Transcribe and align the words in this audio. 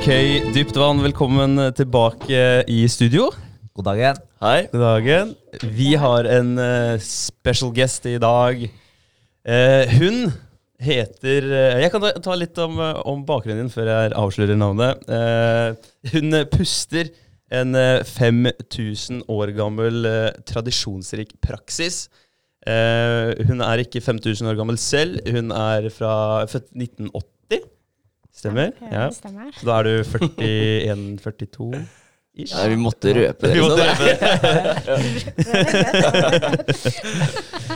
Ok, 0.00 0.08
dypt 0.54 0.78
vann, 0.80 1.02
velkommen 1.04 1.58
tilbake 1.76 2.64
i 2.72 2.78
studio. 2.88 3.26
God 3.76 3.84
dag 3.84 3.98
igjen. 4.00 4.20
Hei. 4.40 4.60
God 4.72 4.80
dagen. 4.80 5.32
Vi 5.76 5.90
har 6.00 6.24
en 6.24 6.54
eh, 6.56 6.94
special 7.04 7.68
guest 7.76 8.06
i 8.08 8.14
dag. 8.22 8.62
Eh, 9.44 9.92
hun 10.00 10.30
heter 10.80 11.44
eh, 11.52 11.82
Jeg 11.84 11.92
kan 11.92 12.00
ta, 12.00 12.14
ta 12.16 12.36
litt 12.40 12.56
om, 12.64 12.80
eh, 12.80 13.02
om 13.12 13.26
bakgrunnen 13.28 13.66
din 13.66 13.72
før 13.74 13.90
jeg 13.92 14.14
avslører 14.22 14.56
navnet. 14.56 15.04
Eh, 15.04 15.90
hun 16.14 16.38
puster 16.54 17.12
en 17.52 17.76
eh, 17.76 18.00
5000 18.08 19.26
år 19.28 19.52
gammel 19.58 20.08
eh, 20.08 20.30
tradisjonsrik 20.48 21.36
praksis. 21.44 22.06
Eh, 22.64 23.36
hun 23.52 23.60
er 23.68 23.84
ikke 23.84 24.00
5000 24.00 24.48
år 24.48 24.56
gammel 24.64 24.80
selv. 24.80 25.20
Hun 25.28 25.52
er 25.52 25.92
fra 25.92 26.14
født 26.48 26.72
1980. 26.72 27.68
Stemmer? 28.32 28.70
Ja, 28.80 29.08
det 29.10 29.16
stemmer. 29.18 29.50
Så 29.58 29.66
da 29.66 29.78
er 29.80 29.82
du 29.88 29.94
41-42 30.06 31.70
ish. 32.40 32.52
Ja, 32.54 32.68
vi 32.70 32.76
måtte 32.78 33.12
røpe 33.16 33.48
det. 33.50 33.54
Vi 33.56 33.60
måtte 33.64 33.84
sånn. 33.84 33.96
røpe 34.00 34.16
det. 36.66 36.76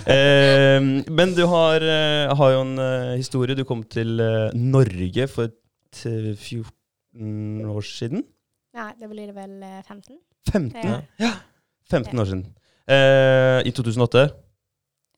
Eh, 0.04 0.80
men 1.08 1.30
du 1.36 1.44
har, 1.48 1.80
eh, 1.80 2.28
har 2.36 2.50
jo 2.52 2.60
en 2.60 2.78
eh, 2.82 3.14
historie. 3.16 3.54
Du 3.56 3.62
kom 3.64 3.80
til 3.88 4.18
eh, 4.20 4.50
Norge 4.52 5.24
for 5.32 5.48
14 5.94 7.64
år 7.70 7.86
siden. 7.88 8.24
Nei, 8.74 8.90
det 9.00 9.08
blir 9.08 9.30
det 9.30 9.36
vel 9.36 9.62
eh, 9.64 9.80
15? 9.86 10.18
15, 10.50 11.06
Ja. 11.22 11.30
15 11.90 12.20
år 12.20 12.28
siden. 12.28 12.44
Eh, 12.90 13.62
I 13.64 13.72
2008. 13.72 14.26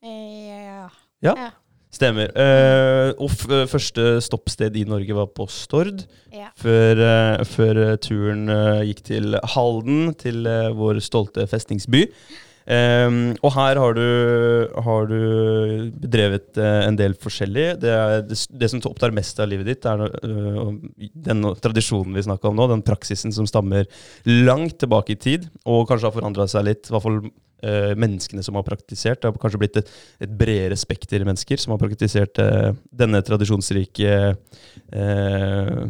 Ja. 0.07 0.89
ja. 1.25 1.33
Ja. 1.35 1.49
Stemmer. 1.97 2.29
Uh, 2.37 3.11
og 3.17 3.31
f 3.33 3.45
første 3.71 4.09
stoppsted 4.21 4.75
i 4.77 4.85
Norge 4.87 5.17
var 5.17 5.31
på 5.33 5.47
Stord. 5.49 6.03
ja. 6.33 6.51
Før, 6.61 7.01
uh, 7.01 7.45
før 7.47 7.83
eh, 7.83 7.95
turen 8.01 8.47
uh, 8.49 8.83
gikk 8.85 9.01
til 9.07 9.37
Halden, 9.55 10.11
til 10.19 10.45
eh, 10.49 10.73
vår 10.77 11.01
stolte 11.05 11.47
festningsby. 11.49 12.05
Um, 12.67 13.31
og 13.47 13.53
her 13.55 13.79
har 13.79 13.93
du, 13.95 14.07
har 14.83 15.05
du 15.07 15.19
bedrevet 16.03 16.57
eh, 16.59 16.81
en 16.83 16.97
del 16.99 17.13
forskjellig. 17.15 17.67
Det, 17.79 17.93
det, 18.27 18.39
det 18.59 18.69
som 18.73 18.81
opptar 18.89 19.15
mest 19.15 19.39
av 19.39 19.47
livet 19.47 19.69
ditt, 19.69 19.87
er 19.87 20.03
eh, 20.03 20.73
den 21.29 21.47
tradisjonen 21.63 22.17
vi 22.17 22.25
snakka 22.27 22.51
om 22.51 22.59
nå. 22.59 22.67
Den 22.73 22.83
praksisen 22.83 23.31
som 23.31 23.47
stammer 23.47 23.87
langt 24.27 24.81
tilbake 24.83 25.15
i 25.15 25.21
tid, 25.29 25.47
og 25.63 25.87
kanskje 25.87 26.09
har 26.09 26.17
forandra 26.17 26.49
seg 26.51 26.67
litt. 26.67 26.89
I 26.89 26.97
hvert 26.97 27.07
fall 27.07 27.21
eh, 27.63 27.93
menneskene 27.97 28.43
som 28.45 28.57
har 28.59 28.65
praktisert. 28.67 29.21
Det 29.21 29.29
har 29.29 29.39
kanskje 29.41 29.61
blitt 29.61 29.79
et, 29.81 29.89
et 30.23 30.35
bredere 30.39 30.77
spekter 30.79 31.25
mennesker 31.27 31.61
som 31.61 31.73
har 31.73 31.81
praktisert 31.81 32.39
uh, 32.41 32.71
denne 32.91 33.21
tradisjonsrike 33.25 34.13
eh, 34.93 35.81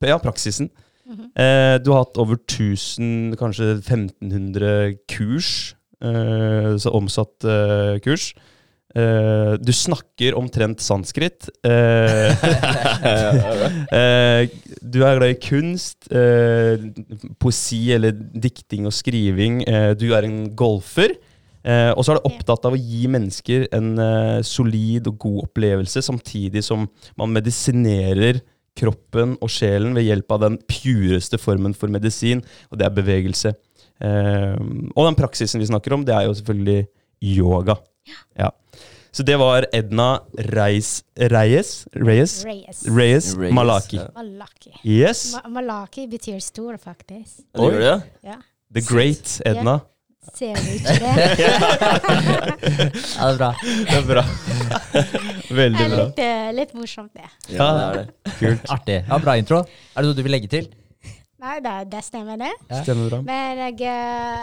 ja, 0.00 0.20
praksisen. 0.22 0.70
Mhm. 1.10 1.26
Eh, 1.34 1.76
du 1.82 1.90
har 1.92 2.04
hatt 2.04 2.20
over 2.22 2.38
1000, 2.38 3.36
kanskje 3.40 3.76
1500 3.80 4.96
kurs. 5.10 5.74
Så 6.00 6.88
omsatt 6.96 7.44
kurs. 8.00 8.30
Eh, 8.90 9.52
du 9.62 9.70
snakker 9.74 10.34
omtrent 10.38 10.82
sanskrit. 10.82 11.46
Uh, 11.62 12.34
uh, 13.06 14.42
du 14.92 14.98
er 15.06 15.18
glad 15.20 15.30
i 15.30 15.38
kunst, 15.38 16.08
poesi 17.40 17.82
eller 17.94 18.14
dikting 18.14 18.88
og 18.90 18.94
skriving. 18.94 19.62
Du 20.00 20.10
er 20.16 20.26
en 20.26 20.42
golfer. 20.56 21.14
Og 21.60 22.00
så 22.00 22.14
er 22.14 22.16
du 22.16 22.28
opptatt 22.30 22.64
av 22.64 22.72
å 22.72 22.80
gi 22.80 23.04
mennesker 23.12 23.66
en 23.76 23.90
solid 24.48 25.10
og 25.10 25.18
god 25.20 25.42
opplevelse, 25.42 26.00
samtidig 26.06 26.62
som 26.64 26.86
man 27.20 27.34
medisinerer 27.34 28.40
kroppen 28.80 29.34
og 29.44 29.52
sjelen 29.52 29.92
ved 29.98 30.06
hjelp 30.06 30.32
av 30.32 30.46
den 30.46 30.56
pureste 30.64 31.36
formen 31.42 31.74
for 31.76 31.92
medisin, 31.92 32.40
og 32.72 32.80
det 32.80 32.88
er 32.88 32.96
bevegelse. 32.96 33.52
Og 34.00 35.04
den 35.04 35.20
praksisen 35.20 35.60
vi 35.60 35.68
snakker 35.68 35.98
om, 35.98 36.06
det 36.08 36.16
er 36.16 36.30
jo 36.30 36.38
selvfølgelig 36.40 36.80
yoga. 37.36 37.76
Ja. 38.40 38.48
Så 39.12 39.22
det 39.26 39.36
var 39.40 39.66
Edna 39.74 40.20
Reis, 40.54 41.02
Reyes, 41.18 41.86
Reyes, 41.94 42.44
Reyes. 42.46 42.84
Reyes 42.86 43.34
Reyes, 43.36 43.54
Malaki. 43.54 43.96
ja. 43.98 44.08
Malaki. 44.14 44.72
Yes, 44.86 45.24
Ma 45.34 45.48
Malaki 45.60 46.06
betyr 46.10 46.38
stor, 46.40 46.76
faktisk. 46.78 47.42
Det 47.54 47.60
gjør 47.66 47.78
det, 47.80 47.86
ja. 47.88 48.00
Ja. 48.30 48.36
the 48.72 48.80
great 48.86 49.40
Edna. 49.44 49.80
Ser 50.36 50.54
du 50.54 50.68
ikke 50.76 50.94
det? 51.00 51.10
Ja, 53.16 53.26
det 53.26 53.32
er 53.32 53.38
bra. 53.38 53.48
Det 53.62 53.96
er 53.96 54.04
bra. 54.06 54.22
Det 54.92 55.56
Veldig 55.56 55.80
er 55.84 55.88
bra. 55.94 56.04
litt, 56.04 56.18
eh, 56.22 56.50
litt 56.54 56.74
morsomt, 56.76 57.10
det. 57.16 57.26
Ja, 57.56 57.66
det 57.74 57.82
er 57.86 57.96
det. 57.98 58.34
Kult. 58.38 58.68
Artig. 58.70 58.98
Ja, 59.08 59.18
Bra 59.24 59.34
intro. 59.40 59.62
Er 59.64 60.02
det 60.04 60.06
noe 60.10 60.18
du 60.18 60.22
vil 60.26 60.34
legge 60.36 60.50
til? 60.52 60.68
Nei, 61.40 61.56
det, 61.64 61.74
det 61.92 62.02
stemmer, 62.04 62.36
det. 62.40 62.50
Ja. 62.68 62.82
Stemmer 62.84 63.08
bra. 63.08 63.20
Men 63.24 63.60
jeg, 63.64 63.80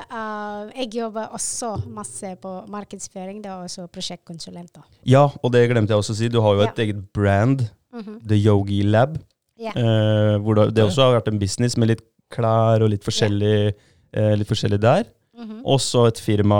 uh, 0.09 0.71
jeg 0.73 0.89
jobber 0.97 1.33
også 1.37 1.75
masse 1.93 2.31
på 2.41 2.53
markedsføring. 2.73 3.43
Det 3.43 3.51
er 3.53 3.65
også 3.67 3.85
prosjektkonsulenter. 3.93 4.85
Ja, 5.05 5.27
og 5.41 5.53
det 5.53 5.67
glemte 5.69 5.93
jeg 5.93 6.01
også 6.01 6.15
å 6.15 6.19
si. 6.19 6.29
Du 6.33 6.39
har 6.41 6.57
jo 6.57 6.65
et 6.67 6.85
eget 6.87 7.03
brand, 7.13 7.67
Mhm. 7.97 8.17
The 8.27 8.35
Yogi 8.35 8.81
Lab. 8.83 9.15
Ja. 9.57 9.71
Uh, 9.73 10.37
hvor 10.43 10.57
det, 10.57 10.75
det 10.75 10.83
også 10.83 11.05
har 11.07 11.15
vært 11.15 11.31
en 11.31 11.39
business 11.39 11.77
med 11.79 11.87
litt 11.93 12.03
klær 12.29 12.83
og 12.83 12.91
litt 12.91 13.05
forskjellig, 13.05 13.73
eh, 14.13 14.33
litt 14.37 14.49
forskjellig 14.49 14.79
der. 14.83 15.07
Mhm. 15.37 15.61
Også 15.65 16.07
et 16.09 16.19
firma 16.19 16.59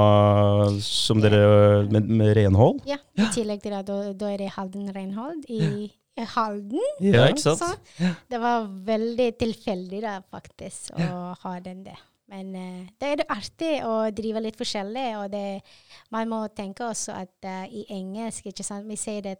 som 0.81 1.21
dere 1.21 1.85
med, 1.91 2.07
med 2.09 2.35
renhold. 2.37 2.79
Ja, 2.87 2.97
I 3.17 3.27
tillegg 3.33 3.63
til 3.63 3.73
da 3.73 4.31
er 4.31 4.37
det 4.37 4.51
Halden 4.55 4.89
renhold 4.95 5.45
i 5.49 5.61
i 5.61 5.91
Halden. 6.33 6.83
Ja, 7.03 7.27
ikke 7.29 7.43
sant? 7.43 7.63
Så 7.63 8.11
det 8.31 8.41
var 8.41 8.67
veldig 8.87 9.31
tilfeldig 9.39 10.03
da, 10.03 10.19
faktisk, 10.33 10.93
å 10.97 11.33
ha 11.43 11.57
den 11.63 11.83
der. 11.85 11.99
Men 12.27 12.51
uh, 12.55 12.87
det 12.99 13.07
er 13.07 13.19
det 13.21 13.27
artig 13.31 13.71
å 13.87 13.93
drive 14.11 14.41
litt 14.43 14.57
forskjellig, 14.59 15.07
og 15.21 15.29
det, 15.31 15.61
man 16.11 16.27
må 16.27 16.41
tenke 16.51 16.83
også 16.89 17.15
at 17.15 17.47
uh, 17.47 17.63
i 17.71 17.85
engelsk, 17.95 18.49
ikke 18.51 18.65
sant, 18.67 18.87
vi 18.89 18.99
sier 18.99 19.23
det 19.23 19.37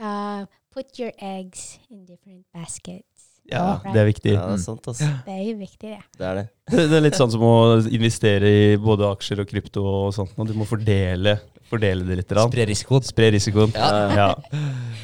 uh, 0.00 0.48
Put 0.72 0.96
your 0.96 1.12
eggs 1.20 1.76
in 1.92 2.06
different 2.08 2.46
baskets. 2.56 3.26
Ja, 3.50 3.82
det 3.84 3.98
er 4.00 4.06
viktig. 4.08 4.32
Ja, 4.32 4.46
det 4.48 4.54
er 4.56 4.62
sant, 4.62 4.86
altså. 4.88 5.08
Det 5.26 5.34
er 5.34 5.42
jo 5.50 5.56
viktig, 5.58 5.90
det. 5.90 5.98
Det 6.16 6.24
er 6.24 6.38
det. 6.38 6.44
Det 6.72 6.84
det 6.88 6.96
er 6.96 7.04
litt 7.04 7.18
sånn 7.18 7.32
som 7.34 7.42
å 7.44 7.56
investere 7.92 8.48
i 8.48 8.62
både 8.80 9.10
aksjer 9.12 9.42
og 9.42 9.50
krypto 9.50 9.82
og 9.84 10.06
sånt. 10.16 10.32
Og 10.38 10.48
du 10.48 10.54
må 10.56 10.64
fordele, 10.68 11.34
fordele 11.72 12.06
det 12.06 12.20
litt. 12.22 12.32
Spre 12.36 12.66
risikoen. 12.68 13.06
Spre 13.08 13.32
risikoen. 13.34 13.72
Ja. 13.76 13.90
Ja. 14.12 14.30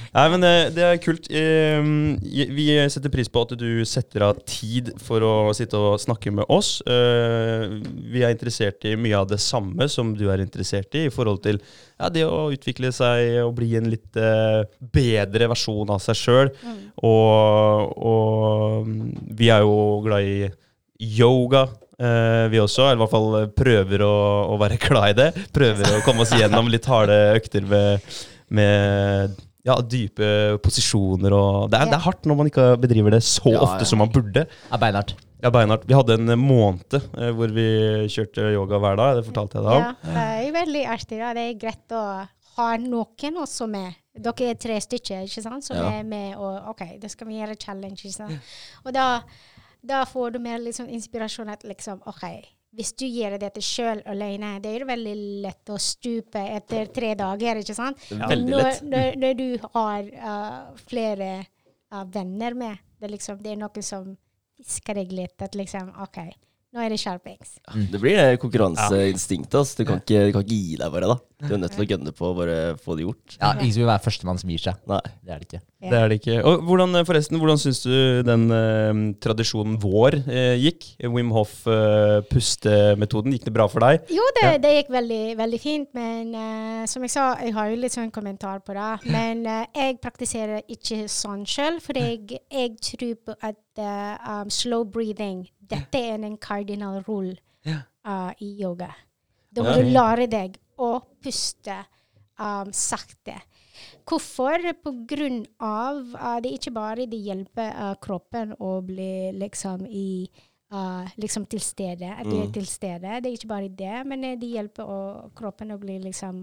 Nei, 0.09 0.25
men 0.33 0.43
det, 0.43 0.53
det 0.77 0.84
er 0.87 1.01
kult. 1.03 1.27
Eh, 1.31 1.84
Vi 2.59 2.67
setter 2.91 3.12
pris 3.12 3.29
på 3.33 3.43
at 3.45 3.53
du 3.61 3.84
setter 3.89 4.25
av 4.29 4.39
tid 4.49 4.91
for 5.05 5.25
å 5.25 5.33
sitte 5.56 5.79
og 5.79 5.99
snakke 6.03 6.33
med 6.34 6.49
oss. 6.53 6.79
Eh, 6.89 7.67
Vi 8.09 8.25
er 8.25 8.33
interessert 8.34 8.84
i 8.89 8.95
mye 8.99 9.19
av 9.21 9.29
det 9.31 9.41
samme 9.45 9.89
som 9.93 10.15
du 10.17 10.27
er 10.33 10.43
interessert 10.45 10.95
i, 10.99 11.06
i 11.09 11.12
forhold 11.15 11.43
til 11.45 11.61
ja, 11.61 12.09
det 12.15 12.25
å 12.29 12.49
utvikle 12.55 12.93
seg 12.95 13.41
og 13.45 13.55
bli 13.59 13.75
en 13.79 13.91
litt 13.93 14.17
eh, 14.19 14.62
bedre 14.94 15.50
versjon 15.53 15.93
av 15.93 16.00
seg 16.05 16.19
sjøl. 16.23 16.53
Mm. 16.62 16.79
Og, 17.09 17.99
og 18.15 18.88
vi 19.38 19.53
er 19.55 19.67
jo 19.67 19.76
glad 20.06 20.25
i 20.29 20.38
yoga. 21.19 21.67
Eh, 21.99 22.47
vi 22.53 22.61
også, 22.62 22.87
eller 22.89 23.00
i 23.00 23.03
hvert 23.05 23.15
fall 23.17 23.37
prøver 23.59 24.05
å, 24.06 24.15
å 24.55 24.59
være 24.61 24.79
glad 24.87 25.11
i 25.12 25.19
det. 25.21 25.29
Prøver 25.55 25.99
å 25.99 26.03
komme 26.06 26.25
oss 26.27 26.35
gjennom 26.37 26.71
litt 26.73 26.89
harde 26.91 27.19
økter 27.37 27.67
med, 27.69 28.09
med 28.55 29.37
ja, 29.69 29.77
dype 29.85 30.59
posisjoner. 30.65 31.35
Og 31.35 31.71
det, 31.73 31.81
er, 31.81 31.91
det 31.93 31.99
er 31.99 32.06
hardt 32.06 32.29
når 32.29 32.39
man 32.43 32.50
ikke 32.50 32.69
bedriver 32.81 33.19
det 33.19 33.23
så 33.27 33.53
Ja, 33.53 33.62
ofte 33.67 33.89
som 33.89 34.00
man 34.03 34.12
burde. 34.15 34.47
Ja, 34.71 34.81
Beinhardt. 34.81 35.17
Ja, 35.39 35.53
beinhardt. 35.55 35.85
Vi 35.87 35.95
hadde 35.95 36.17
en 36.19 36.33
måned 36.43 36.97
eh, 36.99 37.29
hvor 37.37 37.53
vi 37.55 37.67
kjørte 38.11 38.49
yoga 38.56 38.81
hver 38.83 38.97
dag. 38.99 39.21
Det 39.21 39.27
fortalte 39.29 39.61
jeg 39.61 39.69
deg 39.69 39.77
om. 39.77 39.85
Ja, 39.87 40.15
det 40.17 40.25
er 40.49 40.56
veldig 40.56 40.83
artig. 40.97 41.21
Det 41.23 41.44
er 41.44 41.53
greit 41.61 41.94
å 41.94 42.01
ha 42.59 42.71
noen 42.83 43.39
også 43.44 43.69
med. 43.71 43.94
Dere 44.19 44.49
er 44.51 44.59
tre 44.59 44.81
stykker 44.83 45.29
ikke 45.29 45.44
sant? 45.44 45.62
som 45.69 45.79
Ja. 45.79 45.93
er 46.01 46.03
med, 46.03 46.33
og 46.35 46.73
OK, 46.73 46.83
da 46.99 47.06
skal 47.12 47.31
vi 47.31 47.39
gjøre 47.39 47.55
challenge. 47.55 48.01
Ikke 48.03 48.17
sant? 48.17 48.51
Og 48.83 48.91
da, 48.97 49.05
da 49.81 50.05
får 50.07 50.31
du 50.37 50.39
mer 50.43 50.59
liksom 50.63 50.89
inspirasjon 50.89 51.51
at 51.53 51.65
liksom 51.67 52.03
OK, 52.07 52.25
hvis 52.77 52.93
du 53.01 53.07
gjør 53.07 53.39
dette 53.41 53.63
sjøl 53.65 54.03
alene, 54.07 54.57
det 54.63 54.75
er 54.77 54.87
veldig 54.89 55.15
lett 55.45 55.71
å 55.73 55.79
stupe 55.81 56.43
etter 56.59 56.91
tre 56.95 57.15
dager, 57.19 57.63
ikke 57.63 57.77
sant? 57.77 58.03
Veldig 58.11 58.51
når, 58.53 58.83
når, 58.85 59.09
når 59.23 59.39
du 59.39 59.47
har 59.73 60.11
uh, 60.19 60.59
flere 60.89 61.31
uh, 61.95 62.05
venner 62.13 62.59
med, 62.59 62.85
det, 63.01 63.13
liksom, 63.15 63.41
det 63.43 63.55
er 63.55 63.63
noe 63.63 63.85
som 63.87 64.13
deg 64.99 65.15
litt 65.15 65.43
at 65.43 65.55
liksom 65.55 65.95
OK, 66.03 66.19
Nå 66.69 66.82
er 66.85 66.93
det 66.93 66.99
skjerpings. 67.00 67.55
Det 67.88 67.97
blir 68.03 68.19
det 68.19 68.41
konkurranseinstinktet. 68.43 69.55
Altså. 69.56 69.79
Du 69.81 69.87
kan, 69.88 70.03
ikke, 70.03 70.26
du 70.29 70.35
kan 70.37 70.43
ikke 70.44 70.59
gi 70.59 70.76
deg 70.76 70.93
bare, 70.93 71.09
da. 71.09 71.17
Du 71.38 71.53
er 71.55 71.61
nødt 71.62 71.73
til 71.73 71.85
å 71.85 71.87
gønne 71.87 72.12
på 72.12 72.26
å 72.29 72.35
bare 72.35 72.56
få 72.82 72.97
det 72.99 73.05
gjort. 73.06 73.37
Ja, 73.38 73.53
Ingen 73.55 73.73
som 73.73 73.82
vil 73.85 73.88
være 73.88 74.03
førstemann 74.05 74.41
som 74.43 74.50
gir 74.53 74.61
seg. 74.61 74.81
Nei. 74.91 74.99
Det 75.23 75.32
er 75.32 75.38
det 75.41 75.47
ikke. 75.49 75.61
Ja. 75.79 75.88
Det 75.93 75.99
er 76.00 76.11
det 76.11 76.17
ikke. 76.19 76.37
Og 76.50 76.65
hvordan, 76.67 76.97
eh, 76.99 77.05
forresten, 77.06 77.38
hvordan 77.41 77.61
syns 77.62 77.81
du 77.85 77.94
den 78.26 78.44
eh, 78.53 79.00
tradisjonen 79.23 79.76
vår 79.81 80.19
eh, 80.26 80.56
gikk? 80.59 80.88
Wim 81.15 81.31
Hof-pustemetoden, 81.37 83.32
gikk 83.37 83.47
det 83.49 83.55
bra 83.55 83.69
for 83.70 83.87
deg? 83.87 84.05
Jo, 84.12 84.25
det, 84.37 84.44
Ja. 84.44 84.59
det 84.59 84.75
gikk 84.75 84.91
veldig, 84.93 85.23
veldig 85.38 85.61
fint, 85.62 85.88
men 85.97 86.35
eh, 86.35 86.87
som 86.91 87.06
jeg 87.06 87.15
sa, 87.15 87.31
jeg 87.41 87.55
har 87.55 87.70
jo 87.70 87.76
litt 87.81 87.94
sånn 87.97 88.11
kommentar 88.12 88.61
på 88.67 88.75
det. 88.76 88.91
Men 89.09 89.47
eh, 89.47 89.65
jeg 89.79 90.00
praktiserer 90.03 90.67
ikke 90.69 91.06
sånn 91.09 91.47
sjøl, 91.49 91.81
for 91.81 91.97
jeg, 91.97 92.43
jeg 92.50 92.76
tror 92.82 93.15
på 93.25 93.38
at 93.41 93.56
uh, 93.79 94.43
um, 94.43 94.50
slow 94.50 94.82
breathing 94.85 95.47
Dette 95.69 96.00
er 96.00 96.25
en 96.25 96.37
cardinal 96.41 97.03
rule 97.06 97.37
uh, 97.67 98.32
i 98.41 98.55
yoga. 98.62 98.91
Da 99.50 99.65
må 99.65 99.75
du 99.79 99.88
lære 99.91 100.26
deg 100.31 100.59
å 100.79 100.99
puste 101.23 101.79
um, 102.38 102.70
sakte. 102.73 103.38
Hvorfor? 104.09 104.62
På 104.82 104.93
grunn 105.09 105.43
av 105.62 105.99
uh, 106.15 106.37
Det 106.43 106.50
er 106.50 106.59
ikke 106.59 106.75
bare 106.75 107.06
det 107.11 107.19
hjelper 107.23 107.75
uh, 107.75 107.94
kroppen 108.03 108.55
å 108.59 108.79
bli 108.85 109.32
liksom 109.38 109.85
i 109.87 110.29
uh, 110.73 111.06
liksom 111.17 111.47
til 111.50 111.62
stede. 111.65 112.11
At 112.15 112.25
du 112.26 112.37
er 112.38 112.47
Mm. 112.47 112.53
til 112.53 112.67
stede. 112.67 113.20
Det 113.23 113.31
er 113.31 113.37
ikke 113.37 113.53
bare 113.53 113.69
det, 113.69 114.06
men 114.06 114.20
det 114.41 114.49
hjelper 114.49 114.85
å, 114.85 115.31
kroppen 115.35 115.73
å 115.73 115.79
bli 115.79 115.99
liksom 116.03 116.43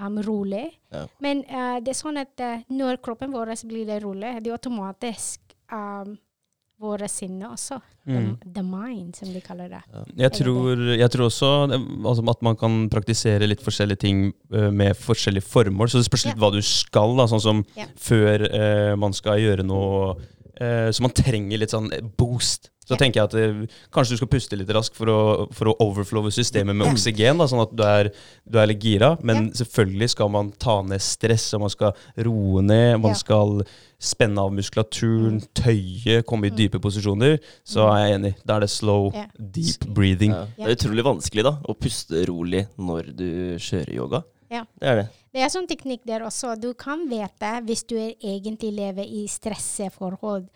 um, 0.00 0.20
rolig. 0.22 0.66
Ja. 0.92 1.06
Men 1.20 1.42
det 1.84 1.90
er 1.94 1.98
sånn 1.98 2.20
at 2.20 2.40
når 2.68 3.02
kroppen 3.02 3.32
vår 3.32 3.54
blir 3.66 4.00
rolig, 4.00 4.38
det 4.42 4.50
er 4.50 4.58
automatisk 4.58 5.40
um, 5.72 6.16
våre 6.80 7.08
sinne 7.08 7.48
også. 7.52 7.78
Mm. 8.04 8.14
The, 8.14 8.50
the 8.58 8.64
mind, 8.66 9.14
som 9.16 9.30
de 9.32 9.40
kaller 9.44 9.70
det. 9.72 9.80
Jeg 10.18 10.32
tror, 10.36 10.82
jeg 10.92 11.10
tror 11.12 11.28
også 11.30 11.50
altså, 11.70 12.24
at 12.34 12.44
man 12.44 12.58
kan 12.60 12.76
praktisere 12.92 13.48
litt 13.48 13.62
forskjellige 13.64 14.02
ting 14.04 14.26
uh, 14.54 14.68
med 14.74 14.98
forskjellige 14.98 15.46
formål. 15.46 15.90
Så 15.90 16.02
det 16.02 16.08
spørs 16.10 16.26
litt 16.28 16.34
yeah. 16.34 16.42
hva 16.42 16.52
du 16.54 16.60
skal. 16.64 17.16
Da, 17.20 17.28
sånn 17.30 17.44
som 17.44 17.64
yeah. 17.78 17.90
før 17.96 18.46
uh, 18.50 18.92
man 19.00 19.16
skal 19.16 19.40
gjøre 19.42 19.66
noe 19.66 20.14
uh, 20.60 20.90
Så 20.94 21.04
man 21.04 21.14
trenger 21.14 21.62
litt 21.62 21.74
sånn 21.74 21.90
boost. 22.18 22.72
Så 22.84 22.90
Ja. 22.92 22.96
tenker 22.96 23.14
jeg 23.14 23.24
at 23.24 23.30
det, 23.30 23.70
kanskje 23.90 24.10
du 24.10 24.16
skal 24.16 24.28
puste 24.28 24.56
litt 24.58 24.68
raskt 24.68 24.94
for 24.94 25.06
å, 25.06 25.52
for 25.52 25.66
å 25.72 25.76
overflowe 25.80 26.28
systemet 26.30 26.76
med 26.76 26.86
Ja. 26.86 26.92
oksygen, 26.92 27.38
da, 27.38 27.44
sånn 27.46 27.62
at 27.62 27.74
du 27.74 27.82
er, 27.82 28.10
du 28.48 28.58
er 28.58 28.66
litt 28.66 28.80
gira. 28.80 29.16
Men 29.22 29.46
Ja. 29.46 29.64
selvfølgelig 29.64 30.10
skal 30.10 30.28
man 30.28 30.52
ta 30.52 30.82
ned 30.82 31.00
stress, 31.00 31.54
og 31.54 31.60
man 31.60 31.70
skal 31.70 31.92
roe 32.18 32.60
ned. 32.62 33.00
Man 33.00 33.10
Ja. 33.12 33.14
skal 33.14 33.62
spenne 33.98 34.36
av 34.38 34.52
muskulaturen, 34.52 35.40
Mm. 35.40 35.48
tøye, 35.54 36.22
komme 36.24 36.46
i 36.46 36.50
dype 36.50 36.78
posisjoner. 36.78 37.38
Så 37.64 37.88
er 37.90 38.08
jeg 38.08 38.20
enig. 38.20 38.34
Da 38.44 38.56
er 38.56 38.60
det 38.60 38.70
slow, 38.70 39.12
Ja. 39.14 39.26
deep 39.40 39.86
breathing. 39.94 40.32
Ja. 40.32 40.46
Det 40.58 40.66
er 40.82 40.88
utrolig 40.88 41.02
vanskelig 41.04 41.42
da, 41.42 41.58
å 41.66 41.74
puste 41.78 42.26
rolig 42.26 42.66
når 42.78 43.16
du 43.16 43.56
kjører 43.56 43.94
yoga. 43.94 44.24
Ja. 44.54 44.64
Det 44.80 44.90
er 44.90 45.00
det. 45.02 45.04
Det 45.34 45.42
er 45.42 45.50
sånn 45.50 45.66
teknikk 45.66 46.04
der 46.06 46.22
også. 46.26 46.54
Du 46.60 46.70
kan 46.78 47.04
vite 47.10 47.50
hvis 47.66 47.82
du 47.90 47.96
egentlig 47.98 48.70
lever 48.76 49.06
i 49.06 49.24
stresseforhold. 49.30 50.46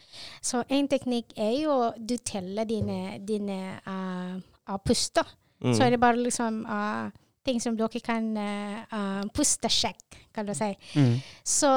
Så 0.44 0.62
en 0.70 0.90
teknikk 0.90 1.34
er 1.34 1.54
jo 1.64 1.78
du 1.98 2.14
teller 2.22 2.68
dine, 2.68 3.18
dine 3.26 3.58
uh, 3.82 4.36
uh, 4.70 4.78
puster. 4.86 5.26
Mm. 5.64 5.72
Så 5.74 5.82
er 5.82 5.94
det 5.94 6.02
bare 6.02 6.20
liksom 6.22 6.62
uh, 6.68 7.08
ting 7.46 7.58
som 7.62 7.76
dere 7.78 8.02
kan 8.04 8.30
uh, 8.38 8.78
uh, 8.92 9.24
Pustesjekk, 9.34 10.20
kan 10.34 10.46
du 10.46 10.54
si. 10.54 10.70
Mm. 10.94 11.16
Så 11.42 11.72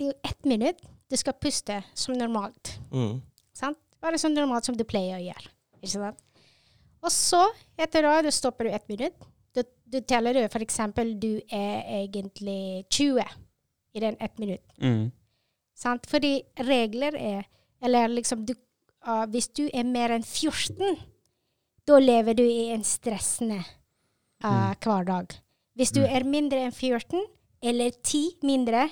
i 0.00 0.08
ett 0.14 0.48
minutt 0.48 0.80
du 1.08 1.16
skal 1.20 1.36
puste 1.40 1.82
som 1.96 2.16
normalt. 2.16 2.78
Mm. 2.92 3.18
Sant? 3.56 3.80
Bare 4.00 4.20
så 4.20 4.30
normalt 4.32 4.68
som 4.68 4.76
du 4.78 4.86
pleier 4.88 5.18
å 5.18 5.24
gjøre. 5.24 5.52
Ikke 5.82 5.94
sant? 5.96 6.24
Og 7.04 7.12
så, 7.14 7.44
etter 7.78 8.06
det, 8.06 8.14
du 8.26 8.34
stopper 8.34 8.66
du 8.66 8.74
ett 8.74 8.88
minutt. 8.90 9.28
Du, 9.88 9.98
du 9.98 10.06
teller 10.06 10.34
du 10.34 10.48
for 10.52 10.64
eksempel 10.64 11.14
du 11.20 11.40
er 11.48 12.04
egentlig 12.04 12.86
20 12.90 13.24
i 13.94 14.00
den 14.00 14.16
ett 14.20 14.38
minutt. 14.38 14.64
Mm. 14.82 15.10
Sant? 15.78 16.06
Fordi 16.10 16.42
regler 16.58 17.16
er 17.16 17.46
Eller 17.80 18.08
liksom 18.08 18.44
du, 18.44 18.54
uh, 19.06 19.24
Hvis 19.30 19.48
du 19.54 19.68
er 19.72 19.84
mer 19.86 20.10
enn 20.10 20.24
14, 20.26 20.96
da 21.86 21.98
lever 22.02 22.34
du 22.34 22.42
i 22.42 22.72
en 22.74 22.82
stressende 22.84 23.60
ah, 24.42 24.74
hverdag. 24.82 25.36
Hvis 25.78 25.92
du 25.94 26.00
er 26.02 26.26
mindre 26.26 26.64
enn 26.66 26.74
14, 26.74 27.22
eller 27.62 27.94
10 28.02 28.42
mindre, 28.42 28.88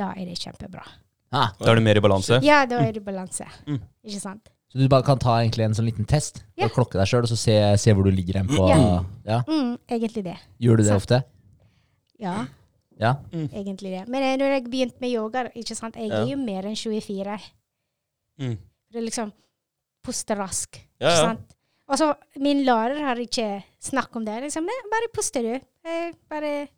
da 0.00 0.14
er 0.16 0.30
det 0.30 0.38
kjempebra. 0.40 0.82
Ah, 1.30 1.52
Da 1.60 1.70
er 1.70 1.78
du 1.78 1.84
mer 1.84 2.00
i 2.00 2.02
balanse. 2.02 2.40
Ja, 2.42 2.64
da 2.66 2.80
er 2.82 2.96
det 2.96 3.04
balanse. 3.04 3.46
Mm. 3.68 3.78
Ikke 4.08 4.20
sant? 4.22 4.48
Så 4.70 4.78
du 4.78 4.86
bare 4.88 5.02
kan 5.06 5.18
ta 5.18 5.36
egentlig 5.42 5.64
en 5.66 5.74
sånn 5.74 5.88
liten 5.90 6.06
test? 6.06 6.44
Ja. 6.56 6.68
Og 6.68 6.72
klokke 6.76 6.98
deg 7.00 7.08
sjøl, 7.10 7.24
og 7.26 7.30
så 7.32 7.36
se, 7.38 7.56
se 7.82 7.92
hvor 7.96 8.06
du 8.06 8.10
ligger 8.14 8.38
hen 8.40 8.48
på 8.50 8.68
Ja. 8.70 9.04
ja. 9.26 9.40
Mm, 9.48 9.76
egentlig 9.90 10.24
det. 10.24 10.36
Gjør 10.62 10.76
du 10.78 10.82
det 10.84 10.92
Sant. 10.92 11.02
ofte? 11.02 11.22
Ja. 12.20 12.46
Ja. 13.00 13.14
egentlig 13.32 13.90
det. 13.96 14.02
Men 14.12 14.22
eh, 14.22 14.36
når 14.36 14.52
jeg 14.54 14.64
begynte 14.70 15.00
med 15.00 15.10
yoga, 15.14 15.46
ikke 15.56 15.74
sant, 15.76 15.96
jeg 15.96 16.10
Ja. 16.10 16.20
er 16.22 16.28
jo 16.30 16.36
mer 16.36 16.66
enn 16.68 16.76
24. 16.76 17.38
Mm. 18.40 18.58
Det 18.92 18.98
er 19.00 19.06
liksom 19.06 19.32
puste 20.04 20.36
rask. 20.36 20.76
Ja, 21.00 21.08
Ikke 21.08 21.16
ja. 21.16 21.24
sant? 21.30 21.56
Og 21.90 21.98
så 21.98 22.14
min 22.38 22.62
lærer 22.64 23.00
har 23.02 23.16
ikke 23.18 23.64
snakket 23.82 24.16
om 24.20 24.24
det. 24.24 24.36
Liksom, 24.44 24.62
«Nei, 24.64 24.76
bare 24.92 25.08
puster 25.12 25.42
du. 25.42 25.54
Eh, 25.84 26.12
Bare 26.30 26.68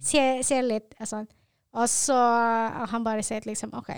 se, 0.00 0.42
se 0.42 0.58
litt. 0.62 0.94
Og, 1.00 1.06
sånn. 1.06 1.28
og 1.74 1.86
så 1.88 2.16
har 2.16 2.86
han 2.90 3.04
bare 3.04 3.22
sagt 3.22 3.46
liksom 3.46 3.70
OK, 3.78 3.92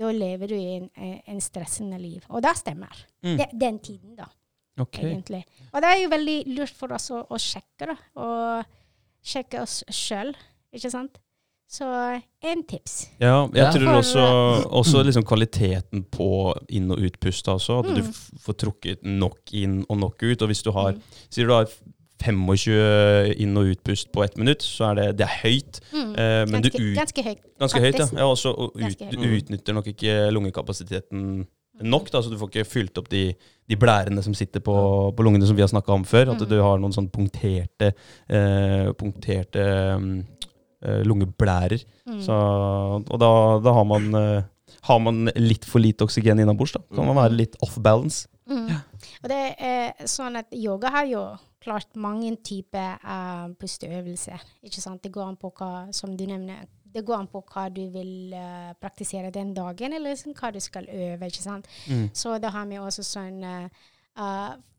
da 0.00 0.10
lever 0.16 0.48
du 0.48 0.56
i 0.56 0.76
en, 0.78 0.90
en 1.28 1.40
stressende 1.44 1.98
liv. 2.00 2.24
Og 2.32 2.42
det 2.44 2.54
stemmer. 2.56 3.00
Mm. 3.22 3.36
De, 3.36 3.46
den 3.60 3.78
tiden, 3.84 4.14
da, 4.16 4.26
Ok. 4.80 4.98
egentlig. 5.04 5.42
Og 5.74 5.82
det 5.84 5.90
er 5.92 5.98
jo 6.02 6.12
veldig 6.14 6.36
lurt 6.56 6.72
for 6.76 6.92
oss 6.96 7.10
å, 7.12 7.22
å 7.28 7.36
sjekke, 7.40 7.90
da. 7.92 7.96
Og 8.16 8.64
sjekke 9.22 9.60
oss 9.60 9.82
sjøl, 9.92 10.32
ikke 10.72 10.90
sant? 10.94 11.18
Så 11.70 11.86
en 12.42 12.62
tips. 12.66 12.94
Ja, 13.20 13.44
jeg 13.54 13.60
Ja. 13.62 13.68
tror 13.70 14.00
også, 14.00 14.22
også 14.74 15.04
liksom 15.06 15.22
kvaliteten 15.22 16.02
på 16.10 16.30
inn- 16.74 16.90
og 16.90 16.98
utpust. 16.98 17.46
Altså, 17.46 17.76
at 17.84 17.94
du 17.94 18.02
Mm. 18.02 18.12
får 18.42 18.54
trukket 18.58 19.02
nok 19.06 19.52
inn 19.54 19.84
og 19.88 19.98
nok 19.98 20.22
ut. 20.22 20.42
Og 20.42 20.48
hvis 20.48 20.64
du 20.64 20.72
har 20.72 20.92
Mm. 20.94 21.02
Sier 21.30 21.46
du 21.46 21.52
har 21.52 21.66
25 22.22 23.34
inn- 23.40 23.56
og 23.60 23.70
utpust 23.74 24.10
på 24.12 24.24
ett 24.24 24.36
minutt, 24.38 24.62
så 24.62 24.90
er 24.90 24.94
det, 25.00 25.06
det 25.20 25.26
er 25.26 25.38
høyt. 25.42 25.80
Mm. 25.92 26.10
Eh, 26.14 26.42
men 26.50 26.60
ganske, 26.62 26.78
du 26.78 26.90
ut, 26.90 26.96
ganske 26.98 27.24
høyt. 27.26 27.40
Ganske 27.64 27.80
høyt, 27.86 27.98
ja. 28.02 28.06
ja 28.20 28.26
også, 28.28 28.52
og 28.54 28.76
ut, 28.76 29.06
du 29.12 29.26
utnytter 29.38 29.76
nok 29.76 29.86
ikke 29.94 30.18
lungekapasiteten 30.34 31.46
nok, 31.80 32.10
da, 32.12 32.20
så 32.20 32.28
du 32.28 32.36
får 32.36 32.50
ikke 32.52 32.68
fylt 32.68 32.98
opp 33.00 33.06
de, 33.08 33.22
de 33.70 33.76
blærene 33.80 34.20
som 34.24 34.34
sitter 34.36 34.60
på, 34.60 34.74
på 35.16 35.24
lungene, 35.24 35.46
som 35.48 35.56
vi 35.56 35.62
har 35.64 35.70
snakka 35.72 35.94
om 35.94 36.04
før. 36.04 36.34
At 36.34 36.42
Mm. 36.42 36.48
du 36.50 36.56
har 36.60 36.78
noen 36.82 36.92
sånn 36.92 37.08
punkterte, 37.08 37.92
eh, 38.28 38.90
punkterte 39.00 39.64
mm, 39.96 40.18
eh, 40.84 41.00
lungeblærer. 41.08 41.80
Mm. 42.04 42.18
Så, 42.26 42.36
og 43.00 43.16
da, 43.22 43.30
da 43.64 43.72
har, 43.72 43.86
man, 43.88 44.10
eh, 44.14 44.42
har 44.90 45.00
man 45.00 45.30
litt 45.36 45.64
for 45.64 45.80
lite 45.80 46.04
oksygen 46.04 46.40
innabords. 46.42 46.72
Da 46.76 46.82
kan 46.94 47.06
man 47.08 47.16
være 47.16 47.38
litt 47.38 47.56
off 47.64 47.78
balance. 47.80 48.26
Mm. 48.50 48.68
Og 49.22 49.28
det 49.28 49.38
er 49.60 50.06
sånn 50.08 50.36
at 50.40 50.52
yoga 50.56 50.90
har 50.94 51.06
jo 51.10 51.22
klart 51.60 51.96
mange 52.00 52.32
typer 52.46 52.96
uh, 53.04 53.50
pusteøvelser. 53.60 54.40
Ikke 54.64 54.80
sant? 54.80 55.02
Det 55.04 55.12
går 55.12 55.26
an 55.28 55.36
på 55.40 55.50
hva, 55.58 55.90
som 55.92 56.14
du 56.16 56.24
nevner, 56.26 56.64
det 56.90 57.04
går 57.06 57.18
an 57.20 57.28
på 57.30 57.42
hva 57.52 57.66
du 57.68 57.82
vil 57.92 58.32
uh, 58.32 58.72
praktisere 58.80 59.30
den 59.34 59.52
dagen, 59.54 59.92
eller 59.92 60.14
liksom, 60.14 60.32
hva 60.38 60.50
du 60.56 60.60
skal 60.64 60.88
øve. 60.88 61.28
ikke 61.28 61.44
sant? 61.44 61.68
Mm. 61.86 62.08
Så 62.16 62.38
da 62.40 62.48
har 62.54 62.66
vi 62.66 62.80
også 62.80 63.04
sånn 63.04 63.42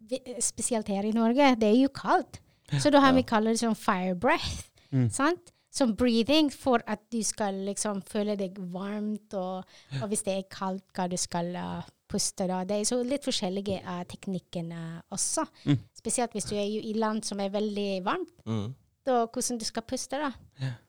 vi- 0.09 0.35
Spesielt 0.43 0.87
her 0.87 1.05
i 1.05 1.11
Norge, 1.15 1.55
det 1.55 1.69
er 1.69 1.77
jo 1.83 1.89
kaldt. 1.89 2.41
Så 2.79 2.89
da 2.91 2.99
har 3.03 3.13
vi 3.13 3.23
kaller 3.27 3.51
det 3.51 3.59
sånn 3.61 3.75
fire 3.75 4.15
breath. 4.15 4.69
Mm. 4.91 5.09
Sant? 5.11 5.51
Som 5.71 5.93
breathing 5.95 6.49
for 6.51 6.81
at 6.87 6.99
du 7.11 7.21
skal 7.23 7.53
liksom 7.67 8.01
føle 8.03 8.35
deg 8.35 8.57
varmt, 8.73 9.33
og, 9.33 9.63
og 10.01 10.07
hvis 10.11 10.23
det 10.25 10.33
er 10.35 10.49
kaldt, 10.51 10.83
hva 10.95 11.05
du 11.07 11.15
skal 11.19 11.53
eh, 11.55 11.81
puste 12.11 12.47
da. 12.49 12.61
Det 12.67 12.77
er 12.77 12.87
så 12.87 12.99
litt 13.05 13.25
forskjellige 13.25 13.79
uh, 13.85 14.03
teknikkene 14.09 15.01
også. 15.13 15.47
Mm. 15.65 15.79
Spesielt 15.97 16.35
hvis 16.35 16.49
du 16.49 16.55
er 16.59 16.67
i 16.67 16.93
land 16.97 17.23
som 17.27 17.41
er 17.43 17.53
veldig 17.53 17.89
varmt. 18.05 18.33
Mm. 18.45 18.69
Da, 19.07 19.23
hvordan 19.25 19.57
du 19.57 19.65
skal 19.65 19.85
puste, 19.87 20.19
da. 20.21 20.29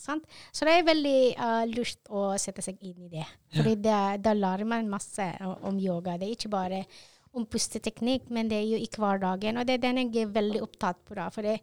Sant? 0.00 0.26
Så 0.52 0.66
det 0.68 0.74
er 0.76 0.84
veldig 0.84 1.18
uh, 1.38 1.62
lurt 1.70 2.12
å 2.12 2.26
sette 2.40 2.64
seg 2.64 2.82
inn 2.84 3.06
i 3.06 3.12
det. 3.14 3.24
Fordi 3.54 3.78
yeah. 3.78 4.18
da 4.20 4.34
lærer 4.36 4.68
man 4.68 4.90
masse 4.90 5.30
om 5.64 5.78
yoga. 5.80 6.18
Det 6.20 6.28
er 6.28 6.36
ikke 6.36 6.52
bare 6.52 6.82
om 7.32 7.46
pusteteknikk, 7.48 8.28
men 8.28 8.50
det 8.50 8.58
er 8.58 8.66
jo 8.74 8.80
i 8.80 8.88
hverdagen. 8.92 9.56
Og 9.56 9.68
det 9.68 9.78
er 9.78 9.84
den 9.86 10.02
jeg 10.02 10.26
er 10.26 10.34
veldig 10.34 10.60
opptatt 10.66 11.00
på. 11.06 11.16
da. 11.16 11.30
For 11.32 11.46
det, 11.46 11.58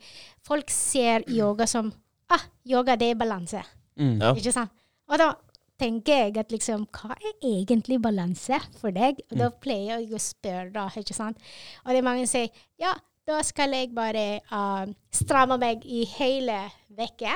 folk 0.46 0.74
ser 0.74 1.28
yoga 1.30 1.70
som 1.70 1.92
ah, 2.34 2.48
yoga 2.66 2.98
det 2.98 3.12
er 3.14 3.20
balanse. 3.20 3.62
Mm. 4.00 4.18
Ja. 4.18 4.34
Ikke 4.34 4.56
sant? 4.56 4.74
Og 5.10 5.18
da 5.22 5.32
tenker 5.80 6.26
jeg 6.26 6.38
at 6.42 6.52
liksom, 6.54 6.86
hva 6.96 7.16
er 7.18 7.36
egentlig 7.46 8.00
balanse 8.04 8.58
for 8.80 8.92
deg? 8.96 9.22
Og 9.32 9.38
da 9.40 9.50
pleier 9.64 10.02
jeg 10.04 10.14
å 10.16 10.22
spørre, 10.22 10.72
da, 10.76 10.88
ikke 11.00 11.16
sant? 11.18 11.40
Og 11.86 11.94
det 11.94 12.02
er 12.02 12.08
mange 12.08 12.26
som 12.28 12.34
sier, 12.40 12.50
ja, 12.82 12.94
da 13.30 13.40
skal 13.46 13.76
jeg 13.78 13.92
bare 13.96 14.42
uh, 14.52 14.90
stramme 15.14 15.60
meg 15.62 15.84
i 15.86 16.04
hele 16.18 16.60
uka. 16.98 17.36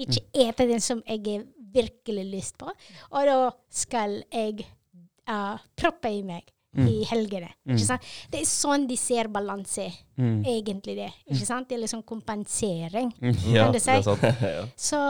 Ikke 0.00 0.22
ete 0.46 0.66
den 0.68 0.80
som 0.84 1.02
jeg 1.06 1.20
har 1.26 1.42
virkelig 1.74 2.24
lyst 2.30 2.56
på. 2.60 2.70
Og 3.10 3.26
da 3.28 3.36
skal 3.72 4.20
jeg 4.32 4.64
uh, 5.28 5.58
proppe 5.76 6.12
i 6.12 6.22
meg 6.26 6.48
i 6.78 7.00
helgene. 7.10 7.48
Ikke 7.66 7.82
sant? 7.82 8.04
Det 8.30 8.44
er 8.44 8.46
sånn 8.46 8.84
de 8.86 8.94
ser 8.96 9.26
balanse, 9.32 9.88
Mm. 10.20 10.42
egentlig 10.46 10.94
det. 10.98 11.08
Ikke 11.32 11.46
sant? 11.48 11.66
Det 11.68 11.74
er 11.78 11.80
liksom 11.82 12.02
kompensering. 12.06 13.08
Ja, 13.50 13.64
Kan 13.64 13.72
du 13.72 13.78
det 13.78 13.88
er 13.88 14.02
sant. 14.04 14.76
Så 14.88 15.00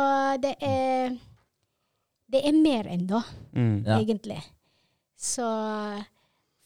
det 0.40 0.54
er 0.62 1.16
Det 2.30 2.42
er 2.46 2.56
mer 2.56 2.86
enn 2.90 3.06
da, 3.10 3.24
Mm. 3.52 3.82
Ja. 3.86 3.98
egentlig. 3.98 4.38
Så 5.18 5.44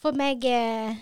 for 0.02 0.12
meg 0.12 0.44
eh, 0.44 0.94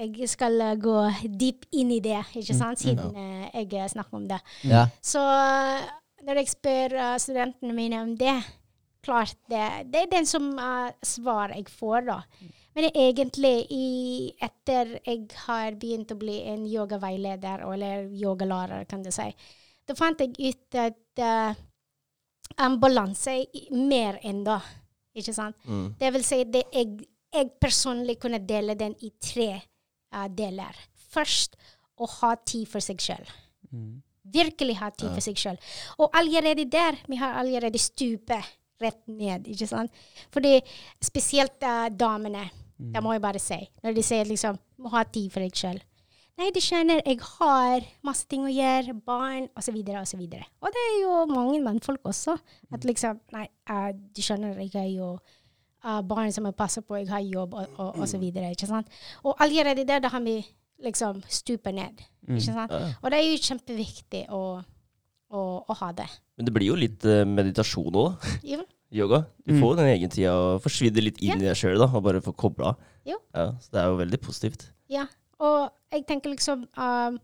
Jeg 0.00 0.28
skal 0.28 0.60
eh, 0.60 0.76
gå 0.80 0.96
deep 1.40 1.66
inn 1.76 1.90
i 1.92 2.00
det, 2.00 2.20
ikke 2.36 2.54
sant, 2.56 2.80
siden 2.80 3.16
eh, 3.16 3.64
jeg 3.64 3.90
snakker 3.90 4.16
om 4.16 4.28
det. 4.28 4.38
Ja. 4.64 4.86
Så 5.00 5.20
når 6.24 6.40
jeg 6.40 6.48
spør 6.52 6.94
studentene 7.20 7.74
mine 7.76 8.00
om 8.04 8.14
det, 8.16 8.36
klart 9.04 9.36
det, 9.48 9.90
det 9.92 10.04
er 10.04 10.10
den 10.12 10.26
som 10.28 10.50
uh, 10.58 10.90
svar 11.04 11.54
jeg 11.56 11.68
får, 11.72 12.02
da. 12.08 12.18
Men 12.76 12.90
egentlig 12.94 13.66
i, 13.72 13.86
etter 14.40 14.98
jeg 15.04 15.24
har 15.46 15.76
begynt 15.80 16.12
å 16.14 16.18
bli 16.20 16.36
en 16.52 16.66
yogaveileder, 16.68 17.64
eller 17.66 18.06
yogalærer, 18.14 18.84
kan 18.88 19.02
du 19.02 19.10
si, 19.14 19.26
da 19.88 19.96
fant 19.98 20.20
jeg 20.22 20.36
ut 20.38 20.78
at 20.78 21.24
uh, 21.24 21.64
en 22.58 22.76
balanse 22.80 23.36
er 23.42 23.72
mer 23.74 24.18
enn 24.26 24.42
da. 24.46 24.58
Ikke 25.16 25.34
sant? 25.34 25.56
Mm. 25.66 25.88
Det 25.98 26.12
vil 26.14 26.26
si 26.26 26.42
det 26.50 26.64
jeg, 26.74 27.08
jeg 27.34 27.50
personlig 27.62 28.18
kunne 28.22 28.40
dele 28.46 28.76
den 28.78 28.94
i 29.06 29.12
tre 29.22 29.50
uh, 29.56 30.28
deler. 30.28 30.76
Først 31.10 31.58
å 32.00 32.08
ha 32.20 32.34
tid 32.46 32.68
for 32.70 32.84
seg 32.84 33.02
sjøl. 33.02 33.26
Mm. 33.70 34.00
Virkelig 34.30 34.78
ha 34.78 34.90
tid 34.94 35.10
for 35.10 35.24
seg 35.24 35.38
sjøl. 35.40 35.60
Og 35.98 36.16
allerede 36.16 36.68
der, 36.70 36.98
vi 37.10 37.18
har 37.20 37.38
allerede 37.40 37.80
stupet 37.82 38.56
rett 38.80 39.02
ned, 39.10 39.48
ikke 39.50 39.68
sant? 39.68 39.92
Fordi 40.32 40.56
spesielt 41.04 41.60
uh, 41.66 41.88
damene, 41.92 42.46
det 42.80 43.02
må 43.04 43.12
jeg 43.12 43.20
bare 43.20 43.40
si, 43.42 43.58
når 43.84 43.96
de 43.96 44.04
sier 44.04 44.28
liksom 44.28 44.56
må 44.80 44.92
ha 44.94 45.02
tid 45.04 45.28
for 45.32 45.44
deg 45.44 45.56
sjøl. 45.56 45.80
Nei, 46.40 46.48
du 46.56 46.60
skjønner, 46.64 47.02
jeg 47.04 47.18
har 47.20 47.84
masse 48.06 48.24
ting 48.30 48.46
å 48.48 48.50
gjøre, 48.52 48.94
barn 49.04 49.50
osv. 49.60 49.74
osv. 50.00 50.22
Og, 50.24 50.46
og 50.64 50.72
det 50.72 50.84
er 50.86 50.94
jo 51.02 51.18
mange 51.28 51.58
mannfolk 51.60 52.06
også. 52.08 52.38
At 52.72 52.86
liksom 52.88 53.18
Nei, 53.34 53.44
uh, 53.68 53.90
du 53.92 54.22
skjønner, 54.24 54.56
jeg 54.62 54.72
har 54.72 54.88
jo 54.88 55.10
uh, 55.18 56.00
barn 56.00 56.32
som 56.32 56.48
jeg 56.48 56.56
passer 56.56 56.86
på, 56.86 56.96
jeg 57.02 57.10
har 57.12 57.20
jobb 57.26 57.58
og, 57.60 57.76
og, 57.76 58.00
og 58.00 58.08
så 58.08 58.20
videre. 58.22 58.54
Ikke 58.56 58.70
sant? 58.70 58.88
Og 59.20 59.36
allerede 59.44 59.84
der, 59.84 60.00
da 60.00 60.08
har 60.14 60.24
vi 60.24 60.38
liksom 60.80 61.20
stupet 61.28 61.76
ned. 61.76 62.00
Ikke 62.24 62.56
sant? 62.56 62.72
Og 63.02 63.12
det 63.12 63.20
er 63.20 63.28
jo 63.28 63.44
kjempeviktig 63.50 64.24
å, 64.32 64.42
å, 65.36 65.44
å 65.60 65.78
ha 65.82 65.92
det. 66.00 66.08
Men 66.40 66.48
det 66.48 66.56
blir 66.56 66.70
jo 66.72 66.80
litt 66.80 67.04
uh, 67.04 67.20
meditasjon 67.28 67.92
òg, 67.92 68.16
da. 68.16 68.64
Yoga. 68.90 69.20
Du 69.46 69.52
Mm. 69.54 69.60
jo 69.62 69.74
den 69.78 69.86
egen 69.92 70.10
tida 70.10 70.32
og 70.34 70.62
forsvinner 70.64 71.04
litt 71.04 71.20
inn 71.22 71.36
i 71.36 71.44
deg 71.44 71.54
sjøl 71.54 71.84
og 71.84 72.00
bare 72.02 72.24
får 72.24 72.34
kobla 72.34 72.72
av. 72.72 72.88
Jo. 73.06 73.20
Ja, 73.36 73.52
så 73.62 73.76
det 73.76 73.84
er 73.84 73.92
jo 73.92 74.00
veldig 74.00 74.18
positivt. 74.24 74.70
Ja. 74.90 75.04
Og 75.40 75.70
jeg 75.92 76.06
tenker 76.08 76.34
liksom 76.34 76.66
um, 76.76 77.20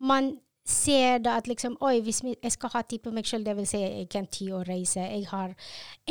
Man 0.00 0.36
ser 0.68 1.18
da 1.24 1.38
at 1.40 1.48
liksom 1.48 1.76
Oi, 1.84 2.00
hvis 2.04 2.20
jeg 2.24 2.52
skal 2.52 2.72
ha 2.74 2.82
tid 2.84 3.00
på 3.04 3.12
meg 3.14 3.26
sjøl, 3.28 3.44
det 3.44 3.54
vil 3.56 3.66
si 3.68 3.80
jeg 3.80 4.08
kan 4.12 4.26
ti 4.30 4.50
å 4.52 4.60
reise. 4.66 5.00
Jeg 5.00 5.24
har 5.30 5.54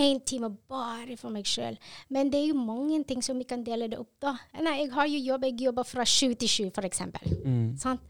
én 0.01 0.21
time 0.25 0.49
bare 0.69 1.17
for 1.19 1.33
meg 1.33 1.45
sjøl. 1.45 1.77
Men 2.13 2.31
det 2.33 2.41
er 2.41 2.51
jo 2.51 2.65
mange 2.65 3.03
ting 3.09 3.21
som 3.25 3.37
vi 3.37 3.45
kan 3.49 3.63
dele 3.65 3.89
det 3.91 3.99
opp, 4.01 4.15
da. 4.23 4.33
Nei, 4.65 4.79
jeg 4.81 4.93
har 4.95 5.09
jo 5.11 5.19
jobb, 5.31 5.45
jeg 5.45 5.67
jobber 5.67 5.87
fra 5.87 6.05
sju 6.09 6.33
til 6.33 6.49
sju, 6.49 6.63
for 6.73 6.89
eksempel. 6.89 7.37
Mm. 7.45 7.75
Sant? 7.77 8.01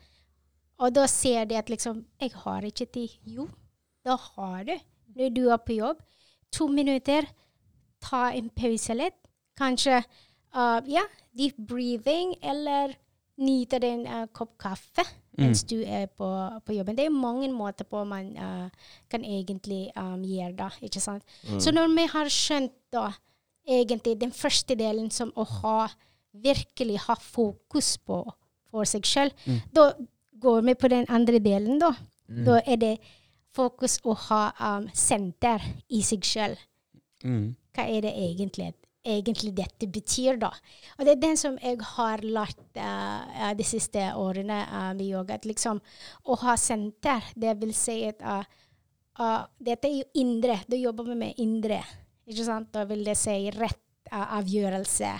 Og 0.78 0.94
da 0.94 1.08
ser 1.10 1.48
de 1.50 1.58
at 1.58 1.72
liksom 1.74 2.04
Jeg 2.22 2.32
har 2.44 2.66
ikke 2.66 2.86
tid. 2.86 3.18
Jo, 3.26 3.48
da 4.06 4.16
har 4.16 4.64
du. 4.64 4.76
Når 5.18 5.34
du 5.36 5.44
er 5.50 5.58
på 5.58 5.74
jobb, 5.74 6.00
to 6.54 6.68
minutter, 6.68 7.28
ta 8.00 8.30
en 8.32 8.50
pause 8.56 8.96
litt. 8.96 9.18
Kanskje 9.58 10.00
uh, 10.00 10.80
ja, 10.88 11.04
deep 11.36 11.58
breathing, 11.58 12.36
eller 12.42 12.94
nyte 13.38 13.80
en 13.86 14.06
uh, 14.08 14.26
kopp 14.34 14.56
kaffe 14.62 15.06
mens 15.38 15.62
du 15.70 15.76
er 15.86 16.08
på, 16.10 16.28
på 16.66 16.74
jobben. 16.74 16.96
Det 16.98 17.06
er 17.06 17.14
mange 17.14 17.46
måter 17.54 17.86
på 17.86 18.02
man 18.10 18.32
uh, 18.42 18.88
kan 19.12 19.22
egentlig 19.22 19.92
um, 19.94 20.24
gjøre 20.26 20.56
det. 20.58 20.72
ikke 20.90 21.02
sant? 21.04 21.24
Så 21.62 21.70
når 21.72 21.92
vi 21.94 22.06
har 22.10 22.32
skjønt 22.34 22.74
da 22.94 23.12
egentlig 23.68 24.16
den 24.18 24.34
første 24.34 24.74
delen 24.80 25.12
som 25.14 25.30
å 25.38 25.46
ha 25.60 25.78
virkelig 26.34 27.04
ha 27.06 27.16
fokus 27.22 27.98
på 28.02 28.24
for 28.72 28.90
seg 28.90 29.06
sjøl, 29.06 29.30
da 29.74 29.92
går 30.42 30.66
vi 30.66 30.74
på 30.74 30.90
den 30.90 31.06
andre 31.10 31.40
delen, 31.40 31.78
da. 31.82 31.94
Da 32.28 32.58
er 32.66 32.82
det 32.82 32.96
fokus 33.56 34.00
å 34.06 34.16
ha 34.28 34.42
um, 34.58 34.90
senter 34.94 35.64
i 35.94 36.02
seg 36.06 36.26
sjøl. 36.26 36.58
Mm. 37.24 37.56
Hva 37.74 37.86
er 37.86 38.04
det 38.06 38.14
egentlig, 38.14 38.74
egentlig 39.08 39.54
dette 39.58 39.88
betyr, 39.90 40.38
da? 40.42 40.50
Og 40.98 41.06
det 41.06 41.14
er 41.14 41.22
den 41.22 41.40
som 41.40 41.56
jeg 41.64 41.80
har 41.96 42.24
lært 42.26 42.80
uh, 42.80 43.54
de 43.58 43.66
siste 43.68 44.04
årene 44.20 44.60
uh, 44.68 44.92
med 44.98 45.06
yoga. 45.08 45.38
At 45.40 45.48
liksom 45.50 45.80
å 46.28 46.38
ha 46.44 46.58
senter, 46.60 47.24
det 47.36 47.56
vil 47.62 47.74
si 47.78 48.00
at 48.10 48.22
uh, 48.22 48.44
uh, 49.22 49.46
dette 49.60 49.90
er 49.90 50.02
jo 50.02 50.10
indre. 50.24 50.60
Da 50.68 50.80
jobber 50.80 51.10
vi 51.12 51.18
med 51.24 51.42
indre. 51.44 51.82
Ikke 52.28 52.46
sant? 52.48 52.70
Da 52.76 52.84
vil 52.90 53.06
det 53.08 53.18
si 53.20 53.40
rett 53.56 54.12
avgjørelse. 54.12 55.16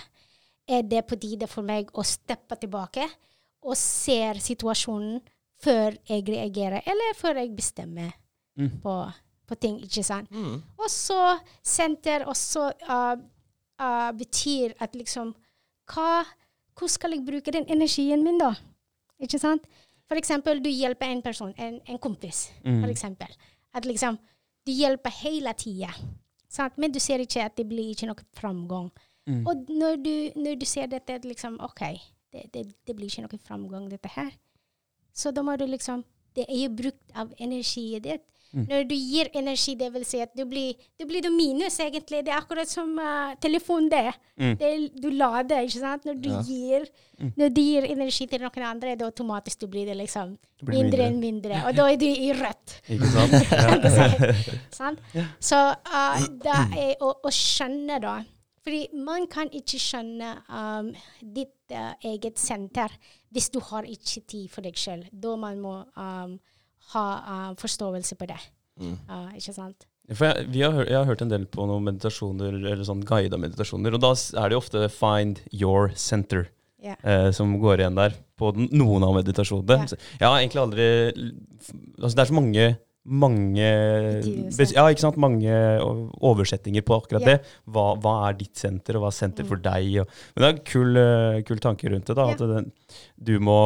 Er 0.68 0.84
det 0.84 1.02
på 1.08 1.16
tide 1.20 1.48
for 1.48 1.64
meg 1.64 1.90
å 1.96 2.04
steppe 2.04 2.56
tilbake 2.60 3.04
og 3.64 3.76
ser 3.76 4.40
situasjonen 4.40 5.18
før 5.60 5.96
jeg 6.08 6.24
reagerer, 6.28 6.84
eller 6.86 7.16
før 7.18 7.40
jeg 7.42 7.56
bestemmer 7.56 8.14
Mm. 8.58 8.80
på, 8.82 8.92
på 9.46 9.54
ting, 9.54 9.76
ikke 9.86 10.02
sant? 10.02 10.30
Mm. 10.34 10.56
Og 10.82 10.88
så 10.90 11.38
senter 11.62 12.24
også 12.26 12.64
uh, 12.90 13.12
uh, 13.80 14.10
betyr 14.16 14.74
at 14.80 14.96
liksom 14.96 15.34
hva, 15.88 16.24
Hvordan 16.78 16.92
skal 16.94 17.10
jeg 17.16 17.24
bruke 17.26 17.50
den 17.50 17.64
energien 17.66 18.22
min, 18.22 18.38
da? 18.38 18.52
Ikke 19.18 19.38
sant? 19.38 19.64
For 20.06 20.16
eksempel, 20.16 20.60
du 20.62 20.68
hjelper 20.70 21.10
en 21.10 21.22
person, 21.22 21.50
en, 21.58 21.80
en 21.88 21.98
kompis, 21.98 22.52
Mm. 22.64 22.80
for 22.80 22.90
eksempel. 22.92 23.32
At 23.74 23.84
liksom, 23.84 24.18
du 24.66 24.72
hjelper 24.72 25.10
hele 25.10 25.52
tida. 25.58 25.90
Men 26.76 26.92
du 26.92 27.00
ser 27.00 27.18
ikke 27.18 27.42
at 27.44 27.56
det 27.56 27.66
blir 27.68 27.90
ikke 27.90 28.06
noe 28.06 28.24
framgang. 28.32 28.92
Mm. 29.26 29.42
Og 29.46 29.66
når 29.68 29.96
du, 29.96 30.14
når 30.36 30.54
du 30.60 30.64
ser 30.66 30.86
dette, 30.86 31.18
liksom 31.24 31.58
OK, 31.60 31.82
det, 32.32 32.46
det, 32.54 32.62
det 32.86 32.96
blir 32.96 33.10
ikke 33.10 33.26
noe 33.26 33.38
framgang, 33.42 33.90
dette 33.90 34.08
her. 34.14 34.30
Så 35.12 35.30
da 35.34 35.42
må 35.42 35.56
du 35.56 35.66
liksom 35.66 36.04
Det 36.36 36.44
er 36.48 36.60
jo 36.62 36.68
brukt 36.70 37.14
av 37.18 37.32
energiet 37.40 38.04
ditt. 38.52 38.68
Når 38.68 38.84
du 38.88 38.94
gir 38.96 39.28
energi, 39.36 39.74
det 39.76 39.90
vil 39.92 40.04
si 40.08 40.20
at 40.24 40.32
du 40.36 40.44
blir, 40.48 40.74
du 40.98 41.04
blir 41.08 41.22
det 41.22 41.32
minus, 41.32 41.78
egentlig. 41.84 42.22
Det 42.24 42.32
er 42.32 42.38
akkurat 42.40 42.70
som 42.70 42.94
uh, 42.98 43.34
telefonen, 43.42 43.90
det. 43.92 44.14
Mm. 44.40 44.54
det. 44.60 44.70
Du 45.02 45.10
lader, 45.10 45.66
ikke 45.66 45.82
sant. 45.82 46.04
Når 46.08 46.22
du, 46.22 46.30
Ja. 46.30 46.40
gir, 46.46 46.86
når 47.36 47.52
du 47.54 47.60
gir 47.60 47.88
energi 47.90 48.26
til 48.26 48.40
noen 48.40 48.64
andre, 48.70 48.94
da 48.96 49.04
automatisk 49.10 49.60
du 49.60 49.66
blir 49.66 49.86
det 49.86 49.96
liksom 49.96 50.36
blir 50.62 50.82
mindre 50.82 51.04
mindre. 51.04 51.06
enn 51.06 51.20
mindre. 51.20 51.60
Og 51.68 51.76
da 51.76 51.90
er 51.92 52.00
du 52.00 52.06
i 52.08 52.32
rødt. 52.32 52.80
Ikke 52.88 53.12
sant? 53.12 53.36
Sant? 54.80 54.98
Så 55.40 55.60
uh, 55.74 56.26
det 56.42 56.58
er 56.78 56.92
å, 57.04 57.12
å 57.22 57.30
skjønne, 57.32 58.00
da. 58.02 58.18
Fordi 58.64 58.88
man 59.00 59.24
kan 59.30 59.48
ikke 59.54 59.78
skjønne 59.80 60.34
um, 60.52 60.90
ditt 61.22 61.72
uh, 61.72 61.94
eget 62.04 62.38
senter 62.40 62.92
hvis 63.32 63.48
du 63.54 63.60
har 63.64 63.86
ikke 63.88 64.24
tid 64.28 64.48
for 64.52 64.64
deg 64.66 64.76
sjøl. 64.76 65.06
Da 65.12 65.36
man 65.40 65.60
må 65.62 65.78
um, 65.96 66.38
ha 66.94 67.06
uh, 67.20 67.52
forståelse 67.60 68.18
på 68.18 68.28
det. 68.30 68.40
Mm. 68.80 68.98
Uh, 69.08 69.30
ikke 69.36 69.54
sant? 69.56 69.88
For 70.08 70.24
jeg, 70.24 70.46
vi 70.54 70.62
har, 70.64 70.78
jeg 70.86 70.96
har 70.96 71.08
hørt 71.08 71.22
en 71.24 71.32
del 71.32 71.44
på 71.52 71.66
noen 71.68 71.84
meditasjoner, 71.84 72.54
eller 72.62 72.84
sånn 72.86 73.04
guida 73.04 73.36
meditasjoner, 73.40 73.92
og 73.92 74.00
da 74.00 74.14
er 74.16 74.48
det 74.48 74.56
jo 74.56 74.62
ofte 74.62 74.86
'find 74.88 75.42
your 75.52 75.92
center' 75.92 76.48
yeah. 76.82 76.96
eh, 77.02 77.30
som 77.32 77.58
går 77.60 77.82
igjen 77.82 77.98
der, 77.98 78.16
på 78.38 78.52
den, 78.56 78.70
noen 78.72 79.04
av 79.04 79.16
meditasjonene. 79.18 79.84
Yeah. 79.84 80.06
Jeg 80.20 80.28
har 80.28 80.38
egentlig 80.38 80.62
aldri 80.62 80.88
Altså, 81.98 82.14
det 82.14 82.22
er 82.22 82.30
så 82.30 82.36
mange 82.38 82.66
mange 83.08 83.64
Ja? 83.64 85.10
Mange 85.16 85.54
oversettinger 86.20 86.84
på 86.86 86.98
akkurat 87.00 87.24
yeah. 87.24 87.38
det. 87.38 87.58
Hva, 87.72 87.86
hva 88.02 88.14
er 88.28 88.38
ditt 88.38 88.56
senter, 88.60 88.98
og 88.98 89.04
hva 89.06 89.12
er 89.12 89.16
senter 89.18 89.48
for 89.48 89.60
deg? 89.62 90.00
Og, 90.02 90.08
men 90.34 90.44
det 90.44 90.48
er 90.48 90.56
en 90.56 90.64
kul, 90.68 91.00
eh, 91.02 91.42
kul 91.48 91.62
tanke 91.64 91.90
rundt 91.92 92.08
det. 92.10 92.16
da, 92.18 92.26
yeah. 92.28 92.36
At 92.36 92.40
det, 92.52 92.98
du 93.30 93.38
må 93.44 93.58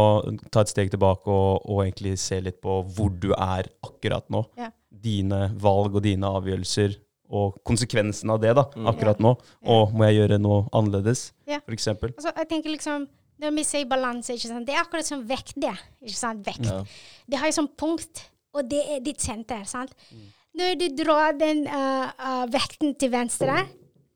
ta 0.51 0.65
et 0.65 0.73
steg 0.73 0.93
tilbake 0.95 1.29
og, 1.31 1.65
og 1.67 1.85
egentlig 1.85 2.17
se 2.23 2.41
litt 2.45 2.61
på 2.63 2.83
hvor 2.95 3.13
du 3.13 3.33
er 3.35 3.71
akkurat 3.85 4.29
nå. 4.33 4.45
Yeah. 4.59 4.73
Dine 5.03 5.49
valg 5.59 5.97
og 5.99 6.05
dine 6.05 6.31
avgjørelser, 6.39 6.99
og 7.33 7.57
konsekvensen 7.65 8.31
av 8.31 8.43
det 8.43 8.53
da, 8.59 8.67
Mm. 8.77 8.87
akkurat 8.91 9.21
nå. 9.25 9.31
Og 9.73 9.95
må 9.97 10.05
jeg 10.05 10.21
gjøre 10.21 10.39
noe 10.39 10.69
annerledes, 10.73 11.33
Ja. 11.49 11.61
eksempel? 11.67 12.13
Altså, 12.13 12.33
jeg 12.37 12.49
tenker 12.49 12.71
liksom, 12.71 13.09
Når 13.41 13.57
vi 13.57 13.63
sier 13.65 13.87
balanse, 13.89 14.37
det 14.37 14.69
er 14.71 14.85
akkurat 14.85 15.05
som 15.05 15.27
vekt. 15.27 15.55
det. 15.59 15.73
ikke 16.05 16.15
sant? 16.15 16.45
Vekt. 16.47 16.65
Ja. 16.65 16.85
Det 17.29 17.39
har 17.39 17.49
jo 17.49 17.63
sånn 17.63 17.71
punkt, 17.77 18.31
og 18.53 18.69
det 18.71 18.83
er 18.95 19.05
ditt 19.05 19.23
senter. 19.23 19.65
sant? 19.69 19.95
Når 20.53 20.75
du 20.81 20.89
drar 20.99 21.37
den 21.39 21.65
uh, 21.65 22.11
uh, 22.13 22.45
vekten 22.53 22.95
til 23.01 23.13
venstre, 23.13 23.63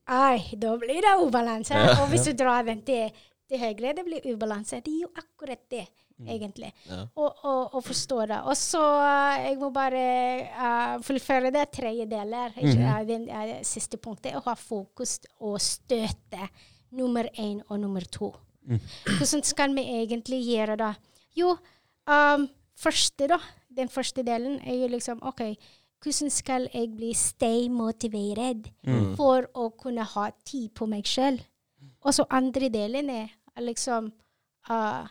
ai, 0.07 0.41
da 0.55 0.75
blir 0.77 1.01
det 1.01 1.15
ubalanse. 1.23 1.77
Og 1.97 2.11
hvis 2.11 2.27
du 2.29 2.35
drar 2.37 2.67
den 2.67 2.83
til, 2.85 3.09
til 3.49 3.61
høyre, 3.63 3.95
det 3.97 4.05
blir 4.05 4.27
ubalanse. 4.29 4.81
Det 4.85 4.93
er 4.93 5.07
jo 5.07 5.09
akkurat 5.17 5.63
det, 5.73 5.83
egentlig. 6.21 6.69
Ja. 6.85 7.01
Og, 7.15 7.41
og, 7.41 7.75
og 7.79 7.83
forstå 7.87 8.19
det. 8.29 8.39
Og 8.45 8.57
så 8.59 8.83
uh, 9.01 9.33
jeg 9.47 9.57
må 9.61 9.71
bare 9.73 10.05
uh, 10.53 10.95
fullføre 11.05 11.51
det 11.55 11.65
tredje 11.73 12.05
deler. 12.11 12.53
Ikke, 12.61 12.85
uh, 12.85 13.01
den 13.09 13.25
uh, 13.33 13.57
siste 13.65 13.97
punktet. 13.97 14.37
Å 14.37 14.45
ha 14.45 14.55
fokus 14.61 15.17
og 15.41 15.57
støte 15.63 16.51
nummer 16.97 17.27
én 17.33 17.59
og 17.67 17.81
nummer 17.81 18.05
to. 18.05 18.29
Hvordan 18.67 19.43
skal 19.47 19.73
vi 19.75 19.83
egentlig 20.01 20.41
gjøre 20.43 20.75
det? 20.79 20.93
Jo, 21.39 21.53
um, 22.11 22.47
første 22.77 23.29
da, 23.31 23.37
den 23.77 23.91
første 23.93 24.23
delen 24.25 24.59
er 24.65 24.79
jo 24.81 24.89
liksom 24.91 25.21
OK, 25.25 25.43
hvordan 26.03 26.31
skal 26.33 26.67
jeg 26.73 26.91
bli 26.95 27.13
stay 27.17 27.67
motivated 27.73 28.69
for 29.17 29.47
å 29.57 29.69
kunne 29.77 30.05
ha 30.05 30.29
tid 30.45 30.71
på 30.77 30.85
meg 30.89 31.09
sjøl? 31.09 31.39
Og 32.05 32.13
så 32.13 32.25
andre 32.29 32.69
delen 32.73 33.09
er 33.09 33.31
liksom 33.61 34.11
uh, 34.69 35.07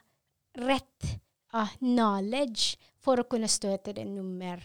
rett 0.62 1.08
uh, 1.54 1.72
knowledge 1.80 2.76
for 3.02 3.20
å 3.20 3.28
kunne 3.30 3.50
støte 3.50 3.94
det 3.96 4.06
nummer 4.08 4.62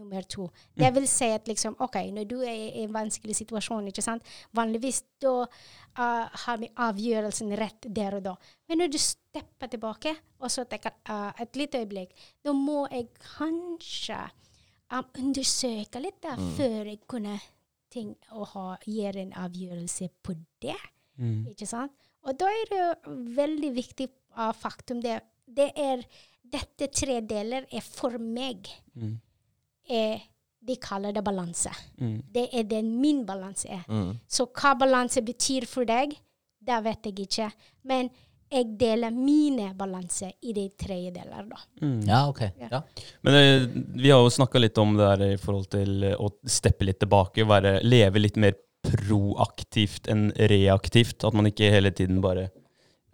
nummer 0.00 0.24
to. 0.26 0.48
Det 0.76 0.90
vil 0.96 1.06
si 1.10 1.28
at 1.34 1.48
liksom, 1.48 1.76
OK, 1.84 1.98
når 2.16 2.26
du 2.28 2.36
er 2.40 2.56
i 2.56 2.84
en 2.84 2.94
vanskelig 2.94 3.36
situasjon, 3.38 3.90
ikke 3.90 4.04
sant, 4.04 4.26
vanligvis 4.56 5.02
da 5.22 5.34
uh, 5.44 6.26
har 6.44 6.60
vi 6.60 6.70
avgjørelsen 6.88 7.54
rett 7.60 7.88
der 7.88 8.18
og 8.18 8.26
da. 8.26 8.34
Men 8.68 8.82
når 8.82 8.92
du 8.94 8.98
stepper 9.02 9.70
tilbake, 9.72 10.14
og 10.40 10.52
så 10.52 10.66
tenker 10.68 10.96
uh, 11.10 11.30
et 11.40 11.58
lite 11.60 11.82
øyeblikk, 11.82 12.14
da 12.44 12.54
må 12.56 12.84
jeg 12.90 13.10
kanskje 13.36 14.20
um, 14.90 15.06
undersøke 15.20 16.02
litt 16.02 16.20
da, 16.24 16.36
før 16.58 16.92
jeg 16.92 17.02
kunne 17.10 17.38
tenke 17.90 18.32
å 18.36 18.46
ha, 18.52 18.66
gjøre 18.86 19.26
en 19.26 19.36
avgjørelse 19.44 20.10
på 20.22 20.38
det. 20.62 20.78
Ikke 21.50 21.68
sant? 21.68 21.92
Og 22.24 22.36
da 22.38 22.48
er 22.52 22.70
det 22.70 23.14
veldig 23.36 23.70
viktig 23.76 24.06
uh, 24.36 24.52
faktum 24.56 25.00
det, 25.04 25.18
det 25.44 25.70
er 25.76 26.04
dette 26.50 26.88
tre 26.92 27.20
deler 27.22 27.66
er 27.70 27.84
for 27.84 28.18
meg 28.20 28.70
er 29.90 30.26
De 30.60 30.74
kaller 30.76 31.14
det 31.16 31.22
balanse. 31.24 31.70
Det 31.96 32.50
er 32.52 32.66
det 32.68 32.82
min 32.84 33.22
balanse 33.24 33.70
er. 33.72 33.86
Så 34.28 34.44
hva 34.52 34.74
balanse 34.76 35.22
betyr 35.24 35.64
for 35.64 35.88
deg, 35.88 36.12
det 36.60 36.80
vet 36.84 37.08
jeg 37.08 37.24
ikke. 37.24 37.46
Men 37.88 38.10
jeg 38.50 38.66
deler 38.80 39.14
mine 39.14 39.68
balanse 39.78 40.32
i 40.42 40.52
de 40.52 40.66
tre 40.78 40.98
deler, 41.14 41.46
da. 41.46 41.60
Ja, 42.06 42.24
ok. 42.28 42.42
Ja. 42.58 42.82
Men 43.22 43.36
uh, 43.38 43.66
vi 43.94 44.10
har 44.10 44.20
jo 44.20 44.32
snakka 44.34 44.58
litt 44.58 44.78
om 44.82 44.96
det 44.98 45.06
der 45.06 45.36
i 45.36 45.40
forhold 45.40 45.68
til 45.70 46.08
eh, 46.08 46.16
å 46.18 46.32
steppe 46.50 46.88
litt 46.88 46.98
tilbake, 47.00 47.46
være, 47.46 47.78
leve 47.86 48.22
litt 48.22 48.40
mer 48.42 48.56
proaktivt 48.84 50.10
enn 50.10 50.30
reaktivt. 50.50 51.22
At 51.24 51.36
man 51.36 51.48
ikke 51.50 51.70
hele 51.70 51.94
tiden 51.94 52.18
bare 52.24 52.48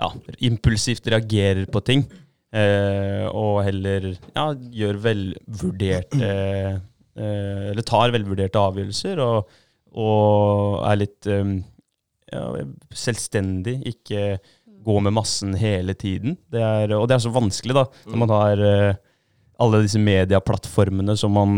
ja, 0.01 0.11
impulsivt 0.49 1.09
reagerer 1.13 1.69
på 1.69 1.85
ting. 1.85 2.07
Eh, 2.55 3.25
og 3.27 3.63
heller 3.67 4.13
ja, 4.15 4.45
gjør 4.55 5.01
velvurderte 5.03 6.29
eh, 6.31 6.77
Eller 7.73 7.83
tar 7.85 8.13
velvurderte 8.15 8.61
avgjørelser 8.63 9.19
og, 9.25 9.51
og 9.99 10.77
er 10.87 11.01
litt 11.03 11.27
eh, 11.33 11.51
ja, 12.33 12.45
selvstendig. 12.95 13.81
Ikke 13.91 14.37
gå 14.87 15.01
med 15.03 15.17
massen 15.17 15.57
hele 15.59 15.97
tiden. 15.99 16.37
Det 16.53 16.63
er, 16.63 16.95
og 16.95 17.09
det 17.11 17.17
er 17.17 17.25
så 17.25 17.33
vanskelig, 17.35 17.75
da, 17.75 17.87
når 18.07 18.23
man 18.23 18.35
har 18.37 18.63
eh, 18.63 19.01
alle 19.59 19.81
disse 19.83 19.99
medieplattformene 19.99 21.17
som 21.19 21.33
man 21.35 21.57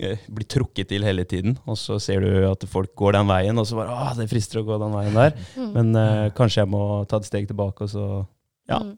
eh, 0.00 0.18
blir 0.32 0.48
trukket 0.50 0.88
til 0.90 1.04
hele 1.06 1.26
tiden. 1.28 1.54
Og 1.70 1.78
så 1.78 2.00
ser 2.02 2.24
du 2.24 2.48
at 2.48 2.64
folk 2.70 2.94
går 2.98 3.14
den 3.18 3.30
veien, 3.30 3.60
og 3.60 3.68
så 3.68 3.78
bare 3.78 3.94
Å, 3.94 4.12
det 4.18 4.26
frister 4.32 4.62
å 4.62 4.66
gå 4.66 4.80
den 4.82 4.96
veien 4.96 5.18
der. 5.20 5.36
Men 5.76 5.94
eh, 6.00 6.28
kanskje 6.36 6.64
jeg 6.64 6.72
må 6.74 6.82
ta 7.06 7.20
et 7.22 7.28
steg 7.30 7.46
tilbake 7.52 7.86
og 7.86 7.94
så 7.94 8.06
ja, 8.64 8.80
Mm. 8.80 8.94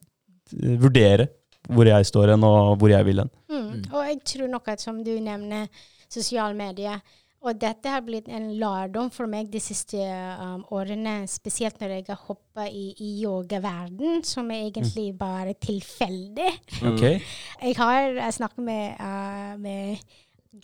Vurdere 0.53 1.29
hvor 1.67 1.89
jeg 1.89 2.07
står 2.07 2.35
hen, 2.35 2.47
og 2.47 2.77
hvor 2.81 2.93
jeg 2.93 3.07
vil 3.09 3.23
hen. 3.25 3.31
Mm. 3.51 3.71
Og 3.91 4.03
jeg 4.07 4.19
tror 4.33 4.51
noe 4.51 4.75
som 4.81 4.99
du 5.05 5.15
nevner, 5.23 5.71
sosiale 6.07 6.55
medier 6.55 7.01
Og 7.47 7.59
dette 7.59 7.91
har 7.91 8.03
blitt 8.03 8.29
en 8.33 8.47
lærdom 8.59 9.09
for 9.13 9.29
meg 9.31 9.51
de 9.53 9.61
siste 9.63 9.99
um, 9.99 10.65
årene, 10.75 11.29
spesielt 11.31 11.79
når 11.79 11.93
jeg 11.93 12.05
har 12.09 12.19
hoppa 12.27 12.65
i, 12.67 12.89
i 12.99 13.11
yogaverden, 13.23 14.23
som 14.27 14.51
er 14.51 14.65
egentlig 14.65 15.13
bare 15.19 15.53
tilfeldig. 15.55 16.49
Okay. 16.91 17.21
Jeg 17.61 17.77
har 17.79 18.19
snakket 18.35 18.65
med, 18.67 18.97
uh, 18.99 19.53
med 19.63 20.01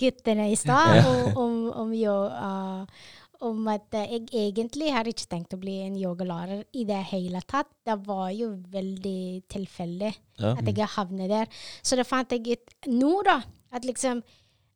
guttene 0.00 0.48
i 0.50 0.56
stad 0.58 1.04
om, 1.04 1.36
om, 1.44 1.54
om, 1.84 1.94
jo, 1.94 2.16
uh, 2.26 3.06
om 3.42 3.66
at 3.72 3.88
uh, 3.98 4.04
jeg 4.06 4.26
egentlig 4.32 4.92
har 4.94 5.08
ikke 5.10 5.26
tenkt 5.30 5.54
å 5.56 5.60
bli 5.60 5.78
en 5.86 5.96
yogalærer 5.98 6.62
i 6.78 6.84
det 6.88 7.00
hele 7.10 7.40
tatt. 7.48 7.70
Det 7.86 7.96
var 8.06 8.30
jo 8.36 8.52
veldig 8.72 9.42
tilfeldig 9.50 10.12
Ja. 10.40 10.54
at 10.58 10.66
jeg 10.66 10.88
havnet 10.96 11.28
der. 11.30 11.46
Så 11.82 11.96
da 11.98 12.04
fant 12.06 12.30
jeg 12.32 12.56
ut 12.56 12.88
nå, 12.90 13.12
da, 13.26 13.40
at 13.72 13.84
liksom 13.84 14.22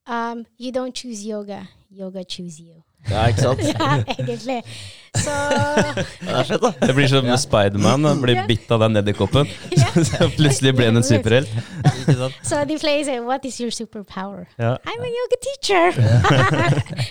um, 0.09 0.45
You 0.59 0.73
don't 0.73 0.95
choose 0.95 1.25
yoga, 1.27 1.69
yoga 1.91 2.25
choose 2.25 2.61
you. 2.63 2.83
Ja, 3.11 3.27
ikke 3.31 3.43
sant? 3.43 3.67
ja, 3.73 3.91
egentlig. 4.19 4.63
Så 5.17 5.33
Det. 6.61 6.73
Det 6.87 6.95
blir 6.95 7.07
som 7.09 7.27
ja. 7.27 7.37
Spiderman. 7.41 8.05
Blir 8.21 8.43
bitt 8.49 8.71
av 8.71 8.81
den 8.85 8.97
edderkoppen. 9.01 9.49
Så 10.11 10.29
plutselig 10.37 10.75
ble 10.77 10.91
han 10.91 11.01
en 11.01 11.07
superhelt. 11.07 11.51
Så 12.45 12.61
de 12.69 12.77
pleier 12.81 13.05
sier 13.07 13.21
si 13.21 13.25
What 13.25 13.47
is 13.49 13.59
your 13.61 13.73
superpower? 13.75 14.47
Ja. 14.61 14.77
I'm 14.85 15.05
a 15.05 15.11
yoga 15.11 15.39
teacher! 15.47 15.97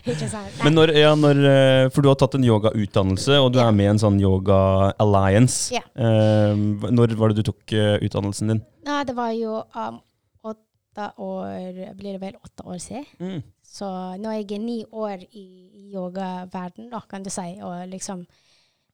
ikke 0.06 0.30
sant? 0.30 0.62
Men 0.64 0.78
når, 0.78 0.94
ja, 1.00 1.16
når, 1.18 1.42
eh, 1.50 1.88
for 1.96 2.06
du 2.06 2.12
har 2.12 2.20
tatt 2.20 2.38
en 2.38 2.46
yogautdannelse, 2.46 3.40
og 3.42 3.54
du 3.54 3.60
Ja. 3.60 3.68
er 3.70 3.76
med 3.76 3.90
i 3.90 3.94
en 3.96 4.02
sånn 4.02 4.20
Yoga 4.22 4.94
Alliance. 5.02 5.74
Ja. 5.74 5.82
Eh, 5.96 6.54
når 6.56 7.16
var 7.18 7.34
det 7.34 7.42
du 7.42 7.50
tok 7.52 7.74
uh, 7.74 7.98
utdannelsen 8.06 8.54
din? 8.54 8.62
Ja, 8.86 9.04
det 9.08 9.16
var 9.18 9.34
jo 9.34 9.64
um, 9.74 10.00
åtte 10.46 11.10
år 11.18 11.96
Blir 11.98 12.16
det 12.16 12.22
vel 12.22 12.38
åtte 12.38 12.64
år 12.70 12.78
siden? 12.80 13.06
Mm. 13.20 13.42
Så 13.76 13.88
nå 14.22 14.32
er 14.32 14.44
jeg 14.46 14.62
ni 14.64 14.78
år 14.96 15.26
i 15.36 15.46
yogaverden, 15.92 16.90
da, 16.94 17.02
kan 17.10 17.24
du 17.26 17.30
si. 17.34 17.48
Og 17.62 17.88
liksom 17.92 18.26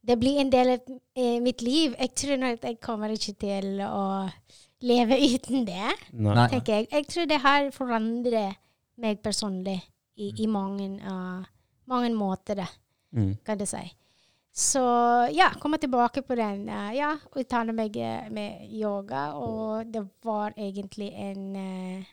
Det 0.01 0.15
blir 0.17 0.39
en 0.41 0.49
del 0.49 0.71
av 0.73 0.87
eh, 1.15 1.37
mitt 1.45 1.61
liv. 1.61 1.93
Jeg 1.99 2.15
tror 2.17 2.45
at 2.47 2.63
jeg 2.65 2.79
kommer 2.81 3.11
ikke 3.13 3.35
til 3.37 3.83
å 3.85 4.25
leve 4.81 5.19
uten 5.35 5.65
det, 5.67 5.91
Nei. 6.17 6.47
Tenker 6.49 6.79
jeg. 6.79 6.87
Jeg 6.89 7.07
tror 7.11 7.27
det 7.29 7.37
har 7.43 7.69
forandret 7.75 8.57
meg 8.97 9.21
personlig 9.21 9.77
i, 10.17 10.31
i 10.41 10.47
mange, 10.49 10.87
uh, 11.05 11.45
mange 11.89 12.13
måter, 12.17 12.63
det, 12.63 12.69
Mm. 13.11 13.33
kan 13.43 13.57
du 13.59 13.65
si. 13.67 13.81
Så 14.55 14.81
ja, 15.35 15.49
komme 15.59 15.77
tilbake 15.77 16.21
på 16.23 16.35
den. 16.35 16.69
Uh, 16.69 16.89
ja, 16.95 17.09
utdanne 17.35 17.73
meg 17.75 17.97
med 18.31 18.69
yoga, 18.71 19.33
og 19.35 19.91
det 19.91 20.05
var 20.23 20.53
egentlig 20.57 21.09
en 21.13 21.55
eh, 21.55 22.05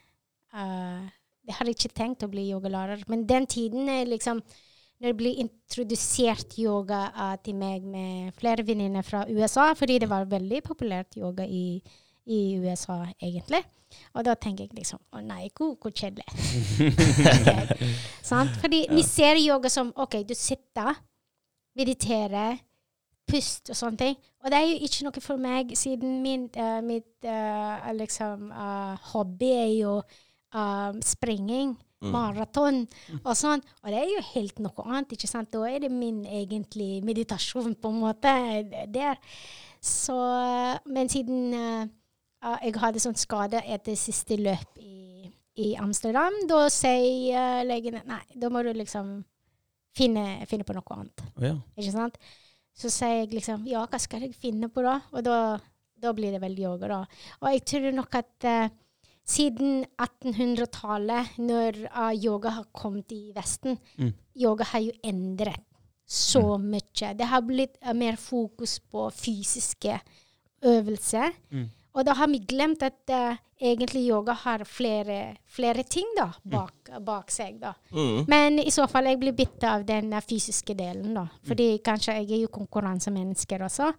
uh, 0.55 1.07
Jeg 1.49 1.57
hadde 1.57 1.73
ikke 1.75 1.95
tenkt 1.97 2.25
å 2.27 2.31
bli 2.31 2.51
yogalærer, 2.53 3.05
men 3.09 3.25
den 3.29 3.49
tiden 3.49 3.89
liksom 4.09 4.43
når 4.99 5.13
det 5.13 5.17
blir 5.17 5.41
introdusert 5.45 6.57
yoga 6.59 7.05
uh, 7.15 7.35
til 7.43 7.55
meg 7.55 7.85
med 7.87 8.35
flere 8.39 8.65
venninner 8.67 9.05
fra 9.07 9.25
USA, 9.31 9.71
fordi 9.79 10.01
det 10.03 10.11
var 10.11 10.27
veldig 10.27 10.59
populært 10.67 11.17
yoga 11.21 11.47
i, 11.47 11.79
i 12.27 12.41
USA, 12.59 13.05
egentlig. 13.23 13.63
Og 14.19 14.25
da 14.27 14.35
tenker 14.37 14.67
jeg 14.67 14.77
liksom 14.77 15.01
Å 15.17 15.23
nei, 15.25 15.47
hvor, 15.57 15.93
kjedelig. 15.95 16.27
okay. 18.27 18.51
Fordi 18.61 18.83
vi 18.91 19.05
ser 19.07 19.39
yoga 19.41 19.71
som 19.73 19.95
OK, 19.97 20.19
du 20.29 20.35
sitter, 20.37 20.99
mediterer, 21.79 22.59
pust 23.29 23.71
og 23.71 23.79
sånne 23.79 24.01
ting. 24.01 24.19
Og 24.43 24.51
det 24.51 24.59
er 24.59 24.67
jo 24.67 24.89
ikke 24.89 25.07
noe 25.07 25.23
for 25.23 25.41
meg, 25.41 25.73
siden 25.79 26.19
min, 26.25 26.49
uh, 26.59 26.81
mitt 26.85 27.29
uh, 27.29 27.87
liksom, 27.97 28.51
eh, 28.51 29.11
hobby 29.13 29.53
er 29.53 29.73
jo 29.77 29.95
eh, 30.55 30.99
springing, 31.05 31.77
maraton 31.99 32.85
og 33.25 33.33
sånn. 33.35 33.63
Og 33.83 33.91
det 33.91 34.01
er 34.01 34.11
jo 34.13 34.27
helt 34.33 34.61
noe 34.63 34.85
annet, 34.87 35.15
ikke 35.17 35.31
sant. 35.31 35.51
Da 35.51 35.65
er 35.67 35.83
det 35.83 35.93
min 35.93 36.23
egentlig 36.25 37.01
meditasjon, 37.07 37.75
på 37.75 37.91
en 37.91 38.03
måte, 38.05 38.35
der. 38.93 39.19
Så 39.83 40.19
Men 40.87 41.11
siden 41.11 41.55
eh, 41.55 41.89
jeg 42.63 42.79
hadde 42.79 43.03
sånn 43.03 43.19
skade 43.19 43.63
etter 43.67 43.99
siste 43.99 44.39
løp 44.39 44.79
i, 44.79 45.27
i 45.59 45.73
Amsterdam, 45.81 46.35
da 46.47 46.67
sier 46.71 47.35
uh, 47.35 47.63
legene 47.67 48.05
nei, 48.07 48.23
da 48.39 48.51
må 48.53 48.63
du 48.63 48.71
liksom 48.77 49.17
finne, 49.99 50.45
finne 50.47 50.67
på 50.67 50.77
noe 50.77 50.95
annet. 50.95 51.25
Ja. 51.43 51.57
Ikke 51.75 51.95
sant? 51.95 52.21
Så 52.79 52.93
sier 52.95 53.25
jeg 53.25 53.33
liksom 53.35 53.65
Ja, 53.67 53.83
hva 53.91 53.99
skal 53.99 54.23
jeg 54.23 54.37
finne 54.39 54.69
på 54.71 54.85
da? 54.87 55.01
Og 55.11 55.25
da, 55.27 55.59
da 55.99 56.13
blir 56.15 56.35
det 56.35 56.43
vel 56.45 56.55
yoga, 56.63 56.93
da. 56.93 57.01
Og 57.43 57.51
jeg 57.51 57.65
tror 57.73 57.89
nok 57.97 58.21
at 58.21 58.47
eh, 58.47 58.77
siden 59.29 59.83
1800-tallet, 60.01 61.35
når 61.39 61.83
uh, 61.93 62.13
yoga 62.17 62.55
har 62.59 62.69
kommet 62.73 63.13
i 63.13 63.33
Vesten, 63.37 63.79
Mm. 63.99 64.13
yoga 64.41 64.65
har 64.65 64.81
jo 64.81 64.93
endret 65.05 65.65
så 66.09 66.57
mye. 66.59 67.11
Det 67.15 67.27
har 67.29 67.43
blitt 67.45 67.77
uh, 67.85 67.93
mer 67.93 68.17
fokus 68.17 68.79
på 68.81 69.11
fysiske 69.13 69.99
øvelser. 70.65 71.35
Mm. 71.53 71.69
Og 71.95 72.05
da 72.07 72.15
har 72.15 72.29
vi 72.31 72.39
glemt 72.39 72.83
at 72.87 73.11
uh, 73.11 73.37
egentlig 73.61 74.05
yoga 74.09 74.33
har 74.33 74.63
flere, 74.65 75.37
flere 75.47 75.83
ting 75.83 76.07
da, 76.17 76.29
bak, 76.45 76.91
bak 77.05 77.31
seg. 77.31 77.59
da. 77.61 77.73
Mm. 77.91 78.25
Men 78.31 78.59
i 78.63 78.71
så 78.71 78.87
fall 78.91 79.11
jeg 79.11 79.19
blir 79.21 79.35
bitt 79.37 79.65
av 79.67 79.85
den 79.89 80.13
eh, 80.13 80.23
fysiske 80.23 80.77
delen, 80.79 81.15
da. 81.19 81.27
Fordi 81.49 81.79
kanskje 81.85 82.15
jeg 82.21 82.31
er 82.31 82.43
jo 82.45 82.53
konkurransemennesker 82.55 83.65
også. 83.67 83.93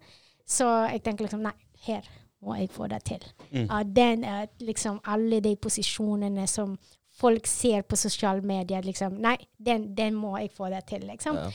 Så 0.48 0.66
jeg 0.90 1.02
tenker 1.04 1.26
liksom 1.28 1.44
nei, 1.44 1.52
her 1.86 2.08
må 2.40 2.56
jeg 2.56 2.70
få 2.72 2.88
det 2.90 3.02
til. 3.04 3.26
Mm. 3.50 3.66
Uh, 3.68 3.82
den, 3.84 4.24
eh, 4.24 4.46
liksom 4.64 5.00
alle 5.04 5.40
de 5.44 5.54
posisjonene 5.56 6.46
som 6.48 6.78
folk 7.20 7.46
ser 7.46 7.82
på 7.82 7.98
sosiale 8.00 8.40
medier, 8.46 8.82
liksom 8.82 9.18
Nei, 9.20 9.36
den, 9.58 9.90
den 9.96 10.16
må 10.16 10.38
jeg 10.38 10.52
få 10.56 10.70
det 10.72 10.86
til, 10.88 11.04
liksom. 11.10 11.36
Ja. 11.36 11.50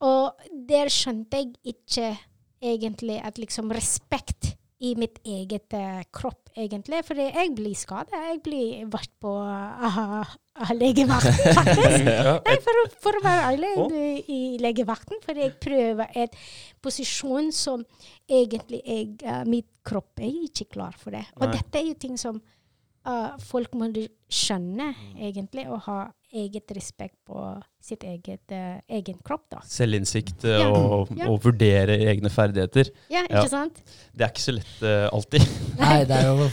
Og 0.00 0.50
der 0.68 0.88
skjønte 0.92 1.40
jeg 1.40 1.74
ikke 1.74 2.14
egentlig 2.60 3.20
at 3.24 3.38
liksom 3.40 3.72
respekt 3.72 4.54
i 4.80 4.94
mitt 4.96 5.18
eget 5.28 5.74
eh, 5.76 6.02
kropp, 6.14 6.48
egentlig. 6.56 7.02
Fordi 7.04 7.26
jeg 7.28 7.52
blir 7.56 7.76
skada. 7.76 8.20
Jeg 8.30 8.40
blir 8.44 8.86
vært 8.92 9.12
på 9.20 9.32
uh, 9.36 10.36
legevakten, 10.76 11.56
faktisk. 11.58 12.06
Ja, 12.10 12.36
Nei, 12.46 12.56
for, 12.64 12.80
for 13.02 13.18
å 13.18 13.24
være 13.24 13.50
ærlig, 13.52 13.72
jeg 13.74 13.88
blir 13.92 14.30
i 14.32 14.40
legevakten 14.60 15.20
For 15.24 15.38
jeg 15.38 15.52
prøver 15.62 16.16
et 16.24 16.38
posisjon 16.82 17.50
som 17.54 17.84
egentlig 18.28 18.80
jeg, 18.84 19.18
uh, 19.26 19.42
mitt 19.48 19.68
kropp 19.86 20.20
er 20.20 20.32
ikke 20.48 20.70
klar 20.76 20.96
for 20.96 21.16
det. 21.16 21.26
Og 21.38 21.48
Nei. 21.48 21.58
dette 21.58 21.80
er 21.80 21.90
jo 21.90 21.98
ting 22.00 22.16
som 22.20 22.40
eh, 22.40 23.28
folk 23.48 23.74
må 23.78 23.88
skjønne, 24.30 24.90
egentlig, 25.18 25.66
og 25.72 25.84
ha 25.88 26.00
eget 26.32 26.70
respekt 26.76 27.16
på 27.26 27.40
sitt 27.82 28.04
eget, 28.06 28.42
uh, 28.52 28.76
egen 28.92 29.16
kropp, 29.26 29.46
da. 29.50 29.60
Selvinnsikt 29.66 30.44
uh, 30.44 30.50
Ja. 30.60 30.68
og, 30.70 31.08
Ja. 31.16 31.26
og 31.30 31.40
vurdere 31.42 31.96
egne 32.12 32.30
ferdigheter. 32.30 32.90
Ja, 33.10 33.22
Ja. 33.28 33.40
ikke 33.40 33.50
sant? 33.50 33.80
Det 34.14 34.26
er 34.26 34.30
ikke 34.30 34.44
så 34.44 34.54
lett 34.54 34.84
uh, 34.84 35.08
alltid. 35.12 35.46
Nei, 35.80 36.04
det 36.04 36.18
er 36.20 36.28
jo 36.28 36.50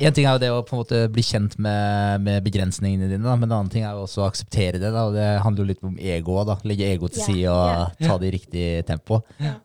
En 0.00 0.12
ting 0.16 0.26
er 0.26 0.32
jo 0.34 0.42
det 0.42 0.50
å 0.50 0.62
på 0.66 0.74
en 0.74 0.82
måte 0.82 1.00
bli 1.12 1.22
kjent 1.22 1.58
med, 1.58 2.20
med 2.24 2.42
begrensningene 2.44 3.08
dine, 3.10 3.22
da, 3.22 3.36
men 3.36 3.48
en 3.50 3.56
annen 3.60 3.70
ting 3.70 3.84
er 3.84 3.94
jo 3.94 4.04
også 4.08 4.24
å 4.24 4.28
akseptere 4.28 4.80
det. 4.82 4.90
Da, 4.90 5.06
og 5.06 5.14
det 5.14 5.28
handler 5.44 5.64
jo 5.64 5.70
litt 5.70 5.84
om 5.86 5.96
ego 6.00 6.40
da. 6.48 6.58
Legge 6.66 6.88
ego 6.94 7.08
til 7.12 7.22
Ja, 7.22 7.26
side 7.28 7.54
og 7.54 7.70
ja. 7.70 8.08
ta 8.08 8.18
det 8.18 8.30
i 8.30 8.34
riktig 8.38 8.66
tempo. 8.88 9.20
Ja, 9.38 9.56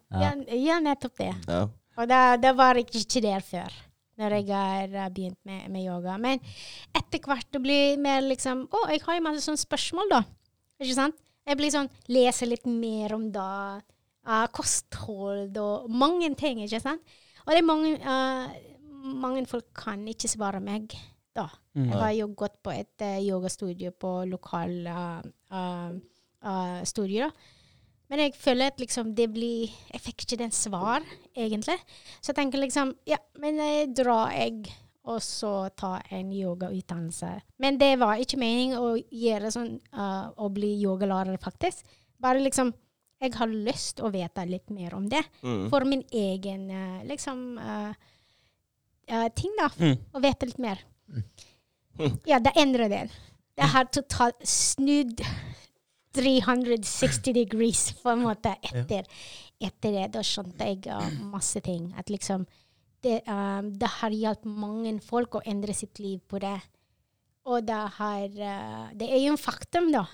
ja 0.54 0.80
nettopp 0.84 1.18
det. 1.18 1.34
Ja. 1.48 1.66
Og 2.00 2.08
det, 2.08 2.20
det 2.44 2.52
var 2.56 2.78
ikke 2.80 3.02
ikke 3.02 3.22
der 3.26 3.42
før, 3.44 3.74
når 4.20 4.36
jeg 4.40 4.50
har 4.52 4.96
eh, 5.06 5.12
begynt 5.16 5.40
med, 5.48 5.68
med 5.72 5.86
yoga. 5.86 6.18
Men 6.22 6.42
etter 6.98 7.22
hvert 7.24 7.48
det 7.56 7.62
blir 7.64 8.00
mer 8.02 8.22
liksom 8.26 8.66
Å, 8.68 8.86
jeg 8.92 9.04
har 9.06 9.20
jo 9.20 9.26
masse 9.26 9.46
sånne 9.46 9.62
spørsmål, 9.62 10.12
da. 10.12 10.24
Ikke 10.80 10.98
sant? 10.98 11.20
Jeg 11.50 11.60
blir 11.60 11.74
sånn 11.74 11.90
Leser 12.12 12.52
litt 12.52 12.68
mer 12.70 13.16
om 13.16 13.30
da. 13.34 13.80
Uh, 14.30 14.46
kosthold 14.54 15.56
og 15.58 15.88
mange 15.90 16.28
ting, 16.38 16.60
ikke 16.62 16.82
sant? 16.84 17.16
Og 17.46 17.54
det 17.56 17.62
er 17.62 17.66
mange, 17.66 17.96
uh, 18.04 18.52
mange 19.24 19.46
folk 19.50 19.72
kan 19.74 20.04
ikke 20.12 20.30
svare 20.30 20.60
meg 20.62 20.92
da. 21.34 21.48
Mm. 21.74 21.88
Jeg 21.88 22.02
har 22.04 22.12
jo 22.18 22.28
gått 22.38 22.60
på 22.62 22.74
et 22.76 23.06
uh, 23.06 23.18
yogastudio 23.24 23.94
på 23.96 24.12
lokal 24.30 24.76
uh, 24.92 25.96
studio, 26.86 27.30
da. 27.30 27.56
Men 28.10 28.24
jeg 28.24 28.36
føler 28.42 28.72
at 28.72 28.82
liksom 28.82 29.14
det 29.18 29.30
blir 29.34 29.70
Jeg 29.92 30.02
fikk 30.02 30.26
ikke 30.26 30.42
den 30.42 30.54
svar, 30.56 31.06
egentlig. 31.38 31.78
Så 32.20 32.32
jeg 32.32 32.40
tenker 32.42 32.62
liksom 32.62 32.94
Ja, 33.10 33.20
men 33.42 33.62
jeg 33.62 33.92
drar 33.98 34.34
jeg, 34.34 34.66
og 35.10 35.22
så 35.24 35.70
tar 35.78 36.06
en 36.14 36.34
yogautdannelse. 36.34 37.32
Men 37.62 37.80
det 37.82 37.94
var 38.02 38.22
ikke 38.22 38.42
meningen 38.42 38.82
å 38.82 38.94
gjøre 38.98 39.54
sånn 39.54 39.76
uh, 39.94 40.30
å 40.38 40.50
bli 40.54 40.76
yogalærer, 40.82 41.38
faktisk. 41.42 41.86
Bare 42.22 42.42
liksom 42.44 42.74
Jeg 43.20 43.34
har 43.36 43.52
lyst 43.52 44.00
å 44.00 44.10
vite 44.14 44.46
litt 44.48 44.70
mer 44.72 44.94
om 44.96 45.10
det. 45.12 45.22
Mm. 45.44 45.66
For 45.70 45.86
min 45.86 46.06
egen 46.16 46.70
uh, 46.72 47.02
liksom 47.06 47.58
uh, 47.60 47.92
ting, 49.36 49.54
da. 49.60 49.70
Mm. 49.78 49.98
Å 50.14 50.22
vite 50.24 50.50
litt 50.50 50.62
mer. 50.64 50.86
Ja, 52.30 52.40
det 52.40 52.54
endrer 52.56 52.88
det. 52.88 53.02
Det 53.60 53.68
har 53.74 53.90
totalt 53.92 54.40
snudd 54.48 55.20
360 56.16 57.34
degrees, 57.42 57.92
på 58.02 58.14
en 58.14 58.26
måte, 58.26 58.56
etter, 58.66 59.08
etter 59.60 59.96
det. 59.96 60.08
Da 60.16 60.24
skjønte 60.26 60.68
jeg 60.70 60.88
uh, 60.90 61.06
masse 61.32 61.62
ting. 61.66 61.92
At 62.00 62.12
liksom 62.12 62.46
det, 63.04 63.22
um, 63.28 63.72
det 63.80 63.92
har 64.00 64.16
hjulpet 64.16 64.50
mange 64.50 64.98
folk 65.06 65.40
å 65.40 65.46
endre 65.48 65.76
sitt 65.78 66.02
liv 66.04 66.20
på 66.28 66.42
det. 66.44 66.58
Og 67.50 67.64
det 67.66 67.80
har 67.98 68.26
uh, 68.28 68.90
Det 68.98 69.08
er 69.08 69.24
jo 69.24 69.34
en 69.36 69.42
faktum, 69.42 69.92
da. 69.96 70.06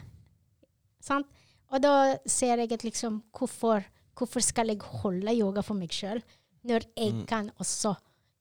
Sant? 1.03 1.29
Og 1.73 1.81
da 1.81 2.15
ser 2.29 2.61
jeg 2.61 2.71
at 2.75 2.85
liksom 2.85 3.23
Hvorfor, 3.35 3.83
hvorfor 4.15 4.43
skal 4.45 4.69
jeg 4.71 4.83
holde 5.01 5.33
yoga 5.33 5.63
for 5.65 5.77
meg 5.77 5.93
sjøl, 5.93 6.21
når 6.65 6.85
jeg 6.97 7.25
kan 7.29 7.49
også 7.61 7.93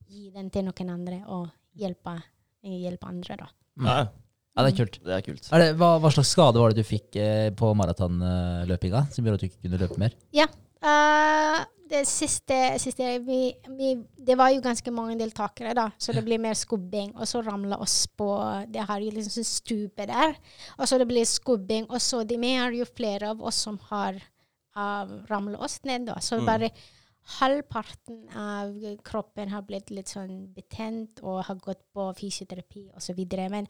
gi 0.09 0.31
den 0.33 0.51
til 0.53 0.67
noen 0.67 0.93
andre 0.93 1.23
og 1.33 1.49
hjelpe, 1.77 2.15
hjelpe 2.63 3.09
andre, 3.11 3.37
da. 3.41 3.49
Ja, 3.85 3.97
Ja, 4.55 4.63
det 4.63 4.71
er 4.71 4.79
kult. 4.79 4.99
det 5.03 5.15
er 5.17 5.23
kult. 5.27 5.47
Er 5.51 5.63
det, 5.63 5.71
hva, 5.81 5.97
hva 5.99 6.11
slags 6.15 6.31
skade 6.31 6.61
var 6.63 6.71
det 6.71 6.85
du 6.85 6.87
fikk 6.87 7.17
eh, 7.19 7.49
på 7.59 7.73
maratonløpinga 7.75 9.07
som 9.11 9.27
gjorde 9.27 9.41
at 9.41 9.43
du 9.43 9.49
ikke 9.49 9.67
kunne 9.67 9.81
løpe 9.83 9.99
mer? 9.99 10.15
Ja. 10.35 10.47
uh, 10.85 11.65
det 11.91 12.05
siste, 12.09 12.57
siste 12.81 13.09
vi, 13.27 13.41
vi, 13.77 13.91
Det 14.17 14.37
var 14.39 14.53
jo 14.55 14.63
ganske 14.65 14.93
mange 14.95 15.19
deltakere, 15.21 15.75
da, 15.77 15.89
så 15.99 16.15
det 16.15 16.23
blir 16.27 16.41
mer 16.43 16.55
skubbing. 16.59 17.13
Og 17.19 17.29
så 17.29 17.43
ramla 17.43 17.81
oss 17.83 18.05
på 18.07 18.31
Det 18.71 18.87
har 18.87 19.03
jo 19.03 19.11
liksom 19.15 19.43
stupet 19.43 19.51
stupe 19.51 20.07
der. 20.09 20.37
Og 20.79 20.89
så 20.89 20.99
det 21.03 21.09
blir 21.11 21.27
skubbing. 21.29 21.91
Og 21.91 22.01
så 22.03 22.23
det 22.23 22.39
mer 22.41 22.69
er 22.69 22.79
jo 22.79 22.89
flere 22.89 23.35
av 23.35 23.43
oss 23.43 23.59
som 23.67 23.81
har 23.91 24.23
uh, 24.79 25.05
ramla 25.31 25.59
oss 25.59 25.81
ned, 25.83 26.07
da. 26.13 26.21
Så 26.23 26.41
bare 26.47 26.71
halvparten 27.25 28.29
av 28.37 28.75
kroppen 29.05 29.49
har 29.49 29.65
blitt 29.65 29.89
litt 29.95 30.11
sånn 30.13 30.53
betent 30.53 31.23
og 31.25 31.41
har 31.49 31.57
gått 31.63 31.81
på 31.97 32.11
fysioterapi 32.19 32.91
osv. 32.99 33.23
Men 33.51 33.69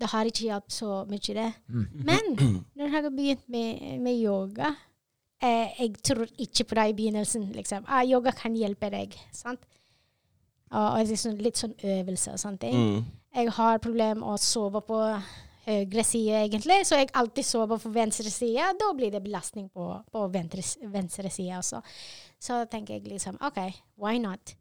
det 0.00 0.10
har 0.10 0.26
ikke 0.26 0.48
hjulpet 0.48 0.74
så 0.74 1.04
mye, 1.06 1.36
det. 1.38 1.46
Men 1.94 2.34
når 2.74 2.84
jeg 2.84 2.94
har 2.96 3.08
begynt 3.10 3.48
med, 3.48 3.86
med 4.02 4.18
yoga 4.18 4.74
eh, 5.42 5.70
Jeg 5.78 5.94
tror 6.02 6.26
ikke 6.38 6.64
på 6.64 6.78
det 6.78 6.88
i 6.90 6.96
begynnelsen. 6.98 7.50
Liksom. 7.54 7.86
Ah, 7.86 8.02
yoga 8.02 8.34
kan 8.34 8.56
hjelpe 8.58 8.90
deg. 8.90 9.14
sant? 9.32 9.62
Og, 10.72 10.82
og 10.82 11.06
liksom 11.06 11.38
litt 11.38 11.60
sånn 11.60 11.76
øvelse 11.78 12.34
og 12.34 12.42
sånne 12.42 12.58
ting. 12.58 12.74
Mm. 12.74 13.04
Jeg 13.36 13.52
har 13.54 13.82
problemer 13.84 14.18
med 14.18 14.32
å 14.32 14.38
sove 14.40 14.80
på 14.82 14.98
høyre 15.66 16.04
side, 16.06 16.44
egentlig, 16.46 16.78
så 16.86 17.00
jeg 17.00 17.10
alltid 17.18 17.44
sover 17.46 17.80
på 17.82 17.90
venstre 17.94 18.30
side. 18.30 18.68
Da 18.78 18.92
blir 18.94 19.10
det 19.10 19.22
belastning 19.24 19.66
på, 19.74 19.88
på 20.12 20.22
venstre, 20.30 20.62
venstre 20.92 21.30
side 21.34 21.58
også. 21.58 21.80
Så 22.38 22.60
tenker 22.70 22.94
jeg 23.00 23.08
liksom 23.10 23.38
OK, 23.42 23.58
why 23.98 24.20
not? 24.22 24.54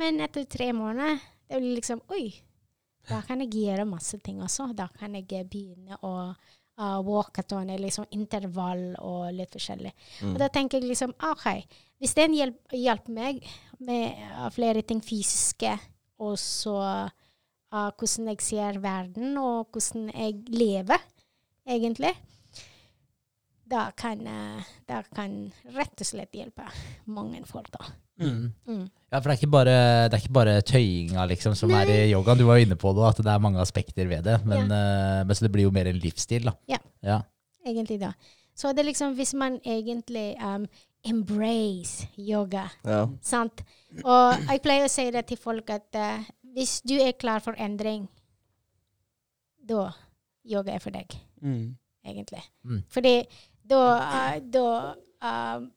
Men 0.00 0.20
etter 0.24 0.46
tre 0.48 0.70
måneder 0.72 1.18
det 1.50 1.58
blir 1.60 1.76
liksom 1.76 2.00
Oi, 2.14 2.30
da 3.10 3.18
kan 3.26 3.42
jeg 3.44 3.52
gjøre 3.52 3.84
masse 3.84 4.16
ting 4.24 4.40
også. 4.42 4.70
Da 4.78 4.86
kan 4.88 5.14
jeg 5.18 5.26
begynne 5.50 5.98
å 6.00 6.12
uh, 6.32 6.98
walkathon, 7.04 7.68
eller 7.68 7.88
liksom 7.90 8.06
intervall 8.16 8.94
og 9.04 9.32
litt 9.36 9.52
forskjellig. 9.52 9.92
Og 10.32 10.38
da 10.40 10.48
tenker 10.48 10.80
jeg 10.80 10.88
liksom 10.94 11.12
OK, 11.28 11.48
hvis 12.00 12.14
den 12.16 12.32
hjelp- 12.38 12.72
hjelper 12.78 13.12
meg 13.12 13.42
med 13.84 14.16
uh, 14.32 14.48
flere 14.54 14.82
ting 14.82 15.02
fysiske, 15.04 15.76
og 16.22 16.38
så 16.38 16.78
uh, 17.72 17.90
hvordan 17.98 18.28
jeg 18.32 18.44
ser 18.44 18.78
verden, 18.82 19.36
og 19.40 19.72
hvordan 19.72 20.10
jeg 20.14 20.42
lever, 20.52 21.02
egentlig, 21.68 22.12
da 23.72 23.88
kan, 23.96 24.20
uh, 24.28 24.72
da 24.88 25.02
kan 25.16 25.36
rett 25.74 26.04
og 26.04 26.06
slett 26.06 26.34
hjelpe 26.36 26.66
mange 27.06 27.40
folk, 27.48 27.70
da. 27.72 27.92
Mm. 28.22 28.52
Mm. 28.68 28.84
Ja, 29.10 29.18
for 29.18 29.28
det 29.28 29.32
er 29.34 29.40
ikke 29.40 29.52
bare, 29.52 29.74
det 30.08 30.16
er 30.16 30.22
ikke 30.22 30.36
bare 30.36 30.60
tøyinga 30.68 31.24
liksom, 31.30 31.56
som 31.58 31.72
er 31.74 31.90
i 31.90 31.98
yogaen. 32.12 32.38
Du 32.38 32.44
var 32.46 32.60
jo 32.60 32.66
inne 32.66 32.78
på 32.78 32.92
det, 32.96 33.08
at 33.08 33.22
det 33.24 33.32
er 33.32 33.42
mange 33.42 33.60
aspekter 33.60 34.06
ved 34.08 34.22
det. 34.28 34.38
Men, 34.46 34.70
eh, 34.70 35.24
men 35.26 35.34
så 35.34 35.46
det 35.46 35.52
blir 35.52 35.66
jo 35.66 35.74
mer 35.74 35.90
en 35.90 35.98
livsstil, 35.98 36.46
da. 36.48 36.54
Ja. 36.70 36.78
Ja. 37.02 37.18
Egentlig 37.66 37.98
da. 38.02 38.12
Så 38.54 38.72
det 38.72 38.84
er 38.84 38.90
liksom, 38.90 39.16
hvis 39.18 39.34
man 39.34 39.58
egentlig 39.64 40.36
um, 40.44 40.66
embrace 41.08 42.06
yoga, 42.18 42.68
Ja. 42.84 43.06
sant? 43.22 43.64
Og 44.04 44.38
jeg 44.48 44.62
pleier 44.62 44.86
å 44.86 44.92
si 44.92 45.10
det 45.10 45.26
til 45.26 45.40
folk 45.40 45.70
at 45.70 45.98
eh, 45.98 46.28
hvis 46.52 46.80
du 46.84 46.94
er 47.00 47.12
klar 47.16 47.40
for 47.44 47.56
endring, 47.58 48.08
da 49.62 49.90
yoga 50.44 50.74
er 50.74 50.82
for 50.82 50.90
deg, 50.94 51.14
Mm. 51.42 51.76
egentlig. 52.04 52.42
Mm. 52.64 52.82
Fordi 52.88 53.26
da, 53.66 53.80
uh, 53.98 54.40
da 54.40 54.94
uh, 55.22 55.68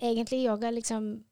Egentlig 0.00 0.46
yoga 0.46 0.70
liksom 0.72 1.24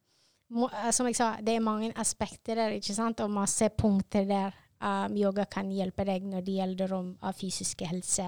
må, 0.50 0.68
eh, 0.68 0.90
Som 0.92 1.06
jeg 1.06 1.16
sa, 1.16 1.36
det 1.40 1.54
er 1.56 1.60
mange 1.64 1.92
aspekter 1.96 2.54
der, 2.54 2.74
ikke 2.76 2.94
sant? 2.94 3.20
Og 3.20 3.30
masse 3.30 3.68
punkter 3.70 4.26
der 4.28 4.52
um, 4.80 5.16
yoga 5.16 5.44
kan 5.44 5.70
hjelpe 5.72 6.04
deg 6.04 6.26
når 6.28 6.44
det 6.44 6.56
gjelder 6.58 6.92
om 6.92 7.10
uh, 7.22 7.32
fysisk 7.32 7.80
helse, 7.88 8.26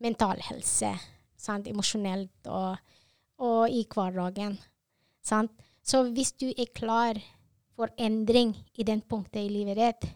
mental 0.00 0.40
helse, 0.48 0.94
sant? 1.36 1.68
emosjonelt 1.68 2.48
og, 2.48 2.78
og 3.38 3.68
i 3.70 3.84
hverdagen. 3.84 4.58
Sant? 5.24 5.52
Så 5.82 6.02
hvis 6.10 6.32
du 6.32 6.48
er 6.50 6.72
klar 6.74 7.20
for 7.76 7.90
endring 8.00 8.54
i 8.78 8.84
den 8.88 9.02
punktet 9.04 9.42
i 9.44 9.50
livet 9.52 9.76
ditt, 9.76 10.10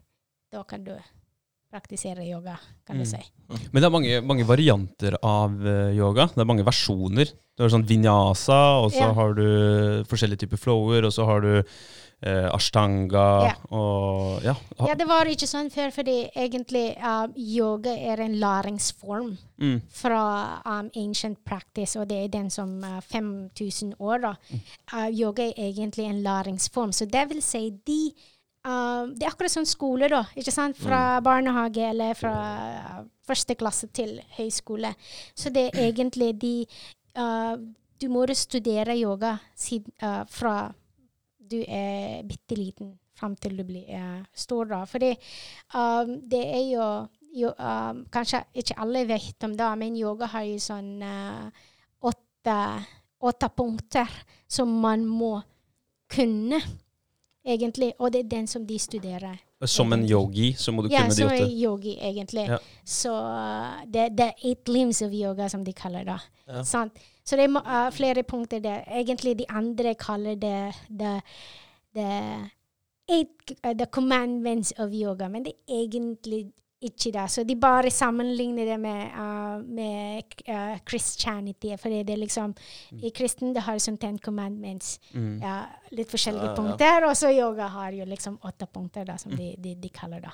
da 0.51 0.62
kan 0.64 0.83
du 0.85 0.94
praktisere 1.70 2.25
yoga, 2.27 2.57
kan 2.87 2.96
du 2.99 3.05
Mm. 3.05 3.07
si. 3.07 3.20
Men 3.73 3.83
det 3.83 3.85
er 3.87 3.90
mange, 3.90 4.20
mange 4.27 4.44
varianter 4.44 5.14
av 5.23 5.53
eh, 5.64 5.92
yoga. 5.94 6.27
Det 6.27 6.38
er 6.42 6.44
mange 6.49 6.64
versjoner. 6.64 7.31
Du 7.57 7.62
har 7.62 7.70
sånn 7.70 7.87
vinyasa, 7.87 8.83
og 8.83 8.90
så 8.90 9.01
Ja. 9.07 9.12
har 9.12 9.35
du 9.35 10.03
forskjellige 10.05 10.38
typer 10.49 10.57
flower, 10.59 11.05
og 11.05 11.12
så 11.12 11.25
har 11.27 11.40
du 11.40 11.62
eh, 12.22 12.48
ashtanga 12.54 13.26
Ja. 13.44 13.54
og 13.70 14.42
ja. 14.44 14.54
Ja, 14.87 14.94
det 14.94 15.06
var 15.09 15.28
ikke 15.30 15.48
sånn 15.48 15.70
før, 15.72 15.90
fordi 15.94 16.16
egentlig 16.37 16.96
um, 16.98 17.33
yoga 17.37 17.92
er 17.92 18.20
en 18.24 18.37
læringsform 18.40 19.37
mm, 19.61 19.78
fra 19.88 20.24
um, 20.64 20.90
ancient 20.96 21.38
practice, 21.44 21.98
og 21.98 22.09
det 22.11 22.24
er 22.24 22.28
den 22.28 22.50
som 22.50 22.78
uh, 22.85 23.00
5000 23.00 23.94
år. 23.98 24.18
Da. 24.26 24.35
Uh, 24.92 25.09
yoga 25.09 25.48
er 25.48 25.70
egentlig 25.70 26.06
en 26.09 26.22
læringsform, 26.22 26.92
så 26.92 27.06
det 27.06 27.28
vil 27.30 27.42
si 27.42 27.70
de 27.87 28.12
um, 28.66 29.14
Det 29.16 29.24
er 29.24 29.33
akkurat 29.33 29.50
som 29.50 29.64
skole, 29.64 30.09
da. 30.09 30.24
ikke 30.37 30.54
sant? 30.54 30.78
Fra 30.78 31.20
barnehage 31.20 31.90
eller 31.90 32.14
fra 32.14 32.37
uh, 33.00 33.04
første 33.26 33.54
klasse 33.54 33.87
til 33.94 34.20
høyskole. 34.37 34.94
Så 35.35 35.50
det 35.50 35.70
er 35.70 35.88
egentlig 35.88 36.35
de 36.40 36.54
du 38.00 38.09
må 38.09 38.24
studere 38.33 38.96
yoga 38.96 39.37
siden, 39.56 39.92
eh, 40.02 40.24
fra 40.28 40.72
du 41.50 41.58
er 41.66 42.22
bitte 42.28 42.58
liten 42.58 42.94
fram 43.20 43.36
til 43.36 43.58
du 43.58 43.64
blir 43.68 43.88
uh, 43.92 44.22
stor. 44.34 44.64
da. 44.70 44.84
Fordi 44.88 45.10
um, 45.74 46.14
det 46.30 46.42
er 46.46 46.64
jo, 46.70 46.86
jo 47.42 47.52
um, 47.58 48.04
Kanskje 48.12 48.44
ikke 48.54 48.78
alle 48.80 49.04
vet 49.08 49.44
om 49.44 49.56
det, 49.56 49.70
men 49.78 49.98
yoga 49.98 50.30
har 50.32 50.46
jo 50.48 50.58
sånn 50.62 50.94
uh, 51.04 51.68
åtte, 52.00 52.58
åtte 53.20 53.52
punkter 53.56 54.22
som 54.48 54.72
man 54.82 55.04
må 55.06 55.36
kunne, 56.10 56.62
egentlig. 57.44 57.92
Og 57.98 58.12
det 58.12 58.24
er 58.24 58.34
den 58.36 58.50
som 58.50 58.66
de 58.66 58.78
studerer. 58.78 59.38
Som 59.66 59.92
en 59.92 60.05
yogi 60.09 60.55
så 60.57 60.73
må 60.73 60.83
du 60.83 60.88
Ja, 60.88 61.03
kunne 61.03 61.12
de 61.12 61.16
som 61.16 61.31
en 61.31 61.51
yogi, 61.53 61.99
egentlig. 62.01 62.46
Ja. 62.49 62.59
Så 62.85 63.12
uh, 63.12 63.83
det, 63.85 64.07
det 64.16 64.31
er 64.31 64.46
eight 64.49 64.68
limbs 64.68 65.03
of 65.03 65.12
yoga, 65.12 65.49
som 65.49 65.64
de 65.64 65.73
kaller 65.77 66.05
det. 66.05 66.16
Ja. 66.46 66.62
Sant? 66.64 66.96
Så 67.25 67.37
det 67.37 67.44
er 67.44 67.59
uh, 67.61 67.90
flere 67.92 68.23
punkter 68.23 68.62
der. 68.64 68.87
Egentlig 68.88 69.37
de 69.38 69.44
andre 69.49 69.94
kaller 69.94 70.35
det 70.35 70.73
the, 70.88 71.20
the 71.94 72.09
eight 73.09 73.53
uh, 73.66 73.75
the 73.77 73.87
commandments 73.87 74.73
of 74.79 74.94
yoga, 74.96 75.29
men 75.29 75.44
det 75.44 75.53
er 75.53 75.85
egentlig 75.85 76.53
ikke 76.83 77.12
det. 77.12 77.25
Så 77.31 77.45
de 77.45 77.55
bare 77.61 77.90
sammenligner 77.93 78.64
det 78.64 78.79
med, 78.81 79.11
uh, 79.12 79.61
med 79.64 80.25
uh, 80.49 80.79
Christianity. 80.88 81.75
For 81.81 81.93
det 81.93 82.11
er 82.14 82.21
liksom 82.23 82.55
I 83.03 83.11
kristen 83.16 83.53
det 83.57 83.62
har 83.66 83.79
sånn 83.83 83.99
Ten 84.01 84.19
Commandments. 84.19 84.99
Mm. 85.12 85.40
Ja, 85.43 85.59
litt 85.93 86.11
forskjellige 86.12 86.49
Ja, 86.49 86.55
ja. 86.55 86.57
punkter. 86.57 87.09
Og 87.11 87.16
så 87.21 87.33
yoga 87.35 87.69
har 87.69 87.93
jo 87.93 88.05
liksom 88.09 88.38
åtte 88.49 88.66
punkter, 88.73 89.05
da, 89.05 89.19
som 89.21 89.35
de, 89.37 89.55
de, 89.59 89.75
de 89.75 89.88
kaller 89.93 90.21
det. 90.25 90.33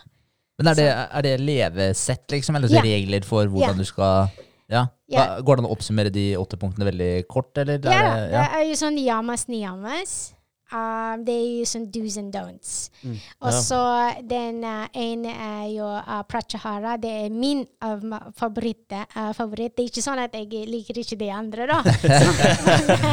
Men 0.58 0.70
er 0.72 0.74
det, 0.78 0.88
er 0.88 1.22
det 1.26 1.34
levesett, 1.40 2.30
liksom? 2.32 2.56
Eller 2.56 2.68
Ja. 2.78 2.82
regler 2.82 3.24
for 3.26 3.46
hvordan 3.46 3.74
Ja. 3.74 3.80
du 3.82 3.84
skal 3.84 4.28
ja. 4.68 4.86
Ja. 5.08 5.40
Går 5.40 5.56
det 5.56 5.62
an 5.62 5.68
å 5.68 5.74
oppsummere 5.76 6.10
de 6.10 6.36
åtte 6.36 6.56
punktene 6.58 6.88
veldig 6.88 7.26
kort, 7.28 7.52
eller? 7.58 7.78
Ja, 7.84 8.16
er 8.16 8.30
det 8.30 8.46
er 8.58 8.64
jo 8.66 8.74
sånn 8.74 8.96
yamas 8.98 9.46
niyamas. 9.46 10.32
Um, 10.66 11.20
det 11.22 11.34
er 11.36 11.44
jo 11.60 11.66
sånn 11.70 11.84
do's 11.94 12.16
and 12.18 12.32
don'ts. 12.34 12.70
Mm. 13.04 13.18
Og 13.46 13.52
Ja. 13.54 14.14
den 14.26 14.64
uh, 14.66 14.88
ene 14.98 15.30
er 15.30 15.68
jo 15.70 15.86
uh, 15.86 16.22
prachahara. 16.26 16.96
Det 16.98 17.12
er 17.26 17.30
min 17.30 17.60
uh, 17.84 18.32
favoritt. 18.34 18.90
Uh, 19.14 19.30
favoritt. 19.32 19.76
Det 19.76 19.84
er 19.84 19.90
ikke 19.92 20.02
sånn 20.02 20.18
at 20.24 20.34
jeg 20.34 20.66
liker 20.66 20.98
ikke 20.98 21.18
de 21.20 21.28
andre, 21.30 21.68
da. 21.70 21.78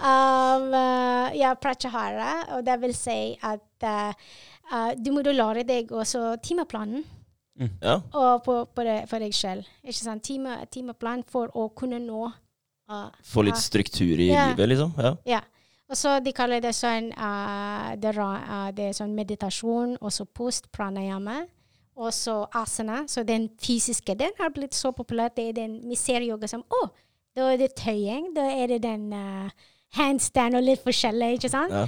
um, 0.00 0.72
uh, 0.72 1.28
ja, 1.36 1.52
prachahara. 1.60 2.30
Og 2.56 2.64
det 2.66 2.78
vil 2.82 2.94
si 2.96 3.18
at 3.44 3.86
uh, 3.86 4.12
uh, 4.72 4.90
du 4.96 5.12
må 5.12 5.22
da 5.26 5.32
lære 5.36 5.64
deg 5.68 5.92
også 5.92 6.36
timeplanen. 6.44 7.04
Ja. 7.82 7.98
Og 8.16 8.42
på, 8.46 8.54
på 8.74 8.82
det, 8.86 9.02
for 9.10 9.20
deg. 9.22 9.34
Ikke 9.84 9.98
sant? 10.00 10.24
Time, 10.24 10.56
timeplan 10.72 11.20
for 11.28 11.52
å 11.54 11.68
kunne 11.76 12.00
nå 12.02 12.24
uh, 12.32 13.08
Få 13.28 13.44
litt 13.44 13.60
struktur 13.60 14.16
i 14.18 14.30
Ja. 14.32 14.48
livet, 14.50 14.72
liksom. 14.72 14.94
Ja. 14.98 15.12
Ja. 15.36 15.42
Og 15.90 15.98
så 15.98 16.16
de 16.24 16.32
kaller 16.32 16.62
det 16.64 16.72
sånn 16.76 17.10
uh, 17.12 17.92
det, 18.00 18.14
uh, 18.16 18.70
det 18.72 18.88
er 18.88 18.96
sånn 18.96 19.16
meditasjon, 19.16 19.98
og 20.00 20.14
så 20.14 20.24
post 20.24 20.70
pranayama. 20.72 21.42
Og 22.00 22.08
så 22.16 22.38
asana. 22.56 23.02
Så 23.08 23.26
den 23.28 23.50
fysiske, 23.60 24.14
den 24.16 24.32
har 24.38 24.54
blitt 24.54 24.74
så 24.74 24.94
populær. 24.96 25.34
Det 25.36 25.50
er 25.50 25.58
den 25.58 25.76
vi 25.84 25.98
ser 26.00 26.24
yoga 26.24 26.48
som 26.48 26.64
Å, 26.64 26.86
da 27.36 27.50
er 27.52 27.60
det 27.60 27.74
tøying. 27.76 28.32
Da 28.36 28.46
er 28.48 28.72
det 28.72 28.82
den 28.86 29.12
uh, 29.12 29.52
handstand 29.98 30.56
og 30.56 30.64
litt 30.64 30.84
forskjellig, 30.84 31.36
ikke 31.36 31.52
sant? 31.52 31.76
Ja. 31.76 31.86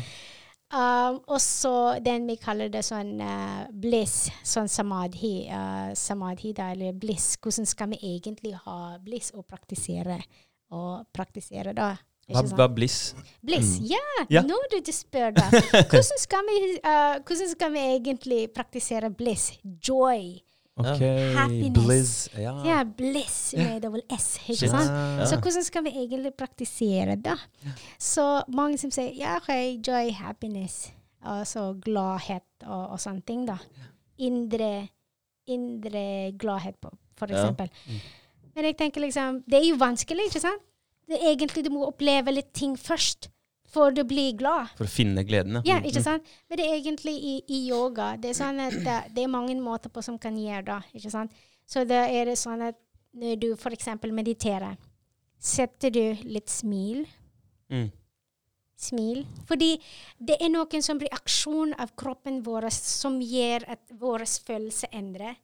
Um, 0.75 1.21
og 1.31 1.39
så 1.39 2.01
den 2.03 2.25
vi 2.27 2.35
kaller 2.41 2.71
det 2.73 2.81
sånn 2.83 3.21
uh, 3.23 3.67
bliss, 3.71 4.27
sånn 4.43 4.71
samadhi. 4.71 5.47
Uh, 5.47 5.93
samadhi 5.97 6.51
da, 6.57 6.73
eller 6.75 6.97
bliss. 6.99 7.35
Hvordan 7.39 7.69
skal 7.69 7.93
vi 7.93 8.01
egentlig 8.17 8.57
ha 8.65 8.97
bliss 9.05 9.31
og 9.37 9.47
praktisere? 9.47 10.19
Og 10.75 11.07
praktisere 11.15 11.77
da. 11.77 11.93
Hva, 12.29 12.41
hva 12.57 12.65
er 12.65 12.73
bliss? 12.73 12.99
Bliss, 13.45 13.75
ja! 13.85 14.01
Ja. 14.33 14.41
Nå 14.47 14.57
du 14.73 14.79
du 14.81 14.93
spør, 14.95 15.35
da. 15.37 15.45
Hvordan 15.93 16.19
skal, 16.23 16.47
vi, 16.49 16.59
uh, 16.81 17.19
hvordan 17.21 17.51
skal 17.53 17.73
vi 17.75 17.83
egentlig 17.99 18.41
praktisere 18.57 19.11
bliss? 19.13 19.51
Joy. 19.89 20.39
Okay. 20.81 21.35
Happiness. 21.37 21.77
bliss. 21.85 22.15
Ja. 22.41 22.55
Ja, 22.67 22.79
bliss 22.85 23.37
med 23.55 23.83
double 23.85 24.01
S, 24.17 24.39
ikke 24.49 24.57
Shit. 24.65 24.71
sant? 24.73 24.89
Ja. 24.91 25.29
Så 25.31 25.37
hvordan 25.39 25.63
skal 25.69 25.85
vi 25.87 25.93
egentlig 26.01 26.33
praktisere 26.35 27.15
det? 27.23 27.37
Så 28.03 28.25
mange 28.49 28.81
som 28.83 28.91
sier 28.91 29.13
ja, 29.15 29.37
ok, 29.39 29.53
joy, 29.87 30.11
happiness, 30.19 30.89
og 31.23 31.45
så 31.47 31.69
gladhet 31.85 32.43
og, 32.67 32.89
og 32.97 32.99
sånne 33.05 33.23
ting, 33.29 33.45
da. 33.47 33.61
Indre, 34.19 34.73
indre 35.47 36.33
gladhet, 36.41 36.81
på, 36.83 36.91
for 37.19 37.31
Ja. 37.31 37.45
eksempel. 37.45 37.71
Men 38.55 38.65
jeg 38.73 38.77
tenker 38.79 39.01
liksom, 39.03 39.43
det 39.51 39.61
er 39.61 39.69
jo 39.69 39.77
vanskelig, 39.81 40.27
ikke 40.31 40.41
sant? 40.43 40.63
Det 41.09 41.21
egentlig 41.21 41.65
du 41.67 41.71
må 41.75 41.87
oppleve 41.89 42.33
litt 42.33 42.53
ting 42.57 42.77
først, 42.81 43.29
for 43.75 43.91
å 43.91 44.05
bli 44.07 44.29
glad. 44.39 44.71
For 44.79 44.87
å 44.87 44.91
finne 44.91 45.25
gleden, 45.27 45.59
Ja, 45.67 45.81
Mm, 45.81 45.89
ikke 45.91 46.03
sant? 46.03 46.23
Men 46.49 46.59
det 46.61 46.67
er 46.67 46.77
egentlig 46.79 47.15
i, 47.19 47.35
i 47.49 47.59
yoga 47.69 48.17
Det 48.17 48.31
er 48.31 48.39
sånn 48.39 48.61
at 48.63 48.77
det, 48.85 48.99
det 49.17 49.25
er 49.25 49.29
mange 49.33 49.57
måter 49.61 49.91
på 49.91 50.03
som 50.03 50.19
kan 50.19 50.37
gjøre 50.39 50.65
det. 50.65 50.81
ikke 50.95 51.11
sant? 51.11 51.33
Så 51.67 51.85
da 51.89 52.05
er 52.07 52.27
det 52.31 52.39
sånn 52.39 52.63
at 52.63 52.79
når 53.15 53.37
du 53.41 53.53
f.eks. 53.55 53.89
mediterer, 54.05 54.77
setter 55.39 55.91
du 55.91 56.17
litt 56.25 56.49
smil. 56.51 57.05
Mm. 57.71 57.91
Smil. 58.77 59.25
Fordi 59.49 59.77
det 60.19 60.37
er 60.41 60.51
noen 60.53 60.83
som 60.83 60.99
reaksjon 61.01 61.75
av 61.79 61.93
kroppen 61.97 62.43
vår 62.45 62.69
som 62.75 63.21
gjør 63.23 63.67
at 63.77 63.81
vår 64.01 64.25
følelse 64.47 64.91
endrer. 64.93 65.37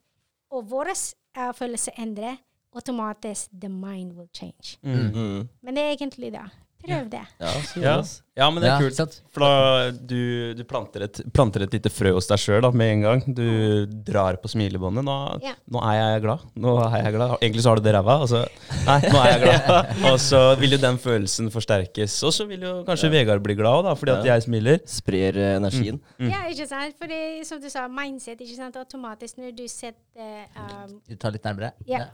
Og 0.51 0.67
vår 0.71 0.91
uh, 0.91 1.53
følelse 1.55 1.95
endrer, 1.99 2.41
automatisk 2.73 3.51
the 3.61 3.69
mind 3.69 4.13
will 4.13 4.29
change. 4.35 4.79
Mm. 4.83 5.13
Mm. 5.15 5.49
Men 5.63 5.77
det 5.77 5.83
er 5.83 5.91
egentlig 5.91 6.33
det. 6.33 6.51
Prøv 6.81 7.11
det. 7.13 7.21
Ja, 7.41 7.51
Ja. 7.81 8.03
ja, 8.37 8.47
men 8.51 8.63
det 8.63 8.71
er 8.71 8.73
Ja, 8.73 8.79
kult. 8.81 8.95
sant. 8.97 9.17
For 9.35 9.41
da 9.45 9.91
du, 9.93 10.55
du 10.55 10.63
planter, 10.65 11.03
et, 11.05 11.21
planter 11.33 11.63
et 11.67 11.75
lite 11.77 11.91
frø 11.93 12.13
hos 12.17 12.27
deg 12.27 12.39
sjøl 12.41 12.65
med 12.73 12.93
en 12.95 13.03
gang. 13.03 13.21
Du 13.37 13.87
drar 14.07 14.39
på 14.41 14.49
smilebåndet. 14.49 15.05
Nå, 15.05 15.17
Ja. 15.45 15.53
nå 15.71 15.83
er 15.85 15.99
jeg 16.15 16.23
glad. 16.25 16.41
Nå 16.57 16.73
er 16.87 17.03
jeg 17.05 17.15
glad. 17.15 17.37
Egentlig 17.43 17.63
så 17.63 17.69
har 17.69 17.77
du 17.77 17.83
det 17.83 17.95
ræva. 17.95 18.17
og 18.23 18.29
så- 18.29 18.49
Nei, 18.87 19.01
nå 19.01 19.19
er 19.21 19.29
jeg 19.31 19.41
glad. 19.45 20.05
Og 20.13 20.19
så 20.19 20.57
vil 20.59 20.71
jo 20.71 20.79
den 20.79 20.97
følelsen 20.99 21.51
forsterkes. 21.53 22.23
Og 22.25 22.33
så 22.33 22.47
vil 22.49 22.61
jo 22.61 22.83
kanskje 22.85 23.11
Vegard 23.11 23.43
bli 23.43 23.55
glad 23.55 23.85
òg, 23.85 23.99
fordi 23.99 24.13
at 24.19 24.25
jeg 24.25 24.43
smiler. 24.49 24.81
Sprer 24.87 25.37
eh, 25.37 25.57
energien. 25.61 26.01
Mm. 26.19 26.31
Ja, 26.31 26.43
ikke 26.49 26.67
sant? 26.67 26.97
For 26.99 27.07
er 27.13 27.45
som 27.45 27.61
du 27.61 27.69
sa, 27.69 27.87
mindset, 27.89 28.41
ikke 28.41 28.57
sant? 28.57 28.77
Automatisk 28.77 29.37
når 29.39 29.55
du 29.57 29.67
setter 29.69 30.49
um, 30.57 31.01
Du 31.09 31.15
tar 31.17 31.31
litt 31.33 31.45
nærmere? 31.45 31.73
Ja. 31.87 32.07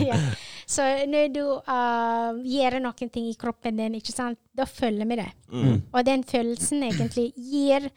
ja. 0.00 0.16
Så 0.72 0.82
når 1.10 1.28
du 1.34 1.42
uh, 1.60 2.32
gjør 2.46 2.78
noen 3.02 3.12
ting 3.14 3.26
i 3.30 3.34
kroppen 3.38 3.76
din, 3.78 3.94
ikke 3.98 4.12
sant, 4.14 4.38
da 4.56 4.64
følger 4.68 5.08
vi 5.10 5.16
det. 5.20 5.28
Mm. 5.52 5.82
Og 5.92 6.06
den 6.06 6.24
følelsen 6.24 6.82
egentlig 6.88 7.32
gir 7.36 7.88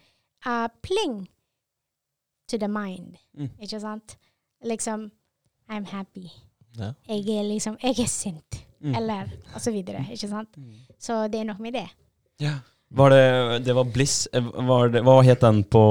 uh, 0.45 0.67
pling 0.85 1.27
to 2.49 2.57
the 2.61 2.67
mind, 2.69 3.15
Mm. 3.37 3.49
ikke 3.61 3.79
sant? 3.79 4.17
Liksom 4.65 5.09
I'm 5.69 5.85
happy. 5.89 6.29
Ja. 6.77 6.91
Jeg 7.07 7.27
er 7.39 7.43
liksom 7.49 7.77
Jeg 7.83 7.99
er 7.99 8.07
sint. 8.07 8.61
Mm. 8.81 8.95
Eller 8.95 9.29
og 9.55 9.61
så 9.61 9.71
videre, 9.71 10.05
ikke 10.11 10.27
sant? 10.29 10.49
Så 10.99 11.27
det 11.31 11.39
er 11.41 11.45
noe 11.49 11.59
med 11.59 11.73
det. 11.73 11.87
Ja. 12.39 12.59
Var 12.95 13.09
det, 13.09 13.65
det 13.65 13.73
var 13.75 13.83
Bliss. 13.83 14.27
Eh, 14.33 14.43
Var 14.43 14.89
det, 14.93 15.01
hva 15.03 15.15
het 15.25 15.41
den 15.41 15.63
på, 15.63 15.81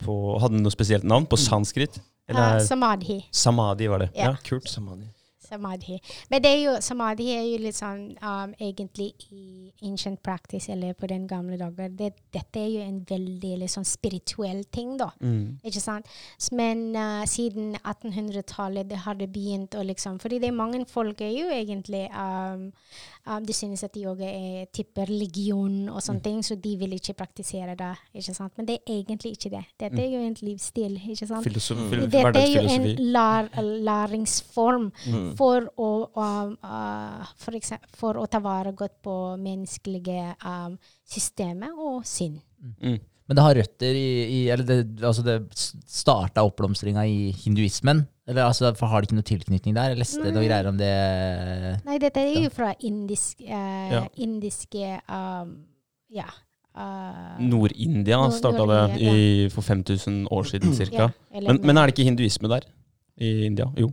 på 0.00 0.14
Hadde 0.40 0.56
den 0.56 0.64
noe 0.64 0.72
spesielt 0.72 1.04
navn? 1.04 1.26
På 1.26 1.36
sanskrit? 1.36 2.00
Uh, 2.30 2.56
samadhi. 2.64 3.18
samadhi, 3.30 3.86
var 3.92 3.98
det? 3.98 4.10
Ja. 4.16 4.30
Ja, 4.30 4.36
kult. 4.46 4.68
Samadhi. 4.68 5.04
Samadhi. 5.44 5.98
Men 6.30 6.42
det 6.44 6.50
er 6.50 6.60
jo, 6.62 6.74
samadhi 6.84 7.28
er 7.34 7.44
jo 7.46 7.60
litt 7.64 7.78
sånn 7.78 8.04
um, 8.18 8.54
egentlig 8.58 9.12
i 9.30 9.70
ancient 9.86 10.22
practice, 10.24 10.70
eller 10.72 10.96
på 10.98 11.08
den 11.10 11.26
gamle 11.30 11.58
dager. 11.60 11.92
Det, 11.94 12.12
dette 12.34 12.62
er 12.62 12.70
jo 12.72 12.84
en 12.84 13.00
veldig 13.08 13.68
sånn 13.70 13.86
spirituell 13.88 14.64
ting, 14.74 14.96
da. 15.00 15.10
Mm. 15.20 15.60
Ikke 15.64 15.82
sant? 15.82 16.10
Men 16.56 16.86
uh, 16.96 17.22
siden 17.28 17.74
1800-tallet 17.82 18.90
det 18.90 19.02
har 19.04 19.18
det 19.18 19.30
begynt 19.32 19.74
å 19.76 19.82
liksom 19.84 20.18
Fordi 20.22 20.38
det 20.42 20.48
er 20.50 20.56
mange 20.56 20.84
folk 20.90 21.20
er 21.24 21.32
jo 21.34 21.48
egentlig 21.52 22.06
um, 22.10 22.68
um, 23.26 23.44
De 23.44 23.52
synes 23.52 23.82
at 23.84 23.96
yoga 23.96 24.24
er 24.24 24.66
type 24.72 25.04
religion 25.08 25.88
og 25.88 26.00
sånne 26.02 26.22
ting, 26.22 26.42
så 26.44 26.54
de 26.60 26.76
vil 26.76 26.92
ikke 26.92 27.14
praktisere 27.14 27.74
det. 27.76 27.92
ikke 28.14 28.34
sant? 28.34 28.52
Men 28.56 28.66
det 28.66 28.78
er 28.86 28.92
egentlig 29.02 29.32
ikke 29.38 29.50
det. 29.50 29.64
Dette 29.80 29.98
er 30.02 30.10
jo 30.10 30.20
en 30.26 30.36
livsstil. 30.42 31.00
ikke 31.10 31.26
sant? 31.26 31.44
Filosof, 31.44 31.78
Mm. 31.78 31.90
fil- 31.90 32.10
Dette 32.10 32.42
er 32.42 32.52
jo 32.54 32.68
en 32.68 33.12
lar, 33.12 33.48
læringsform 33.88 34.90
Mm. 35.06 35.36
for 35.36 35.60
å, 35.78 36.10
um, 36.16 36.58
uh, 36.62 37.24
for, 37.36 37.52
for 37.96 38.14
å 38.14 38.26
ta 38.30 38.38
vare 38.40 38.72
godt 38.72 39.02
på 39.02 39.36
menneskelige 39.38 40.34
um, 40.44 40.78
systemet 41.06 41.70
og 41.76 42.04
sinn. 42.06 42.40
Mm. 42.82 42.98
Men 43.28 43.36
det 43.38 43.44
har 43.46 43.54
røtter 43.56 43.96
i, 43.96 44.08
i 44.28 44.40
Eller 44.52 44.66
det, 44.68 44.76
altså 45.00 45.22
det 45.24 45.38
starta 45.88 46.42
oppblomstringa 46.44 47.06
i 47.08 47.30
hinduismen? 47.32 48.02
Eller 48.28 48.44
altså, 48.50 48.70
for 48.76 48.86
Har 48.92 49.00
det 49.00 49.08
ikke 49.08 49.16
noe 49.18 49.28
tilknytning 49.30 49.74
der? 49.76 49.94
Jeg 49.94 50.00
leste 50.02 50.20
noe 50.28 50.44
greier 50.44 50.68
om 50.68 50.76
det 50.80 50.90
Nei, 51.86 51.96
dette 52.02 52.20
er 52.20 52.42
jo 52.44 52.50
fra 52.52 52.74
indisk, 52.84 53.40
eh, 53.44 53.94
Ja. 53.94 54.02
indiske 54.16 55.00
um, 55.08 55.54
Ja. 56.12 56.26
uh, 56.76 57.40
Nord-India 57.40 58.16
Nord- 58.20 58.36
starta 58.36 58.66
det 58.70 59.00
i, 59.00 59.48
for 59.52 59.62
5000 59.62 60.26
år 60.30 60.44
siden 60.44 60.74
ca. 60.76 61.10
Ja, 61.32 61.40
Men, 61.40 61.60
men 61.64 61.76
er 61.78 61.86
det 61.88 61.94
ikke 61.96 62.08
hinduisme 62.10 62.48
der? 62.52 62.68
I 63.20 63.46
India? 63.46 63.66
Jo. 63.78 63.88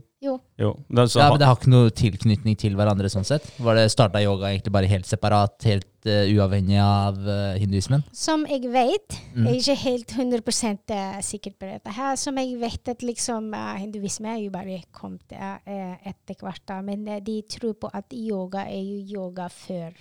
Jo. 0.62 0.68
Det, 0.88 1.08
så, 1.10 1.18
Ja, 1.18 1.28
men 1.32 1.40
Det 1.42 1.46
har 1.48 1.56
ikke 1.58 1.70
noe 1.72 1.90
tilknytning 1.98 2.56
til 2.60 2.76
hverandre 2.78 3.08
sånn 3.10 3.26
sett? 3.26 3.46
Var 3.58 3.78
det 3.80 3.88
Starta 3.90 4.20
yoga 4.22 4.50
egentlig 4.52 4.72
bare 4.74 4.90
helt 4.90 5.08
separat, 5.10 5.56
helt 5.66 6.06
uh, 6.06 6.22
uavhengig 6.30 6.78
av 6.82 7.18
uh, 7.26 7.54
hinduismen? 7.58 8.04
Som 8.14 8.46
jeg 8.50 8.68
vet, 8.70 9.18
Mm. 9.32 9.46
jeg 9.48 9.54
er 9.54 9.60
ikke 9.62 9.76
helt 9.82 10.12
100 10.12 10.92
eh, 10.92 11.20
sikker 11.24 11.54
på 11.56 11.66
dette 11.70 11.92
her, 11.96 12.16
som 12.20 12.36
jeg 12.36 12.58
vet 12.60 12.88
at 12.92 13.02
liksom 13.02 13.46
uh, 13.56 13.74
hinduisme 13.80 14.28
er 14.28 14.42
jo 14.44 14.50
bare 14.52 14.82
kommet 14.92 15.32
etter 15.32 16.36
hvert, 16.38 16.74
men 16.84 17.04
de 17.24 17.38
tror 17.48 17.74
på 17.80 17.90
at 17.92 18.12
yoga 18.12 18.66
er 18.68 18.82
jo 18.82 19.18
yoga 19.18 19.48
før, 19.48 19.92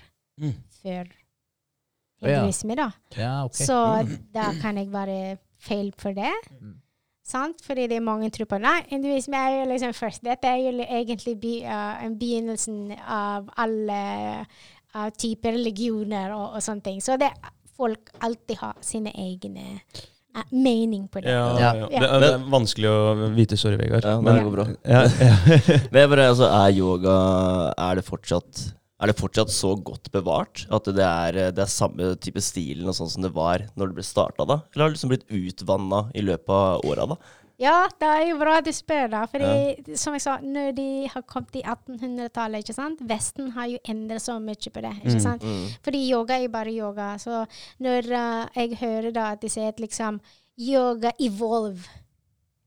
Mm. 0.42 0.54
før 0.82 1.08
hinduisme, 2.22 2.76
da. 2.76 2.90
Ja, 3.18 3.46
okay. 3.46 3.66
Så 3.66 3.78
da 4.34 4.52
kan 4.62 4.78
jeg 4.78 4.92
være 4.92 5.38
feil 5.62 5.92
for 5.98 6.14
det. 6.14 6.32
Mm. 6.60 6.76
Sant? 7.24 7.62
Fordi 7.64 7.86
det 7.88 7.98
er 8.00 8.04
mange 8.06 8.30
tror 8.34 8.48
på 8.50 8.58
Nei, 8.60 8.80
hinduisme 8.90 9.38
er 9.38 9.60
jo 9.62 9.66
liksom 9.72 9.94
først. 9.94 10.24
Dette 10.26 10.50
er 10.50 10.58
jo 10.64 10.72
egentlig 10.84 11.36
be, 11.40 11.54
uh, 11.64 12.04
en 12.06 12.16
begynnelsen 12.20 12.96
av 13.08 13.50
alle 13.62 14.00
uh, 14.96 15.10
typer 15.18 15.54
religioner 15.56 16.34
og, 16.36 16.58
og 16.58 16.64
sånne 16.66 16.82
ting. 16.88 16.98
Så 17.02 17.18
det, 17.22 17.30
folk 17.78 18.10
alltid 18.26 18.58
har 18.64 18.76
sine 18.84 19.14
egne 19.14 19.68
uh, 20.36 20.44
mening 20.52 21.06
på 21.14 21.22
det. 21.24 21.30
ja, 21.32 21.46
Ja. 21.60 21.72
ja. 21.86 21.88
Det, 21.94 22.10
er- 22.10 22.20
det 22.26 22.32
er 22.34 22.44
vanskelig 22.58 22.90
å 22.92 23.32
vite. 23.38 23.58
Sorry, 23.58 23.78
Vegard. 23.80 24.04
Ja, 24.10 24.18
Men- 24.20 24.42
det 24.42 24.44
går 24.50 24.58
bra. 24.58 24.68
Ja, 24.84 25.06
ja. 25.06 25.80
Men 25.94 26.10
bare, 26.16 26.28
altså, 26.34 26.50
er 26.50 26.74
yoga 26.78 27.16
Er 27.78 27.96
det 28.02 28.06
fortsatt 28.10 28.66
er 29.02 29.08
det 29.12 29.18
fortsatt 29.18 29.50
så 29.50 29.74
godt 29.82 30.12
bevart 30.14 30.66
at 30.72 30.86
det 30.94 31.04
er, 31.04 31.40
det 31.52 31.64
er 31.66 31.70
samme 31.74 32.14
type 32.22 32.42
stilen 32.46 32.88
og 32.88 32.94
sånn 32.96 33.10
som 33.10 33.24
det 33.26 33.34
var 33.34 33.64
når 33.76 33.88
det 33.92 33.96
ble 33.98 34.04
starta, 34.06 34.46
da? 34.46 34.60
Eller 34.72 34.84
har 34.86 34.90
det 34.92 34.98
liksom 35.00 35.10
blitt 35.14 35.26
utvanna 35.34 36.04
i 36.14 36.22
løpet 36.22 36.50
av 36.54 36.86
åra, 36.86 37.08
da? 37.16 37.18
Ja, 37.62 37.88
det 38.02 38.08
er 38.10 38.24
jo 38.32 38.38
bra 38.42 38.56
du 38.66 38.72
spør, 38.74 39.08
da. 39.14 39.20
Fordi, 39.30 39.96
som 39.96 40.16
jeg 40.18 40.22
sa, 40.24 40.40
når 40.42 40.72
de 40.80 40.86
har 41.14 41.22
kommet 41.30 41.60
i 41.60 41.62
1800-tallet, 41.62 42.64
ikke 42.64 42.74
sant 42.74 43.04
Vesten 43.06 43.52
har 43.54 43.68
jo 43.70 43.78
endret 43.86 44.24
så 44.24 44.40
mye 44.42 44.72
på 44.74 44.82
det. 44.82 44.94
ikke 45.04 45.14
Mm. 45.20 45.22
sant? 45.22 45.44
Mm. 45.46 45.68
Fordi 45.86 46.00
yoga 46.10 46.40
er 46.40 46.42
jo 46.48 46.50
bare 46.56 46.74
yoga. 46.74 47.10
Så 47.22 47.44
når 47.80 48.10
uh, 48.10 48.48
jeg 48.56 48.78
hører 48.82 49.12
da 49.14 49.28
at 49.36 49.42
de 49.42 49.50
sier 49.54 49.68
at 49.70 49.78
liksom 49.80 50.18
Yoga 50.58 51.12
evolve. 51.20 51.86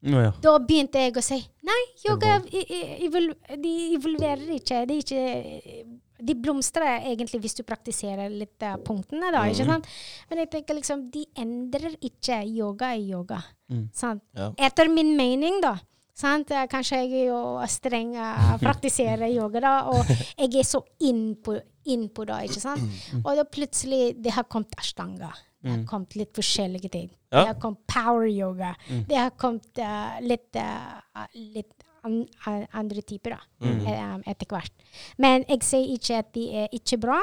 Ja. 0.03 0.31
Da 0.42 0.59
begynte 0.59 0.99
jeg 0.99 1.12
å 1.16 1.23
si 1.23 1.37
nei, 1.64 1.83
yoga 2.09 2.38
i- 2.53 2.64
i- 2.68 3.07
evol 3.07 3.29
de 3.62 3.75
evolverer 3.97 4.49
ikke. 4.61 4.87
Det 4.87 4.94
er 4.94 5.03
ikke, 5.03 6.01
de 6.27 6.37
blomstrer 6.39 7.05
egentlig 7.11 7.41
hvis 7.45 7.59
du 7.59 7.65
praktiserer 7.67 8.33
litt 8.33 8.63
av 8.65 8.83
punktene, 8.87 9.33
da. 9.35 9.45
ikke 9.51 9.67
sant? 9.69 9.89
Men 10.31 10.45
jeg 10.45 10.53
tenker 10.55 10.79
liksom, 10.79 11.09
de 11.15 11.25
endrer 11.41 11.97
ikke. 12.01 12.43
Yoga 12.45 12.93
i 12.97 13.09
yoga. 13.11 13.41
Mm. 13.73 13.89
Sant? 13.97 14.25
Ja. 14.37 14.51
Etter 14.69 14.91
min 14.93 15.15
mening, 15.19 15.61
da. 15.65 15.77
Sant? 16.15 16.53
Eh, 16.55 16.67
Kanskje 16.71 17.01
jeg 17.03 17.25
er 17.25 17.31
jo 17.33 17.41
streng 17.71 18.15
uh, 18.17 18.55
praktiserer 18.65 19.33
yoga, 19.35 19.63
da, 19.65 19.75
og 19.91 20.05
jeg 20.11 20.53
er 20.61 20.69
så 20.69 20.85
inn 21.05 21.35
på, 21.43 21.57
inn 21.91 22.07
på 22.15 22.27
det, 22.29 22.45
ikke 22.49 22.63
sant? 22.63 23.01
Og 23.25 23.35
da 23.39 23.47
plutselig 23.49 24.15
det 24.23 24.37
har 24.37 24.47
kommet 24.51 24.77
ashtanga. 24.81 25.33
Det 25.65 25.73
har 25.73 25.85
kommet 25.89 26.13
litt 26.21 26.35
forskjellige 26.37 26.91
ting. 26.93 27.07
Ja. 27.33 27.39
Det 27.39 27.47
har 27.55 27.61
kommet 27.63 27.81
power 27.89 28.27
yoga. 28.29 28.75
Det 29.09 29.17
har 29.17 29.33
kommet 29.41 29.81
uh, 29.81 30.21
litt, 30.21 30.51
uh, 30.61 31.25
litt 31.57 31.84
an, 32.07 32.23
an, 32.51 32.64
andre 32.77 33.03
typer 33.07 33.37
da, 33.37 33.40
mm. 33.64 34.25
etter 34.31 34.51
hvert. 34.51 34.87
Men 35.21 35.47
jeg 35.49 35.64
sier 35.67 35.90
ikke 35.97 36.21
at 36.23 36.31
de 36.37 36.47
er 36.64 36.73
ikke 36.77 37.01
bra, 37.03 37.21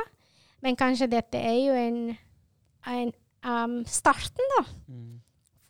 men 0.65 0.77
kanskje 0.79 1.09
dette 1.11 1.39
er 1.39 1.57
jo 1.61 1.77
en, 1.77 1.97
en 2.91 3.11
um, 3.47 3.81
starten, 3.89 4.53
da, 4.57 4.63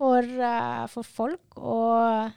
for, 0.02 0.36
uh, 0.42 0.86
for 0.92 1.08
folk 1.08 1.58
og 1.62 2.32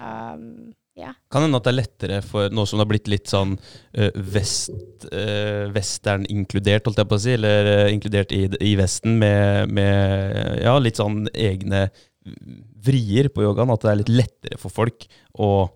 um, 0.00 0.74
ja. 0.96 1.10
Kan 1.28 1.44
hende 1.44 1.58
at 1.60 1.66
det 1.66 1.72
er 1.74 1.76
lettere 1.76 2.18
for 2.24 2.52
nå 2.56 2.62
som 2.64 2.78
det 2.78 2.86
har 2.86 2.88
blitt 2.88 3.10
litt 3.12 3.28
sånn 3.28 3.52
uh, 3.58 4.20
vest, 4.32 5.04
uh, 5.10 5.68
western 5.74 6.24
inkludert, 6.32 6.88
holdt 6.88 7.02
jeg 7.02 7.10
på 7.10 7.18
å 7.18 7.20
si, 7.20 7.34
eller 7.36 7.68
uh, 7.68 7.92
inkludert 7.92 8.32
i, 8.32 8.46
i 8.64 8.72
Vesten 8.80 9.18
med, 9.20 9.74
med 9.76 10.62
ja, 10.64 10.72
litt 10.80 10.96
sånn 11.02 11.26
egne 11.36 11.90
vrier 12.86 13.28
på 13.32 13.44
yogaen, 13.44 13.72
at 13.74 13.84
det 13.84 13.90
er 13.92 14.00
litt 14.00 14.14
lettere 14.14 14.60
for 14.60 14.72
folk 14.72 15.06
å 15.42 15.50
eh, 15.66 15.74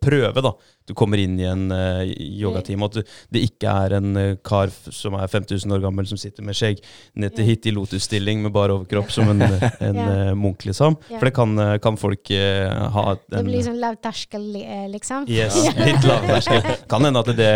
prøve, 0.00 0.32
da. 0.42 0.52
Du 0.88 0.94
kommer 0.98 1.20
inn 1.22 1.38
i 1.40 1.46
en 1.48 1.66
uh, 1.72 2.04
yogatime, 2.04 2.84
og 2.84 2.92
at 2.92 3.00
du, 3.00 3.14
det 3.34 3.44
ikke 3.48 3.72
er 3.84 3.96
en 4.00 4.12
uh, 4.18 4.34
kar 4.44 4.72
som 4.92 5.16
er 5.18 5.30
5000 5.30 5.72
år 5.76 5.84
gammel 5.84 6.08
som 6.08 6.20
sitter 6.20 6.44
med 6.46 6.58
skjegg 6.58 6.82
ned 7.20 7.34
til 7.36 7.48
hit 7.48 7.68
i 7.70 7.74
lotusstilling 7.74 8.42
med 8.44 8.52
bare 8.54 8.76
overkropp 8.76 9.12
som 9.14 9.30
en, 9.32 9.44
en 9.88 10.00
yeah. 10.00 10.12
uh, 10.30 10.34
munk, 10.38 10.66
liksom. 10.68 10.98
Yeah. 11.08 11.18
For 11.20 11.28
det 11.28 11.34
kan, 11.36 11.58
eh, 11.58 11.78
kan 11.82 11.96
folk 12.00 12.30
eh, 12.34 12.88
ha 12.94 13.04
Det 13.16 13.42
blir 13.46 13.64
sånn 13.64 13.78
lav 13.82 13.98
terskel, 14.02 14.46
eh, 14.60 14.86
liksom. 14.92 15.28
Yes, 15.30 15.56
litt 15.78 16.04
lavterskel. 16.06 16.64
Kan 16.90 17.06
hende 17.06 17.22
at 17.24 17.30
det, 17.38 17.52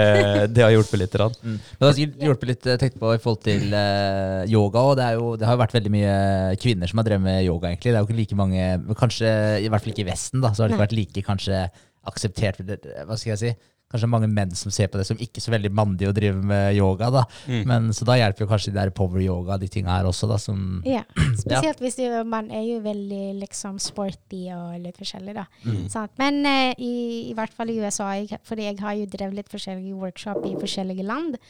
det 0.54 0.64
har 0.64 0.74
hjulpet 0.74 1.02
litt. 1.02 1.16
Rann. 1.18 1.34
Mm. 1.42 1.56
Men 1.58 1.82
det 1.82 1.88
har 1.88 1.96
sikkert 1.96 2.26
hjulpet 2.28 2.52
litt 2.52 2.68
tenkt 2.82 2.98
på 3.00 3.12
i 3.14 3.20
forhold 3.22 3.42
til 3.46 3.74
eh, 3.74 4.44
yoga. 4.52 4.84
Og 4.90 4.96
det, 4.98 5.08
er 5.08 5.18
jo, 5.18 5.34
det 5.40 5.48
har 5.48 5.58
jo 5.58 5.62
vært 5.64 5.76
veldig 5.78 5.94
mye 5.94 6.14
kvinner 6.62 6.90
som 6.90 7.02
har 7.02 7.08
drevet 7.08 7.26
med 7.26 7.42
yoga, 7.46 7.72
egentlig. 7.72 7.92
Det 7.92 7.98
er 7.98 8.04
jo 8.04 8.10
ikke 8.10 8.20
like 8.22 8.38
mange 8.38 8.64
men 8.78 8.96
Kanskje, 8.98 9.28
i 9.62 9.68
hvert 9.70 9.84
fall 9.84 9.94
ikke 9.94 10.04
i 10.04 10.08
Vesten, 10.08 10.42
da, 10.42 10.50
så 10.52 10.64
har 10.64 10.70
det 10.70 10.76
ikke 10.76 10.86
vært 10.86 10.98
like 10.98 11.22
kanskje 11.26 11.60
akseptert 12.06 12.62
Hva 12.62 13.16
skal 13.16 13.34
jeg 13.34 13.40
si? 13.42 13.52
Kanskje 13.88 14.08
mange 14.12 14.28
menn 14.28 14.50
som 14.52 14.68
ser 14.72 14.90
på 14.92 14.98
det 15.00 15.06
som 15.08 15.16
ikke 15.16 15.40
så 15.40 15.48
veldig 15.54 15.70
mandig 15.72 16.10
å 16.10 16.12
drive 16.12 16.42
med 16.44 16.76
yoga. 16.76 17.08
da. 17.08 17.22
Mm. 17.48 17.62
Men 17.70 17.86
Så 17.96 18.04
da 18.04 18.18
hjelper 18.20 18.44
jo 18.44 18.48
kanskje 18.50 18.72
de 18.74 18.76
der 18.76 18.92
power 18.92 19.22
yoga, 19.24 19.56
de 19.56 19.68
tinga 19.72 19.94
her 19.96 20.08
også, 20.10 20.28
da, 20.28 20.36
som 20.36 20.82
Ja, 20.84 21.06
spesielt 21.40 21.80
hvis 21.80 21.96
du, 21.96 22.04
man 22.28 22.50
er 22.52 22.66
jo 22.66 22.82
veldig 22.84 23.38
liksom 23.40 23.78
sporty 23.80 24.44
og 24.52 24.76
litt 24.84 25.00
forskjellig, 25.00 25.34
da. 25.40 25.46
Sant? 25.88 26.12
Men 26.20 26.44
eh, 26.44 26.74
i, 26.76 26.92
i 27.30 27.34
hvert 27.38 27.56
fall 27.56 27.72
i 27.72 27.78
USA, 27.80 28.10
jeg, 28.20 28.42
fordi 28.44 28.68
jeg 28.68 28.80
har 28.84 28.98
jo 28.98 29.08
drevet 29.08 29.40
litt 29.40 29.56
forskjellige 29.56 29.96
workshop 29.96 30.44
i 30.44 30.52
forskjellige 30.60 31.08
land. 31.08 31.40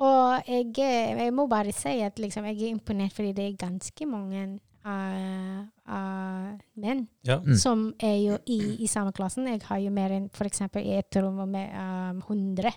Og 0.00 0.48
jeg, 0.48 0.72
eh, 0.80 1.12
jeg 1.26 1.36
må 1.36 1.44
bare 1.50 1.76
si 1.76 1.98
at 2.00 2.16
liksom, 2.16 2.48
jeg 2.48 2.56
er 2.56 2.72
imponert 2.72 3.12
fordi 3.12 3.34
det 3.36 3.50
er 3.50 3.62
ganske 3.68 4.08
mange 4.08 4.46
eh, 4.86 5.60
eh, 5.88 6.50
menn 6.80 7.06
Ja. 7.26 7.38
Mm. 7.40 7.56
som 7.58 7.94
er 7.98 8.16
jo 8.16 8.38
i, 8.46 8.60
i 8.84 8.88
samme 8.90 9.12
klassen. 9.12 9.48
Jeg 9.50 9.62
har 9.68 9.78
jo 9.82 9.90
mer 9.94 10.10
enn 10.16 10.30
f.eks. 10.32 10.62
i 10.80 10.96
et 10.98 11.20
rom 11.20 11.42
med 11.50 11.70
um, 11.74 12.22
100. 12.28 12.72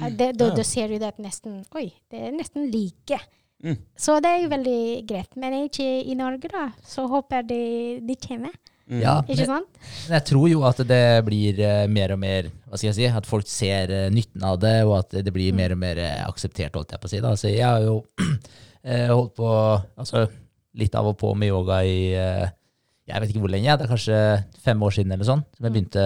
Eh, 0.00 0.08
det, 0.16 0.32
da, 0.38 0.50
Ja. 0.50 0.54
da 0.56 0.64
ser 0.64 0.88
du 0.88 0.98
det 0.98 1.12
at 1.14 1.18
nesten 1.18 1.64
Oi, 1.76 1.90
det 2.10 2.20
er 2.28 2.32
nesten 2.32 2.70
like. 2.72 3.20
Mm. 3.62 3.76
Så 3.98 4.20
det 4.24 4.30
er 4.30 4.42
jo 4.44 4.52
veldig 4.54 4.82
greit. 5.08 5.36
Men 5.36 5.52
ikke 5.66 5.84
i 6.06 6.14
Norge, 6.16 6.48
da. 6.48 6.70
Så 6.86 7.06
håper 7.10 7.42
de, 7.44 8.00
de 8.06 8.16
kommer. 8.16 8.54
Mm. 8.90 9.02
Ja, 9.04 9.20
Ikke 9.28 9.46
sant? 9.46 9.68
Men 10.08 10.16
jeg 10.16 10.24
tror 10.32 10.48
jo 10.50 10.62
at 10.66 10.80
det 10.82 11.02
blir 11.22 11.60
uh, 11.62 11.84
mer 11.86 12.10
og 12.10 12.18
mer 12.18 12.48
Hva 12.66 12.74
skal 12.74 12.88
jeg 12.88 12.96
si, 12.96 13.04
at 13.06 13.28
folk 13.28 13.46
ser 13.46 13.92
uh, 13.92 14.08
nytten 14.10 14.42
av 14.42 14.56
det, 14.58 14.80
og 14.82 14.96
at 14.96 15.14
det 15.22 15.30
blir 15.34 15.54
mer 15.54 15.76
og 15.76 15.78
mer 15.78 16.00
uh, 16.02 16.24
akseptert, 16.26 16.74
holdt 16.74 16.96
jeg 16.96 17.02
på 17.02 17.06
å 17.06 17.12
si. 17.12 17.20
Da. 17.22 17.30
Så 17.38 17.52
jeg 17.52 17.62
har 17.62 17.84
jo 17.84 18.00
eh, 18.82 19.06
holdt 19.12 19.36
på 19.38 19.46
altså, 19.94 20.24
litt 20.78 20.94
av 20.94 21.06
og 21.06 21.16
på 21.18 21.34
med 21.36 21.48
yoga 21.50 21.80
i 21.84 22.12
eh, 22.14 22.48
jeg 23.10 23.20
vet 23.20 23.30
ikke 23.32 23.40
hvor 23.42 23.50
lenge, 23.50 23.74
det 23.76 23.86
er 23.88 23.90
kanskje 23.90 24.18
fem 24.62 24.82
år 24.86 24.92
siden 24.94 25.12
eller 25.12 25.26
sånn, 25.26 25.40
som 25.56 25.66
jeg 25.66 25.72
begynte, 25.74 26.02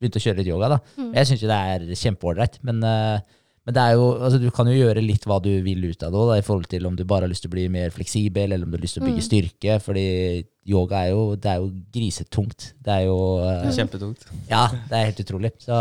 begynte 0.00 0.18
å 0.20 0.24
kjøre 0.26 0.36
litt 0.42 0.50
yoga. 0.50 0.68
da. 0.74 0.78
Mm. 0.98 1.12
Jeg 1.16 1.26
syns 1.30 1.40
jo 1.44 1.48
det 1.48 1.60
er 1.72 1.86
kjempeålreit, 1.96 2.58
men, 2.68 2.82
eh, 2.84 3.38
men 3.64 3.74
det 3.76 3.80
er 3.80 3.92
jo, 3.94 4.08
altså, 4.18 4.40
du 4.42 4.50
kan 4.50 4.66
jo 4.68 4.74
gjøre 4.76 5.00
litt 5.06 5.24
hva 5.24 5.38
du 5.40 5.48
vil 5.64 5.84
ut 5.88 6.02
av 6.02 6.12
det 6.12 6.18
òg, 6.20 6.32
i 6.36 6.44
forhold 6.44 6.68
til 6.68 6.84
om 6.86 6.96
du 6.98 7.04
bare 7.08 7.24
har 7.24 7.32
lyst 7.32 7.46
til 7.46 7.52
å 7.52 7.54
bli 7.54 7.64
mer 7.72 7.94
fleksibel, 7.94 8.52
eller 8.52 8.66
om 8.66 8.72
du 8.74 8.76
har 8.76 8.82
lyst 8.84 8.98
til 8.98 9.04
å 9.04 9.06
bygge 9.08 9.22
Mm. 9.22 9.28
styrke. 9.30 9.78
fordi 9.80 10.44
yoga 10.66 11.04
er 11.06 11.10
jo, 11.14 11.22
det 11.36 11.46
er 11.50 11.56
jo 11.62 11.70
grisetungt. 11.94 12.72
Det 12.82 12.92
er 12.92 13.04
jo 13.06 13.18
eh, 13.46 13.70
Kjempetungt. 13.72 14.26
Ja, 14.50 14.66
det 14.68 14.92
er 14.98 15.04
helt 15.08 15.20
utrolig. 15.24 15.52
Så, 15.64 15.72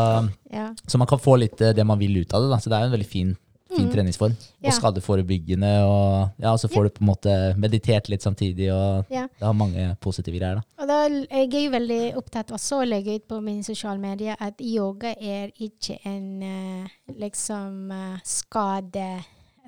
Ja. 0.54 0.73
så 0.88 0.97
man 0.97 1.08
kan 1.08 1.19
få 1.19 1.36
litt 1.39 1.58
det 1.58 1.86
man 1.86 1.99
vil 1.99 2.15
ut 2.21 2.34
av 2.34 2.41
det. 2.43 2.49
Da. 2.54 2.58
Så 2.58 2.69
det 2.69 2.77
er 2.77 2.86
jo 2.88 2.93
en 2.93 2.97
veldig 2.99 3.10
fin, 3.12 3.36
fin 3.75 3.86
Mm. 3.86 3.91
treningsform. 3.91 4.36
Ja. 4.62 4.69
Og 4.69 4.73
skadeforebyggende. 4.73 5.71
Og 5.86 6.29
ja, 6.39 6.53
så 6.57 6.67
får 6.67 6.84
du 6.84 6.89
på 6.89 7.01
en 7.03 7.07
måte 7.07 7.36
meditert 7.57 8.10
litt 8.10 8.21
samtidig, 8.21 8.71
og 8.73 9.05
Ja. 9.10 9.27
det 9.27 9.45
har 9.45 9.53
mange 9.53 9.97
positive 10.01 10.38
greier. 10.39 10.61
da. 10.78 10.86
Da, 10.86 11.07
jeg 11.07 11.53
er 11.53 11.63
jo 11.65 11.72
veldig 11.72 12.15
opptatt 12.17 12.51
av 12.51 12.57
å 12.57 12.86
legge 12.86 13.15
ut 13.15 13.28
på 13.28 13.41
mine 13.41 13.63
sosiale 13.63 13.99
medier 13.99 14.36
at 14.39 14.59
yoga 14.59 15.15
er 15.19 15.51
ikke 15.59 15.99
en 16.05 16.43
eh, 16.43 16.88
liksom 17.19 17.91
eh, 17.91 18.19
skade 18.24 19.24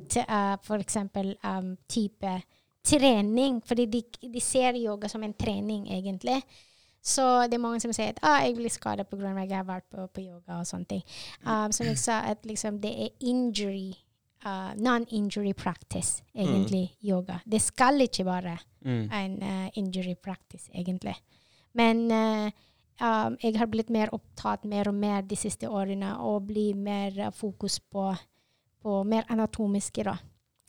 til 0.10 0.24
uh, 0.28 0.58
f.eks. 0.62 0.98
Um, 1.44 1.78
type 1.88 2.42
trening. 2.84 3.62
Fordi 3.66 3.86
de, 3.86 4.04
de 4.34 4.40
ser 4.40 4.74
yoga 4.74 5.08
som 5.08 5.24
en 5.24 5.34
trening, 5.34 5.88
egentlig. 5.88 6.42
Så 7.04 7.24
det 7.52 7.58
er 7.58 7.64
mange 7.64 7.82
som 7.84 7.92
sier 7.92 8.14
at 8.14 8.20
ah, 8.24 8.40
jeg 8.46 8.56
blir 8.56 8.72
skadet 8.72 9.10
pga. 9.10 9.34
at 9.36 9.50
jeg 9.50 9.58
har 9.58 9.68
vært 9.68 9.90
på, 9.92 10.08
på 10.08 10.22
yoga 10.24 10.62
og 10.62 10.68
sånne 10.70 10.88
ting. 10.88 11.02
Um, 11.44 11.72
som 11.76 11.86
jeg 11.86 11.98
sa, 12.00 12.22
at 12.32 12.46
liksom, 12.48 12.80
det 12.80 12.94
er 12.96 13.10
injury, 13.20 13.92
uh, 14.46 14.72
non-injury 14.80 15.52
practice, 15.54 16.24
egentlig, 16.34 16.96
yoga. 17.04 17.42
Det 17.46 17.62
skal 17.62 18.02
ikke 18.02 18.26
være 18.26 18.58
Mm. 18.86 19.10
en 19.12 19.44
uh, 19.44 19.70
injury 19.80 20.16
practice, 20.16 20.70
egentlig. 20.76 21.16
Men 21.74 22.12
uh, 22.12 22.50
um, 23.00 23.38
jeg 23.44 23.58
har 23.58 23.66
blitt 23.72 23.90
mer 23.90 24.10
opptatt 24.12 24.66
mer 24.66 24.88
og 24.88 24.94
mer 24.94 25.22
de 25.22 25.36
siste 25.40 25.70
årene 25.70 26.18
og 26.20 26.48
blir 26.48 26.76
mer 26.76 27.20
eh, 27.20 27.32
fokus 27.32 27.80
på, 27.80 28.10
på 28.84 29.04
mer 29.04 29.24
anatomiske, 29.30 30.04
da. 30.04 30.18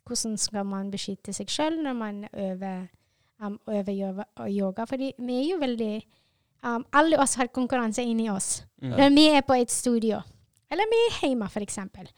Hvordan 0.07 0.37
skal 0.37 0.63
man 0.65 0.91
beskytte 0.91 1.33
seg 1.33 1.49
sjøl 1.51 1.81
når 1.83 1.93
man 1.93 2.23
øver, 2.31 2.87
um, 3.43 3.59
øver 3.67 3.91
yoga, 3.91 4.23
yoga? 4.47 4.85
Fordi 4.85 5.11
vi 5.17 5.41
er 5.41 5.49
jo 5.51 5.57
veldig 5.59 5.93
um, 6.65 6.83
alle 6.93 7.19
oss 7.21 7.35
har 7.39 7.47
konkurranse 7.53 8.03
inni 8.03 8.29
oss. 8.29 8.63
Mm. 8.81 8.95
Når 8.97 9.15
vi 9.15 9.25
er 9.29 9.41
på 9.47 9.53
et 9.61 9.71
studio, 9.71 10.19
eller 10.71 10.89
vi 10.91 11.01
er 11.07 11.27
hjemme, 11.27 11.49
for 11.49 11.61
eksempel. 11.65 12.09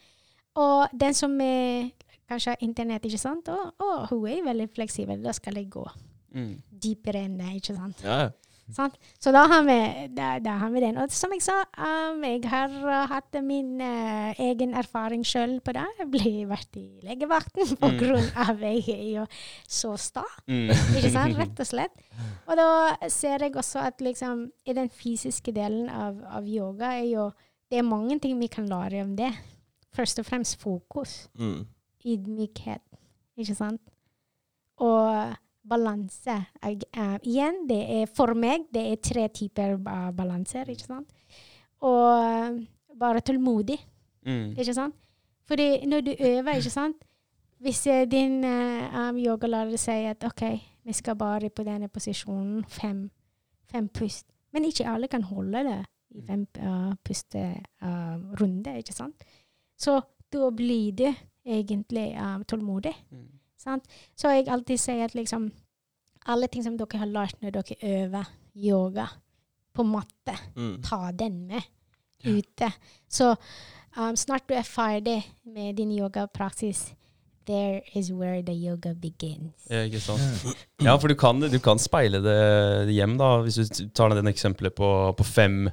Og 0.58 0.88
den 1.00 1.14
som 1.14 1.34
er 1.40 1.90
kanskje 2.28 2.50
har 2.56 2.64
internett, 2.64 3.04
ikke 3.08 3.18
sant, 3.20 3.48
og, 3.48 3.70
og 3.80 4.08
hun 4.10 4.26
er 4.28 4.42
veldig 4.44 4.68
fleksibel, 4.74 5.22
da 5.24 5.32
skal 5.36 5.54
jeg 5.60 5.70
gå 5.70 5.86
Mm. 6.28 6.58
dypere 6.68 7.22
enn 7.24 7.38
det, 7.40 7.54
ikke 7.56 7.74
sant. 7.74 8.02
Ja. 8.04 8.26
Sant? 8.74 8.98
Så 9.16 9.32
da 9.32 9.46
har, 9.48 9.62
vi, 9.64 9.76
da, 10.12 10.34
da 10.44 10.58
har 10.60 10.70
vi 10.74 10.80
den. 10.84 10.98
Og 11.00 11.12
som 11.14 11.32
jeg 11.32 11.40
sa, 11.40 11.54
um, 11.80 12.20
jeg 12.26 12.42
har 12.50 12.74
uh, 12.84 13.06
hatt 13.08 13.38
min 13.44 13.78
uh, 13.80 14.34
egen 14.44 14.74
erfaring 14.76 15.24
sjøl 15.24 15.54
på 15.64 15.72
det. 15.72 15.86
Jeg 16.02 16.08
ble 16.12 16.32
vært 16.50 16.76
i 16.76 16.86
legevakten 17.06 17.72
på 17.80 17.88
Mm. 17.88 17.98
grunn 18.02 18.28
av 18.44 18.60
jeg 18.60 18.82
er 18.92 19.06
jo 19.14 19.24
så 19.64 19.94
sta. 19.96 20.24
Mm. 20.46 20.68
Ikke 21.00 21.12
sant? 21.14 21.38
Rett 21.40 21.62
og 21.64 21.70
slett. 21.70 21.96
Og 22.46 22.60
da 22.60 22.68
ser 23.08 23.46
jeg 23.46 23.56
også 23.56 23.80
at 23.88 24.04
liksom, 24.04 24.46
i 24.68 24.76
den 24.76 24.92
fysiske 24.92 25.52
delen 25.56 25.88
av, 25.88 26.20
av 26.28 26.44
yoga 26.48 26.92
er 26.98 27.06
jo 27.08 27.30
Det 27.68 27.76
er 27.78 27.84
mange 27.84 28.14
ting 28.20 28.38
vi 28.40 28.46
kan 28.48 28.64
lære 28.68 29.02
om 29.04 29.10
det. 29.16 29.28
Først 29.92 30.20
og 30.22 30.24
fremst 30.24 30.60
fokus. 30.60 31.28
Mm. 31.36 31.66
Ydmykhet. 32.04 32.80
Ikke 33.36 33.54
sant? 33.54 33.82
Og 34.80 35.34
balanse. 35.68 36.34
Jeg, 36.62 36.80
uh, 36.96 37.16
igjen, 37.22 37.62
det 37.68 37.80
er 38.00 38.06
for 38.14 38.34
meg 38.34 38.66
det 38.74 38.86
er 38.92 39.02
tre 39.04 39.28
typer 39.28 39.76
uh, 39.78 40.10
balanser, 40.16 40.70
ikke 40.72 40.88
sant? 40.88 41.12
Og 41.80 42.24
eh, 42.24 42.56
bare 42.98 43.20
tålmodig, 43.22 43.78
Mm. 44.26 44.50
ikke 44.58 44.74
sant? 44.74 44.94
Fordi 45.46 45.86
når 45.86 46.00
du 46.00 46.10
øver, 46.20 46.56
ikke 46.58 46.70
sant? 46.70 46.96
Hvis 47.60 47.86
eh, 47.86 48.04
din 48.10 48.44
uh, 48.44 49.08
um, 49.08 49.16
yogalærer 49.16 49.76
sier 49.76 50.10
at 50.10 50.24
OK, 50.24 50.42
vi 50.84 50.92
skal 50.92 51.16
bare 51.16 51.50
på 51.50 51.62
denne 51.62 51.88
posisjonen, 51.88 52.64
fem, 52.64 53.10
fem 53.70 53.88
pust. 53.88 54.26
Men 54.52 54.64
ikke 54.64 54.88
alle 54.88 55.08
kan 55.08 55.22
holde 55.22 55.58
det 55.64 55.78
i 56.10 56.22
fem 56.26 56.46
uh, 56.60 56.92
pusterunder, 57.04 58.76
ikke 58.76 58.92
sant? 58.92 59.24
Så 59.78 60.00
da 60.32 60.50
blir 60.50 60.92
du 60.92 61.14
egentlig 61.46 62.16
uh, 62.20 62.42
tålmodig. 62.42 62.94
Mm. 63.10 63.37
Sant? 63.58 63.84
Så 64.16 64.30
jeg 64.34 64.48
alltid 64.48 64.78
sier 64.80 65.04
at 65.08 65.14
liksom 65.18 65.50
alle 66.28 66.46
ting 66.52 66.62
som 66.64 66.76
dere 66.78 67.00
har 67.00 67.10
lært 67.10 67.40
når 67.42 67.56
dere 67.58 67.78
øver 68.04 68.28
yoga 68.56 69.06
på 69.74 69.84
matte, 69.86 70.34
Mm. 70.56 70.80
ta 70.82 71.10
den 71.12 71.46
med 71.46 71.62
ute. 72.24 72.68
Så 73.08 73.34
um, 73.96 74.16
snart 74.16 74.48
du 74.48 74.54
er 74.54 74.62
ferdig 74.66 75.20
med 75.46 75.76
din 75.78 75.92
yogapraksis, 75.98 76.94
there 77.46 77.80
is 77.94 78.10
where 78.12 78.42
the 78.42 78.52
yoga 78.52 78.92
begins. 78.94 79.54
Ja, 79.70 79.84
ikke 79.86 80.00
sant. 80.00 80.20
Ja, 80.82 80.96
for 80.96 81.08
du 81.08 81.14
kan, 81.14 81.40
du 81.40 81.58
kan 81.62 81.78
speile 81.78 82.20
det 82.20 82.92
hjem, 82.92 83.16
da. 83.18 83.38
Hvis 83.42 83.54
du 83.70 83.88
tar 83.94 84.12
den 84.14 84.26
eksempelet 84.28 84.74
på, 84.76 84.90
på 85.16 85.24
fem, 85.24 85.68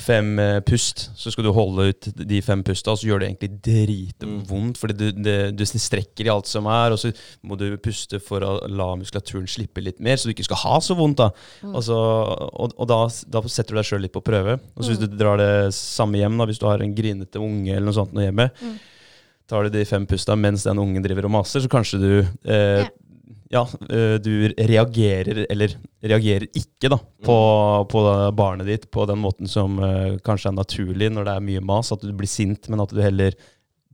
fem 0.00 0.30
eh, 0.42 0.58
pust, 0.66 1.06
så 1.18 1.30
skal 1.32 1.46
du 1.46 1.50
holde 1.54 1.90
ut 1.92 2.08
de 2.16 2.40
fem 2.44 2.62
pusta, 2.66 2.92
og 2.94 2.98
så 3.00 3.08
gjør 3.10 3.22
det 3.22 3.28
egentlig 3.30 3.50
dritvondt, 3.66 4.78
fordi 4.80 4.96
du, 4.98 5.06
det, 5.24 5.34
du 5.58 5.64
strekker 5.68 6.26
i 6.28 6.32
alt 6.32 6.48
som 6.50 6.66
er, 6.70 6.94
og 6.94 7.00
så 7.02 7.12
må 7.46 7.58
du 7.60 7.66
puste 7.82 8.20
for 8.24 8.44
å 8.46 8.52
la 8.70 8.90
muskulaturen 9.00 9.48
slippe 9.50 9.82
litt 9.84 10.00
mer, 10.02 10.16
så 10.20 10.28
du 10.28 10.34
ikke 10.34 10.48
skal 10.48 10.62
ha 10.64 10.76
så 10.84 10.96
vondt. 10.98 11.20
da. 11.22 11.30
Mm. 11.64 11.74
Og, 11.74 11.82
så, 11.86 11.98
og, 11.98 12.74
og 12.80 12.90
da, 12.90 13.00
da 13.36 13.44
setter 13.50 13.74
du 13.76 13.80
deg 13.82 13.88
sjøl 13.90 14.04
litt 14.06 14.14
på 14.16 14.24
prøve. 14.26 14.58
Og 14.74 14.84
så 14.86 14.92
hvis 14.94 15.02
du 15.02 15.08
drar 15.14 15.40
det 15.40 15.52
samme 15.76 16.20
hjem, 16.20 16.38
da, 16.40 16.48
hvis 16.50 16.60
du 16.62 16.66
har 16.70 16.82
en 16.84 16.94
grinete 16.96 17.40
unge 17.42 17.74
eller 17.74 17.88
noe 17.90 17.98
sånt 18.00 18.16
nå 18.16 18.24
hjemme, 18.26 18.50
Mm. 18.60 18.74
tar 19.50 19.66
du 19.66 19.72
de 19.74 19.80
fem 19.88 20.04
pusta 20.06 20.34
mens 20.38 20.62
den 20.66 20.78
ungen 20.78 21.02
driver 21.02 21.26
og 21.26 21.32
maser, 21.40 21.62
så 21.64 21.68
kanskje 21.70 21.98
du 22.02 22.10
eh, 22.46 22.84
Ja. 22.84 22.88
Ja, 23.50 23.64
eh, 23.90 24.16
du 24.22 24.30
reagerer, 24.54 25.44
eller 25.50 25.72
reagerer 26.06 26.46
ikke 26.54 26.90
da, 26.92 26.98
på, 27.26 27.36
på 27.90 28.02
barnet 28.38 28.68
ditt 28.70 28.84
på 28.94 29.06
den 29.10 29.18
måten 29.22 29.48
som 29.50 29.78
eh, 29.82 30.18
kanskje 30.24 30.52
er 30.52 30.58
naturlig 30.60 31.08
når 31.12 31.26
det 31.26 31.34
er 31.34 31.46
mye 31.48 31.64
mas, 31.72 31.90
at 31.92 32.04
du 32.06 32.12
blir 32.14 32.30
sint, 32.30 32.68
men 32.70 32.80
at 32.84 32.94
du 32.94 33.00
heller 33.02 33.34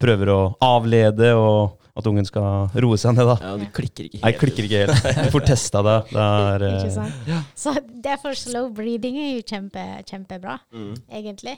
prøver 0.00 0.28
å 0.28 0.40
avlede, 0.60 1.30
og 1.40 1.78
at 1.96 2.04
ungen 2.10 2.26
skal 2.28 2.66
roe 2.84 2.98
seg 3.00 3.14
ned. 3.16 3.24
da. 3.30 3.36
ja, 3.40 3.54
du 3.56 3.64
klikker 3.72 4.04
ikke 4.10 4.18
helt. 4.20 4.24
Nei, 4.26 4.32
klikker 4.36 4.66
ikke 4.68 4.80
helt. 4.84 5.06
Du 5.24 5.30
får 5.32 5.44
testa 5.48 5.80
det. 5.86 5.94
det 6.12 6.24
er, 6.26 6.64
eh, 6.68 6.74
Ikke 6.82 6.94
sant? 6.98 7.30
Så 7.56 7.72
derfor 8.04 8.36
slow 8.36 8.68
breathing 8.76 9.16
er 9.22 9.30
jo 9.38 9.44
kjempe, 9.48 9.84
kjempebra, 10.10 10.58
Mm. 10.76 10.92
egentlig. 11.08 11.56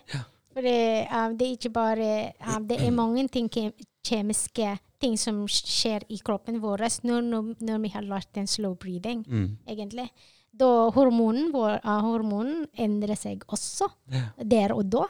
For 0.55 0.63
um, 0.63 1.35
det 1.39 1.47
er 1.49 1.57
ikke 1.59 1.71
bare 1.75 2.07
um, 2.47 2.63
Det 2.71 2.79
er 2.87 2.91
mange 2.95 3.27
ting, 3.31 3.49
ke- 3.51 3.73
kjemiske 4.07 4.77
ting 5.01 5.15
som 5.21 5.45
skjer 5.51 6.05
i 6.13 6.19
kroppen 6.25 6.61
vår 6.63 6.85
når, 7.07 7.23
når, 7.23 7.55
når 7.65 7.79
vi 7.85 7.93
har 7.95 8.07
lært 8.07 8.33
den 8.35 8.47
slow 8.51 8.75
breathing, 8.75 9.25
mm, 9.27 9.49
egentlig. 9.71 10.09
Da 10.59 10.89
hormonen 10.95 11.53
vår 11.55 11.79
uh, 11.85 12.01
hormonen 12.07 12.67
endrer 12.75 13.19
seg 13.19 13.45
også 13.49 13.91
der 14.43 14.75
og 14.75 14.87
da. 14.91 15.07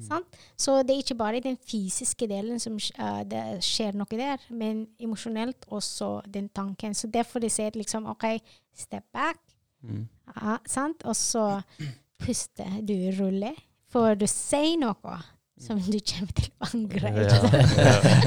Sant? 0.00 0.38
Så 0.56 0.78
det 0.86 0.94
er 0.94 1.02
ikke 1.02 1.18
bare 1.20 1.40
den 1.44 1.58
fysiske 1.68 2.26
delen 2.30 2.60
som 2.62 2.78
uh, 2.78 3.20
det 3.28 3.60
skjer 3.64 3.96
noe 3.98 4.16
der, 4.16 4.40
men 4.48 4.86
emosjonelt 5.02 5.66
også 5.68 6.22
den 6.32 6.48
tanken. 6.48 6.96
Så 6.96 7.10
derfor 7.12 7.42
de 7.44 7.50
sier 7.52 7.76
liksom 7.76 8.08
OK, 8.10 8.24
step 8.72 9.04
back, 9.12 9.42
mm. 9.84 10.06
Uh, 10.32 10.56
sant? 10.64 11.04
og 11.04 11.16
så 11.18 11.44
puste 12.22 12.64
du 12.80 12.96
rolig, 13.18 13.52
for 13.92 14.16
du 14.16 14.24
sier 14.30 14.78
noe 14.80 15.18
som 15.62 15.78
du 15.78 15.98
kommer 16.10 16.32
til 16.36 16.48
å 16.58 16.68
angre. 16.72 17.12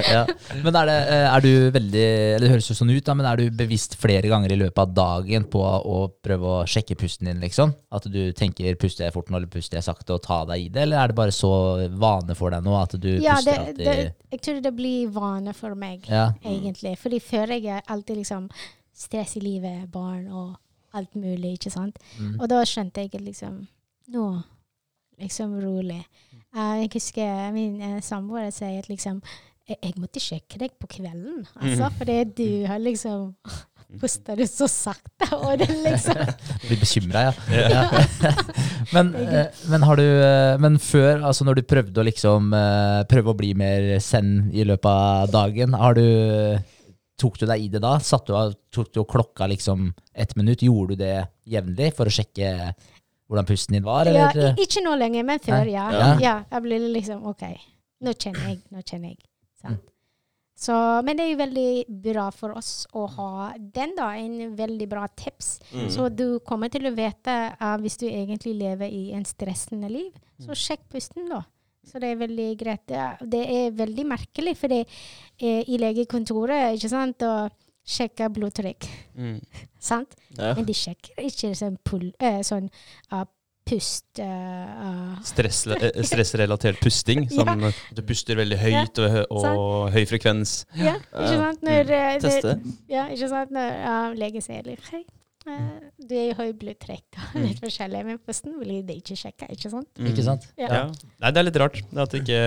Ja. 0.05 0.21
Men 0.63 0.77
er, 0.79 0.89
det, 0.89 0.95
eh, 1.11 1.25
er 1.27 1.43
du 1.43 1.49
veldig 1.75 2.03
eller 2.05 2.45
Det 2.45 2.51
høres 2.53 2.69
jo 2.69 2.75
sånn 2.77 2.91
ut, 2.93 3.03
da, 3.05 3.15
men 3.17 3.27
er 3.29 3.41
du 3.41 3.57
bevisst 3.59 3.97
flere 3.99 4.29
ganger 4.31 4.53
i 4.55 4.59
løpet 4.59 4.81
av 4.85 4.93
dagen 4.95 5.47
på 5.51 5.61
å 5.61 5.97
prøve 6.23 6.53
å 6.55 6.63
sjekke 6.69 6.97
pusten 6.99 7.29
din, 7.29 7.41
liksom? 7.43 7.73
At 7.91 8.07
du 8.11 8.21
tenker 8.37 8.75
'puster 8.79 9.05
jeg 9.05 9.13
fort 9.15 9.29
nå', 9.29 9.37
eller 9.37 9.51
'puster 9.51 9.79
jeg 9.79 9.87
sakte', 9.87 10.15
og 10.15 10.23
ta 10.23 10.43
deg 10.45 10.65
i 10.65 10.69
det? 10.69 10.85
Eller 10.87 11.03
er 11.03 11.07
det 11.11 11.15
bare 11.19 11.35
så 11.35 11.51
vane 11.91 12.35
for 12.35 12.55
deg 12.55 12.63
nå 12.63 12.75
at 12.81 12.95
du 12.99 13.09
Ja, 13.19 13.35
puster 13.35 13.59
alltid 13.59 13.77
det, 13.77 14.13
jeg 14.31 14.41
tror 14.41 14.61
det 14.61 14.75
blir 14.75 15.07
vane 15.11 15.53
for 15.53 15.75
meg, 15.75 16.07
Ja. 16.09 16.31
egentlig. 16.43 16.97
Fordi 16.97 17.19
før 17.19 17.47
jeg 17.55 17.65
er 17.65 17.81
alltid 17.87 18.17
liksom 18.17 18.49
stress 18.95 19.35
i 19.37 19.41
livet, 19.41 19.91
barn 19.91 20.27
og 20.31 20.55
alt 20.93 21.13
mulig, 21.15 21.57
ikke 21.59 21.71
sant. 21.71 21.97
Mm. 22.19 22.39
Og 22.39 22.47
da 22.49 22.61
skjønte 22.63 23.03
jeg 23.03 23.21
liksom 23.21 23.67
Nå, 24.07 24.43
liksom 25.19 25.55
rolig. 25.63 26.05
Eh, 26.55 26.75
jeg 26.85 26.91
husker 26.95 27.51
min 27.55 27.77
uh, 27.83 27.99
samboer 28.03 28.51
sier 28.55 28.79
at 28.79 28.89
liksom 28.91 29.21
jeg, 29.65 29.95
måtte 29.97 30.21
sjekke 30.21 30.59
deg 30.61 30.75
på 30.77 30.87
kvelden, 30.99 31.41
altså, 31.57 31.87
fordi 31.97 32.19
du 32.37 32.49
har 32.69 32.77
liksom 32.83 33.31
Puster 34.01 34.35
du 34.35 34.43
så 34.49 34.65
sakte? 34.69 35.27
Og 35.37 35.59
det 35.61 35.67
liksom 35.69 36.17
Blir 36.65 36.79
bekymra, 36.81 37.27
ja. 37.27 37.33
ja. 37.53 37.83
men, 38.95 39.11
eh, 39.15 39.59
men 39.69 39.85
har 39.85 39.99
du 39.99 40.03
eh, 40.03 40.55
Men 40.59 40.79
før, 40.81 41.21
altså 41.29 41.45
når 41.45 41.59
du 41.59 41.67
prøvde 41.69 42.01
å 42.01 42.07
liksom 42.07 42.49
eh, 42.57 43.03
Prøve 43.11 43.31
å 43.31 43.37
bli 43.37 43.53
mer 43.57 43.93
zen 44.03 44.49
i 44.51 44.65
løpet 44.67 44.89
av 44.89 45.29
dagen, 45.35 45.77
har 45.77 45.95
du 45.99 46.07
Tok 47.21 47.37
du 47.39 47.45
deg 47.47 47.61
i 47.61 47.69
det 47.71 47.79
da? 47.85 47.93
Satt 48.03 48.25
du 48.27 48.33
av, 48.35 48.57
tok 48.73 48.89
du 48.91 48.99
og 49.05 49.07
klokka 49.13 49.47
liksom 49.47 49.87
ett 50.11 50.33
minutt? 50.35 50.65
Gjorde 50.65 50.97
du 50.97 51.05
det 51.05 51.13
jevnlig 51.47 51.93
for 51.95 52.09
å 52.09 52.11
sjekke 52.11 52.73
hvordan 53.27 53.47
pusten 53.49 53.77
din 53.77 53.85
var? 53.85 54.09
Eller? 54.09 54.37
Ja, 54.37 54.53
Ikke 54.61 54.83
nå 54.85 54.93
lenger, 54.99 55.25
men 55.25 55.41
før, 55.41 55.65
ja. 55.69 55.87
Ja. 55.93 56.13
ja. 56.21 56.35
Jeg 56.51 56.65
blir 56.65 56.87
liksom 56.93 57.25
OK, 57.25 57.43
nå 58.05 58.13
kjenner 58.13 58.51
jeg, 58.51 58.61
nå 58.73 58.83
kjenner 58.85 59.13
jeg. 59.13 59.21
Sant? 59.61 59.91
Så, 60.55 60.75
men 61.03 61.17
det 61.17 61.25
er 61.25 61.31
jo 61.33 61.39
veldig 61.41 61.71
bra 62.05 62.29
for 62.31 62.55
oss 62.55 62.85
å 62.95 63.03
ha 63.17 63.31
den, 63.59 63.91
da. 63.97 64.13
En 64.15 64.53
veldig 64.55 64.87
bra 64.87 65.03
tips. 65.11 65.57
Mm. 65.73 65.89
Så 65.91 66.07
du 66.07 66.39
kommer 66.47 66.71
til 66.71 66.87
å 66.87 66.93
vite 66.95 67.35
uh, 67.59 67.73
hvis 67.83 67.99
du 67.99 68.05
egentlig 68.07 68.55
lever 68.61 68.87
i 68.87 69.09
en 69.17 69.25
stressende 69.27 69.89
liv, 69.91 70.13
så 70.39 70.55
sjekk 70.55 70.87
pusten, 70.95 71.27
da. 71.31 71.41
Så 71.85 71.99
det 72.01 72.13
er 72.13 72.21
veldig 72.23 72.47
greit. 72.57 72.85
Det 72.87 72.97
er, 72.97 73.19
det 73.35 73.43
er 73.57 73.75
veldig 73.77 74.07
merkelig, 74.09 74.55
for 74.57 74.71
det 74.71 74.85
er 75.43 75.67
i 75.69 75.77
legekontoret, 75.81 76.79
ikke 76.79 76.89
sant, 76.93 77.27
og 77.27 77.51
sjekker 77.85 78.29
blodtrykk, 78.33 78.87
Mm. 79.15 79.39
sant? 79.79 80.15
Ja. 80.37 80.53
Men 80.57 80.65
de 80.65 80.73
sjekker 80.75 81.21
ikke 81.29 81.53
sånn, 81.55 81.77
pull, 81.85 82.09
uh, 82.21 82.39
sånn 82.43 82.69
uh, 83.13 83.23
pust 83.65 84.19
uh, 84.21 85.15
Stress, 85.25 85.63
eh, 85.73 86.01
stressrelatert 86.05 86.77
pusting. 86.83 87.23
Ja. 87.31 87.43
Sånn 87.45 87.71
du 87.97 88.01
puster 88.05 88.37
veldig 88.37 88.57
høyt 88.61 88.99
og, 89.01 89.15
og 89.33 89.91
høy 89.95 90.03
frekvens. 90.09 90.65
Ja, 90.77 90.97
ikke 90.99 91.37
sant? 91.41 91.63
Når, 91.65 91.87
det- 91.89 92.21
Teste. 92.25 92.57
Ja, 92.91 93.07
ikke 93.13 93.29
sant? 93.31 93.53
Når 93.55 93.79
uh, 93.85 94.09
legen 94.19 94.41
sier 94.45 94.69
Hei, 94.91 95.01
uh, 95.49 95.85
du 95.99 96.13
er 96.17 96.31
i 96.31 96.35
høy 96.37 96.53
blodtrykk 96.59 97.19
og 97.35 97.43
litt 97.43 97.61
forskjellig, 97.63 98.01
men 98.07 98.19
posten 98.25 98.55
blir 98.59 98.83
det 98.87 98.97
ikke 99.01 99.17
sjekka, 99.19 99.49
ikke 99.53 99.71
sant? 99.73 99.89
Ikke 99.99 100.25
sant? 100.25 100.47
Ja. 100.59 100.69
Ja. 100.69 100.83
Nei, 101.23 101.31
det 101.31 101.41
er 101.41 101.47
litt 101.47 101.59
rart 101.61 101.79
at 101.81 102.13
det 102.13 102.21
ikke 102.23 102.39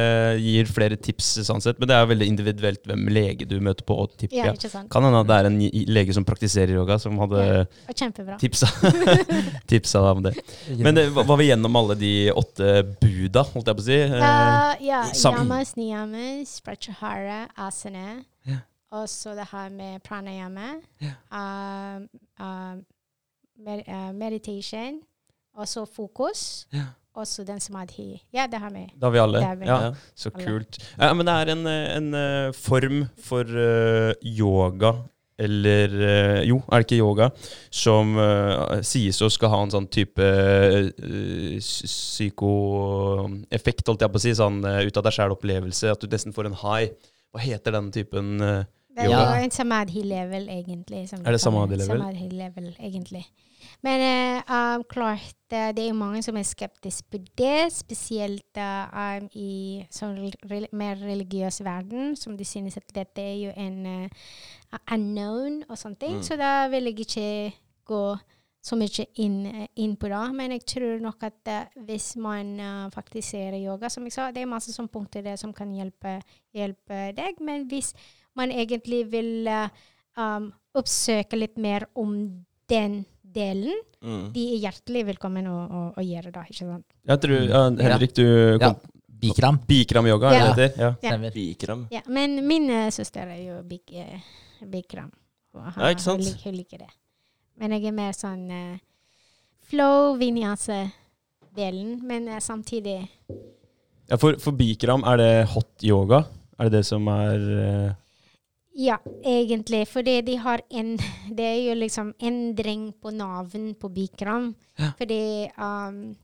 gir 0.43 0.71
flere 0.71 0.99
tips, 1.09 1.31
sånn 1.49 1.63
sett. 1.65 1.81
Men 1.81 1.91
det 1.91 1.97
er 1.97 2.05
jo 2.05 2.11
veldig 2.13 2.29
individuelt 2.33 2.89
hvem 2.89 3.07
lege 3.13 3.49
du 3.49 3.57
møter 3.65 3.87
på, 3.89 3.97
og 4.05 4.15
tipper 4.21 4.39
Ja, 4.39 4.55
ikke 4.55 4.71
sant? 4.73 4.91
Kan 4.93 5.07
hende 5.07 5.23
at 5.25 5.31
det 5.31 5.39
er 5.39 5.51
en 5.51 5.59
lege 5.99 6.17
som 6.17 6.27
praktiserer 6.29 6.75
yoga, 6.77 6.99
som 7.03 7.19
hadde 7.23 7.45
Ja. 7.49 7.65
Tipsa, 8.39 8.69
tipsa 9.71 10.03
deg 10.05 10.11
om 10.19 10.25
det. 10.29 10.35
Men 10.79 10.97
det, 10.97 11.09
var 11.17 11.37
vi 11.41 11.49
gjennom 11.49 11.77
alle 11.81 11.97
de 11.99 12.13
åtte 12.31 12.73
buda, 13.01 13.45
holdt 13.53 13.71
jeg 13.71 13.79
på 13.81 13.85
å 13.85 13.89
si? 13.89 14.01
Eh, 14.07 14.27
Uh, 14.29 14.75
ja, 14.85 15.03
yamas, 15.15 15.75
niyamas, 15.77 16.59
prachahara, 16.65 17.49
asana. 17.57 18.23
Og 18.91 19.09
så 19.09 19.35
det 19.37 19.45
her 19.53 19.69
med 19.69 20.01
pranayama. 20.03 20.69
Yeah. 21.03 21.15
Uh, 21.33 22.03
uh, 22.41 22.77
med, 23.65 23.83
uh, 23.89 24.15
meditation. 24.15 25.01
og 25.59 25.67
så 25.69 25.83
fokus, 25.91 26.67
Yeah. 26.75 26.87
og 27.15 27.27
så 27.27 27.43
den 27.45 27.61
samadhi. 27.61 28.23
Ja, 28.33 28.47
det 28.47 28.61
har 28.61 28.71
vi. 28.71 28.85
Det 28.95 29.03
har 29.03 29.11
vi 29.11 29.19
alle. 29.19 29.41
Har 29.43 29.55
vi. 29.57 29.65
Ja, 29.67 29.81
Ja. 29.87 29.93
så 30.15 30.31
Alle. 30.35 30.45
kult. 30.47 30.79
Ja, 31.01 31.13
men 31.15 31.27
det 31.27 31.35
er 31.35 31.51
en, 31.53 31.67
eh, 31.67 31.97
en 31.97 32.15
eh, 32.15 32.53
form 32.53 33.09
for 33.19 33.43
eh, 33.43 34.15
yoga, 34.23 34.93
eller 35.39 35.89
Jo, 36.47 36.63
er 36.73 36.79
det 36.79 36.87
ikke 36.87 36.99
yoga? 37.03 37.31
Som 37.71 38.17
uh, 38.17 38.81
sies 38.83 39.21
å 39.23 39.29
skal 39.31 39.49
ha 39.49 39.63
en 39.63 39.71
sånn 39.71 39.87
type 39.91 40.19
uh, 40.23 40.91
psykoeffekt, 42.49 43.87
holdt 43.89 44.03
jeg 44.03 44.11
på 44.15 44.19
å 44.19 44.23
si. 44.25 44.33
Sånn 44.39 44.59
uh, 44.65 44.81
ut 44.87 44.97
av 44.99 45.05
deg 45.07 45.15
sjæl-opplevelse. 45.17 45.93
At 45.95 46.01
du 46.03 46.09
nesten 46.13 46.35
får 46.35 46.47
en 46.51 46.59
high. 46.63 46.91
Hva 47.35 47.43
heter 47.45 47.75
den 47.77 47.91
typen 47.93 48.41
eh, 48.41 48.65
Det 48.99 49.05
er 49.07 49.11
Ja. 49.11 49.37
jo 49.39 49.45
en 49.45 49.51
samadhi-level, 49.55 50.49
egentlig. 50.49 51.09
som 51.09 51.21
Er 51.25 51.31
det 51.31 51.41
samadhi-level? 51.41 51.99
Samadhi-level, 52.01 52.77
egentlig. 52.81 53.27
Men 53.83 54.01
uh, 54.49 54.55
um, 54.55 54.85
klart, 54.91 55.35
uh, 55.53 55.71
det 55.73 55.89
er 55.89 55.93
mange 55.93 56.23
som 56.23 56.37
er 56.37 56.43
skeptiske 56.43 57.07
på 57.11 57.21
det, 57.39 57.73
spesielt 57.73 58.59
uh, 58.59 58.89
um, 58.91 59.29
i 59.39 59.87
sånn 59.91 60.17
rel 60.51 60.67
mer 60.73 60.99
religiøs 60.99 61.61
verden, 61.65 62.17
som 62.17 62.37
de 62.37 62.45
synes 62.45 62.77
at 62.77 62.91
dette 62.95 63.23
er 63.23 63.37
jo 63.37 63.53
en 63.57 63.87
eh, 63.87 64.09
unknown 64.93 65.63
og 65.69 65.79
sånne 65.79 66.01
ting. 66.01 66.19
Mm. 66.19 66.27
Så 66.27 66.37
da 66.37 66.69
vil 66.73 66.91
jeg 66.91 67.07
ikke 67.07 67.55
gå 67.87 68.03
så 68.69 68.77
mye 68.77 69.07
inn, 69.23 69.47
eh, 69.47 69.67
inn 69.77 69.97
på 69.97 70.11
det. 70.11 70.25
Men 70.35 70.57
jeg 70.57 70.67
tror 70.75 71.01
nok 71.01 71.23
at 71.23 71.55
hvis 71.87 72.17
man 72.17 72.59
faktisk 72.95 73.31
ser 73.31 73.55
yoga, 73.63 73.89
som 73.89 74.05
jeg 74.05 74.13
sa, 74.13 74.31
det 74.33 74.43
er 74.43 74.51
masse 74.51 74.75
sånne 74.75 74.91
punkter 74.93 75.23
der 75.23 75.37
som 75.37 75.55
kan 75.55 75.71
hjelpe, 75.73 76.19
hjelpe 76.55 77.13
deg. 77.17 77.39
Men 77.41 77.69
hvis 77.71 77.95
man 78.39 78.53
egentlig 78.55 79.03
vil 79.13 79.49
eh, 79.51 79.69
um, 80.19 80.49
oppsøke 80.79 81.37
litt 81.39 81.59
mer 81.59 81.89
om 81.99 82.15
den 82.71 83.03
delen, 83.23 83.75
Mm. 83.99 84.29
de 84.31 84.43
er 84.55 84.61
hjertelig 84.63 85.01
velkommen 85.09 85.47
å, 85.51 85.55
å, 85.59 85.79
å 85.99 86.03
gjøre 86.07 86.31
det. 86.31 86.43
ikke 86.53 86.67
sant? 86.69 86.85
Jeg 87.11 87.19
tror, 87.25 87.41
ja, 87.51 87.63
Henrik, 87.83 88.13
du 88.15 88.23
Ja. 88.63 88.69
Bikram. 89.19 89.57
Bikram-yoga, 89.67 90.29
er 90.31 90.37
Ja. 90.39 90.45
det 90.47 90.55
det 90.55 90.67
heter? 90.69 91.01
Ja. 91.03 91.17
Ja. 91.19 91.31
Bikram. 91.35 91.81
Ja, 91.91 92.03
men 92.07 92.37
min 92.47 92.69
eh, 92.71 92.91
søster 92.95 93.27
er 93.27 93.41
jo 93.43 93.57
big, 93.67 93.83
eh, 93.91 94.21
bikram. 94.63 95.11
Ja, 95.59 95.89
ikke 95.91 96.05
sant? 96.05 96.23
Hun, 96.23 96.29
lik- 96.31 96.45
hun 96.47 96.55
liker 96.61 96.79
det. 96.85 96.91
Men 97.59 97.75
jeg 97.75 97.89
er 97.91 97.97
mer 97.99 98.13
sånn 98.15 98.45
uh, 98.55 98.79
flow, 99.67 100.15
vinyasa-delen, 100.21 101.99
men 102.07 102.29
uh, 102.29 102.39
samtidig 102.41 103.09
Ja, 104.09 104.17
for, 104.17 104.39
for 104.41 104.53
bikram, 104.57 105.03
er 105.05 105.17
det 105.21 105.33
hot 105.57 105.83
yoga? 105.85 106.23
Er 106.59 106.69
det 106.71 106.79
det 106.79 106.87
som 106.87 107.07
er 107.13 107.43
eh, 107.59 107.91
Ja, 108.79 108.99
egentlig. 109.25 109.89
Fordi 109.89 110.21
de 110.23 110.37
har 110.37 110.63
en 110.71 110.97
Det 111.37 111.45
er 111.45 111.59
jo 111.69 111.75
liksom 111.75 112.13
endring 112.19 112.93
på 112.93 113.11
navn 113.11 113.75
på 113.75 113.89
Bikram. 113.89 114.55
Ja. 114.79 114.93
Fordi 114.99 115.51
um, 115.59 116.17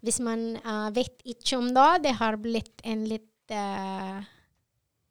Hvis 0.00 0.20
man 0.20 0.56
uh, 0.64 0.88
vet 0.94 1.20
ikke 1.24 1.58
om 1.58 1.68
det, 1.74 1.90
det 2.04 2.14
har 2.16 2.36
blitt 2.36 2.80
en 2.84 3.04
litt 3.08 3.52
uh, 3.52 4.22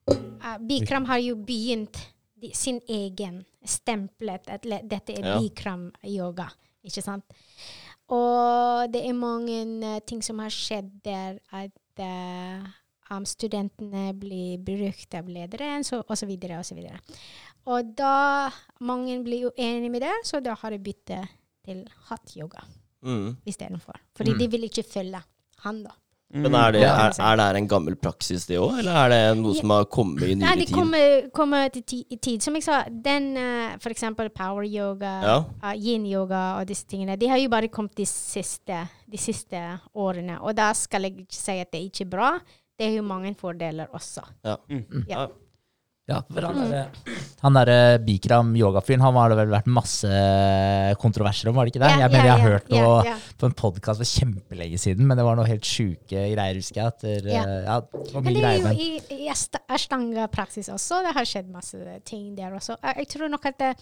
uh, 0.09 0.57
Bikram 0.59 1.05
har 1.05 1.21
jo 1.21 1.35
begynt 1.35 1.97
de, 2.33 2.51
sin 2.53 2.79
egen 2.87 3.43
stemplet 3.65 4.49
at 4.49 4.65
dette 4.65 5.13
er 5.13 5.25
Ja. 5.25 5.37
Bikram-yoga. 5.39 6.47
Ikke 6.85 7.01
sant? 7.01 7.25
Og 8.09 8.89
det 8.93 9.01
er 9.05 9.13
mange 9.13 9.61
uh, 9.81 9.99
ting 10.05 10.23
som 10.25 10.39
har 10.41 10.53
skjedd 10.53 10.89
der 11.05 11.37
at 11.51 12.01
uh, 12.01 12.65
um, 13.11 13.25
studentene 13.25 14.13
blir 14.17 14.57
brukt 14.65 15.13
av 15.15 15.27
lederen, 15.29 15.83
så, 15.83 16.03
og 16.07 16.17
så 16.17 16.25
videre 16.29 16.59
og 16.59 16.65
så 16.65 16.75
videre. 16.77 16.99
Og 17.67 17.93
da 17.97 18.49
mange 18.85 19.19
blir 19.25 19.47
jo 19.47 19.51
enige 19.57 19.91
med 19.91 20.01
det, 20.05 20.13
så 20.23 20.41
da 20.43 20.53
har 20.61 20.71
de 20.75 20.79
byttet 20.79 21.27
til 21.65 21.85
hatt-yoga 22.09 22.63
Mm. 23.05 23.35
istedenfor. 23.45 23.93
Fordi 24.17 24.31
Mm. 24.33 24.37
de 24.39 24.47
vil 24.47 24.63
ikke 24.63 24.83
følge 24.83 25.19
han, 25.59 25.83
da. 25.83 25.91
Men 26.33 26.55
er 26.55 26.71
det, 26.71 26.81
er, 26.81 27.13
er 27.21 27.35
det 27.37 27.57
en 27.61 27.67
gammel 27.67 27.95
praksis, 27.95 28.47
det 28.47 28.57
òg, 28.57 28.79
eller 28.79 28.91
er 28.97 29.09
det 29.09 29.37
noe 29.37 29.53
som 29.53 29.69
har 29.69 29.85
kommet 29.85 30.23
i 30.23 30.33
Nei, 30.33 30.55
nyere 30.55 30.57
det 30.65 30.71
kommer, 30.73 31.29
kommer 31.31 31.69
til 31.71 31.83
ti, 31.83 31.99
i 32.09 32.17
tid. 32.17 32.41
Som 32.41 32.55
jeg 32.55 32.63
sa, 32.65 32.79
den 32.89 33.37
uh, 33.37 33.77
for 33.79 33.89
eksempel 33.93 34.29
power 34.33 34.63
yoga, 34.65 35.21
Ja. 35.21 35.37
uh, 35.63 35.73
yin 35.77 36.03
yoga 36.09 36.57
og 36.59 36.65
disse 36.67 36.85
tingene, 36.87 37.15
de 37.17 37.27
har 37.29 37.37
jo 37.37 37.47
bare 37.47 37.67
kommet 37.69 37.93
de 37.95 38.05
siste, 38.05 38.87
de 39.07 39.17
siste 39.17 39.79
årene. 39.95 40.39
Og 40.41 40.55
da 40.55 40.73
skal 40.73 41.03
jeg 41.03 41.13
ikke 41.27 41.37
si 41.37 41.59
at 41.61 41.71
det 41.71 41.83
ikke 41.93 42.01
er 42.07 42.09
bra. 42.17 42.39
Det 42.75 42.89
er 42.89 42.97
jo 42.97 43.07
mange 43.07 43.33
fordeler 43.39 43.91
også. 43.95 44.25
Ja. 44.43 44.59
Mm. 44.69 45.05
Ja. 45.09 45.27
Ja, 46.05 46.19
for 46.29 46.45
han 46.45 46.59
derre 46.59 46.83
mm. 47.41 47.55
der 47.65 48.03
Bikram 48.05 48.51
yogafyren, 48.53 49.01
han 49.01 49.15
har 49.17 49.31
det 49.31 49.37
vel 49.39 49.53
vært 49.55 49.69
masse 49.73 50.09
kontroverser 51.01 51.49
om, 51.49 51.55
var 51.57 51.65
det 51.65 51.73
ikke 51.73 51.81
det? 51.81 51.89
Ja, 51.95 52.03
jeg 52.03 52.13
mener 52.13 52.27
jeg 52.27 52.35
har 52.35 52.43
hørt 52.45 52.69
ja, 52.69 52.83
noe 52.83 52.99
ja. 53.07 53.15
på 53.41 53.49
en 53.49 53.55
podkast 53.57 54.03
for 54.03 54.11
kjempelenge 54.11 54.77
siden, 54.83 55.07
men 55.09 55.17
det 55.17 55.25
var 55.25 55.39
noe 55.39 55.49
helt 55.49 55.65
sjuke 55.65 56.27
greier, 56.35 56.59
husker 56.61 56.83
jeg. 56.83 56.93
At 56.93 57.07
der, 57.25 57.31
Ja. 57.33 57.45
ja, 57.65 57.79
det 57.89 58.13
var 58.13 58.21
Men 58.21 58.37
det 58.37 58.43
er 58.43 58.45
greier 58.45 58.61
jo 58.61 58.67
med 58.67 58.83
i, 58.85 59.17
i 59.17 59.31
Ashtanga-praksis 59.33 60.69
også. 60.75 61.01
Det 61.07 61.15
har 61.17 61.31
skjedd 61.31 61.49
masse 61.55 61.97
ting 62.05 62.35
der 62.37 62.53
også. 62.53 62.77
Jeg, 62.83 63.01
jeg 63.01 63.11
tror 63.15 63.33
nok 63.33 63.49
at 63.49 63.57
det, 63.63 63.73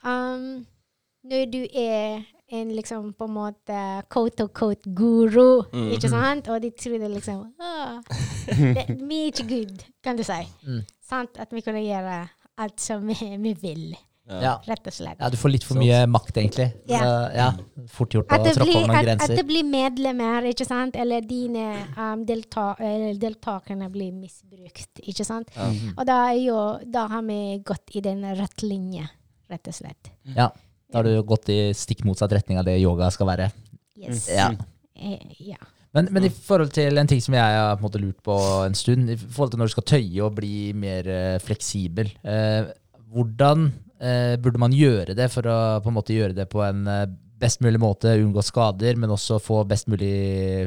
um, 0.00 0.64
når 1.28 1.44
du 1.52 1.60
er 1.68 2.24
en 2.52 2.72
liksom 2.76 3.12
på 3.16 3.24
en 3.24 3.34
måte 3.34 3.82
quote-unquote 4.12 4.90
guru, 4.94 5.62
Mm. 5.72 5.92
ikke 5.96 6.08
sant? 6.12 6.48
Og 6.48 6.60
de 6.62 6.70
tror 6.70 6.98
det 6.98 7.10
liksom 7.10 7.44
ah, 7.60 8.00
det, 8.48 8.84
Vi 9.00 9.20
er 9.22 9.30
ikke 9.32 9.48
good, 9.48 9.84
kan 10.04 10.16
du 10.16 10.22
si. 10.22 10.40
Mm. 10.66 10.82
Sant? 11.08 11.38
At 11.38 11.52
vi 11.52 11.60
kunne 11.64 11.80
gjøre 11.84 12.28
alt 12.58 12.80
som 12.80 13.06
vi, 13.08 13.16
vi 13.40 13.54
vil, 13.62 13.96
ja. 14.28 14.58
rett 14.66 14.86
og 14.86 14.92
slett. 14.94 15.18
ja, 15.20 15.28
du 15.32 15.36
får 15.36 15.50
litt 15.50 15.64
for 15.64 15.80
mye 15.80 16.04
makt, 16.06 16.36
egentlig. 16.36 16.68
Ja. 16.88 17.00
Uh, 17.00 17.24
ja, 17.34 17.48
fort 17.90 18.14
gjort 18.14 18.30
å 18.32 18.38
det, 18.44 18.54
tråkke 18.58 18.76
over 18.78 18.92
noen 18.92 19.10
at, 19.14 19.24
at 19.26 19.34
det 19.40 19.46
blir 19.48 19.64
medlemmer, 19.68 20.46
ikke 20.52 20.66
sant? 20.68 20.96
Eller 21.00 21.24
dine 21.26 21.64
um, 21.96 22.22
delta 22.28 22.74
deltakerne 23.20 23.88
blir 23.92 24.12
misbrukt, 24.12 25.02
ikke 25.02 25.24
sant? 25.26 25.50
Mhm. 25.56 25.96
Og 25.96 26.06
da, 26.06 26.20
er 26.30 26.38
jo, 26.44 26.60
da 26.84 27.08
har 27.10 27.24
vi 27.26 27.40
gått 27.64 27.96
i 27.96 28.04
den 28.04 28.22
rett 28.38 28.62
linje, 28.62 29.08
rett 29.50 29.72
og 29.72 29.80
slett. 29.80 30.12
Ja, 30.36 30.52
da 30.94 31.00
har 31.02 31.08
du 31.10 31.18
gått 31.26 31.50
i 31.50 31.58
stikk 31.74 32.04
motsatt 32.06 32.30
retning 32.36 32.60
av 32.60 32.66
det 32.68 32.78
yoga 32.78 33.10
skal 33.10 33.26
være. 33.32 33.50
Yes. 33.98 34.28
Ja. 34.30 34.52
Eh, 34.94 35.18
ja. 35.50 35.58
Men, 35.94 36.08
men 36.14 36.24
i 36.26 36.30
forhold 36.30 36.70
til 36.74 36.98
en 36.98 37.06
ting 37.10 37.20
som 37.22 37.34
jeg 37.36 37.42
har 37.42 37.74
på 37.76 37.82
en 37.82 37.86
måte 37.88 38.00
lurt 38.02 38.20
på 38.26 38.34
en 38.64 38.74
stund, 38.78 39.10
i 39.10 39.18
forhold 39.18 39.52
til 39.52 39.60
når 39.62 39.70
du 39.70 39.74
skal 39.76 39.88
tøye 39.92 40.22
og 40.26 40.32
bli 40.38 40.54
mer 40.78 41.06
eh, 41.10 41.36
fleksibel, 41.42 42.08
eh, 42.26 42.70
hvordan 43.14 43.68
eh, 44.02 44.34
burde 44.42 44.58
man 44.62 44.74
gjøre 44.74 45.14
det 45.18 45.28
for 45.34 45.46
å 45.46 45.58
på 45.84 45.90
en 45.92 45.98
måte 45.98 46.16
gjøre 46.16 46.34
det 46.38 46.48
på 46.50 46.62
en 46.66 46.86
eh, 46.90 47.04
best 47.44 47.62
mulig 47.62 47.78
måte, 47.82 48.10
unngå 48.22 48.42
skader, 48.46 48.96
men 48.98 49.10
også 49.14 49.38
få 49.42 49.60
best 49.68 49.86
mulig 49.90 50.14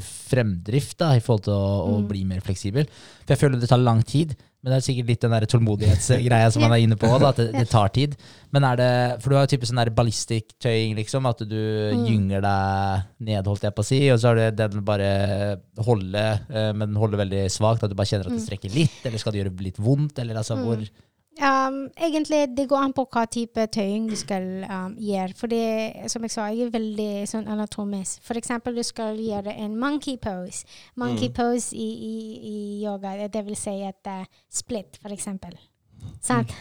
fremdrift 0.03 0.97
da, 0.99 1.13
i 1.17 1.23
forhold 1.23 1.45
til 1.47 1.55
å, 1.55 1.69
å 1.87 1.93
Mm. 2.01 2.07
bli 2.11 2.23
mer 2.27 2.43
fleksibel? 2.45 2.87
For 3.23 3.33
jeg 3.35 3.41
føler 3.41 3.59
det 3.61 3.69
tar 3.71 3.81
lang 3.83 4.03
tid, 4.07 4.35
men 4.63 4.71
det 4.73 4.77
er 4.79 4.85
sikkert 4.87 5.07
litt 5.11 5.21
den 5.21 5.31
der 5.31 5.45
tålmodighetsgreia 5.47 6.49
som 6.51 6.63
man 6.65 6.73
er 6.75 6.81
inne 6.83 6.97
på, 6.99 7.07
da, 7.21 7.29
at 7.29 7.37
det, 7.39 7.51
det 7.53 7.67
tar 7.69 7.89
tid. 7.93 8.15
Men 8.51 8.63
er 8.67 8.75
det, 8.79 8.89
for 9.21 9.29
du 9.29 9.35
har 9.37 9.45
jo 9.45 9.51
typisk 9.53 9.69
sånn 9.71 9.79
der 9.83 9.91
ballistic 9.95 10.55
tøying, 10.59 10.95
liksom, 10.97 11.25
at 11.29 11.43
du 11.47 11.55
Mm. 11.87 12.05
gynger 12.07 12.41
deg 12.41 13.03
ned, 13.29 13.45
holdt 13.47 13.63
jeg 13.63 13.75
på 13.77 13.83
å 13.83 13.85
si, 13.87 13.99
og 14.11 14.19
så 14.19 14.27
har 14.33 14.35
du 14.35 14.57
den 14.57 14.83
bare 14.83 15.11
holde, 15.85 16.25
men 16.49 16.87
men 16.87 16.95
holde 16.99 17.17
veldig 17.19 17.45
svagt, 17.51 17.83
at 17.83 17.89
du 17.91 17.95
bare 17.95 18.07
kjenner 18.09 18.25
at 18.27 18.33
det 18.33 18.41
Mm. 18.41 18.47
strekker 18.47 18.73
litt, 18.73 18.99
eller 19.05 19.17
skal 19.19 19.31
det 19.33 19.43
gjøre 19.45 19.61
litt 19.61 19.77
vondt, 19.77 20.19
eller 20.19 20.35
altså 20.35 20.55
hvor 20.57 20.77
Um, 21.37 21.91
egentlig, 21.97 22.57
det 22.57 22.67
går 22.69 22.77
an 22.87 22.93
på 22.97 23.05
hva 23.13 23.25
type 23.29 23.67
tøying 23.73 24.07
du 24.09 24.15
skal 24.17 24.65
um, 24.65 24.95
gjøre. 24.97 25.35
For 25.37 25.51
det, 25.51 26.09
som 26.09 26.25
jeg 26.25 26.33
sa, 26.33 26.47
jeg 26.49 26.67
er 26.67 26.73
veldig 26.73 27.11
sånn 27.29 27.47
anatomisk. 27.53 28.23
For 28.25 28.39
eksempel, 28.39 28.75
du 28.75 28.83
skal 28.83 29.19
gjøre 29.21 29.53
en 29.53 29.77
monkey 29.77 30.17
pose. 30.17 30.65
Monkey 30.95 31.29
Mm. 31.29 31.33
pose 31.37 31.75
i, 31.75 31.89
i, 32.11 32.17
i 32.41 32.57
yoga, 32.85 33.27
det 33.27 33.45
vil 33.45 33.55
si 33.55 33.75
et 33.85 34.09
uh, 34.09 34.25
split, 34.49 34.97
for 35.01 35.13
eksempel. 35.13 35.53
Sant? 36.27 36.51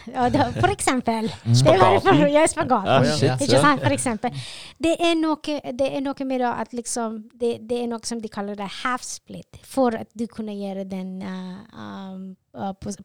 For 0.61 0.71
eksempel. 0.71 1.27
Det 1.43 1.63
bare 1.79 1.99
for, 2.01 2.27
ja, 2.31 2.45
spagat. 2.47 2.85
Ja, 2.87 2.99
Oi, 3.01 3.11
shit, 3.17 3.41
Ikke 3.43 3.59
sant? 3.61 3.83
For 3.83 3.95
eksempel. 3.95 4.45
Det 4.79 4.93
er 5.03 5.15
noe, 5.19 5.57
det 5.79 5.89
er 5.89 6.03
noe 6.05 6.27
med 6.29 6.43
at 6.47 6.73
liksom 6.75 7.17
det, 7.39 7.53
det 7.67 7.81
er 7.83 7.89
noe 7.91 8.07
som 8.07 8.21
de 8.23 8.31
kaller 8.31 8.57
det 8.59 8.69
half 8.83 9.03
split, 9.05 9.59
for 9.67 9.97
at 9.97 10.11
du 10.17 10.27
kunne 10.31 10.55
gjøre 10.55 10.87
den 10.87 11.17
uh, 11.23 11.59
um, 11.73 12.23
uh, 12.55 12.71
pos 12.79 12.99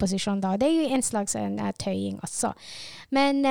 posisjonen 0.00 0.42
da. 0.42 0.56
Det 0.58 0.68
er 0.68 0.76
jo 0.76 0.90
en 0.96 1.06
slags 1.06 1.38
en, 1.38 1.60
uh, 1.62 1.70
tøying 1.78 2.18
også. 2.24 2.52
Men 3.14 3.44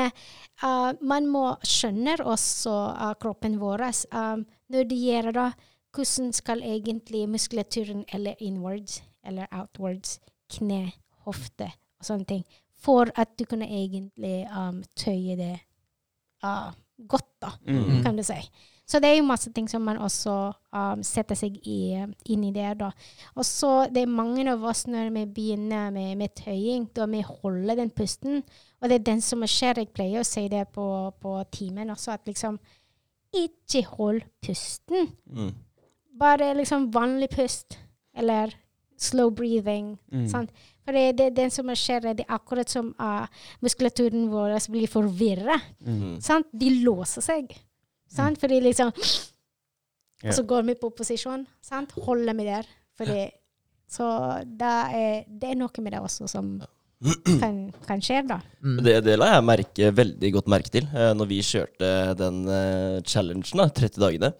man 1.01 1.27
må 1.29 1.45
skjønne 1.65 2.17
også 2.25 2.73
kroppen 3.21 3.59
vår. 3.61 3.85
Um, 4.11 4.45
når 4.73 4.87
de 4.89 5.01
gjør 5.05 5.31
det, 5.37 5.49
hvordan 5.95 6.31
skal 6.35 6.63
egentlig 6.65 7.27
muskulaturen 7.29 8.05
eller 8.13 8.35
inwards 8.43 9.01
eller 9.25 9.47
outwards, 9.51 10.19
kne, 10.51 10.91
hofte 11.25 11.71
og 11.99 12.05
sånne 12.05 12.25
ting, 12.29 12.43
for 12.77 13.09
at 13.17 13.31
du 13.39 13.45
kunne 13.49 13.65
egentlig 13.67 14.43
um, 14.53 14.83
tøye 14.95 15.35
det 15.39 15.53
uh, 16.45 16.71
godt, 17.07 17.29
da, 17.41 17.51
Mm. 17.67 18.03
kan 18.03 18.15
du 18.17 18.23
si. 18.23 18.37
Så 18.87 19.01
det 19.03 19.09
er 19.09 19.17
jo 19.17 19.25
masse 19.27 19.51
ting 19.51 19.65
som 19.69 19.81
man 19.83 19.97
også 19.99 20.33
um, 20.71 21.01
setter 21.03 21.35
seg 21.35 21.57
i, 21.67 21.97
inn 22.31 22.43
i 22.47 22.51
der, 22.55 22.73
da. 22.79 22.91
Og 23.35 23.43
så 23.45 23.89
det 23.91 24.05
er 24.05 24.13
mange 24.13 24.45
av 24.49 24.63
oss 24.63 24.85
når 24.87 25.09
vi 25.11 25.25
begynner 25.25 25.91
med, 25.91 26.13
med 26.17 26.33
tøying, 26.39 26.85
da 26.95 27.05
vi 27.11 27.19
holder 27.21 27.75
den 27.81 27.89
pusten. 27.91 28.43
Og 28.81 28.87
det 28.89 29.01
er 29.01 29.05
den 29.09 29.21
som 29.21 29.43
skjer. 29.43 29.81
Jeg 29.81 29.91
pleier 29.91 30.21
å 30.23 30.27
si 30.29 30.45
det 30.47 30.69
på, 30.71 30.85
på 31.19 31.33
timen 31.51 31.89
også, 31.91 32.13
at 32.15 32.25
liksom 32.31 32.59
ikke 33.35 33.83
hold 33.97 34.21
pusten. 34.45 35.09
Mm. 35.27 35.51
Bare 36.17 36.53
liksom 36.55 36.87
vanlig 36.95 37.29
pust. 37.35 37.77
Eller 38.15 38.55
slow 38.97 39.29
breathing. 39.35 39.97
Mm. 40.13 40.27
Sant? 40.31 40.51
For 40.87 40.95
det, 40.95 41.17
det, 41.19 41.31
det 41.35 41.49
som 41.51 41.67
skjer, 41.75 42.05
er 42.07 42.15
det 42.15 42.23
er 42.23 42.37
akkurat 42.37 42.71
som 42.71 42.93
uh, 42.95 43.25
muskulaturen 43.65 44.29
vår 44.31 44.55
blir 44.71 44.87
forvirra. 44.87 45.57
Mm. 45.83 46.21
Sant? 46.23 46.47
De 46.55 46.69
låser 46.79 47.25
seg. 47.25 47.51
Sant? 48.07 48.39
Fordi 48.39 48.61
liksom. 48.63 48.93
Og 50.23 50.31
så 50.33 50.45
går 50.47 50.63
vi 50.69 50.77
på 50.79 50.93
posisjon. 50.95 51.43
Sant? 51.59 51.91
Holder 52.07 52.37
vi 52.39 52.47
der. 52.47 52.71
Fordi, 52.97 53.27
så 53.91 54.07
da 54.47 54.71
er, 54.95 55.27
det 55.27 55.51
er 55.51 55.59
noe 55.59 55.83
med 55.83 55.93
det 55.93 55.99
også 56.01 56.31
som 56.31 56.55
kan, 57.41 57.57
kan 57.85 58.01
skje, 58.01 58.23
da. 58.29 58.39
Mm. 58.63 58.79
Det, 58.85 58.95
det 59.05 59.17
la 59.19 59.33
jeg 59.35 59.45
merke, 59.45 59.91
veldig 59.99 60.31
godt 60.39 60.49
merke 60.55 60.73
til 60.73 60.87
eh, 60.89 61.11
når 61.17 61.29
vi 61.29 61.43
kjørte 61.45 61.91
den 62.17 62.39
eh, 62.49 63.01
challengen, 63.05 63.59
da, 63.59 63.67
30 63.69 64.01
dagene. 64.01 64.31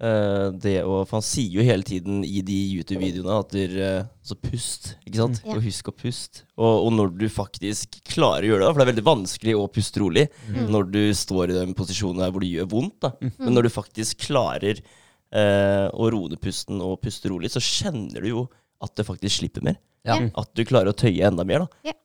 Eh, 0.00 0.46
det 0.56 0.78
å, 0.80 1.02
for 1.04 1.18
han 1.18 1.24
sier 1.26 1.58
jo 1.58 1.64
hele 1.66 1.84
tiden 1.84 2.22
i 2.24 2.40
de 2.46 2.56
YouTube-videoene 2.78 3.34
at 3.36 3.50
der, 3.52 3.74
eh, 3.84 4.06
Så 4.24 4.36
pust, 4.40 4.94
ikke 5.04 5.20
sant? 5.20 5.42
Ja. 5.44 5.58
Og 5.58 5.66
husk 5.66 5.90
å 5.90 5.92
puste. 5.92 6.46
Og, 6.56 6.86
og 6.86 6.94
når 6.96 7.12
du 7.20 7.26
faktisk 7.32 7.98
klarer 8.08 8.46
å 8.46 8.50
gjøre 8.54 8.64
det, 8.64 8.70
for 8.70 8.80
det 8.80 8.86
er 8.86 8.92
veldig 8.94 9.06
vanskelig 9.10 9.56
å 9.58 9.68
puste 9.72 10.00
rolig 10.00 10.24
når 10.70 10.88
du 10.94 11.02
står 11.16 11.52
i 11.52 11.58
den 11.58 11.76
posisjonen 11.76 12.24
der 12.24 12.32
hvor 12.32 12.44
det 12.44 12.52
gjør 12.54 12.70
vondt, 12.72 12.96
da. 13.04 13.12
Men 13.42 13.52
når 13.58 13.68
du 13.68 13.72
faktisk 13.76 14.24
klarer 14.24 14.80
eh, 14.80 15.86
å 15.92 16.10
roe 16.14 16.32
ned 16.32 16.40
pusten 16.40 16.80
og 16.80 17.00
puste 17.04 17.28
rolig, 17.32 17.52
så 17.52 17.60
kjenner 17.60 18.24
du 18.24 18.32
jo 18.32 18.46
at 18.80 18.96
det 18.96 19.04
faktisk 19.04 19.42
slipper 19.42 19.68
mer. 19.68 19.76
Ja. 20.08 20.16
At 20.40 20.54
du 20.56 20.64
klarer 20.64 20.94
å 20.94 20.96
tøye 20.96 21.28
enda 21.28 21.44
mer, 21.44 21.66
da. 21.66 21.90
Ja. 21.92 21.99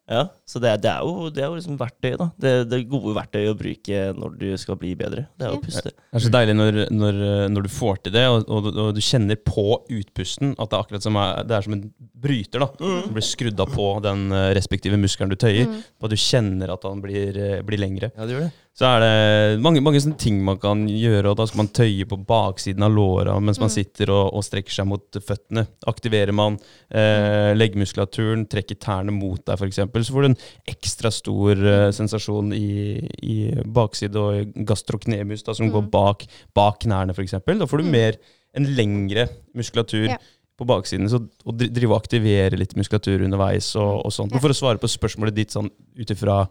Så 0.45 0.59
det 0.61 0.69
er, 0.69 0.81
det 0.83 0.89
er 0.91 1.01
jo, 1.01 1.29
det 1.33 1.41
er 1.41 1.47
jo 1.49 1.57
liksom 1.57 1.77
verktøyet, 1.79 2.19
da. 2.21 2.27
Det, 2.37 2.51
det 2.69 2.81
gode 2.91 3.15
verktøyet 3.17 3.49
å 3.49 3.57
bruke 3.57 4.01
når 4.13 4.35
du 4.37 4.47
skal 4.61 4.77
bli 4.77 4.91
bedre. 4.99 5.25
Det 5.33 5.47
er 5.47 5.55
å 5.55 5.61
puste. 5.63 5.93
Det 5.95 6.19
er 6.19 6.25
så 6.27 6.33
deilig 6.35 6.55
når, 6.59 6.81
når, 6.93 7.21
når 7.53 7.65
du 7.65 7.71
får 7.73 8.03
til 8.05 8.13
det, 8.13 8.25
og, 8.29 8.45
og, 8.45 8.69
og 8.69 8.91
du 8.93 9.01
kjenner 9.01 9.39
på 9.41 9.65
utpusten 9.81 10.53
at 10.59 10.69
det 10.69 10.77
er 10.77 10.85
akkurat 10.85 11.07
som, 11.07 11.17
er, 11.21 11.41
det 11.49 11.57
er 11.57 11.65
som 11.65 11.77
en 11.77 11.87
bryter. 12.25 12.61
da. 12.61 12.69
Du 12.77 13.15
blir 13.15 13.25
skrudd 13.25 13.65
av 13.65 13.73
på 13.73 13.87
den 14.05 14.27
eh, 14.33 14.51
respektive 14.57 14.99
muskelen 15.01 15.33
du 15.33 15.39
tøyer, 15.41 15.65
og 15.97 16.07
at 16.07 16.13
du 16.13 16.21
kjenner 16.21 16.75
at 16.75 16.85
han 16.85 17.01
blir, 17.03 17.41
eh, 17.41 17.65
blir 17.65 17.81
lengre. 17.81 18.13
Ja, 18.13 18.29
det 18.29 18.37
gjør 18.37 18.47
det. 18.47 18.53
Så 18.75 18.83
er 18.89 18.99
det 18.99 19.61
mange, 19.63 19.79
mange 19.79 20.01
sånne 20.03 20.19
ting 20.19 20.41
man 20.43 20.57
kan 20.59 20.81
gjøre, 20.89 21.31
og 21.31 21.37
da 21.39 21.45
skal 21.47 21.61
man 21.61 21.69
tøye 21.71 22.07
på 22.11 22.17
baksiden 22.27 22.83
av 22.83 22.91
låra 22.91 23.37
mens 23.39 23.59
man 23.61 23.71
sitter 23.71 24.11
og, 24.11 24.33
og 24.35 24.43
strekker 24.43 24.75
seg 24.75 24.89
mot 24.89 25.19
føttene. 25.23 25.63
Aktiverer 25.87 26.35
man 26.35 26.57
eh, 26.91 27.53
leggmuskulaturen, 27.55 28.43
trekker 28.51 28.75
tærne 28.83 29.15
mot 29.15 29.39
deg 29.47 29.55
f.eks., 29.55 29.79
så 30.03 30.15
får 30.15 30.25
du 30.25 30.29
en 30.31 30.39
ekstra 30.73 31.11
stor 31.13 31.61
uh, 31.63 31.89
sensasjon 31.95 32.51
i, 32.57 32.99
i 33.23 33.35
bakside 33.63 34.19
og 34.19 34.55
gastroknemus, 34.67 35.45
da, 35.47 35.55
som 35.55 35.71
går 35.71 35.85
bak, 35.93 36.25
bak 36.57 36.81
knærne 36.83 37.15
f.eks. 37.15 37.37
Da 37.45 37.69
får 37.69 37.83
du 37.83 37.91
mer, 37.93 38.19
en 38.55 38.67
lengre 38.75 39.29
muskulatur. 39.55 40.09
Ja. 40.15 40.21
På 40.55 40.63
baksiden, 40.63 41.09
så 41.11 41.19
Å 41.19 41.51
drive 41.51 41.89
og 41.89 41.97
aktivere 41.97 42.55
litt 42.55 42.77
muskulatur 42.79 43.25
underveis 43.25 43.73
og, 43.75 44.05
og 44.07 44.13
sånt. 44.15 44.31
Ja. 44.31 44.39
For 44.39 44.53
å 44.53 44.55
svare 44.55 44.79
på 44.79 44.87
spørsmålet 44.87 45.35
ditt 45.35 45.51
sånn 45.51 45.67
ut 45.67 46.13
ifra 46.13 46.45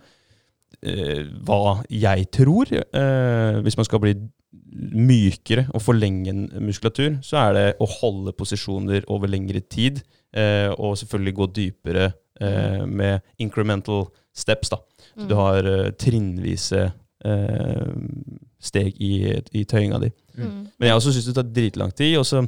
eh, 0.85 1.23
hva 1.49 1.79
jeg 1.89 2.27
tror. 2.37 2.69
Eh, 2.69 3.61
hvis 3.65 3.79
man 3.81 3.89
skal 3.89 4.03
bli 4.05 4.13
mykere 4.75 5.69
og 5.75 5.83
forlenge 5.83 6.33
en 6.33 6.45
muskulatur, 6.67 7.19
så 7.25 7.41
er 7.47 7.57
det 7.57 7.65
å 7.83 7.89
holde 8.01 8.35
posisjoner 8.37 9.07
over 9.13 9.31
lengre 9.31 9.63
tid. 9.63 10.03
Eh, 10.35 10.71
og 10.75 10.99
selvfølgelig 10.99 11.37
gå 11.39 11.49
dypere 11.61 12.09
eh, 12.41 12.83
med 12.87 13.21
incremental 13.39 14.07
steps. 14.35 14.73
da. 14.73 14.81
Så 15.15 15.29
du 15.31 15.35
har 15.39 15.69
eh, 15.69 15.93
trinnvise 16.01 16.89
eh, 17.25 17.89
steg 18.65 19.01
i, 19.03 19.15
i 19.53 19.65
tøyinga 19.69 20.01
di. 20.03 20.11
Mm. 20.39 20.61
Men 20.79 20.89
jeg 20.89 20.99
også 20.99 21.15
syns 21.15 21.31
det 21.31 21.37
tar 21.39 21.51
dritlang 21.55 21.95
tid, 21.95 22.17
og 22.19 22.27
så 22.29 22.45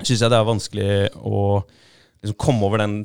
syns 0.00 0.22
jeg 0.22 0.32
det 0.32 0.38
er 0.38 0.48
vanskelig 0.48 0.92
å 1.22 1.62
liksom 2.22 2.38
komme 2.40 2.66
over 2.66 2.82
den 2.82 2.96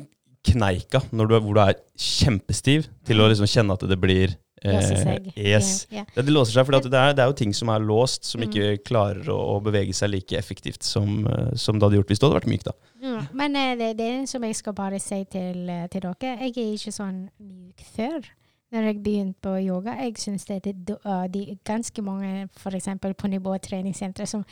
kneika 0.47 1.01
når 1.11 1.29
du, 1.29 1.37
hvor 1.43 1.57
du 1.57 1.63
er 1.65 1.79
kjempestiv, 1.99 2.87
til 3.07 3.21
å 3.21 3.27
liksom 3.29 3.49
kjenne 3.49 3.75
at 3.75 3.85
det 3.89 3.99
blir 3.99 4.37
Låse 4.63 4.93
eh, 4.93 5.03
seg. 5.03 5.27
yes. 5.37 5.69
Yeah, 5.91 6.07
ja. 6.15 6.23
Det, 6.23 6.33
låser 6.33 6.57
seg, 6.57 6.65
for 6.65 6.77
det, 6.77 6.89
det 6.89 7.21
er 7.21 7.29
jo 7.29 7.35
ting 7.37 7.53
som 7.53 7.69
er 7.69 7.83
låst, 7.83 8.25
som 8.25 8.41
ikke 8.41 8.79
klarer 8.87 9.29
å, 9.29 9.37
å 9.53 9.59
bevege 9.63 9.93
seg 9.93 10.09
like 10.09 10.37
effektivt 10.39 10.87
som, 10.87 11.21
eh, 11.29 11.53
som 11.59 11.77
det 11.77 11.85
hadde 11.85 11.99
gjort 12.01 12.13
hvis 12.13 12.21
det 12.21 12.27
hadde 12.27 12.39
vært 12.39 12.51
mykt. 12.53 12.71
da. 12.71 12.75
Mm. 12.97 13.27
men 13.37 13.55
eh, 13.55 13.75
det, 13.77 13.91
det 13.99 14.09
som 14.31 14.43
jeg 14.43 14.57
skal 14.57 14.73
bare 14.73 14.99
si 15.03 15.21
til, 15.29 15.69
til 15.93 16.07
dere. 16.07 16.33
Jeg 16.47 16.55
er 16.55 16.73
ikke 16.73 16.95
sånn 16.95 17.23
myk 17.37 17.85
før. 17.93 18.33
Når 18.73 18.83
jeg 18.89 18.97
begynte 19.03 19.39
på 19.45 19.53
yoga, 19.63 19.93
jeg 20.01 20.17
syns 20.19 20.43
det 20.49 20.57
er 20.67 20.97
uh, 21.05 21.23
de 21.31 21.53
ganske 21.63 22.01
mange, 22.03 22.49
f.eks. 22.57 22.89
på 22.99 23.29
nivå 23.31 23.53
treningssentre, 23.63 24.25
som 24.27 24.43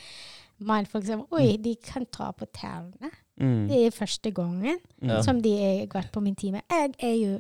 man 0.64 0.88
for 0.88 1.02
eksempel, 1.04 1.28
Oi, 1.36 1.58
de 1.60 1.74
kan 1.84 2.06
ta 2.08 2.30
på 2.32 2.48
tærne. 2.56 3.12
Det 3.36 3.76
er 3.76 3.92
første 3.92 4.32
gangen 4.32 4.78
Ja. 5.04 5.22
som 5.22 5.42
de 5.44 5.52
har 5.52 5.88
vært 5.92 6.14
på 6.14 6.22
min 6.24 6.36
time. 6.36 6.62
Jeg 6.72 6.94
er 7.04 7.16
jo 7.20 7.40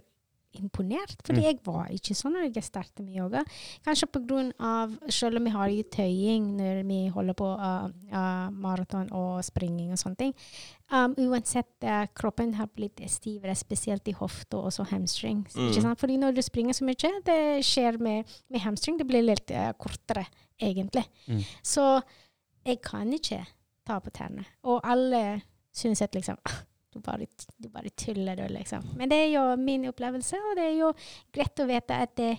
imponert, 0.61 1.15
fordi 1.25 1.45
jeg 1.45 1.59
var 1.65 1.89
ikke 1.93 2.15
sånn 2.17 2.35
når 2.35 2.49
jeg 2.49 2.65
startet 2.65 3.03
med 3.05 3.17
yoga. 3.19 3.43
Kanskje 3.85 4.09
av, 4.59 4.95
selv 5.09 5.39
om 5.39 5.47
vi 5.47 5.53
har 5.53 5.75
tøying 5.95 6.47
når 6.57 6.81
vi 6.87 6.99
holder 7.13 7.37
på 7.37 7.47
uh, 7.47 7.87
uh, 8.11 8.47
maraton 8.51 9.11
og 9.15 9.43
springing 9.45 9.91
og 9.93 10.01
sånne 10.01 10.19
ting, 10.19 10.35
um, 10.91 11.15
uansett, 11.27 11.71
uh, 11.83 12.05
kroppen 12.15 12.55
har 12.59 12.69
blitt 12.73 13.01
stivere, 13.11 13.55
spesielt 13.55 14.07
i 14.07 14.15
hofta 14.17 14.61
og 14.63 14.71
hamstrings. 14.91 15.53
hamstring. 15.53 15.71
Ikke 15.71 15.85
sant? 15.87 15.99
Fordi 15.99 16.17
når 16.21 16.37
du 16.37 16.41
springer 16.45 16.77
så 16.77 16.87
mye, 16.87 17.13
det 17.25 17.39
skjer 17.65 17.99
med, 18.01 18.37
med 18.49 18.65
hamstring, 18.65 18.99
det 18.99 19.07
blir 19.09 19.25
litt 19.25 19.51
kortere, 19.81 20.25
egentlig. 20.61 21.05
Mm. 21.27 21.43
Så 21.63 21.85
jeg 22.65 22.81
kan 22.81 23.11
ikke 23.13 23.43
ta 23.85 23.99
på 24.01 24.13
tærne. 24.13 24.45
Og 24.65 24.81
alle 24.83 25.41
syns 25.75 26.01
at 26.01 26.15
liksom 26.15 26.37
«Ah, 26.45 26.63
du 26.95 27.01
bare, 27.05 27.27
du 27.59 27.67
bare 27.73 27.91
tuller, 27.99 28.39
du, 28.39 28.45
liksom. 28.55 28.85
Men 28.97 29.11
det 29.11 29.19
er 29.25 29.29
jo 29.35 29.43
min 29.61 29.85
opplevelse, 29.91 30.39
og 30.39 30.55
det 30.57 30.69
er 30.69 30.77
jo 30.79 30.93
greit 31.35 31.61
å 31.61 31.67
vite 31.69 31.99
at 32.07 32.15
det, 32.19 32.31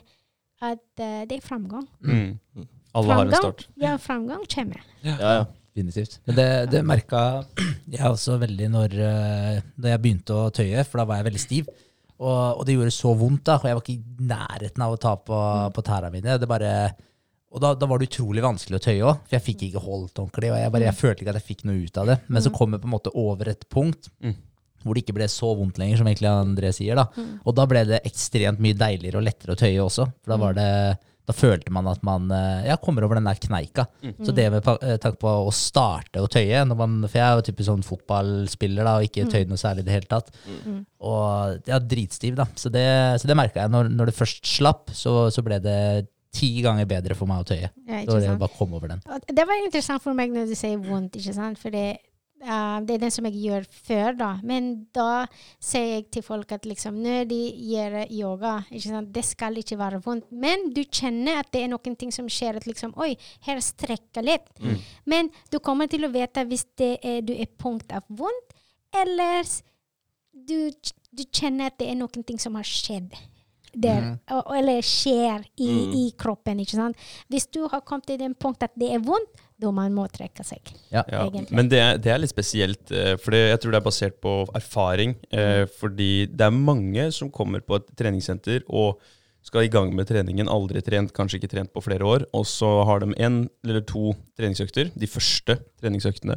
at 0.65 1.05
eh, 1.05 1.23
det 1.29 1.37
er 1.39 1.45
framgang. 1.45 1.85
Mm. 2.01 2.67
Alle 2.97 3.13
har 3.13 3.27
en 3.27 3.31
Framgang, 3.31 3.43
start. 3.45 3.67
ja, 3.85 3.95
framgang 4.01 4.45
kommer. 4.57 4.83
Ja, 5.05 5.17
ja. 5.21 5.47
Definitivt. 5.77 6.15
Men 6.25 6.37
det, 6.39 6.45
det 6.73 6.81
merka 6.89 7.19
jeg 7.93 8.01
også 8.09 8.39
veldig 8.41 8.69
når, 8.73 8.95
eh, 8.97 9.59
da 9.77 9.91
jeg 9.93 10.01
begynte 10.07 10.33
å 10.33 10.47
tøye, 10.57 10.81
for 10.89 11.03
da 11.03 11.05
var 11.11 11.19
jeg 11.21 11.27
veldig 11.29 11.43
stiv. 11.43 11.67
Og, 12.17 12.39
og 12.57 12.63
det 12.65 12.79
gjorde 12.79 12.95
så 12.97 13.13
vondt, 13.21 13.43
da. 13.45 13.59
Og 13.61 13.67
jeg 13.69 13.77
var 13.77 13.85
ikke 13.85 13.99
i 13.99 14.31
nærheten 14.31 14.87
av 14.87 14.95
å 14.95 15.01
ta 15.03 15.13
på, 15.21 15.41
på 15.77 15.85
tæra 15.85 16.09
mine. 16.15 16.39
Det 16.41 16.49
bare, 16.49 16.71
og 17.53 17.61
da, 17.61 17.75
da 17.77 17.91
var 17.91 18.01
det 18.01 18.09
utrolig 18.09 18.41
vanskelig 18.47 18.79
å 18.81 18.85
tøye 18.87 19.05
òg, 19.05 19.21
for 19.29 19.37
jeg 19.37 19.45
fikk 19.51 19.67
ikke 19.69 19.83
holdt 19.85 20.23
ordentlig. 20.25 20.55
Og 20.55 20.63
jeg, 20.63 20.73
bare, 20.79 20.89
jeg 20.89 20.97
følte 21.03 21.21
ikke 21.27 21.35
at 21.37 21.41
jeg 21.43 21.49
fikk 21.51 21.67
noe 21.69 21.85
ut 21.85 22.01
av 22.01 22.09
det. 22.15 22.17
Men 22.33 22.47
så 22.49 22.55
kom 22.57 22.73
jeg 22.73 22.81
på 22.87 22.89
en 22.89 22.95
måte 22.97 23.13
over 23.27 23.53
et 23.53 23.69
punkt 23.69 24.09
Mm. 24.25 24.33
Hvor 24.87 24.97
det 24.97 25.05
ikke 25.05 25.18
ble 25.18 25.28
så 25.32 25.51
vondt 25.59 25.80
lenger, 25.82 26.01
som 26.01 26.09
egentlig 26.09 26.30
André 26.30 26.72
sier. 26.76 26.99
da. 26.99 27.09
Og 27.45 27.59
da 27.59 27.66
ble 27.68 27.84
det 27.91 28.01
ekstremt 28.09 28.62
mye 28.62 28.78
deiligere 28.78 29.20
og 29.20 29.26
lettere 29.26 29.57
å 29.57 29.61
tøye 29.61 29.82
også. 29.84 30.09
For 30.22 30.34
da 30.34 30.41
var 30.41 30.57
det 30.57 30.70
da 31.26 31.34
følte 31.34 31.72
man 31.74 31.89
at 31.91 32.03
man 32.07 32.30
eh, 32.30 32.68
ja, 32.68 32.76
kommer 32.78 33.03
over 33.03 33.18
den 33.18 33.26
der 33.26 33.39
kneika. 33.43 33.87
Så 34.22 34.30
det 34.34 34.47
med 34.55 34.66
eh, 34.76 34.99
tanke 35.03 35.18
på 35.22 35.30
å 35.49 35.53
starte 35.55 36.22
å 36.22 36.28
tøye 36.30 36.62
man, 36.70 37.01
For 37.09 37.18
jeg 37.18 37.26
er 37.26 37.41
jo 37.41 37.47
typisk 37.49 37.66
sånn 37.70 37.87
fotballspiller 37.87 38.87
da, 38.87 38.97
og 39.01 39.09
ikke 39.09 39.26
tøyd 39.32 39.51
noe 39.51 39.61
særlig 39.61 39.82
i 39.82 39.89
det 39.89 39.97
hele 39.97 40.11
tatt. 40.11 40.30
Og 41.03 41.66
ja, 41.66 41.80
dritstiv, 41.82 42.37
da. 42.39 42.47
Så 42.55 42.70
det, 42.72 42.87
så 43.20 43.30
det 43.30 43.39
merka 43.39 43.64
jeg. 43.64 43.74
Når, 43.74 43.91
når 43.99 44.12
det 44.12 44.18
først 44.20 44.47
slapp, 44.47 44.95
så, 44.95 45.26
så 45.34 45.43
ble 45.47 45.59
det 45.64 45.80
ti 46.37 46.51
ganger 46.62 46.87
bedre 46.89 47.16
for 47.18 47.28
meg 47.30 47.43
å 47.43 47.49
tøye. 47.49 47.70
Ja, 47.89 48.03
Så 48.05 48.20
det 48.20 48.30
den. 48.93 49.03
Det 49.26 49.47
var 49.49 49.62
interessant 49.64 50.05
for 50.05 50.14
meg 50.14 50.34
når 50.34 50.51
du 50.53 50.57
sier 50.59 50.78
vondt, 50.78 51.16
ikke 51.18 51.34
sant? 51.34 51.59
For 51.59 51.74
det, 51.74 51.97
eh, 52.43 52.78
det 52.87 52.97
er 52.97 53.03
det 53.03 53.11
som 53.14 53.26
jeg 53.28 53.41
gjør 53.43 53.66
før, 53.87 54.16
da. 54.18 54.30
Men 54.47 54.70
da 54.95 55.26
sier 55.62 55.87
jeg 55.97 56.09
til 56.16 56.24
folk 56.26 56.53
at 56.57 56.66
liksom, 56.68 56.99
når 57.03 57.28
de 57.30 57.41
gjør 57.70 57.99
yoga, 58.11 58.57
det 58.70 59.24
skal 59.26 59.57
ikke 59.61 59.78
være 59.80 60.03
vondt. 60.05 60.28
Men 60.30 60.68
du 60.76 60.82
kjenner 60.84 61.43
at 61.43 61.53
det 61.55 61.64
er 61.64 61.72
noen 61.72 61.97
ting 61.97 62.12
som 62.14 62.28
skjer, 62.30 62.59
at 62.61 62.66
liksom, 62.68 62.95
oi, 63.03 63.14
her 63.47 63.62
strekker 63.64 64.26
litt. 64.26 64.51
Men 65.05 65.30
du 65.53 65.59
kommer 65.59 65.91
til 65.91 66.05
å 66.07 66.12
vite 66.14 66.45
hvis 66.49 66.66
det 66.76 66.99
er, 67.03 67.22
du 67.26 67.34
er 67.34 67.49
punkt 67.59 67.93
av 67.93 68.05
vondt, 68.09 68.55
eller 68.97 69.43
du, 70.47 70.70
du 71.11 71.24
kjenner 71.32 71.72
at 71.72 71.80
det 71.80 71.91
er 71.91 71.99
noen 71.99 72.26
ting 72.26 72.39
som 72.41 72.55
har 72.59 72.66
skjedd. 72.68 73.16
Der, 73.76 74.14
og, 74.32 74.55
eller 74.57 74.80
skjer 74.80 75.43
i, 75.61 75.68
i 75.99 76.05
kroppen. 76.16 76.62
ikke 76.62 76.78
sant? 76.78 77.03
Hvis 77.28 77.45
du 77.53 77.66
har 77.68 77.82
kommet 77.84 78.07
til 78.09 78.16
den 78.22 78.32
punkt 78.32 78.64
at 78.64 78.72
det 78.78 78.89
er 78.95 79.03
vondt, 79.05 79.43
da 79.59 79.71
man 79.73 79.95
må 79.97 80.05
trekke 80.13 80.45
seg. 80.45 80.61
Ja. 80.93 81.03
Ja, 81.09 81.25
men 81.51 81.69
det, 81.73 81.79
er- 81.81 81.99
det 82.03 82.11
er 82.13 82.19
litt 82.21 82.33
spesielt, 82.33 82.91
eh, 82.93 83.15
for 83.17 83.33
jeg 83.37 83.59
tror 83.63 83.73
det 83.73 83.81
er 83.81 83.87
basert 83.87 84.19
på 84.21 84.35
erfaring. 84.55 85.15
Mm. 85.33 85.71
Fordi 85.81 86.11
det 86.29 86.45
er 86.49 86.53
mange 86.57 87.11
som 87.17 87.31
kommer 87.33 87.61
på 87.65 87.79
et 87.81 87.87
treningssenter 87.97 88.67
og 88.69 89.01
skal 89.47 89.63
i 89.63 89.71
gang 89.71 89.93
med 89.95 90.09
treningen, 90.11 90.49
aldri 90.51 90.81
trent, 90.83 91.13
kanskje 91.15 91.39
ikke 91.39 91.53
trent 91.53 91.71
på 91.73 91.81
flere 91.85 92.03
år, 92.03 92.25
og 92.35 92.43
så 92.51 92.67
har 92.89 92.99
de 93.05 93.13
én 93.15 93.45
eller 93.65 93.85
to 93.87 94.09
treningsøkter, 94.37 94.91
de 94.99 95.07
første 95.07 95.55
treningsøktene. 95.81 96.35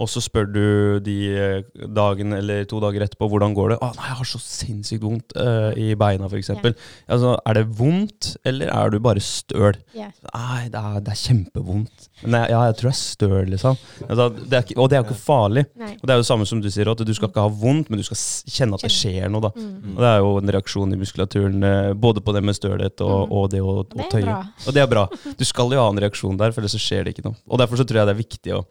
Og 0.00 0.08
så 0.08 0.22
spør 0.24 0.48
du 0.48 0.64
de 1.04 1.16
eh, 1.36 1.86
dagen 1.96 2.32
eller 2.36 2.64
to 2.68 2.80
dager 2.82 3.04
etterpå 3.04 3.28
hvordan 3.30 3.54
går 3.56 3.74
det. 3.74 3.78
'Å, 3.80 3.90
nei, 3.98 4.06
jeg 4.08 4.18
har 4.20 4.28
så 4.30 4.40
sinnssykt 4.42 5.04
vondt 5.04 5.34
uh, 5.36 5.70
i 5.76 5.92
beina', 5.98 6.28
f.eks. 6.30 6.48
eksempel 6.48 6.74
Altså, 7.10 7.34
er 7.46 7.58
det 7.58 7.66
vondt, 7.78 8.30
eller 8.48 8.72
er 8.72 8.90
du 8.92 8.98
bare 9.04 9.22
støl? 9.24 9.76
Yeah. 9.96 10.12
Nei, 10.32 10.68
det 10.72 10.80
er, 10.80 11.00
det 11.04 11.14
er 11.14 11.20
kjempevondt. 11.20 12.08
Men 12.24 12.38
jeg, 12.40 12.52
ja, 12.54 12.62
jeg 12.70 12.78
tror 12.80 12.90
jeg 12.90 12.96
er 12.96 13.00
støl, 13.00 13.50
liksom. 13.54 13.78
Altså, 14.08 14.28
det 14.40 14.60
er 14.60 14.74
og 14.80 14.90
det 14.90 14.96
er 14.96 15.02
jo 15.02 15.08
ikke 15.08 15.20
farlig. 15.20 15.64
Nei. 15.80 15.92
Og 15.98 16.04
det 16.06 16.14
er 16.14 16.20
jo 16.20 16.24
det 16.24 16.30
samme 16.30 16.46
som 16.48 16.60
du 16.62 16.70
sier, 16.72 16.88
at 16.90 17.04
du 17.04 17.14
skal 17.16 17.30
ikke 17.30 17.44
ha 17.44 17.52
vondt, 17.62 17.90
men 17.90 18.00
du 18.00 18.06
skal 18.06 18.20
kjenne 18.50 18.78
at 18.78 18.84
det 18.86 18.92
skjer 18.94 19.28
noe. 19.32 19.50
Mm. 19.56 19.96
Og 19.96 20.00
det 20.04 20.10
er 20.10 20.22
jo 20.22 20.30
en 20.40 20.54
reaksjon 20.56 20.94
i 20.94 21.00
muskulaturen, 21.00 21.64
eh, 21.66 21.92
både 21.92 22.24
på 22.24 22.34
det 22.36 22.44
med 22.46 22.56
stølhet 22.56 23.04
og, 23.04 23.20
Mm. 23.20 23.32
og 23.36 23.50
det 23.52 23.60
å, 23.60 23.74
tøye. 24.10 24.36
Og 24.66 24.74
det 24.74 24.82
er 24.82 24.88
bra. 24.90 25.04
Du 25.36 25.44
skal 25.44 25.70
jo 25.74 25.80
ha 25.82 25.88
en 25.90 26.00
reaksjon 26.00 26.38
der, 26.40 26.52
for 26.54 26.62
ellers 26.62 26.76
så 26.76 26.80
skjer 26.82 27.04
det 27.04 27.14
ikke 27.14 27.26
noe. 27.28 27.36
Og 27.50 27.60
derfor 27.60 27.80
så 27.80 27.84
tror 27.84 28.00
jeg 28.00 28.08
det 28.08 28.14
er 28.14 28.22
viktig 28.22 28.54
å, 28.56 28.64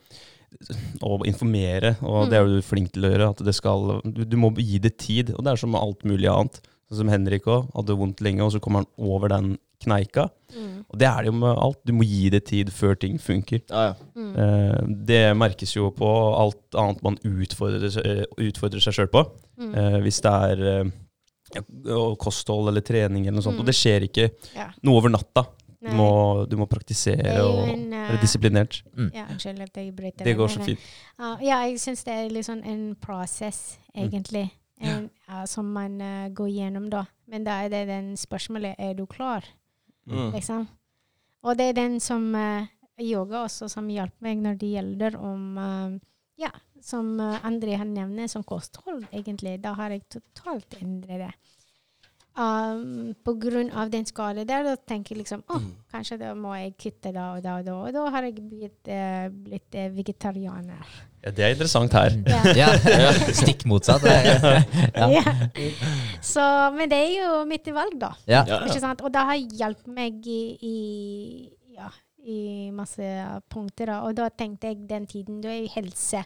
å 1.06 1.20
informere, 1.30 1.96
og 2.02 2.30
det 2.32 2.38
er 2.40 2.46
jo 2.46 2.58
du 2.60 2.66
flink 2.66 2.92
til 2.96 3.06
å 3.08 3.12
gjøre. 3.14 3.30
At 3.36 3.44
det 3.46 3.56
skal, 3.58 4.00
du, 4.04 4.24
du 4.26 4.38
må 4.40 4.52
gi 4.58 4.80
det 4.84 4.98
tid, 5.02 5.34
og 5.36 5.46
det 5.46 5.54
er 5.54 5.62
som 5.62 5.76
alt 5.80 6.04
mulig 6.08 6.30
annet. 6.32 6.62
Sånn 6.90 7.04
som 7.04 7.12
Henrik 7.14 7.46
òg, 7.46 7.68
hadde 7.76 7.96
vondt 8.00 8.22
lenge, 8.26 8.42
og 8.46 8.54
så 8.56 8.62
kommer 8.64 8.82
han 8.84 8.90
over 8.98 9.30
den 9.30 9.52
kneika. 9.80 10.26
Mm. 10.52 10.80
Og 10.90 10.98
det 11.00 11.08
er 11.08 11.22
det 11.24 11.30
jo 11.30 11.36
med 11.40 11.60
alt. 11.62 11.78
Du 11.88 11.94
må 11.96 12.04
gi 12.08 12.32
det 12.34 12.42
tid 12.50 12.72
før 12.74 12.98
ting 13.00 13.20
funker. 13.22 13.62
Ja, 13.70 13.84
ja. 13.92 14.08
Mm. 14.18 14.32
Eh, 14.44 14.80
det 15.08 15.20
merkes 15.38 15.76
jo 15.78 15.92
på 15.96 16.10
alt 16.36 16.76
annet 16.82 17.04
man 17.06 17.20
utfordrer, 17.24 17.94
eh, 18.02 18.26
utfordrer 18.50 18.84
seg 18.84 18.98
sjøl 18.98 19.12
på. 19.14 19.24
Mm. 19.62 19.70
Eh, 19.78 20.00
hvis 20.04 20.20
det 20.26 20.34
er 20.50 20.66
eh, 20.74 20.90
kosthold 22.20 22.70
eller 22.74 22.82
trening 22.86 23.28
eller 23.28 23.38
noe 23.40 23.46
sånt. 23.46 23.58
Mm. 23.60 23.64
Og 23.64 23.70
det 23.70 23.78
skjer 23.78 24.06
ikke 24.10 24.30
Ja. 24.58 24.68
noe 24.84 24.98
over 25.00 25.14
natta. 25.14 25.46
Du 25.80 25.92
må, 25.96 26.46
du 26.52 26.58
må 26.60 26.66
praktisere 26.68 27.24
er 27.24 27.42
og 27.42 27.62
en, 27.72 27.86
eh, 27.94 28.10
være 28.10 28.22
disiplinert. 28.22 28.82
Ja, 29.16 29.26
unnskyld 29.32 29.62
at 29.64 29.78
jeg 29.80 29.94
bryter. 29.96 30.26
Det 30.28 30.36
går 30.36 30.48
så 30.52 30.66
fint. 30.66 30.80
Ja, 31.20 31.38
ja, 31.40 31.60
jeg 31.70 31.80
syns 31.80 32.04
det 32.04 32.14
er 32.14 32.30
liksom 32.30 32.64
en 32.66 32.96
prosess, 32.96 33.78
Mm. 33.96 34.50
en, 34.82 35.10
uh, 35.30 35.46
som 35.46 35.66
man 35.66 36.02
eh, 36.02 36.30
går 36.30 36.48
gjennom 36.50 36.90
da. 36.90 37.06
Men 37.28 37.44
da 37.44 37.52
er 37.66 37.70
det 37.70 37.88
den 37.88 38.14
spørsmålet 38.18 38.76
er 38.80 38.94
du 38.94 39.06
klar, 39.06 39.44
Mm. 40.08 40.32
liksom. 40.34 40.68
Og 41.44 41.58
det 41.58 41.70
er 41.70 41.74
den 41.74 42.00
som 42.00 42.34
yoga 43.00 43.44
også 43.46 43.70
som 43.70 43.88
hjelper 43.88 44.22
meg 44.22 44.38
når 44.38 44.58
det 44.60 44.72
gjelder 44.74 45.16
om 45.16 46.00
Ja, 46.40 46.52
som 46.82 47.20
uh, 47.20 47.38
André 47.44 47.76
han 47.78 47.94
nevner, 47.94 48.28
som 48.28 48.44
kosthold, 48.44 49.06
egentlig. 49.12 49.62
Da 49.62 49.74
har 49.74 49.90
jeg 49.90 50.04
totalt 50.10 50.78
endret 50.82 51.20
det. 51.20 51.34
Um, 52.40 53.16
på 53.26 53.34
grunn 53.42 53.68
av 53.76 53.90
den 53.92 54.06
skaden 54.08 54.48
der, 54.48 54.64
da 54.64 54.76
tenker 54.88 55.12
jeg 55.12 55.26
liksom 55.26 55.42
Å, 55.52 55.58
kanskje 55.92 56.16
da 56.22 56.30
må 56.38 56.54
jeg 56.56 56.76
kutte 56.80 57.12
da 57.12 57.34
og 57.36 57.42
da 57.44 57.58
og 57.60 57.66
da. 57.68 57.74
Og 57.84 57.96
da 57.96 58.04
har 58.14 58.28
jeg 58.30 58.46
blitt, 58.48 58.80
uh, 58.88 59.28
blitt 59.34 59.76
eh, 59.76 59.90
vegetarianer. 59.92 60.94
Ja, 61.26 61.34
det 61.36 61.44
er 61.44 61.56
interessant 61.58 61.96
her. 61.98 62.16
Ja. 62.56 62.70
Ja, 62.86 63.12
stikk 63.42 63.66
motsatt. 63.68 64.06
Ja. 64.08 64.62
Ja. 65.20 65.24
Så, 66.24 66.44
men 66.78 66.92
det 66.92 67.00
er 67.02 67.12
jo 67.18 67.44
mitt 67.50 67.68
valg, 67.76 67.98
da. 68.00 68.14
Ikke 68.24 68.80
sant? 68.80 69.02
Og 69.04 69.12
det 69.12 69.26
har 69.32 69.40
hjulpet 69.40 69.92
meg 69.92 70.30
i, 70.30 70.42
i, 70.64 70.78
ja, 71.76 71.90
i 72.24 72.70
masse 72.76 73.10
punkter. 73.52 73.92
Da. 73.92 74.00
Og 74.08 74.16
da 74.16 74.30
tenkte 74.32 74.72
jeg 74.72 74.86
den 74.88 75.10
tiden 75.10 75.42
Da 75.44 75.52
er 75.52 75.66
i 75.66 75.74
helse 75.74 76.24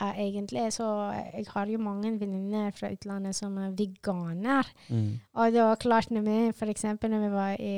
eh, 0.00 0.20
egentlig. 0.28 0.72
Så 0.72 0.86
jeg 1.34 1.46
har 1.52 1.66
jo 1.72 1.82
mange 1.82 2.14
venninner 2.20 2.70
fra 2.76 2.90
utlandet 2.92 3.36
som 3.36 3.56
er 3.58 3.74
veganer. 3.76 4.72
Mm. 4.88 5.20
Og 5.34 5.52
da 5.54 5.68
klarte 5.80 6.22
vi 6.22 6.38
f.eks. 6.52 6.84
når 7.02 7.22
vi 7.24 7.32
var 7.34 7.60
i, 7.60 7.76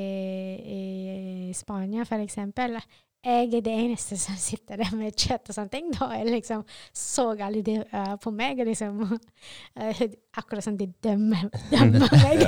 i 0.79 1.53
Spania, 1.53 2.03
for 2.03 2.21
eksempel 2.23 2.79
jeg 3.25 3.53
er 3.53 3.63
det 3.65 3.73
eneste 3.73 4.17
som 4.17 4.37
sitter 4.39 4.79
der 4.79 4.93
med 4.95 5.15
kjøtt 5.17 5.49
og 5.51 5.55
sånne 5.57 5.73
ting. 5.73 5.89
Da 5.95 6.07
det 6.13 6.31
liksom 6.31 6.63
så 6.95 7.25
alle 7.35 7.61
de 7.65 7.75
uh, 7.91 8.15
på 8.21 8.31
meg. 8.31 8.61
og 8.63 8.69
Liksom, 8.69 9.01
uh, 9.03 10.03
akkurat 10.39 10.63
som 10.63 10.77
de 10.79 10.87
dømmer, 11.03 11.49
dømmer 11.71 12.07
meg. 12.23 12.45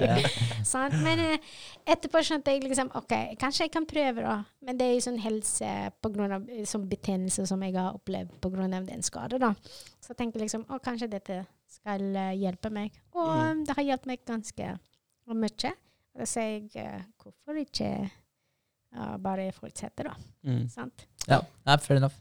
jeg. 0.00 0.30
Sant? 0.64 0.96
Men 1.04 1.20
uh, 1.20 1.50
etterpå 1.84 2.22
skjønte 2.24 2.54
jeg 2.54 2.64
liksom 2.64 2.92
OK, 2.96 3.14
kanskje 3.40 3.66
jeg 3.66 3.74
kan 3.74 3.86
prøve, 3.88 4.24
da. 4.24 4.38
Men 4.64 4.80
det 4.80 4.88
er 4.88 4.96
jo 4.96 5.04
sånn 5.10 5.20
helse 5.20 5.74
på 6.00 6.12
grunn 6.14 6.34
av, 6.38 6.48
sånn 6.68 6.88
betennelse 6.88 7.44
som 7.48 7.62
jeg 7.66 7.76
har 7.76 7.98
opplevd 7.98 8.32
på 8.40 8.52
grunn 8.54 8.76
av 8.76 8.88
den 8.88 9.04
skaden. 9.04 9.44
da. 9.44 9.52
Så 10.00 10.14
jeg 10.14 10.22
tenker 10.22 10.40
liksom 10.44 10.64
å, 10.68 10.80
kanskje 10.80 11.10
dette 11.12 11.42
skal 11.68 12.04
eh, 12.16 12.36
hjelpe 12.40 12.70
meg. 12.72 12.96
Og 13.16 13.28
eh, 13.34 13.52
det 13.66 13.76
har 13.76 13.86
hjulpet 13.90 14.10
meg 14.10 14.24
ganske 14.28 14.70
mye. 15.28 15.74
Og 16.18 16.24
så 16.24 16.30
sier 16.32 16.64
jeg 16.74 17.04
hvorfor 17.20 17.60
ikke 17.60 17.90
bare 19.20 19.50
fortsetter, 19.52 20.08
da. 20.08 20.14
Mm. 20.48 20.64
Sant? 20.72 21.04
Ja, 21.28 21.42
nei, 21.66 21.76
fair 21.84 21.98
enough. 22.00 22.16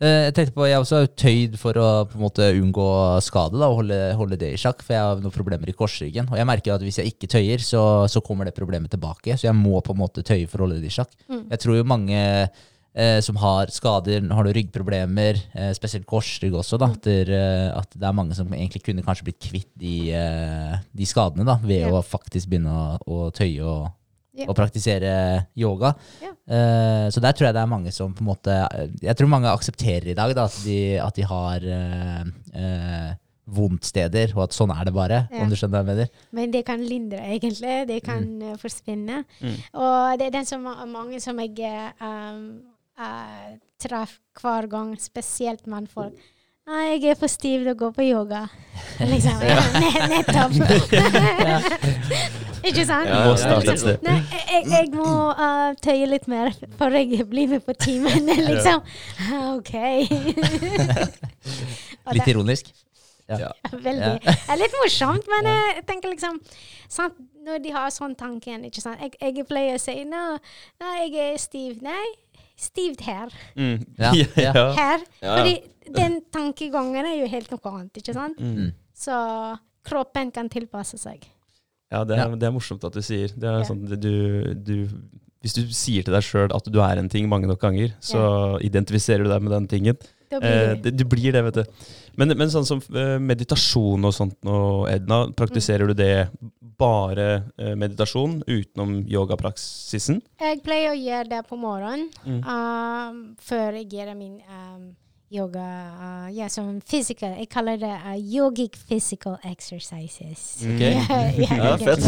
Eh, 0.00 0.28
Jeg 0.28 0.34
tenkte 0.36 0.54
på, 0.54 0.66
jeg 0.70 0.78
også 0.78 1.00
har 1.00 1.08
tøyd 1.18 1.56
for 1.58 1.74
å 1.74 1.88
på 2.06 2.14
en 2.20 2.22
måte 2.22 2.46
unngå 2.54 2.84
skade 3.26 3.58
da, 3.58 3.66
og 3.66 3.80
holde, 3.80 3.96
holde 4.14 4.38
det 4.38 4.52
i 4.54 4.60
sjakk, 4.62 4.80
for 4.86 4.94
jeg 4.94 5.02
har 5.02 5.18
noen 5.24 5.34
problemer 5.34 5.68
i 5.68 5.74
korsryggen. 5.74 6.28
Og 6.30 6.38
jeg 6.38 6.46
merker 6.46 6.76
at 6.76 6.84
hvis 6.86 7.00
jeg 7.02 7.10
ikke 7.16 7.26
tøyer, 7.34 7.58
så, 7.58 7.82
så 8.06 8.22
kommer 8.22 8.46
det 8.46 8.54
problemet 8.54 8.90
tilbake. 8.94 9.34
Så 9.34 9.48
jeg 9.50 9.58
må 9.58 9.80
på 9.82 9.96
en 9.96 10.02
måte 10.04 10.22
tøye 10.22 10.46
for 10.46 10.62
å 10.62 10.68
holde 10.68 10.78
det 10.84 10.92
i 10.92 10.96
sjakk. 11.00 11.10
Mm. 11.26 11.48
Jeg 11.50 11.64
tror 11.64 11.80
jo 11.80 11.88
mange 11.90 12.22
eh, 12.94 13.18
som 13.26 13.36
har 13.42 13.74
skader, 13.74 14.22
har 14.22 14.46
noen 14.46 14.54
ryggproblemer, 14.54 15.42
eh, 15.58 15.72
spesielt 15.74 16.06
korsrygg 16.06 16.54
også, 16.62 16.78
da, 16.78 16.92
at, 16.94 17.02
det, 17.02 17.18
eh, 17.34 17.66
at 17.74 17.90
det 17.98 18.06
er 18.06 18.14
mange 18.22 18.38
som 18.38 18.54
egentlig 18.54 18.84
kunne 18.86 19.02
kanskje 19.06 19.26
blitt 19.32 19.42
kvitt 19.50 19.72
de, 19.82 19.96
eh, 20.14 20.78
de 20.94 21.10
skadene 21.10 21.42
da, 21.46 21.58
ved 21.58 21.88
Ja. 21.88 21.90
å 21.98 22.06
faktisk 22.06 22.46
begynne 22.54 22.70
å, 22.70 22.98
å 23.02 23.30
tøye 23.34 23.66
og, 23.66 23.90
Ja. 24.38 24.46
og 24.46 24.54
praktisere 24.54 25.12
yoga. 25.58 25.92
Yeah. 26.22 26.34
Uh, 26.48 27.06
så 27.12 27.20
der 27.20 27.34
tror 27.34 27.48
jeg 27.48 27.56
det 27.56 27.62
er 27.62 27.70
mange 27.70 27.90
som 27.92 28.14
på 28.16 28.22
en 28.22 28.28
måte 28.30 28.54
Jeg 29.02 29.16
tror 29.18 29.28
mange 29.28 29.50
aksepterer 29.50 30.06
i 30.12 30.14
dag 30.16 30.30
da, 30.36 30.46
at, 30.48 30.60
de, 30.64 30.78
at 31.02 31.18
de 31.18 31.26
har 31.28 31.66
uh, 31.66 32.30
eh, 32.54 33.10
vondtsteder, 33.48 34.32
og 34.36 34.46
at 34.46 34.56
sånn 34.56 34.72
er 34.74 34.88
det 34.88 34.94
bare, 34.94 35.20
Ja. 35.32 35.42
om 35.42 35.48
du 35.48 35.56
skjønner 35.56 35.80
hva 35.80 35.84
jeg 35.84 35.90
mener. 35.90 36.24
Men 36.36 36.50
det 36.52 36.64
kan 36.68 36.80
lindre, 36.84 37.18
egentlig. 37.18 37.86
Det 37.88 38.02
kan 38.04 38.24
mm. 38.24 38.58
forsvinne. 38.60 39.22
Mm. 39.40 39.56
Og 39.72 40.18
det 40.18 40.26
er 40.26 40.34
den 40.36 40.48
som 40.48 40.66
mange 40.92 41.20
som 41.20 41.38
jeg 41.40 41.58
eh, 41.64 42.04
um, 42.04 42.60
uh, 43.00 43.56
treffer 43.80 44.20
hver 44.40 44.68
gang, 44.68 44.92
spesielt 45.00 45.66
mannfolk. 45.66 46.16
Nei, 46.68 46.98
jeg 46.98 47.14
er 47.14 47.16
for 47.16 47.32
stiv 47.32 47.62
til 47.62 47.72
å 47.72 47.78
gå 47.80 47.88
på 47.96 48.04
yoga. 48.04 48.42
Liksom. 48.98 49.38
Nettopp. 50.12 50.52
Ikke 52.68 52.84
sant? 52.86 53.06
Ja, 53.06 53.20
ja, 53.22 53.58
ja. 53.62 53.94
Nei, 54.02 54.16
jeg, 54.34 54.64
jeg 54.72 54.88
må 54.90 55.06
uh, 55.30 55.70
tøye 55.82 56.08
litt 56.10 56.26
mer 56.30 56.50
for 56.80 56.94
jeg 56.96 57.26
blir 57.30 57.46
med 57.52 57.62
på 57.64 57.74
timen, 57.78 58.26
liksom. 58.26 58.82
OK. 59.54 59.72
Litt 62.18 62.30
ironisk. 62.32 62.72
Ja. 63.28 63.50
veldig 63.70 64.22
Det 64.24 64.34
er 64.48 64.56
litt 64.56 64.74
morsomt, 64.80 65.26
men 65.28 65.50
jeg 65.50 65.82
tenker 65.84 66.08
liksom 66.14 66.38
sant, 66.88 67.18
Når 67.44 67.58
de 67.60 67.74
har 67.74 67.90
sånn 67.92 68.14
tanken 68.16 68.64
ikke 68.64 68.80
sant? 68.80 69.02
Jeg, 69.04 69.18
jeg 69.20 69.44
pleier 69.50 69.76
å 69.76 69.82
si 69.82 69.98
nå, 70.08 70.22
nei, 70.80 70.94
jeg 71.04 71.34
er 71.34 71.42
stiv. 71.42 71.82
Nei, 71.84 72.06
stivt 72.58 73.04
her. 73.06 73.32
Mm. 73.54 73.84
Ja. 74.00 74.12
Her. 74.74 75.04
Fordi 75.20 75.54
den 75.94 76.22
tankegangen 76.32 77.06
er 77.06 77.18
jo 77.20 77.28
helt 77.30 77.52
noe 77.52 77.74
annet, 77.74 78.00
ikke 78.00 78.16
sant? 78.16 78.40
Mm. 78.40 78.72
Så 78.98 79.14
kroppen 79.86 80.32
kan 80.34 80.50
tilpasse 80.52 80.98
seg. 81.00 81.22
Ja, 81.92 82.02
det 82.04 82.18
er, 82.18 82.26
Ja. 82.26 82.34
det 82.36 82.48
er 82.50 82.52
morsomt 82.52 82.82
at 82.84 82.92
du 82.92 83.00
sier. 83.00 83.28
Det 83.32 83.46
er 83.48 83.60
Ja. 83.62 83.64
sånn, 83.64 83.86
du, 83.88 84.54
du, 84.54 84.74
hvis 85.40 85.54
du 85.54 85.62
sier 85.72 86.02
til 86.04 86.12
deg 86.12 86.22
sjøl 86.26 86.50
at 86.54 86.66
du 86.68 86.80
er 86.82 86.98
en 86.98 87.08
ting 87.08 87.28
mange 87.30 87.46
nok 87.48 87.60
ganger, 87.62 87.94
så 88.02 88.58
identifiserer 88.60 89.22
du 89.24 89.30
deg 89.30 89.40
med 89.42 89.52
den 89.54 89.68
tingen. 89.70 89.96
Blir. 90.28 90.42
Eh, 90.44 90.74
det 90.84 90.90
du 90.98 91.04
blir 91.08 91.32
det, 91.32 91.40
vet 91.46 91.54
du. 91.54 91.64
Men, 92.18 92.34
men 92.36 92.50
sånn 92.52 92.66
som 92.68 92.82
eh, 92.92 93.16
meditasjon 93.22 94.04
og 94.04 94.12
sånt 94.12 94.36
nå, 94.44 94.58
Edna, 94.92 95.22
praktiserer 95.32 95.86
du 95.88 95.94
det 95.96 96.28
bare 96.78 97.44
eh, 97.56 97.72
meditasjon 97.74 98.42
utenom 98.44 99.06
yogapraksisen? 99.08 100.20
Jeg 100.42 100.60
pleier 100.66 100.92
å 100.92 100.98
gjøre 101.00 101.28
det 101.32 101.40
på 101.48 101.56
morgenen 101.56 102.10
Mm. 102.26 102.42
um, 102.44 103.36
før 103.40 103.72
jeg 103.80 103.88
gjør 103.88 104.12
min 104.18 104.36
um, 104.52 104.90
yoga. 105.30 105.64
Uh, 106.00 106.28
ja, 106.36 106.48
som 106.48 106.80
physical. 106.80 107.34
Jeg 107.38 107.48
kaller 107.52 107.76
det 107.80 107.90
uh, 107.92 108.16
yogic 108.16 108.76
physical 108.88 109.36
exercises. 109.44 110.64
Ok. 110.64 110.80
ja, 111.44 111.56
Ja, 111.56 111.76
fett. 111.76 112.06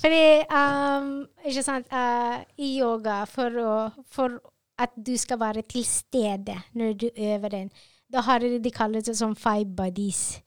Fordi 0.00 0.22
um, 0.50 1.10
Ikke 1.44 1.64
sant 1.66 1.92
uh, 1.92 2.40
I 2.58 2.72
yoga, 2.80 3.24
for, 3.30 3.60
å, 3.62 3.76
for 4.10 4.38
at 4.78 4.92
du 4.96 5.14
skal 5.18 5.40
være 5.40 5.64
til 5.68 5.86
stede 5.88 6.58
når 6.76 6.98
du 7.00 7.06
øver 7.10 7.48
den, 7.48 7.70
da 8.12 8.22
har 8.26 8.40
de, 8.44 8.58
de 8.62 8.70
kaller 8.70 9.02
det 9.02 9.16
som 9.18 9.34
five 9.36 9.66
bodies. 9.76 10.42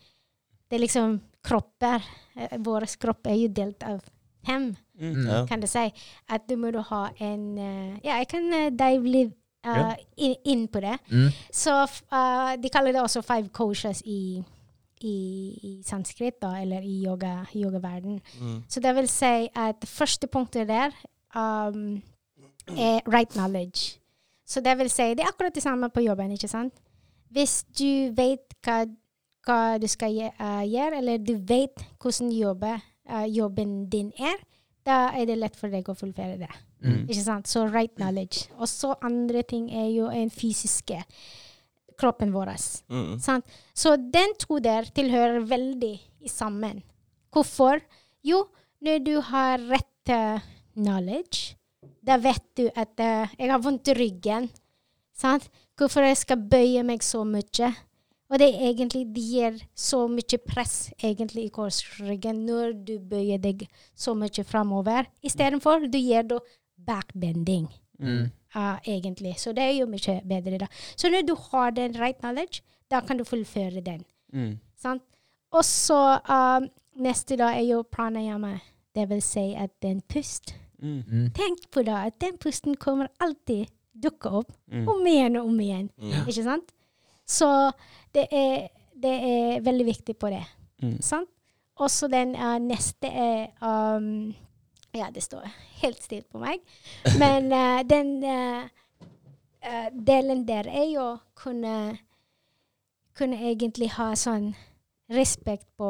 Det 0.69 0.77
er 0.77 0.85
liksom 0.85 1.19
kropper. 1.45 2.05
Uh, 2.37 2.55
Vår 2.63 2.87
kropp 3.01 3.27
er 3.27 3.41
jo 3.43 3.51
delt 3.61 3.83
av 3.83 4.03
fem 4.47 4.71
Mm. 4.99 5.27
Ja. 5.27 5.45
kan 5.47 5.61
du 5.61 5.67
si. 5.67 5.85
At 6.27 6.47
du 6.49 6.57
må 6.59 6.71
ha 6.75 7.09
en 7.19 7.57
eh, 7.57 7.99
Ja, 8.03 8.17
jeg 8.19 8.27
kan 8.27 8.49
uh, 8.51 8.69
dive 8.69 9.07
litt 9.07 9.35
eh, 9.65 9.75
Ja. 9.75 9.95
inn, 10.17 10.35
in 10.45 10.67
på 10.67 10.79
det. 10.79 10.97
Mm. 11.11 11.29
Så 11.51 11.73
eh, 11.83 12.55
de 12.61 12.69
kaller 12.69 12.91
det 12.91 13.01
også 13.01 13.21
five 13.21 13.49
koshas 13.49 14.01
i, 14.05 14.43
i, 15.01 15.15
i 15.63 15.81
sanskrit, 15.85 16.41
da, 16.41 16.53
eller 16.61 16.81
i 16.81 17.03
yoga, 17.05 17.45
yogaverden. 17.55 18.19
Mm. 18.41 18.63
Så 18.69 18.79
det 18.79 18.95
vil 18.95 19.07
si 19.07 19.49
at 19.55 19.81
det 19.81 19.89
første 19.89 20.27
punktet 20.27 20.67
der 20.67 20.91
um, 21.35 22.01
er 22.77 22.99
right 23.07 23.29
knowledge. 23.29 23.99
Så 24.47 24.61
det 24.61 24.77
vil 24.77 24.89
si, 24.89 25.13
det 25.13 25.19
er 25.19 25.29
akkurat 25.33 25.55
det 25.55 25.63
samme 25.63 25.89
på 25.89 26.01
jobben, 26.01 26.31
ikke 26.31 26.47
sant? 26.47 26.73
Hvis 27.29 27.63
du 27.79 28.09
vet 28.17 28.55
hva, 28.65 28.85
hva 29.45 29.77
du 29.77 29.87
skal 29.87 30.15
eh, 30.17 30.63
gjøre, 30.65 30.97
eller 30.97 31.17
du 31.17 31.35
vet 31.37 31.83
hvordan 32.01 32.31
jobbe, 32.31 32.79
jobben 33.29 33.89
din 33.89 34.11
er, 34.17 34.35
da 34.85 35.09
er 35.17 35.25
det 35.25 35.37
lett 35.37 35.55
for 35.57 35.69
deg 35.69 35.87
å 35.89 35.95
fullføre 35.97 36.37
det. 36.41 36.49
Mm. 36.79 37.03
Ikke 37.09 37.23
sant? 37.23 37.47
Så 37.47 37.65
right 37.67 37.93
knowledge. 37.97 38.47
Og 38.57 38.69
så 38.71 38.93
andre 39.03 39.43
ting 39.43 39.69
er 39.71 39.89
jo 39.91 40.07
en 40.13 40.31
fysiske 40.31 41.01
kroppen 41.99 42.31
vår. 42.33 42.53
Mm. 42.87 43.17
Sant? 43.19 43.45
Så 43.75 43.97
den 43.99 44.35
to 44.39 44.59
der 44.63 44.87
tilhører 44.95 45.43
veldig 45.47 45.95
i 45.99 46.31
sammen. 46.31 46.81
Hvorfor? 47.33 47.81
Jo, 48.25 48.45
når 48.81 49.03
du 49.03 49.15
har 49.31 49.59
rett 49.69 50.13
eh, 50.13 50.47
knowledge, 50.79 51.59
da 52.01 52.17
vet 52.21 52.45
du 52.57 52.65
at 52.73 52.95
uh, 53.03 53.29
jeg 53.37 53.51
har 53.51 53.61
vondt 53.61 53.91
i 53.91 53.97
ryggen. 53.97 54.49
Sant? 55.15 55.49
Hvorfor 55.77 56.07
jeg 56.07 56.17
skal 56.19 56.41
bøye 56.51 56.83
meg 56.87 57.03
så 57.05 57.25
mye? 57.27 57.69
Og 58.29 58.37
det 58.37 58.47
er 58.49 58.67
egentlig 58.69 59.07
det 59.09 59.25
gir 59.25 59.55
så 59.73 60.03
mye 60.11 60.39
press 60.45 60.91
egentlig 61.01 61.47
i 61.47 61.53
korsryggen 61.53 62.43
når 62.45 62.75
du 62.85 62.93
bøyer 63.01 63.41
deg 63.41 63.65
så 63.97 64.13
mye 64.17 64.45
framover. 64.45 65.09
Istedenfor 65.25 65.87
du 65.89 65.97
gjør 65.97 66.27
da 66.35 66.39
backbending 66.85 67.67
Mm. 67.99 68.29
uh, 68.55 68.77
egentlig. 68.87 69.33
Så 69.39 69.51
det 69.51 69.63
er 69.63 69.73
jo 69.79 69.85
mye 69.85 70.21
bedre, 70.23 70.57
da. 70.57 70.67
Så 70.95 71.09
når 71.11 71.25
du 71.27 71.33
har 71.51 71.71
den 71.75 71.97
right 71.99 72.17
knowledge, 72.21 72.61
da 72.91 73.01
kan 73.01 73.17
du 73.17 73.23
fullføre 73.27 73.81
den. 73.83 74.05
Mm. 74.33 74.59
Sant? 74.79 75.01
Og 75.51 75.65
så 75.65 76.19
um, 76.29 76.69
neste 76.95 77.35
da 77.35 77.49
er 77.57 77.65
jo 77.67 77.81
pranayama. 77.83 78.53
Det 78.95 79.09
vil 79.09 79.21
si 79.21 79.53
at 79.57 79.69
den 79.81 79.99
pust. 80.01 80.55
Mm. 80.81 81.03
Mm. 81.11 81.27
Tenk 81.35 81.67
på 81.71 81.83
da 81.83 82.05
at 82.07 82.21
den 82.21 82.37
pusten 82.39 82.75
kommer 82.79 83.07
alltid 83.19 83.65
dukke 84.03 84.29
opp 84.31 84.51
Mm. 84.71 84.87
om 84.87 85.05
igjen 85.07 85.35
og 85.35 85.45
om 85.47 85.59
igjen. 85.59 85.89
Mm. 85.97 86.27
Ikke 86.27 86.43
sant? 86.43 86.71
Så 87.27 87.71
det 88.15 88.27
er, 88.31 88.67
det 88.95 89.11
er 89.23 89.59
veldig 89.61 89.85
viktig 89.85 90.15
på 90.17 90.29
det. 90.29 90.45
Mm. 90.81 91.01
Sant? 91.01 91.29
Og 91.79 91.89
så 91.91 92.07
den 92.07 92.31
uh, 92.35 92.57
neste 92.59 93.07
er 93.11 93.47
um, 93.61 94.33
Ja, 94.97 95.09
det 95.13 95.21
står 95.21 95.45
helt 95.81 96.01
stilt 96.03 96.29
på 96.31 96.41
meg. 96.41 96.63
Men 97.19 97.51
uh, 97.53 97.81
den 97.93 98.15
uh, 98.23 98.69
delen 99.93 100.45
der 100.47 100.69
er 100.69 100.87
jo 100.89 101.09
kunne 101.35 101.97
Kunne 103.19 103.35
egentlig 103.49 103.89
ha 103.97 104.13
sånn 104.15 104.53
respekt 105.11 105.65
på 105.75 105.89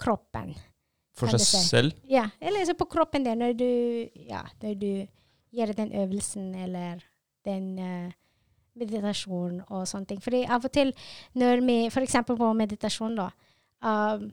kroppen. 0.00 0.54
For 1.12 1.28
seg 1.28 1.42
si. 1.44 1.58
selv. 1.68 1.98
Ja, 2.08 2.22
eller 2.40 2.64
så 2.64 2.72
på 2.78 2.86
kroppen 2.88 3.26
der, 3.26 3.36
når 3.36 3.52
du, 3.58 3.68
ja, 4.24 4.40
når 4.62 4.78
du 4.80 4.90
gjør 5.54 5.74
den 5.76 5.92
øvelsen 5.92 6.54
eller 6.54 7.02
den 7.44 7.66
uh, 7.78 8.14
meditasjonen 8.78 9.62
og 9.68 9.86
sånne 9.88 10.10
ting. 10.10 10.22
Fordi 10.24 10.42
av 10.50 10.64
og 10.66 10.72
til 10.74 10.94
når 11.38 11.62
vi, 11.66 11.76
eksempel 12.02 12.38
på 12.38 12.50
meditasjon 12.58 13.18
da, 13.18 13.28
uh, 13.86 14.24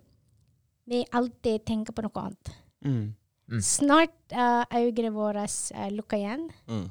vi 0.90 1.04
alltid 1.14 1.66
tenker 1.68 1.96
på 1.96 2.06
noe 2.06 2.24
annet. 2.26 2.54
Mm. 2.86 3.12
Mm. 3.52 3.62
Snart 3.62 4.16
uh, 4.32 4.64
øynene 4.72 5.12
våre 5.12 5.44
uh, 5.44 5.88
lukker 5.92 6.18
igjen. 6.18 6.48
Mm. 6.72 6.88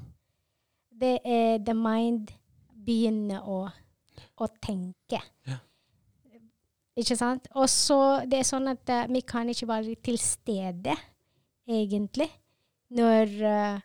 Det 1.01 1.17
er 1.25 1.59
the 1.65 1.75
mind 1.75 2.35
begynner 2.85 3.47
å, 3.49 3.63
å 4.37 4.49
tenke. 4.61 5.23
Yeah. 5.49 5.63
Ikke 7.01 7.17
sant? 7.17 7.49
Og 7.57 7.69
så 7.73 8.01
det 8.29 8.43
er 8.43 8.49
sånn 8.49 8.69
at 8.75 8.93
uh, 8.93 9.07
vi 9.09 9.25
kan 9.25 9.49
ikke 9.49 9.71
være 9.71 9.97
til 10.05 10.21
stede, 10.21 10.97
egentlig, 11.71 12.29
når, 12.93 13.35
uh, 13.41 13.81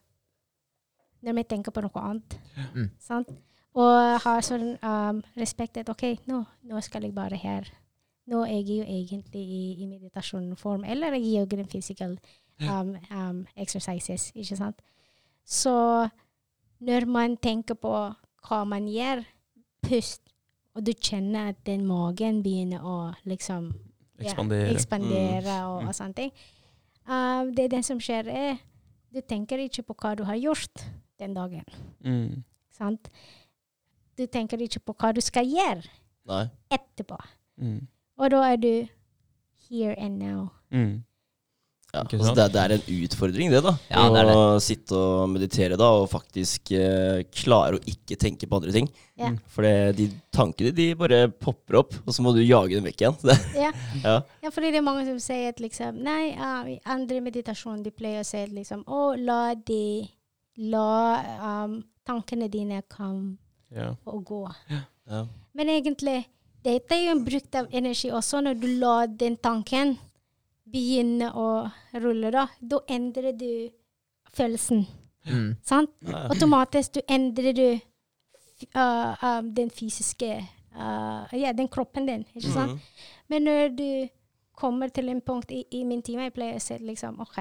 når 1.24 1.40
vi 1.40 1.48
tenker 1.56 1.72
på 1.72 1.86
noe 1.86 2.04
annet. 2.04 2.40
Mm. 2.76 2.92
Sant? 3.00 3.32
Og 3.76 4.20
har 4.24 4.44
sånn 4.44 4.76
um, 4.80 5.18
respekt 5.36 5.80
at 5.80 5.90
OK, 5.92 6.08
nå, 6.32 6.44
nå 6.68 6.84
skal 6.84 7.08
jeg 7.08 7.16
bare 7.16 7.40
her. 7.40 7.68
Nå 8.32 8.42
er 8.48 8.58
jeg 8.58 8.80
jo 8.80 8.86
egentlig 8.88 9.42
i, 9.44 9.66
i 9.84 9.88
meditasjonsform, 9.90 10.86
eller 10.88 11.16
jeg 11.18 11.34
gjør 11.34 11.50
den 11.52 11.68
physical 11.70 12.16
um, 12.62 12.96
um, 13.12 13.48
exercises, 13.56 14.32
ikke 14.36 14.56
sant? 14.58 14.82
Så 15.46 16.10
når 16.80 17.06
man 17.08 17.38
tenker 17.38 17.74
på 17.76 17.92
hva 18.48 18.64
man 18.68 18.88
gjør, 18.88 19.24
pust, 19.86 20.22
og 20.76 20.86
du 20.86 20.92
kjenner 20.94 21.50
at 21.54 21.60
den 21.66 21.86
magen 21.88 22.42
begynner 22.44 22.82
å 22.84 23.14
liksom 23.26 23.70
ja, 24.20 24.30
Ekspandere. 24.32 24.70
ekspandere 24.74 25.56
og, 25.68 25.82
Mm. 25.84 25.88
og 25.88 25.94
sånne 25.96 26.14
ting. 26.16 26.32
Um, 27.08 27.54
det 27.56 27.66
er 27.66 27.68
det 27.78 27.86
som 27.86 28.00
skjer, 28.00 28.28
er 28.28 28.58
du 29.14 29.22
tenker 29.22 29.58
ikke 29.60 29.84
på 29.84 29.94
hva 30.02 30.16
du 30.18 30.24
har 30.24 30.36
gjort 30.36 30.86
den 31.20 31.34
dagen. 31.34 31.64
Mm. 32.04 32.44
Sant? 32.72 33.10
Du 34.18 34.26
tenker 34.28 34.58
ikke 34.58 34.80
på 34.80 34.94
hva 34.94 35.14
du 35.14 35.22
skal 35.22 35.46
gjøre 35.46 35.84
Nei. 36.26 36.46
etterpå. 36.72 37.18
Mm. 37.58 37.88
Og 38.18 38.32
da 38.32 38.42
er 38.52 38.56
du 38.58 38.88
here 39.70 39.96
and 40.00 40.18
now. 40.20 40.50
Mm. 40.72 41.04
Ja, 41.96 42.04
altså 42.06 42.34
det, 42.36 42.44
er- 42.46 42.52
det 42.54 42.62
er 42.62 42.74
en 42.76 42.86
utfordring, 43.06 43.50
det, 43.54 43.62
da. 43.66 43.72
Ja, 43.90 44.04
det 44.12 44.24
det. 44.28 44.36
å 44.36 44.60
sitte 44.64 44.98
og 45.00 45.30
meditere 45.32 45.78
da, 45.80 45.88
og 46.02 46.10
faktisk 46.12 46.72
eh, 46.76 47.24
klare 47.32 47.80
å 47.80 47.84
ikke 47.88 48.18
tenke 48.20 48.50
på 48.52 48.60
andre 48.60 48.74
ting. 48.76 48.90
Ja. 49.16 49.30
For 49.48 49.64
de 49.96 50.10
tankene 50.36 50.74
de 50.76 50.90
bare 51.00 51.22
popper 51.32 51.78
opp, 51.80 51.94
og 52.04 52.12
så 52.12 52.22
må 52.26 52.34
du 52.36 52.42
jage 52.44 52.76
dem 52.76 52.84
vekk 52.90 53.06
igjen. 53.06 53.16
Det, 53.32 53.38
Ja. 53.56 53.72
ja. 54.04 54.16
ja, 54.44 54.52
fordi 54.52 54.74
det 54.76 54.82
er 54.82 54.88
mange 54.90 55.06
som 55.08 55.18
sier 55.24 55.54
at 55.54 55.62
liksom 55.64 56.02
Nei, 56.04 56.34
uh, 56.36 56.68
i 56.68 56.78
andre 56.92 57.22
meditasjon 57.24 57.82
de 57.86 57.94
pleier 57.96 58.22
å 58.22 58.28
si 58.28 58.44
liksom 58.52 58.84
Å, 58.92 59.02
la 59.18 59.54
de 59.56 59.82
La 60.58 60.86
um, 61.66 61.80
tankene 62.08 62.48
dine 62.52 62.82
komme 62.92 63.38
Ja. 63.76 63.90
og 64.08 64.22
gå. 64.28 64.44
Ja. 64.72 65.24
Men 65.56 65.70
egentlig, 65.74 66.26
dette 66.64 66.96
er 66.96 67.06
jo 67.08 67.16
en 67.16 67.24
bruk 67.26 67.56
av 67.60 67.68
energi 67.76 68.12
også. 68.16 68.40
Når 68.46 68.60
du 68.62 68.68
lar 68.80 69.08
den 69.08 69.36
tanken 69.38 69.96
begynne 70.66 71.32
å 71.38 71.48
rulle, 72.02 72.32
da, 72.34 72.48
da 72.60 72.82
endrer 72.92 73.36
du 73.38 73.50
følelsen. 74.36 74.86
Mm. 75.26 75.56
Sant? 75.66 75.94
Ja. 76.06 76.26
Automatisk 76.34 76.98
du 76.98 77.02
endrer 77.10 77.56
du 77.58 77.68
uh, 77.74 79.14
uh, 79.16 79.42
den 79.42 79.72
fysiske 79.74 80.36
uh, 80.38 81.34
Ja, 81.34 81.54
den 81.54 81.70
kroppen 81.72 82.06
din. 82.10 82.26
Ikke 82.36 82.52
sant? 82.54 82.76
Mm. 82.76 83.16
Men 83.34 83.48
når 83.50 83.74
du 83.78 83.90
kommer 84.56 84.92
til 84.94 85.10
en 85.12 85.22
punkt 85.22 85.52
i, 85.52 85.64
i 85.72 85.84
min 85.84 86.04
time, 86.06 86.28
jeg 86.28 86.36
pleier 86.36 86.60
å 86.60 86.64
si 86.64 86.78
liksom 86.80 87.20
OK, 87.24 87.40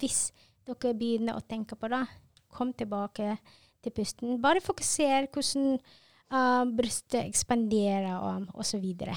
hvis 0.00 0.28
dere 0.68 0.94
begynner 0.98 1.38
å 1.38 1.46
tenke 1.48 1.78
på 1.78 1.88
det, 1.90 2.04
kom 2.52 2.72
tilbake 2.76 3.38
til 3.84 3.94
pusten. 3.94 4.36
Bare 4.42 4.62
fokuser 4.64 5.28
hvordan 5.32 5.78
uh, 5.78 6.64
brystet 6.76 7.24
ekspanderer 7.24 8.14
og, 8.18 8.48
og 8.54 8.66
så 8.66 8.80
videre. 8.82 9.16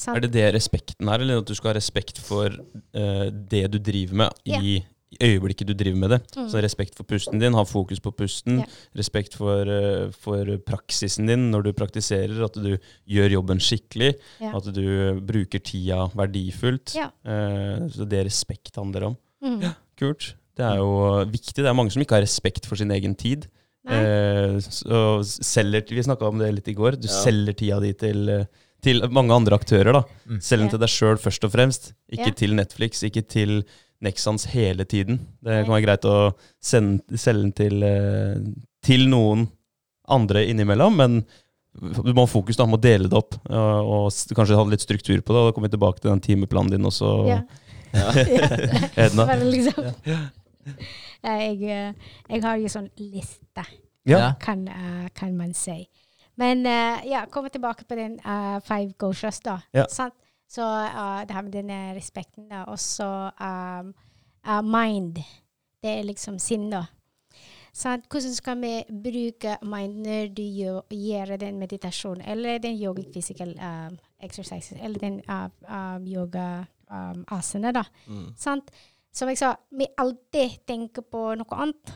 Sant? 0.00 0.16
Er 0.16 0.24
det 0.24 0.30
det 0.32 0.46
respekten 0.56 1.10
er, 1.12 1.20
eller 1.20 1.42
at 1.42 1.50
du 1.50 1.52
skal 1.58 1.74
ha 1.74 1.76
respekt 1.76 2.20
for 2.24 2.48
uh, 2.48 3.26
det 3.30 3.66
du 3.74 3.78
driver 3.84 4.16
med 4.22 4.40
Ja. 4.48 4.60
i, 4.64 4.78
i 5.12 5.18
øyeblikket 5.26 5.68
du 5.68 5.74
driver 5.76 5.98
med 6.00 6.10
det? 6.14 6.20
Mm. 6.38 6.46
Så 6.48 6.62
respekt 6.64 6.96
for 6.96 7.04
pusten 7.04 7.40
din, 7.42 7.52
ha 7.58 7.64
fokus 7.68 8.00
på 8.00 8.12
pusten. 8.16 8.60
Yeah. 8.62 8.78
Respekt 8.96 9.34
for, 9.36 9.66
eh, 9.68 10.08
for 10.14 10.46
praksisen 10.64 11.26
din 11.28 11.48
når 11.50 11.64
du 11.66 11.72
praktiserer, 11.76 12.38
at 12.46 12.54
du 12.56 12.76
gjør 13.10 13.34
jobben 13.36 13.58
skikkelig. 13.60 14.14
Yeah. 14.40 14.54
At 14.56 14.70
du 14.72 15.20
bruker 15.26 15.60
tida 15.66 16.06
verdifullt. 16.16 16.94
Ja. 16.96 17.10
Eh, 17.26 17.88
så 17.90 18.06
det 18.08 18.22
respekt 18.30 18.78
handler 18.80 19.10
om. 19.10 19.16
Mm. 19.44 19.66
Kult. 19.98 20.34
Det 20.56 20.64
er 20.64 20.78
jo 20.80 20.94
viktig. 21.26 21.58
Det 21.60 21.66
er 21.70 21.76
mange 21.76 21.90
som 21.92 22.02
ikke 22.06 22.16
har 22.20 22.24
respekt 22.24 22.66
for 22.70 22.78
sin 22.78 22.90
egen 22.94 23.14
tid. 23.18 23.48
Nei? 23.88 23.96
Eh, 24.00 24.56
så 24.62 25.20
selger, 25.26 25.88
vi 25.90 26.02
snakka 26.06 26.28
om 26.28 26.38
det 26.40 26.54
litt 26.54 26.68
i 26.70 26.74
går. 26.76 26.96
Du 27.00 27.08
Ja. 27.08 27.18
selger 27.24 27.56
tida 27.56 27.80
di 27.80 27.92
til, 27.94 28.46
til 28.82 29.02
mange 29.12 29.34
andre 29.34 29.56
aktører. 29.58 29.92
da. 29.92 30.02
Mm. 30.28 30.40
Selg 30.40 30.60
den 30.64 30.70
til 30.70 30.78
deg 30.82 30.88
sjøl 30.92 31.18
først 31.20 31.44
og 31.44 31.52
fremst. 31.52 31.92
Ikke 32.10 32.30
Ja. 32.32 32.36
til 32.36 32.54
Netflix, 32.56 33.02
ikke 33.02 33.22
til 33.28 33.64
Nexans 34.02 34.46
hele 34.54 34.84
tiden. 34.84 35.18
Det 35.42 35.64
kan 35.66 35.74
være 35.74 35.84
greit 35.84 36.04
å 36.08 36.34
sende, 36.62 37.02
selge 37.20 37.42
den 37.42 37.52
til, 37.52 37.82
eh, 37.82 38.36
til 38.82 39.06
noen 39.08 39.48
andre 40.08 40.46
innimellom, 40.48 40.96
men 40.96 41.24
du 41.78 42.12
må 42.14 42.24
ha 42.24 42.26
fokus, 42.26 42.56
da, 42.56 42.64
må 42.66 42.80
dele 42.80 43.08
det 43.08 43.14
opp. 43.16 43.34
Og, 43.48 44.08
og 44.08 44.34
kanskje 44.34 44.56
ha 44.56 44.64
litt 44.64 44.80
struktur 44.82 45.20
på 45.20 45.32
det. 45.32 45.36
og 45.36 45.46
Da 45.46 45.52
kommer 45.52 45.68
vi 45.70 45.76
tilbake 45.76 46.00
til 46.00 46.10
den 46.10 46.20
timeplanen 46.20 46.70
din 46.70 46.82
også, 46.88 47.26
Ja. 47.28 47.42
Ja. 47.92 48.10
Edna. 49.06 49.26
Liksom 49.44 49.94
Ja, 51.22 51.36
jeg, 51.36 51.62
eh, 51.62 51.92
jeg 52.30 52.42
har 52.42 52.56
jo 52.56 52.68
sånn 52.72 52.88
liste, 52.98 53.64
Ja. 54.06 54.32
kan, 54.40 54.64
kan 55.14 55.36
man 55.36 55.52
si. 55.54 55.86
Men 56.40 56.64
uh, 56.66 57.00
ja, 57.04 57.26
komme 57.30 57.52
tilbake 57.52 57.84
på 57.84 57.98
den 57.98 58.16
uh, 58.24 58.58
five 58.64 58.94
goshas, 58.98 59.42
da. 59.44 59.58
Ja. 59.76 59.84
Så 60.50 60.64
uh, 60.64 61.20
det 61.26 61.36
her 61.36 61.44
med 61.46 61.52
denne 61.52 61.80
respekten, 61.96 62.48
da. 62.50 62.64
Og 62.72 62.78
så 62.80 63.30
um, 63.36 63.92
uh, 64.48 64.62
mind. 64.64 65.20
Det 65.80 65.92
er 65.98 66.08
liksom 66.08 66.38
sinn, 66.42 66.70
da. 66.72 66.86
Sant? 67.72 68.08
Hvordan 68.10 68.34
skal 68.34 68.58
vi 68.60 68.72
bruke 68.90 69.56
mind 69.62 70.00
når 70.06 70.32
du 70.34 70.42
gjør, 70.42 70.80
gjør 70.90 71.36
den 71.40 71.58
meditasjonen, 71.58 72.24
eller 72.26 72.58
den 72.58 72.76
yogic 72.82 73.12
physical 73.14 73.54
um, 73.62 73.98
exercises, 74.20 74.78
eller 74.82 74.98
den 74.98 75.20
uh, 75.30 75.46
um, 75.70 76.06
yoga 76.06 76.64
um, 76.90 77.24
asana, 77.30 77.72
da. 77.72 77.84
Mm. 78.06 78.32
Sant? 78.36 78.72
Som 79.12 79.28
jeg 79.28 79.38
sa, 79.38 79.54
vi 79.70 79.86
alltid 79.98 80.60
tenker 80.66 81.02
på 81.02 81.34
noe 81.38 81.62
annet. 81.62 81.94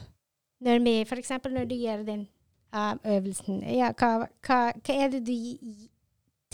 Når 0.65 0.81
vi, 0.85 0.95
for 1.09 1.21
eksempel 1.21 1.53
når 1.55 1.67
du 1.71 1.75
gjør 1.77 2.07
den 2.07 2.25
um, 2.75 2.99
øvelsen? 3.17 3.63
Ja, 3.71 3.93
hva, 3.97 4.27
hva, 4.47 4.61
hva 4.75 4.95
er 5.05 5.13
det 5.15 5.25
du 5.29 5.35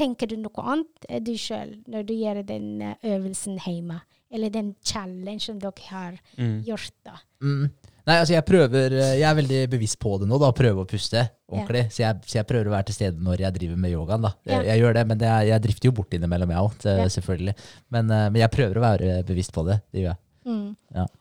Tenker 0.01 0.31
du 0.31 0.37
noe 0.41 0.63
annet 0.65 1.05
eh, 1.11 1.19
du 1.21 1.35
sjøl 1.37 1.75
når 1.91 2.07
du 2.09 2.15
gjør 2.17 2.39
den 2.49 2.81
eh, 2.81 2.95
øvelsen 3.17 3.59
hjemme? 3.61 3.99
Eller 4.33 4.53
den 4.55 4.71
challenge 4.87 5.43
som 5.49 5.59
dere 5.61 5.89
har 5.91 6.15
Mm. 6.39 6.63
gjort, 6.65 6.93
da? 7.05 7.19
Mm. 7.43 7.67
Nei, 8.07 8.15
altså 8.17 8.33
jeg 8.33 8.45
prøver 8.49 8.95
eh, 8.97 9.19
Jeg 9.19 9.27
er 9.29 9.35
veldig 9.37 9.59
bevisst 9.75 9.99
på 10.01 10.15
det 10.23 10.29
nå, 10.31 10.39
da. 10.41 10.53
Prøve 10.57 10.85
å 10.85 10.89
puste 10.89 11.27
ordentlig. 11.51 11.83
Så, 11.93 12.01
jeg, 12.07 12.17
så 12.31 12.39
jeg 12.39 12.47
prøver 12.49 12.71
å 12.71 12.75
være 12.79 12.89
til 12.89 12.97
stede 12.97 13.21
når 13.27 13.43
jeg 13.45 13.57
driver 13.59 13.77
med 13.83 13.93
yogaen. 13.93 14.23
da. 14.25 14.33
Jeg, 14.47 14.55
Ja. 14.57 14.63
jeg 14.73 14.81
gjør 14.85 14.95
det, 14.95 15.07
men 15.11 15.19
det 15.21 15.29
er, 15.29 15.43
jeg 15.51 15.63
drifter 15.67 15.91
jo 15.91 15.93
bort 15.99 16.15
innimellom, 16.17 16.51
jeg 16.55 16.59
òg, 16.65 16.89
Ja. 17.03 17.09
selvfølgelig. 17.19 17.55
Men, 17.91 18.07
men 18.07 18.41
jeg 18.41 18.51
prøver 18.57 18.79
å 18.81 18.87
være 18.87 19.23
bevisst 19.29 19.53
på 19.53 19.67
det. 19.69 19.81
Det 19.93 20.01
gjør 20.07 20.15
jeg. 20.15 20.21
Mm. 20.47 20.77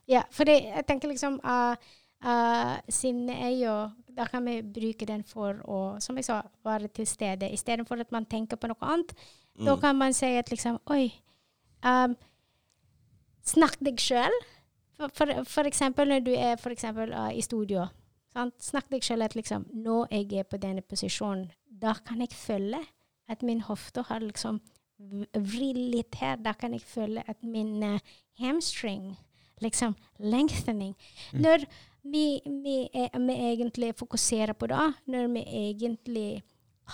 Ja. 0.08 0.24
for 0.32 0.46
det, 0.48 0.56
jeg 0.64 0.86
tenker 0.88 1.10
liksom 1.12 1.42
uh, 1.44 1.76
uh, 2.24 2.78
Sinne 2.88 3.36
er 3.36 3.52
jo 3.60 3.74
Da 4.20 4.26
kan 4.28 4.44
vi 4.44 4.58
bruke 4.62 5.08
den 5.08 5.22
for 5.24 5.62
å, 5.64 5.78
som 6.04 6.18
jeg 6.20 6.28
sa, 6.28 6.42
være 6.68 6.90
til 6.92 7.08
stede. 7.08 7.48
Istedenfor 7.56 8.02
at 8.04 8.12
man 8.12 8.26
tenker 8.28 8.60
på 8.60 8.68
noe 8.68 8.82
annet. 8.84 9.14
Da 9.60 9.76
Mm. 9.76 9.82
kan 9.82 9.96
man 9.98 10.14
si 10.16 10.28
at 10.40 10.50
liksom 10.52 10.78
Oi, 10.92 11.06
um, 11.84 12.16
snakk 13.46 13.78
deg 13.84 14.00
sjøl. 14.04 14.36
For, 15.00 15.12
for, 15.16 15.32
for 15.48 15.70
eksempel 15.70 16.10
når 16.12 16.24
du 16.26 16.34
er 16.36 16.58
for 16.60 16.76
eksempel, 16.76 17.14
uh, 17.16 17.30
i 17.32 17.42
studio. 17.46 17.86
Sant? 18.36 18.58
Snakk 18.62 18.90
deg 18.92 19.06
sjøl 19.08 19.24
at 19.26 19.36
liksom 19.40 19.64
Nå 19.74 20.02
jeg 20.12 20.28
er 20.42 20.44
på 20.48 20.60
denne 20.62 20.84
posisjonen. 20.86 21.48
Da 21.70 21.96
kan 22.06 22.20
jeg 22.24 22.36
føle 22.36 22.82
at 23.30 23.44
min 23.46 23.62
hofte 23.68 24.04
har 24.10 24.20
liksom 24.26 24.60
vridd 25.00 25.80
litt 25.96 26.16
her. 26.20 26.36
Da 26.44 26.52
kan 26.60 26.74
jeg 26.76 26.84
føle 26.84 27.24
at 27.28 27.40
min 27.44 27.78
uh, 27.84 28.00
hamstring 28.42 29.14
liksom 29.64 29.96
lengthening. 30.20 30.94
Når 31.36 31.66
vi, 32.04 32.42
vi, 32.46 32.90
er, 32.94 33.10
vi 33.20 33.34
egentlig 33.54 33.96
fokuserer 33.96 34.54
på 34.54 34.68
det, 34.68 34.94
når 35.08 35.28
vi 35.34 35.44
egentlig 35.44 36.44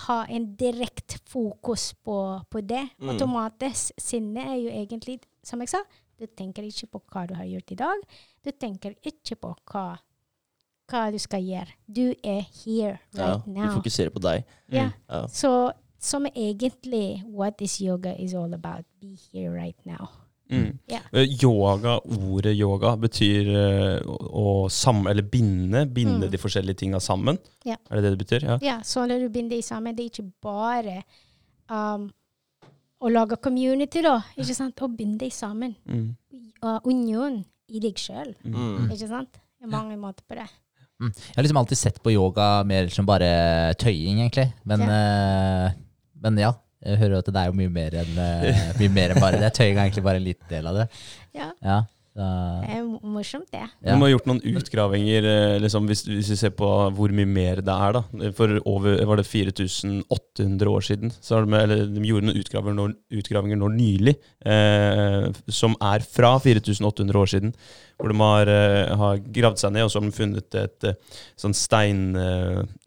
har 0.06 0.26
en 0.28 0.50
direkte 0.56 1.18
fokus 1.28 1.94
på, 2.04 2.40
på 2.50 2.60
det, 2.60 2.88
Mm. 3.00 3.08
automatisk 3.14 3.92
sinne 3.98 4.40
er 4.44 4.56
jo 4.60 4.68
egentlig, 4.68 5.20
som 5.44 5.60
jeg 5.60 5.68
sa, 5.68 5.78
du 6.18 6.26
tenker 6.26 6.62
ikke 6.64 6.86
på 6.92 7.00
hva 7.12 7.26
du 7.28 7.34
har 7.34 7.44
gjort 7.44 7.70
i 7.72 7.74
dag. 7.74 8.02
Du 8.44 8.50
tenker 8.50 8.94
ikke 9.04 9.36
på 9.36 9.54
hva, 9.72 9.98
hva 10.90 11.10
du 11.12 11.18
skal 11.18 11.42
gjøre. 11.44 11.72
Du 11.88 12.14
er 12.24 12.40
here 12.64 12.98
Ja, 13.14 13.26
right 13.34 13.44
du 13.44 13.50
now. 13.52 13.72
fokuserer 13.74 14.10
på 14.10 14.20
deg. 14.20 14.44
Ja. 14.72 14.90
Ja. 15.08 15.26
Så 15.28 15.72
som 15.98 16.26
egentlig 16.26 17.22
what 17.26 17.60
is 17.60 17.80
yoga 17.80 18.14
is 18.20 18.34
all 18.34 18.52
about. 18.54 18.84
Be 19.00 19.16
here 19.32 19.50
right 19.52 19.76
now. 19.86 20.08
Mm. 20.50 20.78
Ja. 20.86 21.00
Eh, 21.12 21.26
Yoga, 21.42 21.96
ordet 22.06 22.52
yoga, 22.54 22.92
betyr 23.02 23.48
eh, 23.50 23.96
å, 24.06 24.16
å 24.42 24.70
sam 24.70 25.06
eller 25.10 25.22
binde. 25.26 25.86
Binde 25.90 26.26
Mm. 26.28 26.30
de 26.30 26.38
forskjellige 26.38 26.78
tinga 26.84 27.00
sammen. 27.02 27.38
Yeah. 27.66 27.78
Er 27.90 27.96
det 27.98 28.02
det 28.04 28.12
det 28.14 28.20
betyr? 28.24 28.46
Ja. 28.46 28.58
yeah, 28.62 28.82
så 28.86 29.06
når 29.10 29.24
du 29.26 29.28
binder 29.34 29.60
sammen, 29.62 29.96
det 29.96 30.04
er 30.06 30.12
ikke 30.12 30.30
bare 30.42 31.00
um, 31.68 32.06
å 33.02 33.10
lage 33.10 33.36
community, 33.42 34.02
da. 34.06 34.20
Ikke 34.38 34.54
sant? 34.54 34.78
Å 34.82 34.88
binde 34.88 35.28
sammen. 35.34 35.74
Mm. 35.88 36.06
Uh, 36.62 36.78
union 36.86 37.40
i 37.68 37.80
deg 37.82 37.98
sjøl. 37.98 38.30
Mm. 38.46 38.86
Ikke 38.94 39.08
sant? 39.10 39.32
Det 39.58 39.66
er 39.66 39.72
mange 39.72 39.96
måter 39.98 40.22
på 40.28 40.38
det. 40.38 40.46
Mm. 41.02 41.10
Jeg 41.12 41.34
har 41.36 41.44
liksom 41.44 41.58
alltid 41.60 41.78
sett 41.80 41.98
på 42.02 42.12
yoga 42.14 42.62
mer 42.64 42.86
som 42.94 43.04
bare 43.08 43.74
tøying, 43.82 44.22
egentlig. 44.22 44.46
Men, 44.64 44.80
eh, 44.86 45.74
men 46.22 46.38
ja, 46.40 46.54
jeg 46.86 46.98
hører 47.02 47.18
at 47.18 47.28
det 47.34 47.42
er 47.42 47.50
jo 47.50 47.56
mye 47.58 47.72
mer 47.72 47.96
enn 48.02 48.18
eh, 48.22 48.64
mye 48.80 48.92
mer 48.94 49.14
enn 49.14 49.22
bare 49.22 49.40
det. 49.42 49.52
Tøying 49.58 49.76
er 49.76 49.84
egentlig 49.88 50.04
bare 50.06 50.20
en 50.22 50.26
liten 50.28 50.48
del 50.52 50.70
av 50.70 50.80
det. 50.82 50.88
Ja, 51.36 51.50
Ja, 51.64 51.78
det 52.16 52.76
er 52.78 52.84
morsomt, 53.04 53.48
det. 53.52 53.66
De 53.84 53.96
har 54.00 54.10
gjort 54.12 54.28
noen 54.30 54.40
utgravinger, 54.56 55.26
eh, 55.28 55.56
liksom, 55.60 55.88
hvis, 55.90 56.06
hvis 56.08 56.30
vi 56.32 56.38
ser 56.40 56.54
på 56.56 56.68
hvor 56.96 57.12
mye 57.12 57.28
mer 57.28 57.60
det 57.64 57.74
er. 57.74 57.98
da. 57.98 58.32
For 58.38 58.56
over 58.64 59.02
var 59.08 59.20
det 59.20 59.26
4800 59.28 60.70
år 60.72 60.86
siden. 60.86 61.12
Så 61.20 61.36
har 61.36 61.44
de, 61.44 61.58
eller 61.60 61.84
de 61.92 62.06
gjorde 62.08 62.30
noen 62.30 62.40
utgravinger 62.40 62.94
utgravinger 63.20 63.58
nå 63.60 63.68
nylig, 63.74 64.14
eh, 64.46 65.26
som 65.52 65.76
er 65.82 66.04
fra 66.04 66.36
4800 66.42 67.20
år 67.20 67.32
siden. 67.32 67.52
Hvor 67.96 68.12
de 68.12 68.18
har, 68.20 68.48
eh, 68.48 68.96
har 68.96 69.18
gravd 69.18 69.58
seg 69.58 69.72
ned, 69.72 69.84
og 69.84 69.90
så 69.90 70.00
har 70.00 70.08
de 70.08 70.16
funnet 70.16 70.54
et 70.54 70.84
eh, 70.84 70.94
sånn, 71.36 71.54
stein, 71.56 72.16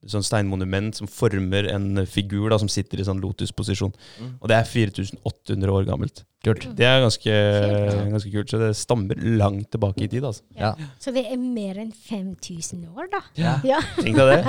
sånn 0.05 0.25
steinmonument 0.25 0.95
som 0.95 1.07
former 1.07 1.69
en 1.73 2.05
figur 2.05 2.49
da, 2.49 2.59
som 2.61 2.69
sitter 2.69 2.99
i 2.99 3.07
sånn 3.07 3.21
lotusposisjon. 3.21 3.93
Mm. 4.21 4.36
Og 4.41 4.49
det 4.49 4.57
er 4.57 4.69
4800 4.69 5.73
år 5.73 5.86
gammelt. 5.89 6.23
Kult. 6.44 6.66
Det 6.78 6.86
er 6.88 7.02
ganske, 7.04 7.34
Kult. 7.34 8.12
ganske 8.14 8.32
kult, 8.32 8.50
så 8.54 8.60
det 8.62 8.70
stammer 8.80 9.16
langt 9.40 9.70
tilbake 9.74 10.06
i 10.06 10.08
tid. 10.08 10.24
altså. 10.24 10.42
Ja. 10.58 10.74
Så 11.00 11.12
det 11.14 11.26
er 11.28 11.38
mer 11.38 11.76
enn 11.82 11.92
5000 11.92 12.86
år, 12.96 13.10
da. 13.12 13.20
Ja. 13.36 13.58
Ja. 13.68 13.80
Tenk 14.00 14.16
deg 14.16 14.32
det. 14.32 14.40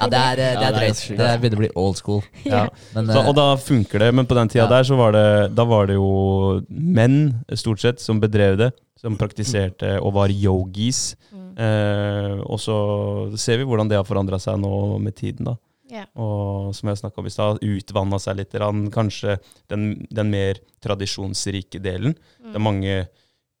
Ja, 0.00 0.08
det 0.10 0.20
er, 0.20 0.42
eh, 0.42 0.58
det 0.58 0.66
er 0.66 0.74
det 0.74 0.74
drøyt. 0.80 1.02
Det 1.20 1.30
begynner 1.40 1.60
å 1.60 1.64
bli 1.64 1.72
old 1.76 1.96
school. 2.00 2.22
Ja. 2.44 2.64
Men, 2.94 3.06
Så, 3.12 3.20
eh, 3.22 3.28
og 3.30 3.34
da 3.38 3.46
funker 3.56 3.98
det, 4.02 4.12
men 4.14 4.26
på 4.26 4.34
den 4.34 4.48
tida 4.50 4.64
Ja. 4.66 4.68
der 4.74 4.82
så 4.90 4.96
var 4.98 5.12
det, 5.14 5.54
da 5.54 5.64
var 5.64 5.86
det 5.86 5.94
jo 6.00 6.60
menn 6.68 7.44
stort 7.54 7.80
sett 7.80 8.00
som 8.00 8.20
bedrev 8.20 8.58
det, 8.58 8.72
som 9.00 9.16
praktiserte 9.16 9.96
og 10.02 10.12
var 10.18 10.28
yogis. 10.34 11.14
Mm. 11.32 11.54
Eh, 11.56 12.36
og 12.44 12.58
så 12.60 12.76
ser 13.38 13.58
vi 13.58 13.64
hvordan 13.64 13.88
det 13.88 13.96
har 13.96 14.04
forandra 14.08 14.38
seg 14.40 14.58
nå 14.60 14.98
med 15.00 15.14
tiden. 15.16 15.44
da. 15.46 15.56
Ja. 15.90 16.04
Og 16.22 16.70
som 16.76 16.90
jeg 16.90 17.00
snakka 17.00 17.22
om 17.22 17.28
i 17.28 17.32
stad, 17.34 17.64
utvanna 17.66 18.20
seg 18.22 18.38
litt. 18.38 18.54
Kanskje 18.94 19.38
den, 19.72 20.06
den 20.10 20.30
mer 20.32 20.60
tradisjonsrike 20.84 21.82
delen. 21.82 22.14
Det 22.38 22.56
er 22.56 22.64
mange 22.64 23.00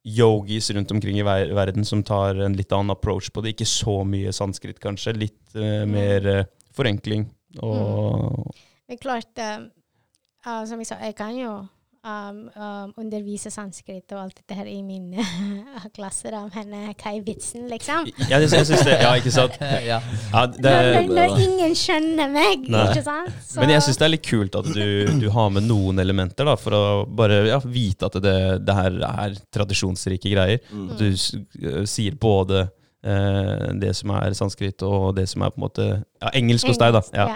yogis 0.06 0.70
rundt 0.72 0.90
omkring 0.94 1.18
i 1.20 1.26
ver 1.26 1.52
verden 1.54 1.84
som 1.84 2.02
tar 2.06 2.38
en 2.40 2.56
litt 2.56 2.72
annen 2.72 2.94
approach 2.94 3.28
på 3.32 3.42
det. 3.44 3.54
Ikke 3.54 3.68
så 3.68 4.00
mye 4.08 4.32
sanskrit, 4.32 4.80
kanskje. 4.80 5.16
Litt 5.18 5.58
eh, 5.58 5.84
mer 5.88 6.30
uh, 6.30 6.46
forenkling. 6.76 7.26
Og 7.60 8.54
Men 8.88 9.02
klart, 9.02 9.34
uh, 9.36 10.64
som 10.64 10.80
jeg 10.80 10.88
sa, 10.88 11.00
jeg 11.04 11.18
kan 11.18 11.36
jo 11.36 11.58
um, 12.04 12.38
um, 12.56 12.92
undervise 13.00 13.50
sanskrit 13.52 14.10
og 14.14 14.22
alt 14.24 14.36
dette 14.40 14.56
her 14.56 14.68
i 14.70 14.78
min 14.86 15.10
klasser. 15.96 16.30
klasse, 16.30 16.30
da, 16.32 16.40
men 16.54 16.72
uh, 16.74 16.90
hva 16.94 17.12
er 17.12 17.22
vitsen, 17.26 17.66
liksom? 17.70 18.08
jeg, 18.28 18.46
jeg 18.46 18.66
synes 18.68 18.84
det, 18.86 18.96
Ja, 19.02 19.12
ikke 19.20 19.32
sant? 19.34 19.56
ja. 19.90 19.98
Ja, 20.32 20.44
det, 20.46 20.74
Når, 20.96 21.12
når, 21.18 21.36
ingen 21.44 21.76
skjønner 21.78 22.32
meg, 22.32 22.66
Nei. 22.70 22.84
ikke 22.90 23.04
sant? 23.06 23.36
Så- 23.46 23.60
Men 23.62 23.74
jeg 23.74 23.84
syns 23.86 24.00
det 24.00 24.06
er 24.08 24.14
litt 24.14 24.26
kult 24.28 24.58
at 24.60 24.70
du, 24.72 24.84
du 25.20 25.28
har 25.34 25.50
med 25.54 25.68
noen 25.68 26.00
elementer, 26.02 26.48
da, 26.48 26.56
for 26.60 26.76
å 26.76 26.82
bare 27.06 27.42
ja, 27.50 27.60
vite 27.64 28.08
at 28.10 28.20
det, 28.24 28.36
det 28.66 28.76
her 28.80 29.00
er 29.10 29.38
tradisjonsrike 29.52 30.32
greier. 30.32 30.60
Mm. 30.70 30.90
At 30.94 31.00
du 31.02 31.08
øh, 31.10 31.82
sier 31.90 32.16
både 32.20 32.64
uh, 33.04 33.66
det 33.80 33.94
som 33.98 34.12
er 34.16 34.36
sanskrit, 34.38 34.82
og 34.86 35.14
det 35.18 35.28
som 35.30 35.42
er 35.46 35.52
på 35.54 35.60
en 35.60 35.66
måte 35.68 35.88
ja, 35.90 36.32
engelsk 36.36 36.70
hos 36.72 36.80
deg, 36.80 36.96
da. 36.96 37.02
Ja. 37.16 37.28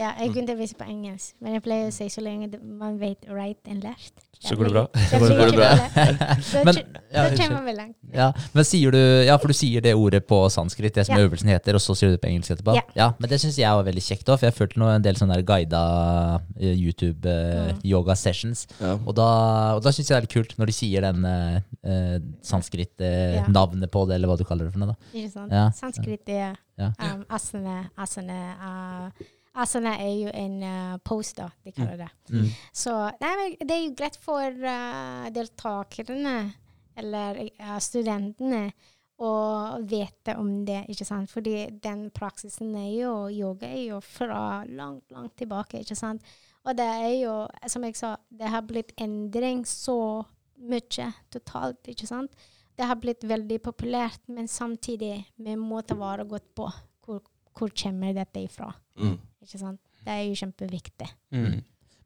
Ja. 0.00 0.14
jeg 0.18 0.32
kunne 0.32 0.56
vise 0.58 0.74
på 0.80 0.86
engelsk, 0.88 1.34
men 1.44 1.52
jeg 1.58 1.62
pleier 1.66 1.90
å 1.90 1.94
si 1.94 2.08
så 2.08 2.22
lenge 2.24 2.48
man 2.64 2.96
vet 3.00 3.28
right 3.28 3.60
and 3.68 3.84
left. 3.84 4.14
Så 4.40 4.56
går 4.56 4.70
det 4.70 4.72
bra. 4.72 4.86
Så 5.10 5.18
går 5.20 5.50
det 5.50 5.56
bra. 5.58 5.70
Da, 6.64 6.72
ja, 7.12 7.24
kommer 7.36 7.64
vi 7.66 7.72
langt. 7.76 7.96
Ja, 8.14 8.30
men 8.56 8.64
sier 8.64 8.94
du, 8.94 8.98
ja, 9.26 9.34
for 9.36 9.52
du 9.52 9.56
sier 9.58 9.82
det 9.84 9.92
ordet 9.98 10.22
på 10.30 10.38
sanskrit, 10.48 10.94
det 10.96 11.04
som 11.06 11.18
Ja. 11.18 11.26
øvelsen 11.26 11.50
heter, 11.52 11.76
og 11.76 11.82
så 11.84 11.92
sier 11.98 12.08
du 12.08 12.16
det 12.16 12.22
på 12.22 12.30
engelsk 12.30 12.54
etterpå? 12.54 12.78
Ja. 12.96 13.10
men 13.20 13.28
det 13.28 13.40
syns 13.42 13.58
jeg 13.60 13.68
var 13.68 13.84
veldig 13.84 14.00
kjekt 14.06 14.24
òg, 14.32 14.38
for 14.40 14.46
jeg 14.48 14.56
følte 14.56 14.80
nå 14.80 14.88
en 14.94 15.04
del 15.04 15.18
sånne 15.20 15.36
der 15.36 15.44
guida 15.44 15.82
eh, 16.58 16.72
YouTube 16.72 17.28
eh, 17.28 17.58
Mm. 17.70 17.80
yoga 17.84 18.14
sessions. 18.16 18.64
Ja. 18.80 18.94
Og 19.04 19.14
da, 19.14 19.26
og 19.76 19.82
da 19.84 19.92
syns 19.92 20.08
jeg 20.08 20.14
det 20.14 20.16
er 20.16 20.26
litt 20.28 20.32
kult 20.38 20.56
når 20.58 20.66
de 20.72 20.72
sier 20.72 21.04
den 21.04 21.24
uh, 21.28 21.60
eh, 21.84 22.16
Ja. 22.16 22.18
sanskrit-navnet 22.42 23.90
på 23.92 24.06
det, 24.08 24.14
eller 24.16 24.28
hva 24.32 24.38
du 24.40 24.44
kaller 24.48 24.64
det 24.68 24.72
for 24.72 24.80
noe. 24.82 24.94
da. 24.94 25.18
Ikke 25.18 25.32
sant? 25.34 25.52
Ja. 25.52 25.66
Sanskrit 25.76 26.28
er 26.28 26.56
Ja. 26.80 26.92
um, 26.98 27.24
asana. 27.28 27.90
Asana, 27.98 28.40
uh, 28.56 29.24
asana 29.54 29.96
er 29.98 30.14
jo 30.14 30.30
en 30.34 30.62
uh, 30.62 30.96
pose, 31.04 31.34
da, 31.38 31.48
de 31.64 31.72
kaller 31.74 31.98
det. 32.04 32.10
Mm. 32.30 32.48
Så 32.72 32.94
nei, 33.20 33.32
men 33.40 33.56
det 33.66 33.76
er 33.76 33.84
jo 33.84 33.96
greit 33.98 34.18
for 34.22 34.62
uh, 34.62 35.26
deltakerne, 35.34 36.38
eller 37.00 37.44
uh, 37.58 37.76
studentene, 37.82 38.70
å 39.20 39.32
vite 39.84 40.32
om 40.40 40.62
det, 40.64 40.86
ikke 40.88 41.04
sant? 41.04 41.28
Fordi 41.28 41.66
den 41.84 42.06
praksisen 42.16 42.70
er 42.80 42.88
jo, 42.94 43.10
yoga 43.28 43.68
er 43.68 43.82
jo 43.90 43.98
fra 44.00 44.62
langt, 44.64 45.10
langt 45.12 45.34
tilbake, 45.36 45.82
ikke 45.82 45.98
sant? 45.98 46.24
Og 46.64 46.76
det 46.76 46.86
er 46.86 47.12
jo, 47.18 47.34
som 47.68 47.84
jeg 47.84 47.98
sa, 48.00 48.14
det 48.32 48.48
har 48.52 48.64
blitt 48.68 48.94
endring 49.00 49.66
så 49.68 50.24
mye 50.60 51.10
totalt, 51.32 51.88
ikke 51.92 52.08
sant? 52.08 52.32
Det 52.76 52.88
har 52.88 52.96
blitt 53.00 53.26
veldig 53.28 53.58
populært, 53.64 54.22
men 54.32 54.48
samtidig, 54.48 55.18
vi 55.36 55.56
må 55.60 55.82
ta 55.84 55.96
vare 56.00 56.24
godt 56.28 56.48
på 56.56 56.70
hvor, 57.04 57.20
hvor 57.56 57.76
kommer 57.76 58.16
dette 58.16 58.46
ifra, 58.46 58.72
Mm. 59.00 59.16
Ikke 59.44 59.60
sant? 59.60 59.80
Det 60.04 60.14
er 60.14 60.24
jo 60.28 60.38
kjempeviktig. 60.38 61.10
Mm. 61.36 61.60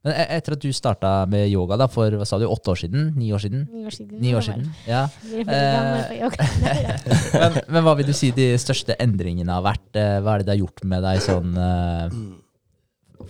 Men 0.05 0.12
e- 0.20 0.26
etter 0.37 0.57
at 0.59 0.61
du 0.61 0.68
starta 0.76 1.11
med 1.30 1.47
yoga 1.49 1.78
da, 1.80 1.89
for 1.89 2.12
hva 2.12 2.26
sa 2.28 2.37
du, 2.41 2.45
åtte 2.51 2.74
år 2.74 2.80
siden? 2.82 3.12
Ni 3.16 3.30
år 3.32 3.41
siden? 3.41 3.64
Ni 3.72 3.87
år 3.89 3.95
siden. 3.97 4.20
Ni 4.20 4.35
år 4.37 4.45
siden, 4.45 4.66
ja. 4.85 5.07
Yoga. 6.20 6.49
men, 7.41 7.61
men 7.72 7.87
hva 7.87 7.97
vil 7.97 8.11
du 8.11 8.14
si 8.16 8.28
de 8.37 8.53
største 8.61 8.99
endringene 9.01 9.57
har 9.57 9.64
vært? 9.64 9.89
Eh, 9.97 10.18
Hva 10.20 10.35
er 10.35 10.45
det 10.45 10.51
det 10.51 10.57
har 10.59 10.64
gjort 10.66 10.85
med 10.93 11.07
deg 11.07 11.22
sånn 11.24 11.57
eh, 11.57 12.18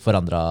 forandra 0.02 0.44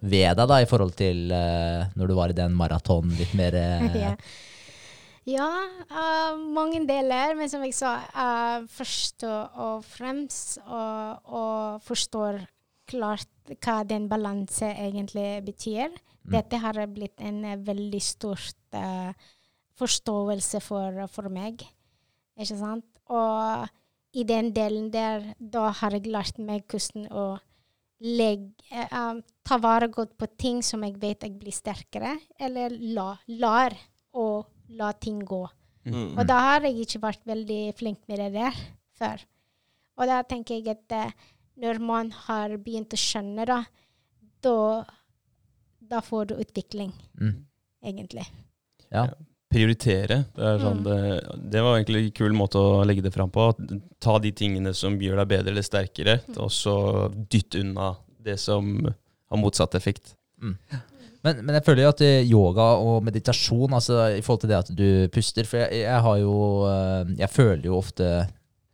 ved 0.00 0.38
deg, 0.38 0.44
da, 0.48 0.60
i 0.62 0.68
forhold 0.70 0.96
til 0.96 1.28
eh, 1.36 1.88
når 1.98 2.10
du 2.10 2.16
var 2.16 2.32
i 2.32 2.38
den 2.38 2.56
maraton 2.56 3.12
litt 3.18 3.34
mer 3.36 3.56
eh, 3.58 3.88
ja. 5.36 5.52
Eh, 5.92 6.38
mange 6.56 6.80
deler. 6.88 7.36
Men 7.36 7.52
som 7.52 7.64
jeg 7.66 7.76
sa, 7.76 7.98
uh, 8.16 8.64
først 8.72 9.28
og, 9.28 9.84
fremst 9.84 10.62
å 10.64 10.84
og 11.28 11.84
forstår 11.84 12.40
klart 12.88 13.52
hva 13.62 13.80
den 13.88 14.08
balanse 14.10 14.68
egentlig 14.74 15.42
betyr. 15.46 15.94
Dette 16.28 16.60
har 16.60 16.78
blitt 16.92 17.20
en 17.24 17.42
eh, 17.46 17.60
veldig 17.64 18.00
stor 18.04 18.40
uh, 18.76 19.12
forståelse 19.78 20.60
for, 20.64 21.04
for 21.12 21.32
meg. 21.32 21.62
Ikke 22.38 22.58
sant? 22.58 22.86
Og 23.08 23.68
i 24.18 24.24
den 24.28 24.52
delen 24.56 24.90
der, 24.92 25.32
da 25.38 25.68
har 25.80 25.96
jeg 25.96 26.10
lært 26.12 26.40
meg 26.40 26.66
hvordan 26.68 27.08
å 27.12 27.26
legge, 28.04 28.52
eh, 28.70 28.92
um, 28.94 29.22
ta 29.42 29.58
vare 29.60 29.88
godt 29.92 30.14
på 30.18 30.28
ting 30.38 30.60
som 30.62 30.84
jeg 30.86 30.98
vet 31.00 31.24
jeg 31.24 31.38
blir 31.38 31.54
sterkere, 31.54 32.14
eller 32.38 32.74
la, 32.94 33.10
lar 33.40 33.74
å 34.12 34.44
la 34.78 34.92
ting 34.92 35.20
gå. 35.26 35.42
Mm. 35.88 36.14
Og 36.18 36.22
da 36.28 36.38
har 36.50 36.68
jeg 36.68 36.84
ikke 36.84 37.02
vært 37.02 37.24
veldig 37.26 37.62
flink 37.78 38.00
med 38.10 38.20
det 38.22 38.30
der 38.36 38.62
før. 38.98 39.24
Og 39.98 40.06
da 40.06 40.20
tenker 40.26 40.58
jeg 40.58 40.76
at 40.76 40.94
eh, 40.94 41.28
når 41.58 41.80
man 41.82 42.10
har 42.26 42.56
begynt 42.62 42.94
å 42.94 43.00
skjønne 43.00 43.46
det, 43.48 43.60
da, 44.46 44.84
da 45.90 46.00
får 46.04 46.28
du 46.30 46.34
utvikling, 46.38 46.92
Mm. 47.20 47.44
egentlig. 47.84 48.26
Ja. 48.92 49.08
Prioritere. 49.50 50.24
Det, 50.36 50.44
er 50.44 50.58
sånn, 50.60 50.82
Mm. 50.82 50.84
det, 50.84 51.50
det 51.50 51.62
var 51.64 51.78
egentlig 51.78 52.04
en 52.04 52.10
kul 52.12 52.32
måte 52.36 52.58
å 52.60 52.84
legge 52.84 53.02
det 53.02 53.12
fram 53.14 53.30
på. 53.30 53.46
Ta 54.00 54.18
de 54.18 54.30
tingene 54.32 54.74
som 54.74 54.98
gjør 55.00 55.16
deg 55.22 55.28
bedre 55.28 55.50
eller 55.54 55.62
sterkere, 55.64 56.20
Mm. 56.28 56.36
og 56.38 56.50
så 56.50 56.74
dytte 57.28 57.60
unna 57.60 57.96
det 58.22 58.38
som 58.38 58.84
har 59.30 59.38
motsatt 59.38 59.74
effekt. 59.74 60.14
Men, 61.24 61.44
men 61.44 61.54
jeg 61.56 61.64
føler 61.64 61.82
jo 61.82 61.88
at 61.88 62.00
eh, 62.06 62.22
yoga 62.30 62.66
og 62.78 63.02
meditasjon, 63.02 63.72
altså 63.74 64.16
i 64.16 64.20
forhold 64.22 64.40
til 64.44 64.50
det 64.52 64.58
at 64.58 64.68
du 64.76 65.08
puster 65.08 65.42
For 65.44 65.58
jeg, 65.58 65.82
jeg 65.82 66.00
har 66.00 66.16
jo 66.20 66.34
eh, 66.70 67.04
Jeg 67.18 67.28
føler 67.34 67.64
jo 67.64 67.74
ofte 67.80 68.28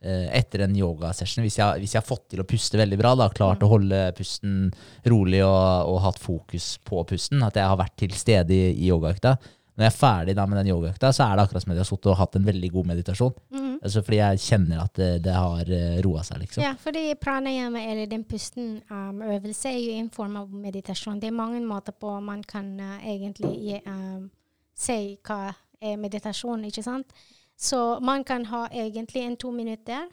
etter 0.05 0.65
en 0.65 0.75
yogasession, 0.77 1.43
hvis 1.45 1.57
jeg, 1.59 1.81
hvis 1.81 1.95
jeg 1.95 2.01
har 2.01 2.07
fått 2.07 2.27
til 2.33 2.43
å 2.43 2.47
puste 2.47 2.77
veldig 2.79 2.99
bra, 3.01 3.15
da, 3.17 3.29
klart 3.33 3.63
å 3.65 3.71
holde 3.71 3.99
pusten 4.17 4.69
rolig 5.09 5.41
og, 5.45 5.91
og 5.91 6.01
hatt 6.03 6.21
fokus 6.21 6.75
på 6.85 7.03
pusten, 7.09 7.43
at 7.45 7.57
jeg 7.57 7.65
har 7.65 7.79
vært 7.79 7.95
til 8.03 8.15
stede 8.17 8.53
i, 8.53 8.73
i 8.75 8.89
yogaøkta 8.91 9.35
Når 9.75 9.87
jeg 9.87 9.91
er 9.91 9.97
ferdig 9.97 10.35
da 10.37 10.45
med 10.47 10.61
den 10.61 10.71
yogaøkta, 10.71 11.11
så 11.15 11.25
er 11.25 11.35
det 11.35 11.45
akkurat 11.45 11.65
som 11.65 11.73
at 11.73 11.79
jeg 11.79 11.83
har 11.83 11.91
sittet 11.91 12.11
og 12.13 12.19
hatt 12.21 12.37
en 12.39 12.45
veldig 12.47 12.71
god 12.77 12.91
meditasjon. 12.93 13.33
Mm. 13.51 13.65
Altså 13.85 14.01
fordi 14.05 14.19
jeg 14.21 14.41
kjenner 14.45 14.81
at 14.81 14.95
det, 14.97 15.09
det 15.25 15.33
har 15.35 15.73
eh, 15.77 15.97
roa 16.05 16.23
seg, 16.25 16.39
liksom. 16.41 16.63
Ja, 16.63 16.71
fordi 16.79 17.03
pranayama, 17.21 17.83
eller 17.91 18.07
den 18.09 18.23
pusten 18.25 18.79
um, 18.89 19.21
er 19.21 19.77
jo 19.77 19.97
en 19.99 20.09
form 20.13 20.39
av 20.39 20.53
meditasjon. 20.53 21.19
Det 21.21 21.29
er 21.29 21.35
mange 21.35 21.61
måter 21.65 21.93
på 21.93 22.13
man 22.23 22.41
kan 22.47 22.71
uh, 22.79 22.97
egentlig 23.05 23.81
um, 23.85 24.29
si 24.73 25.17
hva 25.27 25.53
er 25.81 25.99
meditasjon, 26.01 26.65
ikke 26.69 26.83
sant? 26.85 27.13
Så 27.57 27.99
man 27.99 28.23
kan 28.23 28.45
ha 28.45 28.67
egentlig 28.67 29.23
en 29.23 29.37
to 29.37 29.51
minutter, 29.51 30.09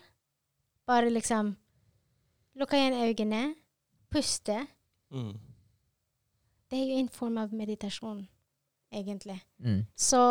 bare 0.86 1.11
liksom 1.11 1.57
lukke 2.55 2.78
igjen 2.78 3.01
øynene, 3.03 3.43
puste. 4.11 4.66
Mm. 5.11 5.34
Det 6.70 6.78
er 6.78 6.86
jo 6.86 7.01
en 7.03 7.09
form 7.09 7.38
av 7.38 7.53
meditasjon, 7.55 8.28
egentlig. 8.93 9.40
Mm. 9.59 9.84
Så 9.97 10.22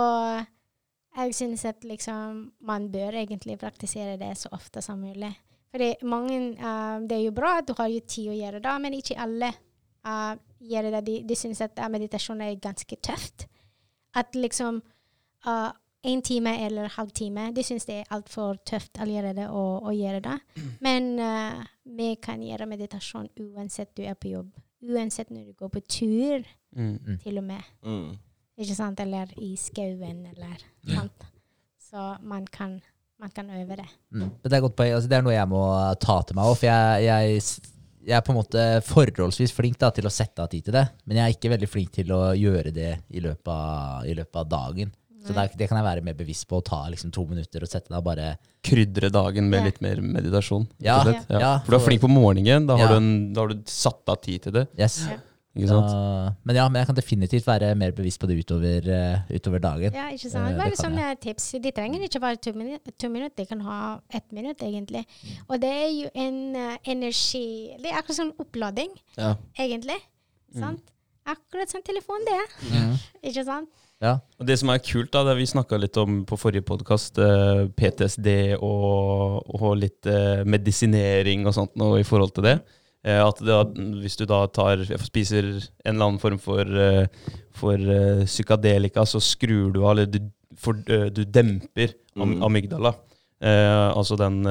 jeg 1.17 1.35
synes 1.35 1.65
at 1.65 1.83
liksom 1.83 2.51
man 2.59 2.91
bør 2.91 3.17
egentlig 3.19 3.59
praktisere 3.59 4.17
det 4.17 4.37
så 4.37 4.49
ofte 4.51 4.81
som 4.81 4.99
mulig. 4.99 5.33
Fordi 5.71 5.95
mange, 6.03 6.37
eh, 6.51 6.99
Det 7.07 7.17
er 7.17 7.23
jo 7.25 7.31
bra 7.31 7.57
at 7.57 7.67
du 7.67 7.73
har 7.77 7.87
jo 7.87 7.99
tid 7.99 8.29
å 8.29 8.35
gjøre 8.35 8.59
det, 8.59 8.81
men 8.81 8.93
ikke 8.93 9.19
alle 9.19 9.53
uh, 10.05 10.35
gjør 10.59 10.91
det. 10.91 11.05
De, 11.05 11.23
de 11.23 11.35
synes 11.35 11.61
at 11.61 11.79
eh, 11.79 11.89
meditasjon 11.89 12.41
er 12.41 12.55
ganske 12.55 12.95
tøft. 12.95 13.47
At 14.15 14.35
liksom 14.35 14.81
uh, 15.47 15.71
en 16.03 16.21
time 16.25 16.55
eller 16.65 16.89
halvtime, 16.95 17.49
de 17.53 17.63
synes 17.63 17.85
det 17.85 17.99
er 18.01 18.09
altfor 18.15 18.57
tøft 18.65 18.97
allerede 19.03 19.45
å, 19.53 19.63
å 19.85 19.93
gjøre 19.93 20.21
det. 20.25 20.37
Men 20.85 21.11
uh, 21.21 21.61
vi 21.85 22.15
kan 22.23 22.41
gjøre 22.41 22.65
meditasjon 22.69 23.29
uansett 23.39 23.93
du 23.97 24.03
er 24.07 24.17
på 24.17 24.31
jobb. 24.33 24.49
Uansett 24.81 25.29
når 25.29 25.51
du 25.51 25.53
går 25.61 25.69
på 25.77 25.83
tur, 25.99 26.49
Mm. 26.71 27.17
til 27.19 27.35
og 27.35 27.43
med. 27.43 27.65
Mm. 27.83 28.13
Ikke 28.63 28.75
sant? 28.77 28.99
Eller 29.03 29.27
i 29.43 29.49
skauen, 29.59 30.21
eller 30.29 30.61
sant. 30.87 31.25
Så 31.83 32.05
man 32.23 32.45
kan, 32.47 32.77
man 33.19 33.29
kan 33.35 33.49
øve 33.51 33.75
det. 33.75 33.87
Mm. 34.15 34.29
Det 34.39 34.53
er 34.55 34.63
godt 34.63 34.77
poeng. 34.79 34.93
Altså, 34.95 35.09
det 35.11 35.17
er 35.17 35.25
noe 35.25 35.33
jeg 35.35 35.49
må 35.51 35.59
ta 35.99 36.15
til 36.23 36.37
meg 36.39 36.47
òg. 36.47 36.55
For 36.61 36.69
jeg, 36.69 37.03
jeg, 37.09 37.41
jeg 38.07 38.15
er 38.15 38.23
på 38.23 38.31
en 38.31 38.39
måte 38.39 38.63
forholdsvis 38.87 39.51
flink 39.51 39.75
da, 39.83 39.89
til 39.91 40.07
å 40.07 40.13
sette 40.15 40.45
av 40.45 40.47
tid 40.53 40.69
til 40.69 40.77
det. 40.77 40.85
Men 41.03 41.19
jeg 41.19 41.25
er 41.25 41.35
ikke 41.35 41.51
veldig 41.57 41.69
flink 41.73 41.91
til 41.99 42.15
å 42.15 42.21
gjøre 42.39 42.71
det 42.71 42.93
i 43.11 43.25
løpet 43.27 43.51
av, 43.51 44.07
i 44.07 44.15
løpet 44.15 44.39
av 44.45 44.47
dagen. 44.55 44.95
Så 45.21 45.33
det, 45.33 45.37
er- 45.37 45.57
det 45.57 45.67
kan 45.69 45.77
jeg 45.77 45.85
være 45.85 46.03
mer 46.03 46.13
bevisst 46.17 46.47
på 46.49 46.57
å 46.61 46.63
ta 46.65 46.83
liksom, 46.89 47.11
to 47.13 47.25
minutter 47.29 47.61
og 47.61 47.69
sette 47.69 47.89
deg 47.93 48.03
bare 48.03 48.37
Krydre 48.63 49.09
dagen 49.13 49.49
med 49.49 49.63
litt 49.65 49.81
mer 49.81 50.01
meditasjon. 50.01 50.67
Ja, 50.79 50.99
ja, 51.29 51.59
For 51.65 51.71
du 51.71 51.77
er 51.77 51.85
flink 51.87 52.01
på 52.01 52.09
morgenen, 52.09 52.65
da 52.67 52.75
har, 52.77 52.87
Ja. 52.87 52.87
du, 52.89 52.95
en, 53.01 53.33
da 53.33 53.41
har 53.41 53.47
du 53.53 53.61
satt 53.65 54.07
av 54.09 54.21
tid 54.21 54.41
til 54.43 54.51
det. 54.53 54.67
Yes. 54.77 55.01
Ja. 55.09 55.17
Ikke 55.51 55.67
sant? 55.67 55.87
Da, 55.91 56.33
men 56.47 56.55
ja, 56.55 56.65
men 56.69 56.79
jeg 56.79 56.87
kan 56.87 56.95
definitivt 56.95 57.45
være 57.45 57.73
mer 57.75 57.91
bevisst 57.91 58.21
på 58.21 58.27
det 58.29 58.37
utover, 58.39 58.85
uh, 58.87 59.33
utover 59.35 59.59
dagen. 59.59 59.91
Ja, 59.93 60.05
ikke 60.07 60.29
Eh, 60.29 60.31
sant? 60.31 60.55
Bare 60.57 60.69
kan 60.71 60.79
sånne 60.85 61.19
tips. 61.19 61.49
De 61.59 61.71
trenger 61.75 61.99
ikke 62.07 62.21
bare 62.23 62.37
to, 62.39 62.53
minu 62.55 62.77
to 62.97 63.09
minutter, 63.09 63.35
de 63.43 63.45
kan 63.49 63.59
ha 63.65 63.99
ett 64.15 64.31
minutt, 64.31 64.61
egentlig. 64.63 65.03
Og 65.49 65.59
det 65.59 65.67
er 65.73 65.89
jo 65.91 66.09
en 66.15 66.55
uh, 66.55 66.77
energi 66.85 67.75
Det 67.81 67.91
er 67.91 67.99
akkurat 67.99 68.15
sånn 68.21 68.31
opplading, 68.39 68.95
Ja. 69.17 69.35
egentlig. 69.59 69.99
Sant? 70.55 70.79
Akkurat 71.27 71.69
som 71.69 71.81
telefon, 71.83 72.23
det. 72.25 72.39
Mm. 72.71 72.95
Ikke 73.23 73.43
sant? 73.45 73.69
Ja. 74.01 74.15
Og 74.41 74.47
det 74.49 74.55
som 74.57 74.71
er 74.73 74.81
kult, 74.81 75.11
da, 75.13 75.21
det 75.27 75.35
vi 75.37 75.45
snakka 75.45 75.77
litt 75.77 75.97
om 76.01 76.23
på 76.25 76.37
forrige 76.41 76.65
podkast, 76.65 77.19
eh, 77.21 77.67
PTSD 77.77 78.29
og, 78.57 79.41
og 79.53 79.75
litt 79.77 80.09
eh, 80.09 80.41
medisinering 80.49 81.45
og 81.45 81.53
sånt 81.53 81.75
nå 81.77 81.91
i 81.99 82.05
forhold 82.07 82.33
til 82.33 82.47
det. 82.47 82.55
Eh, 83.05 83.21
at 83.21 83.37
det, 83.45 83.59
hvis 84.01 84.17
du 84.17 84.25
da 84.29 84.41
tar, 84.49 84.81
spiser 85.05 85.51
en 85.53 85.93
eller 85.93 86.07
annen 86.07 86.21
form 86.23 86.41
for, 86.41 86.65
for 87.61 87.93
psykadelika, 88.25 89.05
så 89.05 89.21
skrur 89.21 89.69
du 89.75 89.83
av, 89.83 89.93
eller 89.93 90.09
du, 90.09 90.19
for, 90.57 90.81
du 90.81 91.23
demper 91.25 91.97
Mm. 92.11 92.41
amygdala. 92.43 92.89
Altså 93.39 94.17
den 94.19 94.41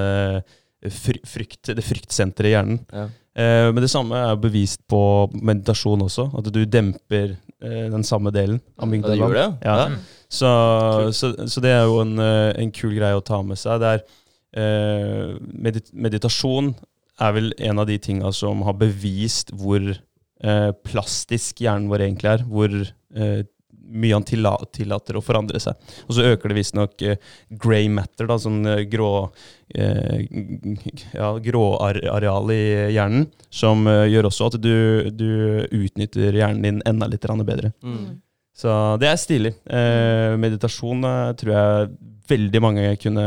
frykt, 0.89 1.75
det 1.77 1.85
fryktsenteret 1.85 2.49
i 2.49 2.55
hjernen. 2.55 2.79
Ja. 2.93 3.09
Eh, 3.41 3.69
men 3.71 3.83
det 3.85 3.91
samme 3.93 4.19
er 4.31 4.39
bevist 4.41 4.83
på 4.91 5.03
meditasjon 5.37 6.07
også. 6.07 6.31
At 6.41 6.49
du 6.53 6.63
demper 6.65 7.37
eh, 7.37 7.87
den 7.93 8.05
samme 8.07 8.33
delen. 8.35 8.61
Ja, 8.63 8.81
du 8.81 8.87
amygdalaen. 8.89 9.21
gjør 9.21 9.39
det? 9.39 9.49
Ja. 9.67 9.77
Mm. 9.93 9.99
Så, 10.31 10.51
så, 11.17 11.33
så 11.51 11.63
det 11.65 11.75
er 11.75 11.85
jo 11.91 12.01
en, 12.05 12.17
eh, 12.23 12.51
en 12.63 12.73
kul 12.75 12.95
greie 12.97 13.19
å 13.19 13.25
ta 13.25 13.43
med 13.45 13.61
seg. 13.61 13.83
Det 13.83 13.95
er, 13.95 14.05
eh, 14.57 15.37
medit 15.53 15.93
meditasjon 15.93 16.75
er 17.21 17.35
vel 17.37 17.53
en 17.59 17.83
av 17.83 17.89
de 17.91 17.99
tinga 18.01 18.33
som 18.33 18.63
har 18.65 18.79
bevist 18.81 19.53
hvor 19.61 19.83
eh, 19.93 20.71
plastisk 20.89 21.61
hjernen 21.61 21.91
vår 21.93 22.07
egentlig 22.07 22.33
er. 22.33 22.47
Hvor 22.49 22.77
eh, 22.81 23.43
mye 23.91 24.15
han 24.17 24.25
tilla 24.27 24.55
tillater 24.73 25.19
å 25.19 25.23
forandre 25.25 25.61
seg. 25.63 25.75
Og 26.09 26.15
så 26.17 26.27
øker 26.33 26.49
det 26.53 26.59
visstnok 26.61 27.03
eh, 27.03 27.17
grey 27.51 27.89
matter, 27.93 28.29
da, 28.31 28.39
sånn 28.41 28.63
eh, 28.67 28.85
grå 28.91 29.11
eh, 29.75 30.25
ja, 31.15 31.33
gråareal 31.43 32.51
i 32.55 32.63
hjernen, 32.95 33.27
som 33.51 33.87
eh, 33.91 34.07
gjør 34.13 34.31
også 34.31 34.51
at 34.53 34.59
du, 34.63 34.75
du 35.11 35.31
utnytter 35.83 36.37
hjernen 36.41 36.63
din 36.67 36.83
enda 36.89 37.09
litt 37.11 37.27
bedre. 37.47 37.73
Mm. 37.83 38.21
Så 38.61 38.73
det 39.01 39.09
er 39.09 39.21
stilig. 39.21 39.55
Eh, 39.73 40.37
meditasjon 40.41 41.05
tror 41.41 41.55
jeg 41.55 41.93
veldig 42.31 42.61
mange 42.63 42.91
kunne 43.03 43.25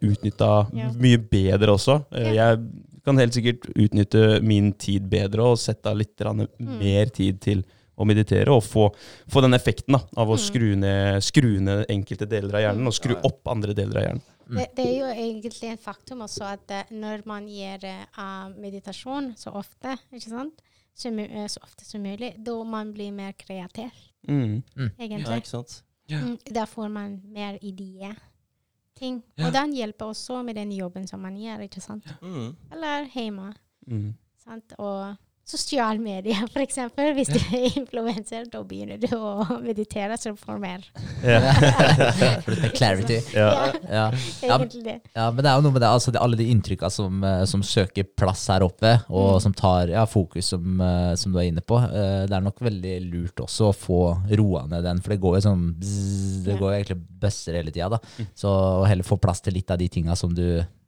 utnytta 0.00 0.50
Ja. 0.76 0.90
mye 0.96 1.18
bedre 1.18 1.74
også. 1.74 2.04
Eh, 2.14 2.32
Jeg 2.36 2.60
kan 3.04 3.16
helt 3.18 3.32
sikkert 3.34 3.66
utnytte 3.74 4.40
min 4.44 4.72
tid 4.76 5.08
bedre 5.08 5.42
og 5.52 5.58
sette 5.58 5.88
av 5.88 5.96
litt 5.96 6.14
grann 6.18 6.46
mer 6.58 7.06
tid 7.14 7.40
til 7.40 7.64
å 7.98 8.06
meditere 8.08 8.54
og 8.54 8.62
få, 8.64 8.88
få 9.30 9.42
den 9.44 9.56
effekten 9.58 9.96
da, 9.98 10.02
av 10.22 10.30
å 10.30 10.38
skru 10.40 10.72
ned, 10.78 11.18
skru 11.24 11.58
ned 11.64 11.84
enkelte 11.90 12.28
deler 12.30 12.60
av 12.60 12.64
hjernen 12.66 12.90
og 12.90 12.96
skru 12.96 13.16
opp 13.18 13.50
andre 13.50 13.74
deler 13.76 14.00
av 14.00 14.06
hjernen. 14.06 14.26
Det, 14.48 14.64
det 14.78 14.84
er 14.86 14.94
jo 14.96 15.08
egentlig 15.12 15.68
en 15.74 15.82
faktum 15.82 16.22
også 16.24 16.46
at 16.48 16.72
eh, 16.72 16.92
når 16.96 17.26
man 17.28 17.48
gjør 17.52 17.84
uh, 18.16 18.46
meditasjon 18.56 19.34
så 19.36 19.52
ofte, 19.60 19.98
ikke 20.08 20.30
sant? 20.30 20.62
Så, 20.98 21.12
eh, 21.12 21.44
så 21.52 21.60
ofte 21.62 21.84
som 21.84 22.00
mulig, 22.02 22.32
da 22.46 22.54
man 22.64 22.94
blir 22.96 23.12
mer 23.14 23.36
kreativ, 23.38 23.92
Mm. 24.28 24.62
Ja, 24.76 24.88
egentlig. 24.98 25.36
ikke 25.36 25.48
sant? 25.48 25.82
Mm, 26.10 26.38
da 26.54 26.64
får 26.66 26.88
man 26.88 27.20
mer 27.32 27.58
ideer. 27.62 28.16
Ting. 28.98 29.22
Ja. 29.36 29.46
Og 29.46 29.52
den 29.54 29.72
hjelper 29.76 30.10
også 30.10 30.42
med 30.42 30.56
den 30.58 30.72
jobben 30.74 31.06
som 31.06 31.20
man 31.22 31.36
gjør, 31.38 31.62
ikke 31.68 31.80
sant? 31.80 32.04
Mm. 32.20 32.56
Eller 32.72 33.06
hjemme. 33.14 33.52
Mm. 33.86 34.16
Sant? 34.42 34.74
Og 34.78 35.14
sosiale 35.48 35.98
medier, 36.02 36.44
eksempel. 36.66 37.12
Hvis 37.16 37.30
du 37.32 37.38
er 37.40 37.66
influenser, 37.78 38.46
da 38.52 38.60
begynner 38.66 39.00
du 39.00 39.08
å 39.16 39.58
meditere, 39.64 40.16
så 40.20 40.34
du 40.34 40.40
får 40.40 40.58
mer. 40.62 40.84
For 42.44 42.52
litt 42.52 42.62
mer 42.66 42.74
clarity. 42.76 43.18
Ja. 43.34 43.48
Ja. 43.88 44.04
Ja, 44.44 44.58
Egentlig 44.58 44.84
det. 44.86 44.96
Ja, 45.14 45.28
men 45.32 45.42
det 45.44 45.50
er 45.50 45.58
jo 45.58 45.64
noe 45.66 45.74
med 45.76 45.82
det, 45.84 45.90
altså 45.90 46.12
det, 46.14 46.22
alle 46.22 46.38
de 46.38 46.48
inntrykka 46.52 46.90
som, 46.92 47.22
eh, 47.24 47.44
som 47.50 47.64
søker 47.66 48.06
plass 48.18 48.46
her 48.52 48.64
oppe, 48.66 48.94
og 49.08 49.38
som 49.44 49.54
tar 49.56 49.92
ja, 49.94 50.04
fokus, 50.08 50.52
som, 50.54 50.80
eh, 50.84 51.12
som 51.20 51.34
du 51.34 51.40
er 51.40 51.48
inne 51.50 51.64
på. 51.64 51.80
Eh, 51.88 52.26
Det 52.28 52.36
er 52.36 52.44
nok 52.44 52.60
veldig 52.64 52.96
lurt 53.08 53.44
også 53.44 53.70
å 53.70 53.76
få 53.76 54.00
roa 54.38 54.66
ned 54.70 54.84
den, 54.84 55.00
for 55.04 55.14
det 55.14 55.20
går 55.22 55.38
jo 55.38 55.44
sånn 55.48 55.66
bzz, 55.80 56.42
Det 56.48 56.58
går 56.58 56.72
jo 56.72 56.76
egentlig 56.78 57.00
bøsser 57.22 57.56
hele 57.58 57.72
tida, 57.74 57.88
da. 57.96 58.26
Så 58.38 58.52
å 58.52 58.86
heller 58.88 59.06
få 59.06 59.18
plass 59.20 59.40
til 59.44 59.56
litt 59.56 59.70
av 59.74 59.80
de 59.80 59.88
tinga 59.92 60.16
som 60.18 60.34
du 60.34 60.44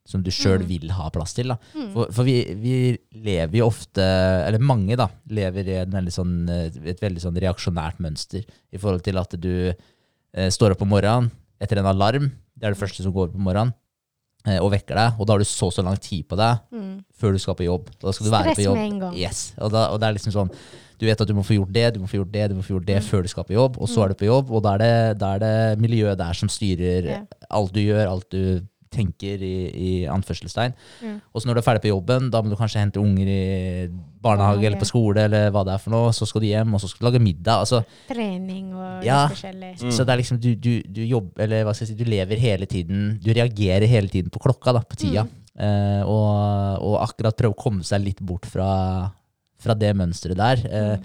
som 0.09 0.23
du 0.25 0.31
sjøl 0.33 0.65
vil 0.67 0.91
ha 0.97 1.09
plass 1.13 1.35
til. 1.37 1.49
da. 1.53 1.57
For, 1.93 2.09
for 2.13 2.25
vi, 2.27 2.39
vi 2.59 2.99
lever 3.23 3.59
jo 3.61 3.67
ofte, 3.69 4.03
eller 4.47 4.59
mange 4.59 4.97
da, 4.99 5.07
lever 5.31 5.69
i 5.69 5.77
en 5.83 5.93
veldig 5.93 6.15
sånn, 6.15 6.33
eh, 6.51 6.71
et 6.91 7.01
veldig 7.03 7.21
sånn 7.23 7.37
reaksjonært 7.39 8.01
mønster 8.03 8.43
i 8.73 8.81
forhold 8.81 9.05
til 9.07 9.21
at 9.21 9.37
du 9.39 9.53
eh, 9.71 10.49
står 10.51 10.75
opp 10.75 10.83
om 10.83 10.91
morgenen 10.97 11.31
etter 11.61 11.79
en 11.83 11.91
alarm. 11.93 12.31
Det 12.57 12.67
er 12.67 12.75
det 12.75 12.81
første 12.81 13.05
som 13.05 13.13
går 13.15 13.31
på 13.35 13.39
morgenen. 13.39 13.75
eh, 14.49 14.57
Og 14.59 14.71
vekker 14.73 14.97
deg, 14.97 15.21
og 15.21 15.27
da 15.29 15.35
har 15.37 15.39
du 15.39 15.45
så 15.45 15.69
så 15.71 15.85
lang 15.85 15.97
tid 16.01 16.27
på 16.27 16.37
deg 16.41 16.59
Mm. 16.73 17.05
før 17.21 17.33
du 17.33 17.39
skal 17.39 17.55
på 17.55 17.65
jobb. 17.69 17.91
Og 18.01 18.07
da 18.09 18.13
skal 18.17 18.27
du 18.27 18.31
være 18.33 18.43
Stress 18.55 18.57
på 18.57 18.65
jobb. 18.65 18.77
med 18.81 18.93
en 18.93 18.99
gang. 19.01 19.15
Yes. 19.21 19.53
Og, 19.59 19.71
da, 19.71 19.91
og 19.93 20.01
det 20.01 20.09
er 20.09 20.15
liksom 20.17 20.33
sånn 20.33 20.51
Du 21.01 21.07
vet 21.07 21.21
at 21.21 21.29
du 21.29 21.33
må 21.33 21.41
få 21.45 21.55
gjort 21.57 21.73
det, 21.73 21.95
du 21.95 22.01
må 22.01 22.07
få 22.09 22.19
gjort 22.21 22.33
det, 22.33 22.49
du 22.51 22.55
må 22.57 22.63
få 22.63 22.75
gjort 22.77 22.85
det 22.87 22.99
før 23.05 23.23
du 23.23 23.29
skal 23.29 23.45
på 23.45 23.55
jobb, 23.55 23.79
og 23.81 23.89
så 23.89 24.03
er 24.05 24.09
du 24.09 24.15
på 24.21 24.27
jobb, 24.29 24.51
og 24.53 24.63
da 24.67 24.75
er 24.75 24.79
det, 24.83 25.19
da 25.19 25.31
er 25.35 25.39
det 25.41 25.79
miljøet 25.81 26.19
der 26.21 26.33
som 26.37 26.49
styrer 26.53 27.05
yeah. 27.09 27.23
alt 27.49 27.73
du 27.73 27.81
gjør, 27.81 28.05
alt 28.11 28.27
du 28.29 28.61
tenker 28.91 29.43
i, 29.47 29.55
i 29.71 29.91
anførselstegn. 30.11 30.73
Mm. 31.05 31.19
Og 31.31 31.41
så 31.43 31.47
når 31.49 31.57
du 31.57 31.61
er 31.63 31.67
ferdig 31.67 31.83
på 31.85 31.93
jobben, 31.93 32.27
da 32.33 32.41
må 32.43 32.51
du 32.51 32.57
kanskje 32.59 32.83
hente 32.83 32.99
unger 33.03 33.29
i 33.31 33.89
barnehage 34.21 34.67
eller 34.67 34.81
på 34.81 34.89
skole, 34.89 35.23
eller 35.29 35.53
hva 35.55 35.63
det 35.69 35.77
er 35.77 35.83
for 35.85 35.95
noe, 35.95 36.11
så 36.17 36.27
skal 36.29 36.43
du 36.43 36.49
hjem, 36.51 36.75
og 36.75 36.83
så 36.83 36.91
skal 36.91 37.05
du 37.05 37.09
lage 37.11 37.23
middag. 37.23 37.63
altså 37.63 37.83
Trening 38.09 38.73
og 38.75 39.05
Ja. 39.07 39.21
forskjellig. 39.31 39.77
Mm. 39.83 39.93
så 39.95 40.05
det 40.05 40.13
er 40.17 40.21
liksom 40.23 40.41
du, 40.43 40.51
du, 40.57 40.73
du 40.83 41.01
jobber, 41.07 41.45
eller 41.47 41.65
hva 41.69 41.75
skal 41.75 41.87
jeg 41.87 41.95
si, 41.95 42.03
du 42.03 42.11
lever 42.11 42.43
hele 42.43 42.67
tiden, 42.67 43.07
du 43.23 43.31
reagerer 43.33 43.87
hele 43.89 44.09
tiden 44.11 44.31
på 44.35 44.43
klokka, 44.43 44.75
da, 44.75 44.83
på 44.83 44.99
tida. 44.99 45.27
Eh, 45.61 46.03
og, 46.09 46.83
og 46.83 46.99
akkurat 47.05 47.37
prøve 47.39 47.55
å 47.55 47.63
komme 47.63 47.87
seg 47.87 48.03
litt 48.05 48.21
bort 48.25 48.47
fra, 48.51 48.69
fra 49.61 49.75
det 49.79 49.95
mønsteret 49.99 50.39
der. 50.39 50.67
Eh, 50.67 50.97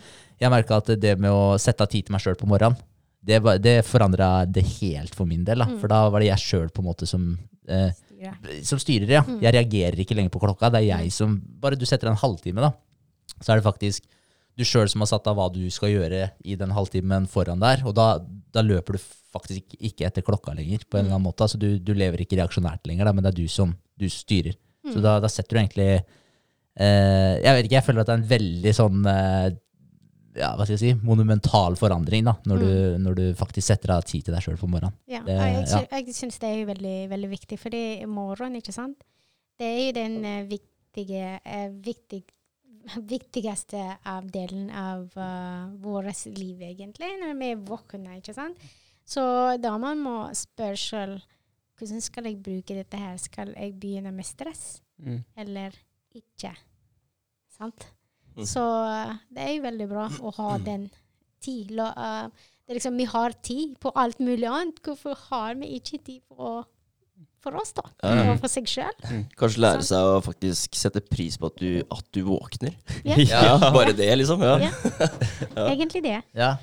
Jeg 0.42 0.52
merka 0.52 0.82
at 0.82 0.90
det 1.00 1.14
med 1.20 1.32
å 1.32 1.56
sette 1.62 1.86
av 1.86 1.88
tid 1.88 2.06
til 2.10 2.12
meg 2.12 2.20
sjøl 2.26 2.36
på 2.36 2.48
morgenen, 2.50 2.76
det, 3.26 3.40
var- 3.44 3.60
det 3.62 3.78
forandra 3.88 4.30
det 4.46 4.64
helt 4.80 5.16
for 5.18 5.26
min 5.30 5.44
del. 5.48 5.64
Da. 5.64 5.68
For 5.82 5.92
da 5.92 6.04
var 6.14 6.22
det 6.24 6.30
jeg 6.32 6.44
sjøl 6.46 6.70
på 6.74 6.84
en 6.84 6.90
måte 6.92 7.08
som 7.10 7.30
eh, 7.68 7.92
Styre. 7.96 8.58
som 8.66 8.80
styrer, 8.82 9.12
ja. 9.18 9.24
Jeg 9.44 9.54
reagerer 9.58 10.00
ikke 10.02 10.16
lenger 10.18 10.34
på 10.34 10.42
klokka. 10.44 10.70
Det 10.74 10.84
er 10.84 10.90
jeg 10.94 11.14
som 11.14 11.40
Bare 11.62 11.78
du 11.78 11.86
setter 11.90 12.10
en 12.12 12.20
halvtime, 12.22 12.62
da, 12.64 12.72
så 13.42 13.52
er 13.54 13.60
det 13.62 13.66
faktisk 13.68 14.06
du 14.56 14.64
sjøl 14.64 14.88
som 14.88 15.02
har 15.04 15.10
satt 15.12 15.26
av 15.28 15.36
hva 15.36 15.50
du 15.52 15.66
skal 15.74 15.90
gjøre 15.92 16.30
i 16.48 16.56
den 16.56 16.72
halvtimen 16.72 17.26
foran 17.28 17.60
der. 17.60 17.82
Og 17.84 17.92
da, 17.98 18.06
da 18.56 18.62
løper 18.64 18.96
du 18.96 19.02
faktisk 19.36 19.74
ikke 19.84 20.06
etter 20.08 20.24
klokka 20.24 20.54
lenger, 20.56 20.86
på 20.88 20.96
en 20.96 21.10
eller 21.10 21.18
annen 21.18 21.26
måte. 21.28 21.44
Altså 21.44 21.60
du, 21.60 21.74
du 21.84 21.92
lever 21.98 22.24
ikke 22.24 22.38
reaksjonært 22.40 22.88
lenger, 22.88 23.10
da, 23.10 23.12
men 23.18 23.26
det 23.26 23.34
er 23.34 23.42
du 23.42 23.50
som 23.52 23.74
du 24.00 24.08
styrer. 24.08 24.56
Så 24.94 25.02
da, 25.04 25.18
da 25.20 25.28
setter 25.34 25.58
du 25.58 25.60
egentlig 25.64 25.90
eh, 26.78 27.36
Jeg 27.42 27.52
vet 27.58 27.68
ikke, 27.68 27.78
jeg 27.80 27.86
føler 27.88 28.04
at 28.04 28.10
det 28.10 28.14
er 28.16 28.22
en 28.22 28.30
veldig 28.32 28.74
sånn 28.78 29.06
eh, 29.12 29.48
ja, 30.36 30.52
hva 30.58 30.66
skal 30.68 30.76
jeg 30.76 30.82
si, 30.84 30.94
monumental 31.08 31.76
forandring 31.80 32.26
da, 32.28 32.34
når, 32.50 32.60
du, 32.64 32.72
når 33.04 33.16
du 33.20 33.24
faktisk 33.40 33.68
setter 33.72 33.94
av 33.96 34.04
tid 34.08 34.26
til 34.28 34.36
deg 34.36 34.44
sjøl 34.46 34.58
på 34.60 34.68
morgenen. 34.70 34.94
Ja, 35.08 35.22
Det- 35.26 35.36
jeg, 35.40 35.54
ja. 35.56 35.66
sy 35.66 35.82
jeg 35.92 36.16
syns 36.16 36.40
det 36.40 36.50
er 36.50 36.58
jo 36.60 36.70
veldig, 36.74 36.96
veldig 37.10 37.30
viktig, 37.32 37.60
fordi 37.60 37.84
det 38.06 38.48
er 38.50 38.58
ikke 38.62 38.74
sant? 38.76 39.04
Det 39.58 39.66
er 39.72 39.80
jo 39.86 39.92
den 39.96 40.18
eh, 40.26 40.46
viktige, 40.52 41.40
eh, 41.46 41.70
viktig, 41.72 42.24
viktigste 43.16 43.84
av 44.06 44.28
delen 44.30 44.68
av 44.70 45.08
uh, 45.18 45.72
vårt 45.82 46.26
liv, 46.38 46.60
egentlig, 46.62 47.08
når 47.22 47.40
vi 47.40 47.52
er 47.56 47.64
våkne, 47.66 48.20
ikke 48.20 48.36
sant? 48.36 48.60
Så 49.06 49.24
da 49.62 49.78
man 49.78 50.00
må 50.02 50.18
spørre 50.36 50.78
sjøl 50.78 51.16
hvordan 51.76 52.02
skal 52.02 52.24
jeg 52.30 52.38
bruke 52.44 52.76
dette 52.78 52.98
her? 52.98 53.18
Skal 53.20 53.50
jeg 53.56 53.74
begynne 53.80 54.14
med 54.16 54.26
stress, 54.26 54.82
Mm. 54.96 55.26
eller 55.36 55.74
ikke? 56.16 56.54
Sant? 57.52 57.84
Mm. 58.36 58.46
Så 58.50 58.62
uh, 58.62 59.16
det 59.34 59.44
er 59.46 59.56
jo 59.56 59.66
veldig 59.66 59.88
bra 59.92 60.06
å 60.22 60.36
ha 60.40 60.52
den 60.64 60.88
tid. 61.44 61.74
Er 61.80 62.32
liksom, 62.74 62.98
vi 62.98 63.08
har 63.10 63.36
tid 63.46 63.76
på 63.82 63.92
alt 63.96 64.20
mulig 64.24 64.48
annet. 64.50 64.82
Hvorfor 64.84 65.18
har 65.30 65.56
vi 65.60 65.76
ikke 65.78 66.00
tid 66.00 66.22
for, 66.28 66.66
for 67.44 67.60
oss, 67.62 67.74
da? 67.78 67.86
Ja. 68.04 68.28
Og 68.34 68.44
for 68.44 68.52
seg 68.52 68.68
sjøl? 68.70 68.96
Kanskje 69.40 69.64
lære 69.64 69.86
seg 69.88 70.12
å 70.16 70.22
faktisk 70.26 70.78
sette 70.80 71.04
pris 71.06 71.40
på 71.40 71.52
at 71.52 71.62
du, 71.62 71.72
at 71.86 72.12
du 72.16 72.24
våkner. 72.28 72.76
Yeah. 73.04 73.24
Ja, 73.32 73.72
bare 73.72 73.96
det, 73.96 74.12
liksom. 74.20 74.44
Ja. 74.44 74.58
Ja. 74.68 74.74
Egentlig 75.72 76.04
det. 76.06 76.20
Ja, 76.36 76.56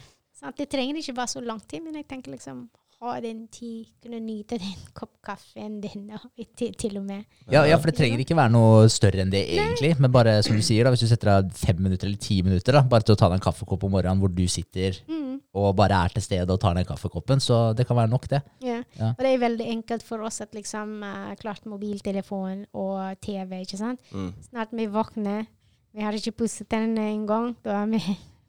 at 0.42 0.58
Det 0.58 0.66
trenger 0.70 0.98
ikke 0.98 1.14
bare 1.14 1.30
så 1.30 1.40
lang 1.44 1.60
tid, 1.70 1.84
men 1.84 1.94
jeg 2.00 2.08
tenker 2.10 2.34
liksom 2.34 2.64
ha 3.02 3.16
den 3.20 3.46
tid, 3.50 3.88
kunne 4.02 4.20
nyte 4.22 4.58
den 4.62 4.76
kopp 4.98 5.10
kaffen 5.26 5.80
din, 5.82 6.04
og 6.14 6.28
til, 6.58 6.70
til 6.78 6.96
og 7.00 7.04
med. 7.08 7.24
Ja, 7.50 7.64
ja, 7.66 7.76
for 7.82 7.90
det 7.90 7.96
trenger 7.98 8.20
ikke 8.22 8.36
være 8.38 8.52
noe 8.54 8.84
større 8.92 9.24
enn 9.24 9.32
det, 9.32 9.40
egentlig. 9.56 9.92
Men 9.98 10.12
bare 10.14 10.36
som 10.46 10.54
du 10.58 10.62
sier, 10.62 10.86
da, 10.86 10.92
hvis 10.94 11.02
du 11.02 11.10
setter 11.10 11.32
av 11.34 11.50
fem 11.58 11.80
minutter 11.82 12.06
eller 12.08 12.20
ti 12.22 12.40
minutter 12.46 12.78
da, 12.78 12.82
bare 12.86 13.02
til 13.06 13.16
å 13.16 13.18
ta 13.18 13.28
deg 13.32 13.40
en 13.40 13.44
kaffekopp 13.48 13.86
om 13.88 13.94
morgenen 13.96 14.22
hvor 14.22 14.30
du 14.32 14.44
sitter 14.50 15.00
Mm. 15.10 15.40
og 15.58 15.74
bare 15.76 15.98
er 16.06 16.14
til 16.14 16.22
stede 16.24 16.48
og 16.54 16.60
tar 16.62 16.74
den 16.78 16.86
kaffekoppen, 16.88 17.40
så 17.42 17.74
det 17.76 17.84
kan 17.88 17.96
være 17.98 18.08
nok, 18.12 18.28
det. 18.30 18.40
Ja. 18.64 18.78
Ja. 18.96 19.10
Og 19.16 19.20
det 19.24 19.32
er 19.34 19.42
veldig 19.42 19.66
enkelt 19.74 20.06
for 20.06 20.22
oss 20.24 20.40
at 20.40 20.54
liksom 20.56 21.02
eh, 21.04 21.34
klart 21.42 21.66
mobiltelefon 21.68 22.64
og 22.72 23.18
TV, 23.20 23.58
ikke 23.66 23.80
sant. 23.80 24.00
Mm. 24.14 24.30
Snart 24.48 24.72
vi 24.78 24.86
våkner, 24.94 25.44
vi 25.92 26.00
har 26.06 26.16
ikke 26.16 26.32
pusset 26.44 26.70
tennene 26.72 27.10
engang, 27.12 27.52
da 27.66 27.82
er 27.82 27.90
vi 27.92 28.00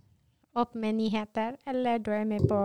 opp 0.62 0.76
med 0.80 0.96
nyheter, 1.02 1.58
eller 1.68 1.98
da 2.06 2.20
er 2.22 2.30
vi 2.30 2.40
på, 2.48 2.60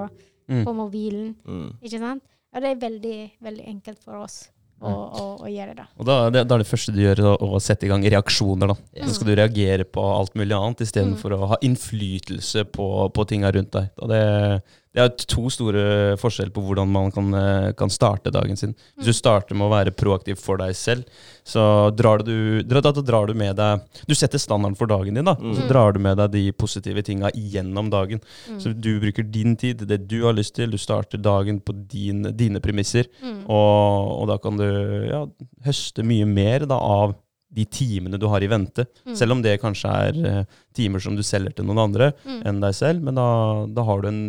Mm. 0.48 0.64
på 0.64 0.72
mobilen, 0.74 1.34
Mm. 1.46 1.72
ikke 1.82 1.98
sant. 2.00 2.22
Og 2.54 2.62
det 2.62 2.70
er 2.70 2.78
veldig, 2.88 3.16
veldig 3.44 3.66
enkelt 3.68 3.98
for 4.02 4.16
oss 4.22 4.48
å, 4.80 4.88
å, 4.88 5.24
å 5.44 5.48
gjøre 5.50 5.74
det. 5.76 5.84
Og 5.98 6.06
da, 6.06 6.30
det, 6.30 6.46
da 6.48 6.54
er 6.54 6.62
det 6.62 6.68
første 6.70 6.92
du 6.94 7.00
gjør, 7.02 7.20
å, 7.28 7.32
å 7.56 7.60
sette 7.60 7.84
i 7.84 7.88
gang 7.90 8.02
reaksjoner. 8.02 8.68
da. 8.72 8.76
Så 9.04 9.14
skal 9.18 9.26
du 9.28 9.34
reagere 9.36 9.84
på 9.84 10.00
alt 10.00 10.32
mulig 10.38 10.56
annet 10.56 10.80
istedenfor 10.86 11.34
Mm. 11.34 11.42
å 11.42 11.48
ha 11.52 11.58
innflytelse 11.60 12.64
på, 12.72 12.86
på 13.12 13.26
tinga 13.28 13.50
rundt 13.52 13.72
deg. 13.72 13.90
Og 14.00 14.08
det, 14.08 14.62
det 14.94 15.02
er 15.04 15.10
to 15.28 15.50
store 15.52 16.16
forskjeller 16.18 16.50
på 16.54 16.62
hvordan 16.64 16.88
man 16.90 17.10
kan, 17.12 17.28
eh, 17.34 17.72
kan 17.76 17.90
starte 17.92 18.32
dagen 18.32 18.56
sin. 18.56 18.74
Hvis 18.96 19.06
du 19.06 19.12
starter 19.12 19.54
med 19.54 19.68
å 19.68 19.70
være 19.74 19.92
proaktiv 19.94 20.38
for 20.40 20.56
deg 20.56 20.74
selv, 20.74 21.04
så 21.44 21.90
drar 21.94 22.24
du, 22.24 22.62
dra- 22.64 22.80
da, 22.82 22.90
da 22.92 23.00
drar 23.04 23.26
du 23.28 23.34
med 23.34 23.54
deg 23.56 23.80
Du 24.08 24.14
setter 24.14 24.38
standarden 24.38 24.76
for 24.76 24.86
dagen 24.86 25.14
din, 25.14 25.24
da. 25.24 25.34
Mm. 25.34 25.54
så 25.54 25.62
Mm. 25.62 25.68
drar 25.68 25.92
du 25.92 25.98
med 26.00 26.16
deg 26.16 26.30
de 26.32 26.52
positive 26.52 27.02
tinga 27.04 27.30
gjennom 27.36 27.90
dagen. 27.90 28.20
Mm. 28.48 28.58
Så 28.60 28.72
du 28.80 28.98
bruker 29.00 29.22
din 29.30 29.56
tid, 29.56 29.78
det 29.86 30.08
du 30.08 30.22
har 30.24 30.32
lyst 30.32 30.54
til. 30.54 30.70
Du 30.70 30.78
starter 30.78 31.18
dagen 31.20 31.60
på 31.60 31.72
din, 31.88 32.22
dine 32.34 32.58
premisser. 32.60 33.06
Mm. 33.22 33.44
Og, 33.48 34.22
og 34.22 34.28
da 34.28 34.38
kan 34.38 34.56
du 34.56 34.64
ja, 35.10 35.26
høste 35.64 36.02
mye 36.02 36.26
mer 36.26 36.66
da, 36.66 36.74
av 36.80 37.14
de 37.50 37.64
timene 37.64 38.18
du 38.20 38.26
har 38.28 38.42
i 38.44 38.48
vente. 38.50 38.84
Mm. 39.06 39.14
Selv 39.16 39.32
om 39.32 39.42
det 39.42 39.54
kanskje 39.62 39.92
er 40.08 40.18
eh, 40.28 40.44
timer 40.76 41.00
som 41.00 41.16
du 41.16 41.22
selger 41.24 41.54
til 41.56 41.64
noen 41.64 41.78
andre 41.86 42.12
Mm. 42.24 42.42
enn 42.46 42.60
deg 42.60 42.74
selv. 42.76 43.02
Men 43.02 43.14
da, 43.16 43.28
da 43.72 43.84
har 43.88 44.02
du 44.02 44.08
en 44.08 44.20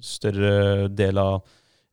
større 0.00 0.88
del 0.88 1.18
av 1.18 1.42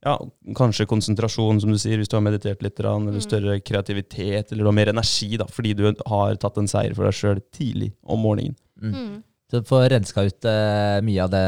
ja, 0.00 0.14
kanskje 0.56 0.86
konsentrasjon, 0.88 1.58
som 1.60 1.70
du 1.70 1.76
sier, 1.76 1.98
hvis 2.00 2.08
du 2.08 2.16
har 2.16 2.24
meditert 2.24 2.62
litt, 2.64 2.78
eller 2.80 3.12
Mm. 3.12 3.20
større 3.20 3.60
kreativitet, 3.60 4.50
eller 4.52 4.64
du 4.64 4.68
har 4.70 4.72
mer 4.78 4.88
energi, 4.88 5.36
da, 5.36 5.44
fordi 5.44 5.74
du 5.76 5.84
har 6.06 6.36
tatt 6.40 6.56
en 6.56 6.66
seier 6.66 6.94
for 6.96 7.04
deg 7.04 7.12
sjøl 7.12 7.42
tidlig 7.52 7.92
om 8.08 8.18
morgenen. 8.24 8.56
Mm. 8.80 9.22
Så 9.50 9.60
du 9.60 9.66
får 9.68 9.90
renska 9.92 10.24
ut 10.24 10.44
uh, 10.48 11.00
mye 11.04 11.20
av 11.20 11.30
det 11.34 11.44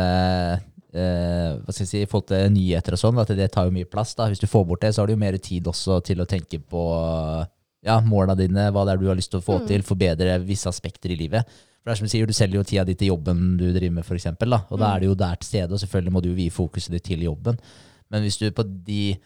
uh, 0.93 1.57
hva 1.65 1.73
skal 1.73 1.87
jeg 1.87 1.89
si, 1.89 2.03
i 2.03 2.07
forhold 2.11 2.27
til 2.29 2.51
nyheter 2.53 2.93
og 2.93 3.01
sånn, 3.01 3.21
at 3.23 3.29
det 3.33 3.49
tar 3.55 3.65
jo 3.71 3.73
mye 3.73 3.89
plass. 3.89 4.13
da. 4.15 4.27
Hvis 4.29 4.43
du 4.43 4.47
får 4.47 4.67
bort 4.69 4.83
det, 4.83 4.93
så 4.93 5.01
har 5.01 5.07
du 5.09 5.15
jo 5.15 5.23
mer 5.23 5.39
tid 5.39 5.65
også 5.65 6.03
til 6.05 6.21
å 6.21 6.27
tenke 6.29 6.61
på 6.61 6.83
ja, 7.85 8.01
måla 8.01 8.35
dine, 8.39 8.69
hva 8.71 8.85
det 8.87 8.93
er 8.95 9.03
du 9.03 9.09
har 9.09 9.17
lyst 9.19 9.31
til 9.33 9.41
å 9.41 9.45
få 9.45 9.61
Mm. 9.61 9.67
til, 9.67 9.83
forbedre 9.83 10.39
visse 10.47 10.69
aspekter 10.71 11.11
i 11.11 11.17
livet. 11.17 11.45
For 11.83 11.91
det 11.91 11.93
er 11.93 11.99
som 11.99 12.07
du 12.07 12.11
sier, 12.13 12.27
du 12.27 12.33
selger 12.33 12.55
jo 12.61 12.63
tida 12.63 12.85
di 12.87 12.95
til 12.95 13.09
jobben 13.09 13.57
du 13.59 13.73
driver 13.73 13.91
med, 13.97 14.05
for 14.07 14.15
eksempel, 14.15 14.51
da. 14.51 14.61
Og 14.71 14.79
da 14.79 14.87
Mm. 14.89 14.95
er 14.97 15.01
det 15.01 15.07
jo 15.09 15.15
der 15.15 15.35
til 15.37 15.47
stede, 15.49 15.73
og 15.73 15.81
selvfølgelig 15.81 16.13
må 16.13 16.23
du 16.23 16.29
jo 16.29 16.35
vie 16.39 16.51
fokuset 16.51 16.91
ditt 16.93 17.03
til 17.05 17.21
jobben. 17.23 17.59
Men 18.11 18.23
hvis 18.23 18.39
du 18.39 18.51
på 18.51 18.63
de 18.85 19.17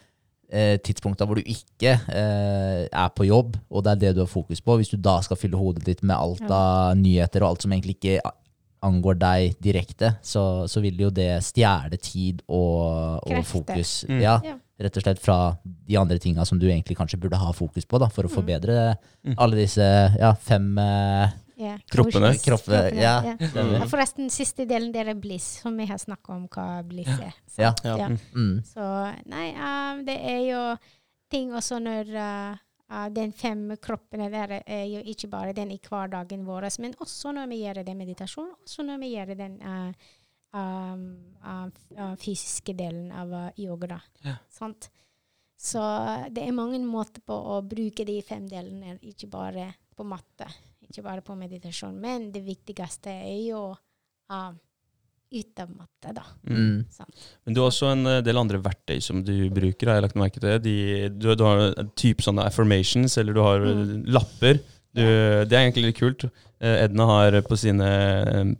eh, 0.49 0.77
tidspunkta 0.79 1.25
hvor 1.27 1.35
du 1.35 1.41
ikke 1.43 1.99
eh, 2.09 2.87
er 2.91 3.09
på 3.13 3.25
jobb, 3.27 3.57
og 3.69 3.83
det 3.83 3.91
er 3.91 3.95
det 4.07 4.15
du 4.15 4.21
har 4.21 4.27
fokus 4.31 4.61
på, 4.61 4.77
hvis 4.77 4.89
du 4.89 4.97
da 4.97 5.19
skal 5.21 5.35
fylle 5.37 5.57
hodet 5.59 5.83
ditt 5.83 6.01
med 6.03 6.15
alt 6.15 6.49
av 6.49 6.95
nyheter 6.97 7.43
og 7.43 7.49
alt 7.49 7.61
som 7.61 7.71
egentlig 7.71 7.97
ikke 7.99 8.21
angår 8.81 9.17
deg 9.19 9.55
direkte, 9.61 10.15
så, 10.23 10.65
så 10.69 10.79
vil 10.81 10.97
jo 10.97 11.09
det 11.09 11.43
stjele 11.43 11.97
tid 11.99 12.41
og, 12.47 13.19
og 13.27 13.43
fokus. 13.45 14.05
Mm. 14.07 14.21
Ja, 14.21 14.39
Ja. 14.43 14.55
Rett 14.79 14.97
og 14.97 15.03
slett 15.03 15.19
fra 15.19 15.57
de 15.65 15.97
andre 15.97 16.19
tinga 16.21 16.45
som 16.45 16.59
du 16.59 16.67
egentlig 16.69 16.97
kanskje 16.99 17.17
burde 17.19 17.37
ha 17.41 17.51
fokus 17.53 17.85
på, 17.85 17.99
da, 17.99 18.07
for 18.09 18.23
å 18.27 18.29
Mm. 18.29 18.35
forbedre 18.35 18.97
Mm. 19.25 19.35
alle 19.37 19.55
disse 19.55 19.81
ja, 20.19 20.33
fem 20.35 20.77
eh, 20.77 21.29
Ja, 21.57 21.71
Kroppene. 21.89 22.35
kroppene. 22.37 22.91
Ja. 22.93 23.23
ja. 23.25 23.35
Ja, 23.39 23.85
Forresten, 23.89 24.29
siste 24.29 24.67
delen 24.69 24.91
der 24.93 25.07
er 25.09 25.15
bliss, 25.15 25.61
som 25.63 25.75
vi 25.75 25.87
har 25.89 25.97
snakka 25.97 26.35
om 26.35 26.47
hva 26.47 26.83
bliss 26.85 27.07
er. 27.07 27.33
Så, 27.49 27.61
Ja. 27.63 27.73
Ja. 27.83 27.95
Ja. 27.97 28.07
Mm. 28.35 28.61
Så 28.63 29.15
nei, 29.25 29.47
um, 29.57 30.05
det 30.05 30.19
er 30.21 30.43
jo 30.51 30.77
ting 31.31 31.49
også 31.57 31.79
når 31.81 32.13
uh, 32.13 32.55
uh, 32.93 33.09
den 33.09 33.31
fem 33.33 33.71
kroppene 33.81 34.29
der 34.29 34.61
er 34.67 34.85
jo 34.85 35.01
ikke 35.01 35.27
bare 35.31 35.53
den 35.53 35.71
i 35.71 35.79
hverdagen 35.79 36.45
vår, 36.45 36.69
men 36.79 36.93
også 37.01 37.33
når 37.33 37.49
vi 37.49 37.63
gjør 37.63 37.83
det 37.83 37.97
meditasjon, 37.97 38.53
også 38.63 38.85
når 38.85 38.99
vi 38.99 39.15
gjør 39.15 39.35
den 39.35 39.57
uh, 39.65 39.91
av, 40.53 41.71
uh, 41.97 42.13
fysiske 42.21 42.73
delen 42.77 43.11
av 43.11 43.33
uh, 43.33 43.49
yoga. 43.59 43.87
da. 43.95 43.99
Ja. 44.23 44.35
Sant? 44.49 44.89
Så 45.57 45.81
det 46.29 46.43
er 46.45 46.53
mange 46.53 46.77
måter 46.85 47.23
på 47.25 47.33
å 47.33 47.61
bruke 47.65 48.05
de 48.05 48.19
fem 48.21 48.45
delene, 48.49 48.99
ikke 49.01 49.27
bare 49.33 49.71
på 49.97 50.05
matte, 50.05 50.45
ikke 50.85 51.01
bare 51.03 51.23
på 51.25 51.33
meditasjon. 51.35 51.95
Men 51.99 52.29
det 52.31 52.43
viktigste 52.45 53.09
er 53.09 53.39
jo 53.49 53.61
uh, 53.73 54.51
ut 55.33 55.59
av 55.59 55.71
matte, 55.75 56.13
da. 56.15 56.23
Mm. 56.47 56.85
Sant? 56.93 57.25
Men 57.43 57.53
du 57.57 57.59
har 57.59 57.67
også 57.71 57.89
en 57.91 58.05
eh, 58.07 58.21
del 58.23 58.37
andre 58.39 58.61
verktøy 58.63 59.01
som 59.03 59.19
du 59.27 59.49
bruker. 59.51 59.89
har 59.89 59.97
jeg 59.97 60.05
lagt 60.05 60.15
merke 60.21 60.39
til. 60.39 60.53
De, 60.63 60.75
du, 61.11 61.27
du 61.35 61.43
har 61.43 61.63
en 61.73 61.89
type 61.99 62.23
sånne 62.23 62.45
affirmations, 62.47 63.17
eller 63.19 63.35
du 63.35 63.41
har 63.43 63.65
eh, 63.65 63.73
Mm. 63.81 64.05
lapper. 64.15 64.61
Du, 64.95 65.01
det 65.03 65.51
er 65.51 65.65
egentlig 65.65 65.89
litt 65.89 65.99
kult. 65.99 66.23
Eh, 66.63 66.85
Edna 66.85 67.05
har 67.09 67.35
på 67.45 67.57
sine 67.59 67.89
eh, 67.89 68.53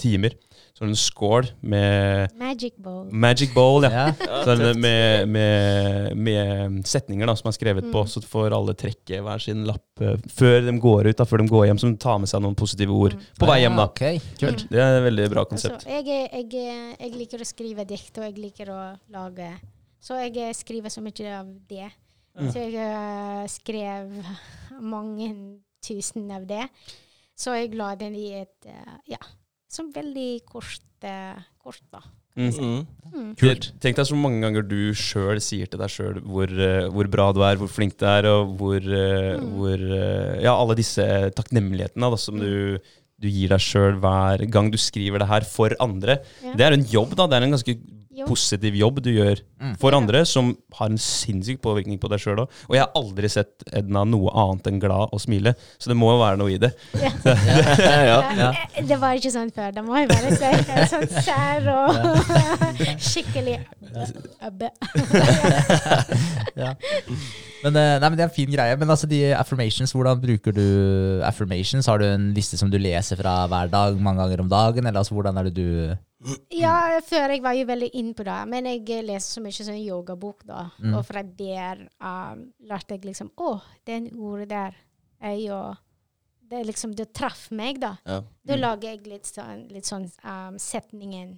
timer 0.00 0.32
så 0.72 0.84
har 0.84 0.86
hun 0.86 0.94
en 0.94 0.98
skål 0.98 1.48
med 1.60 2.32
Magic 2.38 2.72
bowl. 2.78 3.08
Magic 3.12 3.50
Bowl, 3.54 3.82
ja. 3.84 4.06
Ja. 4.14 4.54
Med, 4.78 5.28
med, 5.28 6.16
med 6.16 6.78
setninger 6.88 7.26
da, 7.28 7.34
som 7.36 7.48
er 7.50 7.56
skrevet 7.56 7.88
på, 7.92 8.00
Mm. 8.04 8.08
så 8.08 8.22
får 8.24 8.54
alle 8.56 8.74
trekke 8.78 9.18
hver 9.26 9.42
sin 9.42 9.64
lapp 9.68 10.00
eh, 10.00 10.14
før 10.32 10.60
de 10.68 10.74
går 10.80 11.08
ut, 11.10 11.16
da, 11.18 11.26
før 11.28 11.42
de 11.42 11.48
går 11.50 11.66
hjem, 11.68 11.80
som 11.82 11.96
tar 12.00 12.18
med 12.22 12.30
seg 12.30 12.40
noen 12.44 12.56
positive 12.58 12.94
ord 12.94 13.16
Mm. 13.18 13.24
på 13.40 13.48
vei 13.50 13.58
hjem. 13.64 13.76
da. 13.76 13.84
Okay. 13.90 14.20
kult. 14.40 14.64
Det 14.70 14.78
er 14.80 14.98
et 15.00 15.04
veldig 15.08 15.28
bra 15.34 15.44
Altså, 15.44 15.68
konsept. 15.74 15.86
jeg, 15.90 16.06
er- 16.06 16.30
jeg, 16.38 16.46
er- 16.54 16.96
jeg 17.04 17.12
liker 17.18 17.42
å 17.44 17.48
skrive 17.52 17.84
dikt, 17.88 18.18
og 18.18 18.24
jeg 18.28 18.38
liker 18.38 18.70
å 18.70 18.80
lage 19.10 19.50
Så 20.00 20.14
jeg 20.22 20.54
skriver 20.54 20.88
så 20.94 21.02
mye 21.02 21.32
av 21.40 21.46
det. 21.68 21.90
Ja. 22.38 22.50
Så 22.52 22.58
jeg 22.62 22.74
eh, 22.78 23.46
skrev 23.50 24.24
mange 24.80 25.32
tusen 25.82 26.30
av 26.30 26.46
det. 26.46 26.68
Så 27.38 27.52
jeg 27.58 27.74
la 27.74 27.92
den 27.98 28.14
i 28.18 28.32
et 28.40 28.66
uh, 28.66 28.96
Ja, 29.06 29.18
som 29.68 29.90
veldig 29.92 30.44
kort, 30.48 30.80
eh, 31.02 31.36
kort 31.62 31.80
da. 31.92 32.00
Mm. 32.38 32.52
Mm. 32.54 32.86
Mm. 33.12 33.30
Kult. 33.40 33.72
Tenk 33.82 33.96
deg 33.98 34.06
så 34.06 34.14
mange 34.16 34.38
ganger 34.44 34.62
du 34.62 34.92
sjøl 34.94 35.40
sier 35.42 35.66
til 35.66 35.80
deg 35.80 35.90
sjøl 35.90 36.20
hvor, 36.22 36.46
eh, 36.46 36.86
hvor 36.94 37.08
bra 37.10 37.32
du 37.34 37.40
er, 37.42 37.56
hvor 37.58 37.68
flink 37.72 37.96
du 37.98 38.06
er, 38.06 38.28
og 38.30 38.52
hvor, 38.60 38.78
eh, 38.78 39.38
Mm. 39.38 39.52
hvor 39.58 39.82
Ja, 40.42 40.54
alle 40.54 40.76
disse 40.78 41.02
takknemlighetene 41.34 42.10
da, 42.10 42.16
som 42.16 42.38
du, 42.38 42.78
du 43.18 43.26
gir 43.28 43.48
deg 43.50 43.58
sjøl 43.58 43.98
hver 43.98 44.46
gang 44.50 44.70
du 44.70 44.78
skriver 44.78 45.18
det 45.18 45.26
her 45.28 45.40
for 45.42 45.74
andre. 45.80 46.20
Ja. 46.44 46.54
Det 46.54 46.60
er 46.68 46.72
en 46.78 46.84
jobb, 46.84 47.16
da. 47.16 47.26
Det 47.26 47.36
er 47.40 47.46
en 47.48 47.56
ganske 47.56 47.74
Jo. 48.18 48.26
positiv 48.26 48.74
jobb 48.78 49.00
du 49.04 49.10
gjør 49.14 49.40
Mm. 49.58 49.72
for 49.80 49.90
andre, 49.96 50.20
som 50.26 50.52
har 50.78 50.86
en 50.86 50.98
sinnssyk 51.02 51.58
påvirkning 51.64 51.98
på 51.98 52.08
deg 52.12 52.20
sjøl 52.22 52.38
òg. 52.44 52.50
Og 52.68 52.76
jeg 52.76 52.82
har 52.84 52.92
aldri 52.94 53.28
sett 53.30 53.64
Edna 53.74 54.04
noe 54.06 54.30
annet 54.30 54.68
enn 54.70 54.78
glad 54.82 55.08
og 55.12 55.18
smile, 55.20 55.54
så 55.78 55.90
det 55.90 55.96
må 55.98 56.12
jo 56.12 56.20
være 56.22 56.38
noe 56.38 56.52
i 56.54 56.58
det. 56.62 56.70
Ja. 56.94 57.10
ja. 58.12 58.18
Ja. 58.38 58.50
Eh, 58.76 58.84
Det 58.86 58.98
var 59.02 59.18
ikke 59.18 59.32
sånn 59.34 59.50
før, 59.54 59.72
det 59.74 59.82
må 59.84 59.98
jeg 59.98 60.08
være 60.12 60.86
Sånn 60.92 61.08
sær 61.26 61.66
og 61.74 61.98
skikkelig 63.10 63.58
Abbe. 64.40 64.70
ja. 66.56 66.74
Men, 67.64 67.74
eh, 67.74 67.96
nei, 67.98 68.08
men 68.08 68.16
det 68.18 68.22
er 68.24 68.28
en 68.28 68.34
fin 68.34 68.50
greie. 68.52 68.76
Men 68.78 68.90
altså, 68.94 69.08
de 69.10 69.20
affirmations, 69.34 69.92
hvordan 69.96 70.20
bruker 70.22 70.54
du 70.54 71.20
affirmations? 71.26 71.88
Har 71.90 71.98
du 71.98 72.06
en 72.06 72.28
liste 72.36 72.58
som 72.60 72.70
du 72.70 72.78
leser 72.78 73.18
fra 73.18 73.40
hver 73.50 73.70
dag, 73.72 73.98
mange 74.00 74.22
ganger 74.22 74.44
om 74.44 74.50
dagen? 74.52 74.86
Eller 74.86 75.02
altså, 75.02 75.16
hvordan 75.18 75.38
er 75.42 75.48
det 75.50 75.56
du 75.58 75.96
Ja, 76.50 76.98
før 77.06 77.30
jeg 77.30 77.42
var 77.44 77.54
jo 77.54 77.66
veldig 77.68 77.88
inn 77.94 78.08
på 78.18 78.24
det, 78.26 78.38
men 78.50 78.66
jeg 78.66 78.80
leste 78.82 79.06
leser 79.06 79.34
så 79.36 79.42
mye 79.44 79.52
sånn 79.68 79.78
yogabok, 79.84 80.40
da. 80.48 80.64
Mm. 80.82 80.94
Og 80.98 81.04
fra 81.06 81.22
der 81.22 81.84
um, 82.02 82.40
lærte 82.66 82.96
jeg 82.96 83.04
liksom 83.06 83.30
Å, 83.38 83.52
den 83.86 84.08
ordet 84.18 84.48
der 84.50 84.74
er 85.20 85.36
jo 85.38 85.58
Det 86.48 86.58
er 86.58 86.64
liksom 86.64 86.94
Det 86.96 87.12
traff 87.14 87.50
meg, 87.54 87.78
da. 87.80 87.96
Ja. 88.06 88.20
Da 88.42 88.54
Mm. 88.56 88.60
lager 88.60 88.88
jeg 88.90 89.06
litt 89.06 89.26
sånn, 89.30 89.68
litt 89.70 89.84
sånn 89.86 90.08
um, 90.24 90.58
setningen 90.58 91.36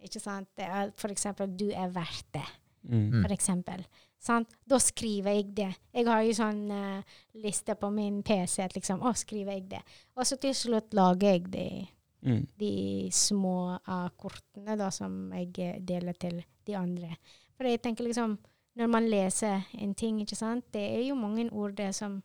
Ikke 0.00 0.20
sant? 0.20 0.48
Er 0.56 0.92
for 0.96 1.08
eksempel 1.12 1.48
'du 1.56 1.70
er 1.72 1.88
verdt 1.90 2.32
det', 2.32 2.54
Mm. 2.88 3.22
for 3.22 3.32
eksempel. 3.34 3.84
Sant? 4.20 4.48
Da 4.66 4.76
skriver 4.78 5.34
jeg 5.34 5.54
det. 5.56 5.74
Jeg 5.92 6.06
har 6.06 6.22
jo 6.22 6.30
sånn 6.32 6.70
uh, 6.70 7.02
liste 7.34 7.74
på 7.74 7.90
min 7.92 8.22
PC 8.22 8.62
at 8.62 8.74
liksom 8.74 9.00
Å, 9.02 9.12
skriver 9.16 9.52
jeg 9.54 9.68
det? 9.68 9.82
Og 10.16 10.24
så 10.24 10.38
til 10.38 10.54
slutt 10.54 10.94
lager 10.94 11.32
jeg 11.32 11.50
det 11.50 11.88
Mm. 12.26 12.42
de 12.58 13.08
små 13.14 13.78
uh, 13.86 14.08
kortene 14.18 14.74
da, 14.76 14.88
som 14.90 15.30
jeg 15.36 15.52
eh, 15.62 15.76
deler 15.86 16.16
til 16.18 16.40
de 16.66 16.74
andre. 16.74 17.12
For 17.56 17.68
jeg 17.70 17.78
tenker 17.84 18.04
liksom, 18.08 18.34
når 18.76 18.90
man 18.90 19.06
leser 19.08 19.62
en 19.78 19.94
ting, 19.94 20.18
ikke 20.20 20.36
sant, 20.36 20.64
det 20.74 20.82
er 20.82 21.04
jo 21.06 21.14
mange 21.14 21.46
ord 21.52 21.76
det 21.78 21.92
som 21.94 22.18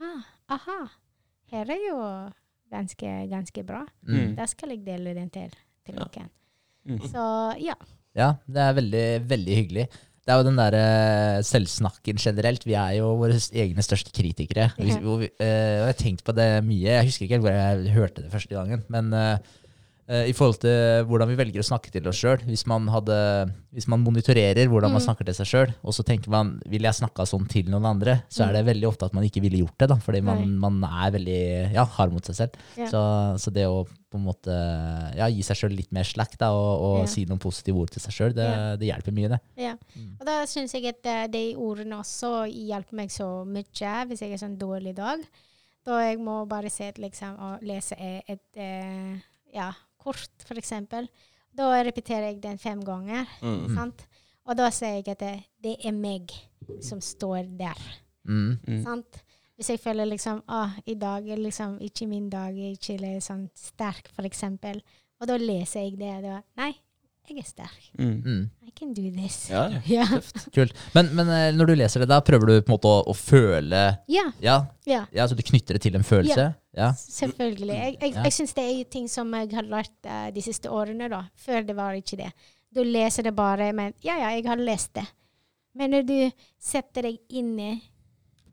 ah, 0.00 0.24
Aha, 0.56 0.78
her 1.52 1.70
er 1.74 1.84
jo 1.84 1.98
ganske, 2.72 3.12
ganske 3.28 3.64
bra. 3.68 3.82
Mm. 4.08 4.34
Da 4.38 4.46
skal 4.48 4.72
jeg 4.74 4.86
dele 4.86 5.14
den 5.14 5.30
til, 5.30 5.52
til 5.84 5.94
Ja. 6.00 6.06
noen. 6.08 6.30
Mm. 6.88 7.00
Så 7.12 7.22
ja. 7.60 7.76
Ja, 8.16 8.32
det 8.48 8.62
er 8.64 8.72
veldig, 8.80 9.06
veldig 9.28 9.56
hyggelig. 9.60 9.86
Det 10.28 10.34
er 10.34 10.42
jo 10.42 10.44
den 10.44 10.58
derre 10.60 11.40
selvsnakken 11.48 12.18
generelt. 12.20 12.66
Vi 12.68 12.74
er 12.76 12.98
jo 12.98 13.14
våre 13.16 13.38
egne 13.56 13.80
største 13.80 14.12
kritikere. 14.12 14.66
Vi, 14.76 14.90
Ja. 14.92 14.98
vi, 15.00 15.30
eh, 15.40 15.78
og 15.80 15.86
jeg 15.86 15.86
har 15.88 15.96
tenkt 15.96 16.22
på 16.26 16.34
det 16.36 16.48
mye. 16.66 16.84
Jeg 16.84 17.06
husker 17.08 17.24
ikke 17.24 17.38
helt 17.38 17.46
hvor 17.46 17.56
jeg 17.56 17.94
hørte 17.96 18.22
det 18.26 18.32
første 18.34 18.52
gangen. 18.52 18.82
Men 18.92 19.08
eh, 19.16 19.32
eh, 19.32 19.38
i 20.08 20.32
forhold 20.32 20.56
til 20.62 21.04
hvordan 21.04 21.28
vi 21.28 21.36
velger 21.36 21.60
å 21.60 21.66
snakke 21.68 21.90
til 21.92 22.06
oss 22.08 22.16
sjøl. 22.22 22.40
Hvis, 22.48 22.62
man 22.70 22.86
hvis 22.88 23.88
man 23.92 24.00
monitorerer 24.00 24.64
hvordan 24.70 24.94
man 24.94 25.02
Mm. 25.02 25.04
snakker 25.04 25.26
til 25.28 25.34
seg 25.36 25.46
sjøl, 25.50 25.74
og 25.84 25.92
så 25.92 26.02
tenker 26.02 26.32
man 26.32 26.54
vil 26.66 26.82
jeg 26.88 26.96
snakka 26.96 27.26
sånn 27.28 27.44
til 27.50 27.68
noen 27.68 27.84
andre, 27.84 28.14
så 28.32 28.46
er 28.46 28.54
det 28.56 28.64
veldig 28.70 28.88
ofte 28.88 29.04
at 29.04 29.12
man 29.12 29.24
ikke 29.28 29.42
ville 29.44 29.60
gjort 29.60 29.76
det. 29.78 29.88
da, 29.90 29.96
Fordi 30.00 30.22
man, 30.24 30.56
man 30.58 30.78
er 30.88 31.12
veldig 31.12 31.74
ja, 31.74 31.84
hard 31.84 32.12
mot 32.16 32.24
seg 32.24 32.38
selv. 32.40 32.56
Ja. 32.80 32.88
Så, 32.88 33.02
så 33.44 33.52
det 33.52 33.66
å 33.68 33.84
på 34.08 34.16
en 34.16 34.24
måte 34.24 34.54
ja, 35.18 35.26
gi 35.28 35.42
seg 35.44 35.58
sjøl 35.60 35.74
litt 35.76 35.92
mer 35.92 36.08
slack 36.08 36.38
da, 36.40 36.48
og, 36.56 37.02
og 37.02 37.08
si 37.12 37.26
noen 37.28 37.38
positive 37.42 37.76
ord 37.76 37.90
til 37.92 38.00
seg 38.00 38.14
sjøl, 38.16 38.32
det, 38.32 38.48
det 38.80 38.88
hjelper 38.88 39.12
mye, 39.12 39.28
det. 39.34 39.40
Ja. 39.60 39.74
Mm. 39.92 40.14
Og 40.16 40.24
da 40.30 40.38
syns 40.48 40.72
jeg 40.72 40.86
at 40.88 41.04
eh, 41.04 41.26
de 41.28 41.42
ordene 41.60 41.98
også 42.00 42.46
hjelper 42.48 42.96
meg 43.02 43.12
så 43.12 43.28
mye 43.44 44.06
hvis 44.08 44.22
jeg 44.24 44.32
er 44.32 44.40
sånn 44.40 44.56
dårlig 44.56 44.94
dag. 44.96 45.20
Da 45.84 46.00
jeg 46.06 46.16
må 46.24 46.40
bare 46.48 46.72
se 46.72 46.88
liksom, 46.96 47.36
og 47.36 47.60
lese 47.68 47.96
et, 48.00 48.24
et 48.32 48.56
eh, 48.64 49.20
ja, 49.54 49.68
kort, 50.00 50.46
eksempel. 50.56 51.08
Da 51.58 51.70
repeterer 51.82 52.30
jeg 52.30 52.42
den 52.42 52.58
fem 52.62 52.82
ganger. 52.84 53.26
Mm. 53.42 53.74
Sant? 53.76 54.04
Og 54.48 54.56
da 54.56 54.70
sier 54.72 55.00
jeg 55.00 55.08
at 55.12 55.22
det, 55.22 55.34
det 55.64 55.76
er 55.84 55.96
meg 55.96 56.32
som 56.84 57.00
står 57.04 57.48
der. 57.58 57.80
Mm. 58.28 58.58
Mm. 58.62 58.82
Sant? 58.84 59.22
Hvis 59.58 59.72
jeg 59.72 59.80
føler 59.82 60.06
liksom 60.06 60.44
ah, 60.46 60.76
i 60.86 60.94
dag 60.94 61.26
er 61.26 61.40
liksom 61.42 61.80
ikke 61.82 62.06
min 62.06 62.28
dag, 62.30 62.54
jeg 62.54 62.76
er 62.76 62.78
ikke 62.78 63.22
sånn 63.24 63.48
sterk, 63.58 64.12
eksempel. 64.22 64.78
Og 65.18 65.26
da 65.26 65.38
leser 65.40 65.88
jeg 65.88 65.96
det. 65.98 66.12
Da, 66.22 66.36
Nei, 66.60 66.70
jeg 67.28 67.42
er 67.42 67.48
sterk. 67.48 67.88
Mm. 67.98 68.14
Mm. 68.22 68.44
I 68.68 68.72
can 68.76 68.94
do 68.94 69.08
this. 69.10 69.48
Ja, 69.50 69.66
Ja. 69.90 70.06
Kult. 70.54 70.76
Men, 70.94 71.10
men 71.18 71.28
eh, 71.34 71.48
når 71.56 71.72
du 71.72 71.74
leser 71.80 72.04
det, 72.04 72.08
da 72.12 72.20
prøver 72.24 72.52
du 72.52 72.54
på 72.62 72.70
en 72.70 72.76
måte 72.76 72.92
å, 72.92 73.02
å 73.10 73.16
føle 73.18 73.82
ja. 74.08 74.28
ja, 74.40 74.60
ja. 74.86 75.02
ja, 75.12 75.26
så 75.28 75.36
du 75.36 75.42
knytter 75.44 75.76
det 75.76 75.82
til 75.84 75.98
en 75.98 76.06
følelse? 76.06 76.52
Ja. 76.78 76.92
Selvfølgelig. 76.94 77.74
Jeg, 77.74 77.96
jeg, 78.00 78.12
Ja. 78.14 78.22
jeg 78.28 78.32
syns 78.36 78.54
det 78.54 78.64
er 78.70 78.84
ting 78.92 79.08
som 79.10 79.32
jeg 79.34 79.50
har 79.56 79.66
lært 79.66 80.06
uh, 80.06 80.28
de 80.34 80.42
siste 80.44 80.70
årene. 80.70 81.08
da. 81.10 81.24
Før 81.36 81.66
det 81.66 81.76
var 81.76 81.98
ikke 81.98 82.16
det. 82.22 82.30
Du 82.74 82.82
leser 82.84 83.22
det 83.26 83.34
bare, 83.36 83.72
men 83.72 83.94
ja, 84.04 84.14
ja, 84.20 84.30
jeg 84.36 84.46
har 84.46 84.56
lest 84.60 84.94
det. 84.94 85.06
Men 85.74 85.90
når 85.94 86.06
du 86.06 86.30
setter 86.58 87.02
deg 87.08 87.18
inn 87.30 87.54
i 87.60 87.72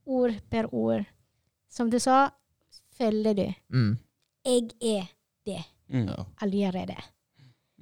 ord 0.06 0.36
per 0.50 0.68
ord, 0.74 1.06
som 1.70 1.90
du 1.90 2.00
sa, 2.00 2.30
følger 2.98 3.34
du. 3.36 3.48
Mm. 3.74 3.98
Jeg 4.46 4.70
er 4.82 5.08
det 5.46 5.64
Mm. 5.88 6.08
Allerede. 6.42 6.96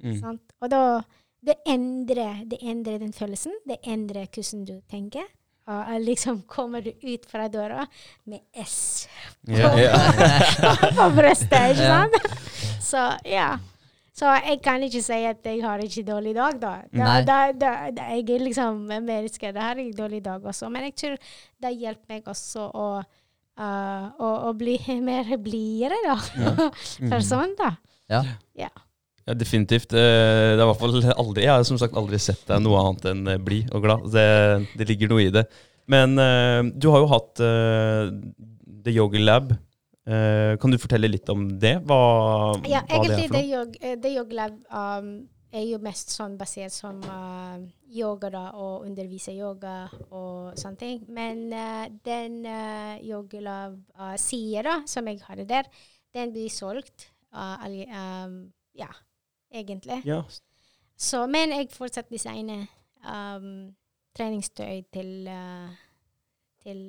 Mm. 0.02 0.18
Sant? 0.20 0.52
Og 0.60 0.68
da 0.70 1.00
det 1.44 1.54
endrer, 1.66 2.42
det 2.44 2.58
endrer 2.60 2.98
den 3.00 3.12
følelsen. 3.16 3.52
Det 3.66 3.78
endrer 3.88 4.26
hvordan 4.28 4.64
du 4.68 4.74
tenker. 4.90 5.24
Og 5.64 5.92
jeg 5.94 6.00
liksom 6.04 6.42
kommer 6.50 6.84
ut 6.84 7.22
fra 7.30 7.46
døra 7.48 7.86
med 8.28 8.42
S 8.60 9.06
Ja. 9.48 9.70
på 10.98 11.06
brystet, 11.16 11.72
ikke 11.72 11.86
sant? 11.88 12.18
Yeah. 12.20 12.82
Så 12.84 13.04
ja. 13.28 13.48
Så 14.14 14.30
jeg 14.46 14.60
kan 14.62 14.82
ikke 14.86 15.02
si 15.02 15.16
at 15.26 15.42
jeg 15.42 15.62
har 15.64 15.80
ikke 15.82 16.04
dårlig 16.06 16.36
dag, 16.36 16.60
da. 16.62 16.74
da, 16.94 17.14
da, 17.26 17.40
da, 17.90 18.04
jeg 18.14 18.28
er 18.30 18.44
liksom 18.46 18.84
menneske. 18.86 19.50
Da 19.52 19.70
har 19.72 19.80
jeg 19.82 19.96
dårlig 19.98 20.20
dag 20.24 20.44
også. 20.44 20.68
Men 20.70 20.86
jeg 20.86 20.94
tror 21.00 21.16
det 21.64 21.72
hjelper 21.80 22.14
meg 22.14 22.28
også 22.30 22.68
å, 22.70 22.86
uh, 23.58 24.04
å, 24.14 24.30
å 24.50 24.52
bli 24.54 24.76
mer 25.08 25.34
blidere, 25.42 25.98
da. 26.06 26.18
Mm. 27.00 27.10
For 27.10 27.24
sånn, 27.26 27.56
da. 27.58 27.72
Ja. 28.12 28.20
Ja. 28.54 28.70
Ja, 29.24 29.34
definitivt. 29.34 29.92
Eh, 29.92 29.98
Det 30.54 30.60
er 30.60 30.62
i 30.62 30.68
hvert 30.68 30.80
fall 30.80 30.96
aldri, 31.16 31.44
Jeg 31.44 31.52
har 31.52 31.64
som 31.64 31.78
sagt 31.80 31.96
aldri 31.96 32.18
sett 32.20 32.44
deg 32.46 32.60
noe 32.60 32.80
annet 32.80 33.06
enn 33.08 33.26
eh, 33.28 33.40
blid 33.40 33.70
og 33.72 33.84
glad. 33.86 34.08
Det, 34.12 34.66
det 34.76 34.88
ligger 34.90 35.14
noe 35.14 35.22
i 35.24 35.30
det. 35.32 35.46
Men 35.88 36.18
eh, 36.20 36.60
du 36.76 36.90
har 36.92 37.04
jo 37.04 37.12
hatt 37.12 37.40
The 37.40 38.92
Yoga 38.92 39.18
Lab. 39.20 39.54
Kan 40.04 40.68
du 40.68 40.76
fortelle 40.76 41.08
litt 41.08 41.30
om 41.32 41.46
det? 41.56 41.78
Hva, 41.88 42.60
Ja, 42.68 42.82
hva 42.84 42.98
det 43.00 43.14
egentlig 43.14 43.24
er 43.24 43.30
for 43.30 43.38
det 43.38 43.46
noe? 43.48 43.94
The 44.02 44.10
Yogi 44.12 44.36
Lab 44.36 44.58
um, 44.68 45.06
er 45.54 45.64
jo 45.64 45.78
mest 45.80 46.12
sånn 46.12 46.34
basert 46.36 46.74
som 46.74 46.98
uh, 47.08 47.56
yoga 47.88 48.28
da, 48.34 48.42
og 48.58 48.84
undervise 48.84 49.32
yoga 49.32 49.86
og 50.10 50.58
sånne 50.60 50.80
ting. 50.80 50.98
Men 51.08 51.46
uh, 51.54 51.86
den 52.04 52.42
uh, 52.44 53.00
yogalab-sida 53.00 54.80
uh, 54.82 54.86
som 54.90 55.08
jeg 55.08 55.22
hadde 55.24 55.48
der, 55.48 55.72
den 56.12 56.34
blir 56.36 56.52
solgt. 56.52 57.08
Uh, 57.32 57.64
um, 57.88 58.36
ja, 58.76 58.90
egentlig. 59.54 60.00
Ja. 60.04 60.22
Så, 60.98 61.26
men 61.26 61.50
jeg 61.50 61.68
fortsatt 61.74 62.10
designer 62.10 62.66
um, 63.04 63.74
treningstøy 64.16 64.82
til, 64.94 65.28
uh, 65.28 65.70
til 66.62 66.80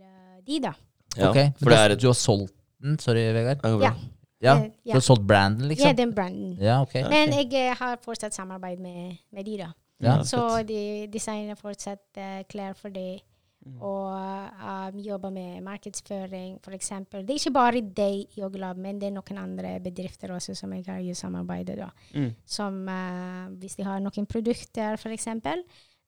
uh, 0.00 0.40
de, 0.46 0.60
da. 0.66 0.72
Ja, 1.16 1.30
okay, 1.30 1.50
for 1.58 1.70
det 1.70 1.76
du, 1.78 1.82
er 1.82 1.88
har- 1.88 1.96
du 2.02 2.06
har 2.06 2.14
solgt 2.18 2.52
den, 2.82 2.98
sorry 2.98 3.26
Vegard? 3.32 3.64
Ja, 3.64 3.78
Ja. 3.86 3.94
Ja, 4.42 4.54
Eh, 4.60 4.70
Du 4.84 4.92
har 4.92 5.00
solgt 5.00 5.26
branden, 5.26 5.68
liksom? 5.68 5.86
Ja, 5.88 5.92
den 5.96 6.10
branden. 6.14 6.58
Ja, 6.60 6.82
okay. 6.82 7.02
Men 7.08 7.32
jeg 7.32 7.54
eh, 7.54 7.76
har 7.78 7.96
fortsatt 8.04 8.34
samarbeid 8.34 8.78
med, 8.78 9.16
med 9.32 9.44
de, 9.46 9.56
da. 9.58 9.70
Ja, 10.02 10.22
Så 10.22 10.62
de 10.68 11.06
designer 11.12 11.54
fortsatt 11.56 12.18
uh, 12.18 12.42
klær 12.48 12.74
for 12.76 12.88
de. 12.92 13.18
Mm. 13.66 13.78
Og 13.82 14.52
um, 14.62 14.98
jobber 15.02 15.32
med 15.34 15.62
markedsføring, 15.66 16.60
f.eks. 16.62 16.92
Det 17.10 17.24
er 17.24 17.32
ikke 17.34 17.54
bare 17.54 17.80
de 17.82 18.10
Yogalab, 18.38 18.78
men 18.78 19.00
det 19.00 19.08
er 19.08 19.16
noen 19.16 19.40
andre 19.42 19.72
bedrifter 19.82 20.30
også 20.34 20.54
som 20.54 20.74
jeg 20.76 20.86
har 20.86 21.02
samarbeidet 21.18 21.78
da. 21.80 21.88
Mm. 22.14 22.30
Som 22.46 22.78
eh, 22.92 23.48
hvis 23.58 23.74
de 23.80 23.88
har 23.88 24.04
noen 24.04 24.28
produkter, 24.30 24.94
f.eks., 24.94 25.28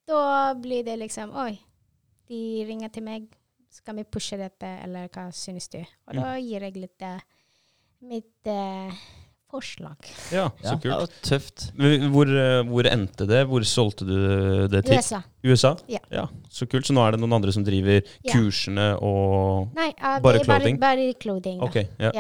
da 0.09 0.21
blir 0.57 0.87
det 0.87 0.95
liksom 1.03 1.35
Oi, 1.37 1.59
de 2.31 2.41
ringer 2.69 2.95
til 2.95 3.05
meg. 3.05 3.27
Skal 3.69 3.99
vi 3.99 4.07
pushe 4.09 4.39
dette, 4.41 4.69
eller 4.85 5.11
hva 5.13 5.27
synes 5.35 5.69
du? 5.69 5.83
Og 6.09 6.17
da 6.17 6.39
gir 6.41 6.65
jeg 6.65 6.79
litt 6.79 7.05
uh, 7.05 7.19
mitt 8.09 8.49
eh, 8.49 9.03
forslag. 9.51 9.97
ja, 10.33 10.49
så 10.63 10.73
Ja. 10.73 10.77
kult. 10.77 10.85
Ja, 10.85 11.07
tøft. 11.23 11.73
Hvor, 12.13 12.27
eh, 12.29 12.63
hvor 12.69 12.87
endte 12.91 13.27
det? 13.27 13.47
Hvor 13.49 13.65
solgte 13.65 14.07
du 14.07 14.69
det 14.69 14.85
til? 14.85 14.97
USA. 14.99 15.23
USA? 15.45 15.77
Ja. 15.89 16.27
Så 16.51 16.67
kult. 16.69 16.85
Så 16.87 16.93
nå 16.93 17.07
er 17.07 17.13
det 17.13 17.21
noen 17.21 17.33
andre 17.39 17.53
som 17.53 17.65
driver 17.65 18.03
Ja. 18.25 18.33
kursene 18.35 19.01
og 19.01 19.71
Nei, 19.75 19.89
uh, 19.99 20.21
Bare 20.21 20.39
det 20.39 20.43
er 20.43 20.47
bare, 20.47 20.61
clothing? 20.61 20.81
bare 20.81 21.15
clothing. 21.15 21.59
da. 21.61 21.65
Ok, 21.67 21.75
ja. 21.99 22.13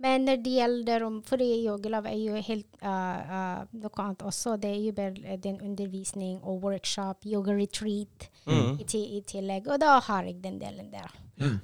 Men 0.00 0.24
når 0.28 0.36
det 0.44 0.52
gjelder 0.54 1.02
om 1.06 1.16
Fordi 1.26 1.46
yogalab 1.66 2.06
er 2.06 2.18
jo 2.22 2.34
helt 2.46 2.66
uh, 2.82 2.88
uh, 2.88 3.64
noe 3.82 3.90
annet 4.04 4.22
også. 4.22 4.54
Det 4.62 4.70
er 4.70 4.82
jo 4.86 4.92
bare 4.94 5.36
den 5.42 5.56
undervisning 5.60 6.38
og 6.42 6.62
workshop, 6.62 7.24
yoga 7.26 7.52
retreat 7.58 8.28
Mm. 8.48 8.78
i, 8.80 8.84
ti- 8.88 9.16
i 9.18 9.20
tillegg. 9.28 9.66
Og 9.68 9.76
da 9.82 9.98
har 10.00 10.22
jeg 10.24 10.38
den 10.42 10.54
delen 10.58 10.86
der. 10.90 11.10
Mm. 11.38 11.58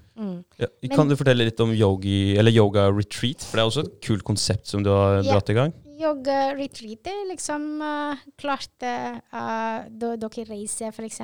Ja. 0.60 0.66
Men- 0.82 0.90
Kan 0.96 1.08
du 1.08 1.16
fortelle 1.16 1.44
litt 1.46 1.58
om 1.60 1.70
yogi, 1.72 2.36
eller 2.36 2.52
yoga 2.52 2.90
retreat? 2.92 3.40
For 3.40 3.56
det 3.56 3.62
er 3.62 3.70
også 3.70 3.84
et 3.86 3.94
kult 4.04 4.22
konsept 4.22 4.66
som 4.68 4.82
du 4.84 4.90
har 4.90 5.22
Ja. 5.22 5.32
dratt 5.32 5.48
i 5.48 5.54
gang. 5.54 5.72
Yoga 6.04 6.38
retreat 6.58 7.08
er 7.08 7.22
liksom 7.30 7.66
uh, 7.80 8.24
klarte 8.40 8.90
uh, 9.32 9.86
da 9.88 10.10
dere 10.20 10.44
reiser 10.50 10.92
f.eks. 10.92 11.20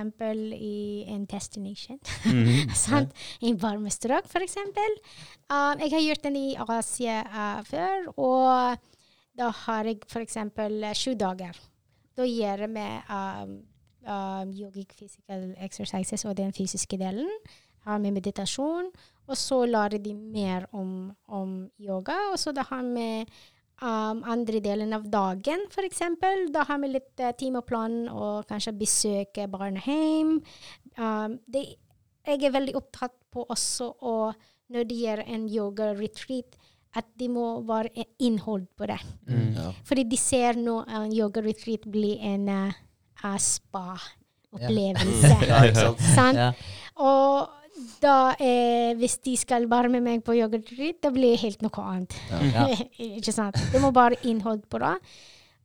i 0.56 1.04
en 1.10 1.26
destination. 1.28 2.00
Mhm. 2.24 2.72
sant? 2.84 3.12
I 3.44 3.52
varme 3.60 3.92
strøk, 3.92 4.30
f.eks. 4.30 4.56
Uh, 4.56 5.74
jeg 5.82 5.92
har 5.92 6.06
gjort 6.06 6.24
den 6.28 6.38
i 6.40 6.46
Asia 6.56 7.20
uh, 7.26 7.60
før, 7.68 8.08
og 8.16 8.88
da 9.36 9.50
har 9.64 9.90
jeg 9.90 10.00
f.eks. 10.08 10.38
sju 10.98 11.14
dager. 11.18 11.60
Da 12.16 12.26
gjør 12.26 12.66
med 12.68 13.12
um, 13.12 13.54
um, 14.04 14.50
yogic 14.52 14.96
physical 14.96 15.54
exercises 15.62 16.24
og 16.24 16.36
den 16.36 16.52
fysiske 16.56 16.98
delen. 17.00 17.30
Har 17.86 17.98
med 17.98 18.12
meditasjon. 18.12 18.90
Og 19.30 19.38
så 19.38 19.62
lærer 19.64 20.02
de 20.02 20.12
mer 20.14 20.66
om, 20.72 21.12
om 21.28 21.70
yoga. 21.80 22.16
Og 22.32 22.38
så 22.38 22.52
da 22.52 22.66
har 22.68 22.82
vi 22.82 23.08
um, 23.82 24.22
andre 24.28 24.60
delen 24.64 24.92
av 24.96 25.06
dagen, 25.10 25.66
f.eks. 25.70 26.02
Da 26.52 26.64
har 26.68 26.80
vi 26.82 26.92
litt 26.94 27.22
uh, 27.22 27.32
timeplan 27.36 28.02
og 28.12 28.48
kanskje 28.50 28.76
besøke 28.80 29.46
barnehjem. 29.50 30.38
Um, 30.98 31.38
det, 31.50 31.64
jeg 32.26 32.44
er 32.44 32.56
veldig 32.56 32.76
opptatt 32.78 33.16
på 33.30 33.44
også 33.48 33.92
å, 34.06 34.16
når 34.70 34.88
det 34.88 34.98
gjør 35.04 35.24
en 35.26 35.46
yoga-retreat, 35.50 36.58
at 36.98 37.06
det 37.20 37.28
må 37.30 37.60
være 37.68 38.04
innhold 38.18 38.66
på 38.78 38.88
det. 38.90 38.98
Mm. 39.28 39.52
Ja. 39.54 39.68
Fordi 39.86 40.04
de 40.10 40.18
ser 40.18 40.58
nå 40.58 40.80
en 40.88 41.12
yoga-retreat 41.14 41.86
bli 41.90 42.16
en 42.32 42.48
uh, 42.50 43.36
spa-opplevelse. 43.38 45.36
Ja? 45.46 45.62
Ja. 46.40 46.50
Og 47.00 47.59
da, 48.02 48.34
eh, 48.38 48.92
hvis 48.98 49.18
de 49.24 49.36
skal 49.36 49.66
bare 49.70 49.90
med 49.92 50.04
meg 50.04 50.24
på 50.26 50.36
yoga-retreat, 50.38 51.00
da 51.02 51.12
blir 51.14 51.34
det 51.34 51.42
helt 51.44 51.64
noe 51.64 51.84
annet. 51.84 52.16
Ja. 52.54 52.66
ikke 53.18 53.34
sant? 53.34 53.58
Det 53.72 53.82
må 53.82 53.92
bare 53.94 54.18
innhold 54.28 54.64
på 54.70 54.80
det. 54.82 54.94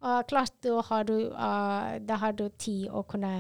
Og 0.06 0.28
klart, 0.30 0.54
da 0.64 0.82
har 0.90 1.06
du, 1.08 1.16
uh, 1.34 1.96
da 2.06 2.18
har 2.22 2.36
du 2.38 2.48
tid 2.62 2.90
å 2.94 3.06
kunne 3.10 3.40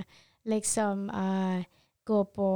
liksom 0.50 1.10
uh, 1.10 1.62
gå 2.06 2.22
på 2.34 2.50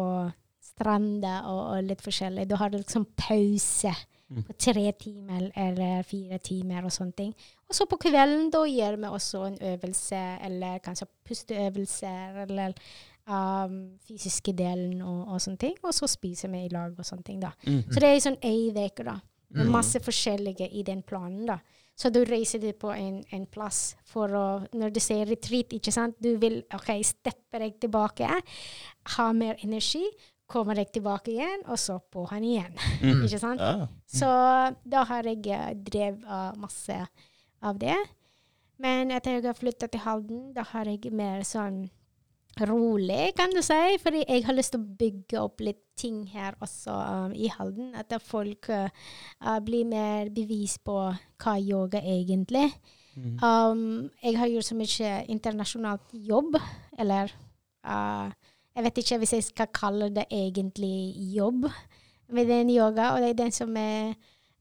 stranda 0.63 1.41
og, 1.49 1.59
og 1.75 1.89
litt 1.89 2.01
forskjellig. 2.05 2.47
Da 2.49 2.57
har 2.61 2.71
du 2.73 2.79
liksom 2.79 3.05
pause 3.19 3.93
Mm. 4.29 4.43
på 4.43 4.53
tre 4.53 4.91
timer 4.91 5.51
eller 5.57 6.03
fire 6.05 6.37
timer 6.37 6.85
og 6.85 6.93
sånne 6.93 7.15
ting. 7.17 7.31
Og 7.65 7.73
så 7.73 7.87
på 7.89 7.97
kvelden 7.97 8.51
da 8.53 8.61
gjør 8.69 8.97
vi 9.01 9.09
også 9.09 9.39
en 9.47 9.57
øvelse, 9.71 10.19
eller 10.45 10.81
kanskje 10.85 11.07
pusteøvelser, 11.25 12.37
eller 12.43 12.75
um, 13.29 13.75
fysiske 14.07 14.53
delen 14.57 15.01
og, 15.05 15.27
og 15.35 15.41
sånne 15.43 15.61
ting. 15.61 15.75
Og 15.83 15.93
så 15.95 16.09
spiser 16.09 16.51
vi 16.53 16.65
i 16.65 16.71
lag 16.73 16.95
og 16.97 17.05
sånne 17.05 17.25
ting, 17.27 17.41
da. 17.43 17.53
Mm. 17.67 17.83
Så 17.89 17.99
det 18.01 18.09
er 18.09 18.23
sånn 18.25 18.39
ei 18.45 18.69
uke, 18.73 19.05
da. 19.05 19.19
Med 19.49 19.65
Mm. 19.65 19.71
masse 19.73 19.97
forskjellige 20.05 20.67
i 20.77 20.83
den 20.85 21.01
planen, 21.01 21.45
da. 21.49 21.59
Så 21.97 22.11
du 22.13 22.19
reiser 22.23 22.59
deg 22.61 22.77
på 22.79 22.91
en, 22.93 23.23
en 23.33 23.45
plass 23.45 23.95
for 24.07 24.29
å 24.29 24.43
Når 24.73 24.93
du 24.93 24.99
sier 25.03 25.25
retreat, 25.27 25.73
ikke 25.73 25.91
sant, 25.91 26.15
du 26.21 26.37
vil 26.37 26.61
OK, 26.73 26.91
steppe 27.03 27.59
deg 27.59 27.79
tilbake, 27.81 28.29
ha 29.15 29.25
mer 29.33 29.57
energi, 29.65 30.05
kommer 30.49 30.75
jeg 30.77 30.91
tilbake 30.93 31.33
igjen, 31.33 31.65
og 31.67 31.77
så 31.77 31.99
på 31.99 32.23
han 32.29 32.43
igjen. 32.43 32.77
Mm. 33.01 33.21
ikke 33.25 33.39
sant? 33.41 33.59
Ja. 33.59 33.87
Så 34.05 34.29
da 34.85 35.03
har 35.09 35.27
jeg 35.27 35.43
uh, 35.49 35.73
drevet 35.75 36.23
uh, 36.25 36.53
masse 36.57 37.01
av 37.61 37.77
det. 37.81 37.97
Men 38.79 39.11
etter 39.11 39.35
jeg 39.39 39.43
har 39.49 39.57
flytta 39.57 39.89
til 39.91 40.05
Halden, 40.05 40.53
da 40.55 40.63
har 40.71 40.87
jeg 40.87 41.11
mer 41.11 41.43
sånn 41.43 41.89
rolig, 42.67 43.33
kan 43.37 43.53
du 43.55 43.61
si. 43.65 43.97
Fordi 44.03 44.23
jeg 44.27 44.45
har 44.45 44.57
lyst 44.57 44.73
til 44.75 44.81
å 44.83 44.97
bygge 44.99 45.41
opp 45.41 45.63
litt 45.63 45.83
ting 45.99 46.23
her 46.31 46.55
også 46.63 46.93
um, 46.93 47.33
i 47.35 47.49
Halden. 47.51 47.93
At 47.99 48.13
folk 48.23 48.69
uh, 48.73 48.87
uh, 49.43 49.59
blir 49.63 49.87
mer 49.87 50.31
bevis 50.33 50.77
på 50.83 50.97
hva 51.43 51.59
yoga 51.59 52.03
egentlig 52.03 52.69
Mm. 53.19 53.39
um, 53.43 54.09
Jeg 54.23 54.37
har 54.37 54.47
gjort 54.47 54.67
så 54.69 54.75
mye 54.77 55.13
internasjonalt 55.33 56.11
jobb, 56.13 56.55
eller 56.99 57.31
uh, 57.83 58.29
Jeg 58.75 58.85
vet 58.85 58.97
ikke 59.01 59.17
hvis 59.17 59.33
jeg 59.33 59.43
skal 59.43 59.71
kalle 59.73 60.09
det 60.13 60.27
egentlig 60.31 61.17
jobb 61.35 61.65
med 62.29 62.45
den 62.47 62.69
yoga, 62.69 63.11
og 63.11 63.21
det 63.21 63.29
er 63.29 63.39
den 63.43 63.51
som 63.51 63.75
er 63.77 64.13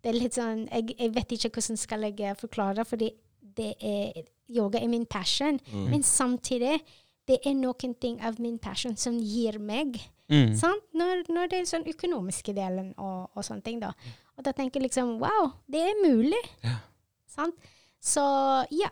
det 0.04 0.10
er 0.12 0.16
litt 0.16 0.36
sånn, 0.38 0.62
jeg, 0.70 0.94
jeg 0.94 1.14
vet 1.14 1.32
ikke 1.34 1.50
hvordan 1.58 1.76
skal 1.76 2.06
jeg 2.06 2.36
forklare, 2.38 2.84
fordi 2.86 3.10
det 3.58 3.72
er, 3.82 4.22
yoga 4.48 4.78
er 4.78 4.88
min 4.88 5.06
passion. 5.10 5.58
Mm. 5.72 5.88
Men 5.90 6.04
samtidig, 6.06 6.78
det 7.28 7.40
er 7.44 7.56
noen 7.58 7.94
ting 8.00 8.18
av 8.24 8.38
min 8.40 8.56
passion 8.62 8.96
som 8.96 9.18
gir 9.20 9.58
meg. 9.60 9.98
Mm. 10.32 10.54
Sant? 10.56 10.84
Når, 10.96 11.26
når 11.32 11.50
det 11.50 11.60
er 11.60 11.68
sånn 11.68 11.88
økonomiske 11.88 12.54
delen 12.56 12.92
og, 12.96 13.28
og 13.34 13.44
sånne 13.44 13.64
ting. 13.64 13.82
da. 13.82 13.92
Og 14.38 14.46
da 14.46 14.54
tenker 14.56 14.80
jeg 14.80 14.88
liksom 14.88 15.16
wow, 15.22 15.52
det 15.70 15.84
er 15.90 16.00
mulig. 16.00 16.40
Sant? 17.38 17.56
Så 18.00 18.24
ja. 18.74 18.90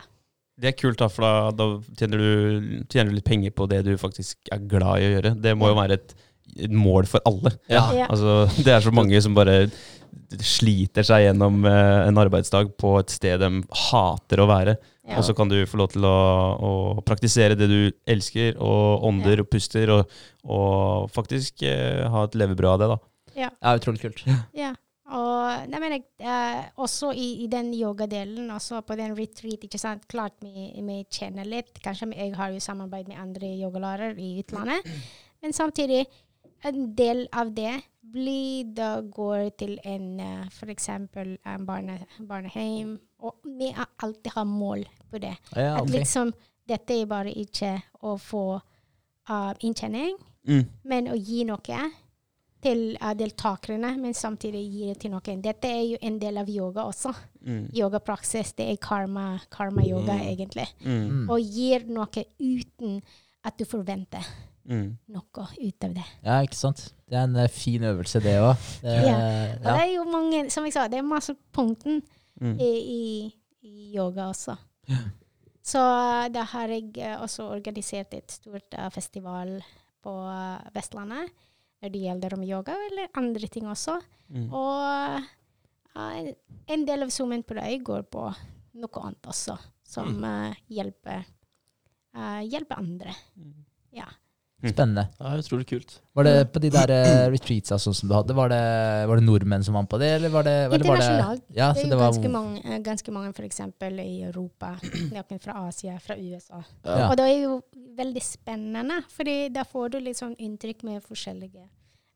Det 0.56 0.70
er 0.70 0.78
kult, 0.78 0.98
da, 1.00 1.10
for 1.12 1.24
da, 1.24 1.50
da 1.52 1.96
tjener, 1.98 2.22
du, 2.22 2.78
tjener 2.88 3.12
du 3.12 3.18
litt 3.18 3.28
penger 3.28 3.52
på 3.56 3.66
det 3.68 3.82
du 3.86 3.92
faktisk 4.00 4.48
er 4.52 4.64
glad 4.64 5.02
i 5.02 5.10
å 5.10 5.12
gjøre. 5.16 5.34
Det 5.44 5.52
må 5.58 5.68
jo 5.72 5.76
være 5.78 5.98
et, 5.98 6.16
et 6.64 6.72
mål 6.72 7.08
for 7.10 7.24
alle. 7.28 7.52
Ja. 7.72 7.84
ja. 7.92 8.08
Altså, 8.08 8.46
det 8.64 8.72
er 8.72 8.84
så 8.84 8.94
mange 8.94 9.20
som 9.24 9.36
bare 9.36 9.66
sliter 10.42 11.04
seg 11.06 11.26
gjennom 11.26 11.60
eh, 11.68 12.08
en 12.08 12.18
arbeidsdag 12.18 12.72
på 12.80 12.96
et 12.98 13.12
sted 13.12 13.40
de 13.42 13.50
hater 13.86 14.42
å 14.42 14.48
være. 14.50 14.76
Ja. 15.06 15.20
Og 15.20 15.26
så 15.26 15.36
kan 15.38 15.50
du 15.50 15.60
få 15.70 15.78
lov 15.78 15.92
til 15.92 16.06
å, 16.06 16.16
å 16.58 16.70
praktisere 17.06 17.54
det 17.58 17.68
du 17.70 17.80
elsker, 18.10 18.56
og 18.58 19.04
ånder 19.06 19.44
og 19.44 19.50
puster, 19.52 19.92
og, 19.94 20.16
og 20.42 21.06
faktisk 21.14 21.62
eh, 21.66 22.02
ha 22.10 22.24
et 22.26 22.34
levebrød 22.34 22.72
av 22.72 22.82
det. 22.82 22.88
da. 22.90 22.98
ja, 23.44 23.76
utrolig 23.76 24.02
kult. 24.02 24.24
Ja. 24.56 24.74
Og 25.06 25.68
nei, 25.70 25.78
men 25.78 25.92
jeg, 25.94 26.04
eh, 26.18 26.64
også 26.82 27.12
i, 27.14 27.28
i 27.44 27.46
den 27.50 27.70
yogadelen, 27.78 28.50
også 28.50 28.80
på 28.82 28.96
den 28.98 29.14
retreat, 29.14 29.62
ikke 29.62 29.78
sant, 29.78 30.08
klart 30.10 30.34
vi, 30.42 30.72
vi 30.82 30.98
kjenner 31.06 31.46
litt. 31.46 31.78
Kanskje 31.84 32.10
jeg 32.10 32.34
har 32.34 32.50
jo 32.50 32.62
samarbeid 32.62 33.12
med 33.12 33.20
andre 33.22 33.52
yogalærere 33.54 34.18
i 34.18 34.40
utlandet. 34.42 34.90
Men 35.44 35.54
samtidig, 35.54 36.08
en 36.66 36.88
del 36.98 37.28
av 37.30 37.54
det 37.54 37.76
blir 38.16 38.72
da 38.74 38.96
går 39.00 39.50
til 39.60 39.76
en 39.84 40.06
uh, 40.18 40.46
f.eks. 40.50 40.88
en 40.90 41.66
barne, 41.68 42.00
barnehjem. 42.18 42.96
Og 43.22 43.46
vi 43.58 43.70
har 43.76 43.88
alltid 44.02 44.34
har 44.34 44.48
mål 44.48 44.84
på 45.10 45.20
det. 45.20 45.34
Ja, 45.56 45.76
At 45.82 45.90
liksom, 45.90 46.32
dette 46.68 46.94
er 47.00 47.06
bare 47.06 47.32
ikke 47.32 47.82
å 48.02 48.16
få 48.18 48.60
uh, 49.30 49.52
inntjening, 49.60 50.16
Mm. 50.46 50.64
men 50.84 51.08
å 51.10 51.16
gi 51.18 51.42
noe 51.44 51.78
til 52.62 52.96
uh, 53.02 53.12
deltakerne, 53.18 53.96
men 53.98 54.14
samtidig 54.14 54.60
gi 54.70 54.86
det 54.92 55.00
til 55.02 55.10
noen. 55.10 55.40
Dette 55.42 55.66
er 55.66 55.82
jo 55.90 55.96
en 56.00 56.18
del 56.22 56.38
av 56.38 56.48
yoga 56.48 56.84
også. 56.86 57.10
Mm. 57.44 57.64
Yogapraksis, 57.74 58.52
det 58.54 58.68
er 58.70 58.76
karma, 58.76 59.40
karma-yoga, 59.50 60.14
Mm. 60.14 60.26
egentlig. 60.30 60.66
Mm. 60.84 61.28
Og 61.30 61.40
gir 61.40 61.84
noe 61.88 62.24
uten 62.38 63.02
at 63.44 63.56
du 63.58 63.64
forventer 63.64 64.24
Mm. 64.68 64.96
noe 65.08 65.46
ut 65.62 65.84
av 65.84 65.94
det. 65.94 66.04
Ja, 66.24 66.40
ikke 66.42 66.54
sant? 66.54 66.92
Det 67.08 67.14
er 67.18 67.24
en 67.24 67.36
uh, 67.36 67.46
fin 67.48 67.82
øvelse, 67.82 68.20
det 68.22 68.38
òg. 68.40 68.56
Ja. 68.82 69.16
Og 69.58 69.62
det 69.64 69.82
er 69.82 69.94
jo 69.96 70.04
mange, 70.04 70.50
som 70.50 70.64
jeg 70.64 70.72
sa, 70.74 70.86
det 70.88 70.98
er 70.98 71.02
masse 71.02 71.34
punkten 71.52 72.02
Mm. 72.40 72.58
i, 72.60 72.70
i, 72.70 73.34
i 73.64 73.92
yoga 73.96 74.28
også. 74.30 74.56
Så 75.66 75.82
uh, 75.82 76.26
da 76.30 76.44
har 76.52 76.70
jeg 76.70 76.92
uh, 77.00 77.22
også 77.24 77.48
organisert 77.50 78.14
et 78.14 78.30
stort 78.30 78.76
uh, 78.78 78.86
festival 78.94 79.58
på 80.04 80.12
Vestlandet 80.76 81.32
når 81.82 81.92
det 81.92 82.02
gjelder 82.04 82.34
om 82.36 82.44
yoga, 82.46 82.74
eller 82.86 83.10
andre 83.18 83.48
ting 83.52 83.66
også. 83.68 83.98
Mm. 84.32 84.46
Og 84.54 85.26
en 86.72 86.84
del 86.88 87.04
av 87.04 87.10
summen 87.12 87.42
på 87.44 87.56
det 87.58 87.82
går 87.84 88.06
på 88.08 88.22
noe 88.80 89.02
annet 89.02 89.28
også, 89.28 89.56
som 89.84 90.22
uh, 90.24 90.54
hjelper, 90.72 91.26
hjelper 92.46 92.80
andre. 92.80 93.12
Ja. 93.94 94.06
Spennende. 94.64 95.08
Ja, 95.20 95.34
utrolig 95.36 95.66
kult. 95.68 95.90
Var 96.16 96.24
det 96.24 96.36
på 96.52 96.60
de 96.64 96.70
der 96.72 96.90
uh, 96.90 97.26
retreatsa 97.28 97.76
sånn 97.80 97.94
som 97.94 98.08
du 98.08 98.14
hadde, 98.16 98.32
var 98.36 98.48
det, 98.48 98.60
var 99.10 99.20
det 99.20 99.26
nordmenn 99.26 99.64
som 99.66 99.76
vant 99.76 99.90
på 99.90 99.98
det, 100.00 100.08
eller 100.16 100.32
var 100.32 100.46
det 100.48 100.54
eller 100.64 100.86
var 100.88 101.02
det, 101.02 101.08
Ja, 101.52 101.68
det 101.74 101.82
så 101.82 101.84
er 101.84 101.90
det 101.90 101.92
jo 101.92 101.98
var 102.00 102.14
ganske 102.14 102.30
mange, 102.32 102.62
eh, 102.64 102.80
ganske 102.86 103.12
mange 103.12 103.32
f.eks. 103.36 103.60
i 104.00 104.14
Europa, 104.24 104.72
noen 105.12 105.42
fra 105.44 105.58
Asia, 105.66 105.98
fra 106.00 106.16
USA. 106.16 106.62
Ja. 106.88 107.10
Og 107.10 107.18
det 107.20 107.26
er 107.28 107.36
jo 107.42 107.58
veldig 108.00 108.22
spennende, 108.24 109.02
fordi 109.12 109.36
da 109.52 109.66
får 109.68 109.92
du 109.92 109.98
litt 110.06 110.20
sånn 110.22 110.32
inntrykk 110.40 110.86
med 110.88 111.04
forskjellige, 111.04 111.68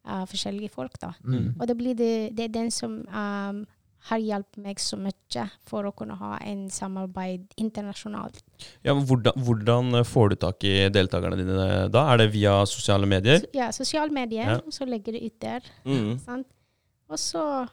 uh, 0.08 0.24
forskjellige 0.30 0.72
folk. 0.72 0.96
da. 1.02 1.12
mm. 1.20 1.58
Og 1.58 1.68
da 1.68 1.76
blir 1.76 1.98
det, 1.98 2.14
det 2.38 2.48
er 2.48 2.56
den 2.56 2.72
som 2.72 3.02
um, 3.04 3.66
har 4.08 4.18
hjulpet 4.18 4.56
meg 4.64 4.78
så 4.80 4.96
mye 4.96 5.42
for 5.68 5.84
å 5.84 5.92
kunne 5.94 6.16
ha 6.16 6.38
en 6.40 6.68
samarbeid 6.72 7.50
internasjonalt. 7.60 8.40
Ja, 8.82 8.94
hvordan, 8.94 9.32
hvordan 9.44 10.04
får 10.08 10.30
du 10.30 10.36
tak 10.36 10.64
i 10.64 10.88
deltakerne 10.88 11.36
dine 11.36 11.88
da? 11.92 12.06
Er 12.14 12.16
det 12.22 12.30
via 12.32 12.54
sosiale 12.66 13.06
medier? 13.06 13.44
Ja, 13.52 13.70
sosiale 13.76 14.10
medier, 14.10 14.46
Ja. 14.56 14.60
så 14.70 14.86
legger 14.88 15.12
det 15.12 15.22
ut 15.26 15.38
der. 15.40 15.60
Mm. 15.84 16.18
sant? 16.24 16.46
Og 17.10 17.18
så 17.18 17.68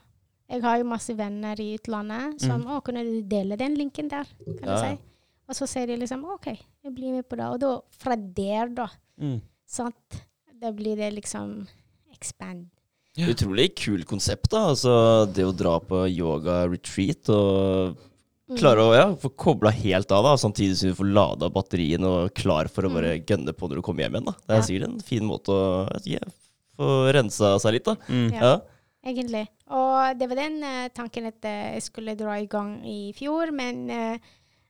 Jeg 0.49 0.61
har 0.63 0.77
jo 0.77 0.85
masse 0.85 1.11
venner 1.13 1.59
i 1.59 1.75
utlandet 1.77 2.39
som 2.39 2.61
Mm. 2.63 2.67
Å, 2.71 2.81
kunne 2.81 3.03
du 3.03 3.21
dele 3.21 3.57
den 3.57 3.75
linken 3.75 4.07
der? 4.07 4.23
Kan 4.45 4.63
Ja. 4.69 4.77
jeg 4.81 4.97
si? 4.97 5.03
Og 5.49 5.55
så 5.55 5.67
sier 5.67 5.85
de 5.87 5.97
liksom 5.97 6.23
OK, 6.23 6.45
jeg 6.47 6.93
blir 6.95 7.11
med 7.11 7.27
på 7.27 7.35
det. 7.35 7.45
Og 7.51 7.59
da, 7.59 7.81
fra 7.91 8.15
der, 8.15 8.69
da, 8.69 8.87
Mm. 9.19 9.41
sant, 9.65 10.23
da 10.57 10.71
blir 10.71 10.95
det 10.95 11.13
liksom 11.15 11.67
expand. 12.13 12.69
Ja. 13.17 13.27
Utrolig 13.33 13.71
kult 13.79 14.05
konsept, 14.05 14.51
da. 14.53 14.67
Altså, 14.71 14.91
det 15.33 15.45
å 15.47 15.55
dra 15.57 15.79
på 15.81 16.03
yoga-retreat 16.11 17.29
og 17.33 18.03
Mm. 18.47 18.55
klare 18.61 18.79
å 18.79 18.93
ja, 18.95 19.07
få 19.19 19.27
kobla 19.35 19.71
helt 19.75 20.09
av, 20.15 20.23
da, 20.23 20.35
samtidig 20.39 20.77
som 20.79 20.89
du 20.89 20.95
får 20.95 21.09
lada 21.11 21.49
batterien 21.51 22.05
og 22.07 22.29
klar 22.33 22.69
for 22.71 22.83
å 22.87 22.91
bare 22.93 23.17
gønne 23.19 23.51
på 23.51 23.67
når 23.67 23.75
du 23.75 23.81
kommer 23.83 24.05
hjem 24.05 24.15
igjen. 24.15 24.25
da. 24.29 24.31
Det 24.31 24.53
er 24.53 24.55
Ja. 24.55 24.61
sikkert 24.61 24.87
en 24.87 24.99
fin 25.01 25.23
måte 25.27 25.49
å 25.51 25.99
ikke, 25.99 26.31
få 26.79 27.11
rensa 27.11 27.59
seg 27.59 27.73
litt, 27.73 27.83
da. 27.83 27.95
Mm. 28.07 28.31
Ja. 28.31 28.39
Ja. 28.39 28.61
Egentlig. 29.05 29.47
Og 29.69 30.17
det 30.17 30.29
var 30.29 30.35
den 30.35 30.63
uh, 30.63 30.87
tanken 30.95 31.25
at 31.27 31.43
eh, 31.43 31.73
jeg 31.73 31.81
skulle 31.83 32.15
dra 32.15 32.37
i 32.39 32.45
gang 32.45 32.81
i 32.85 33.11
fjor, 33.13 33.51
men 33.51 33.89
uh, 33.89 34.17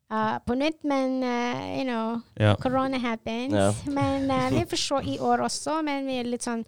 Uh, 0.09 0.39
på 0.47 0.55
nytt. 0.55 0.85
Men 0.85 1.21
uh, 1.21 1.75
you 1.77 1.83
know, 1.83 2.21
corona 2.61 2.97
happens. 2.97 3.83
Men 3.91 4.31
uh, 4.31 4.49
vi 4.51 4.63
får 4.63 4.77
se 4.79 4.95
i 5.13 5.17
år 5.19 5.39
også. 5.43 5.83
Men 5.83 6.05
vi 6.07 6.13
er 6.21 6.23
litt 6.23 6.45
sånn 6.47 6.63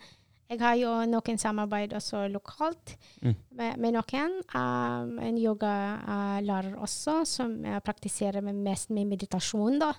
Jeg 0.50 0.60
har 0.64 0.76
jo 0.80 0.92
noen 1.06 1.38
samarbeid 1.38 1.92
også 1.94 2.24
lokalt 2.34 2.96
Mm. 3.22 3.36
med, 3.52 3.78
med 3.78 3.94
noen. 3.94 4.32
Um, 4.56 5.20
en 5.20 5.38
yogalærer 5.38 6.76
også, 6.82 7.20
som 7.26 7.54
praktiserer 7.86 8.42
med 8.42 8.56
mest 8.56 8.90
med 8.90 9.06
meditasjon, 9.08 9.78
da. 9.80 9.92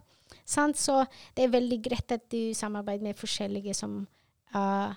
Sant? 0.44 0.77
Så 0.77 1.05
det 1.36 1.44
er 1.44 1.52
veldig 1.55 1.78
greit 1.82 2.12
at 2.12 2.28
du 2.31 2.52
samarbeider 2.55 3.02
med 3.02 3.16
forskjellige 3.18 3.74
som 3.74 4.06
uh, 4.55 4.93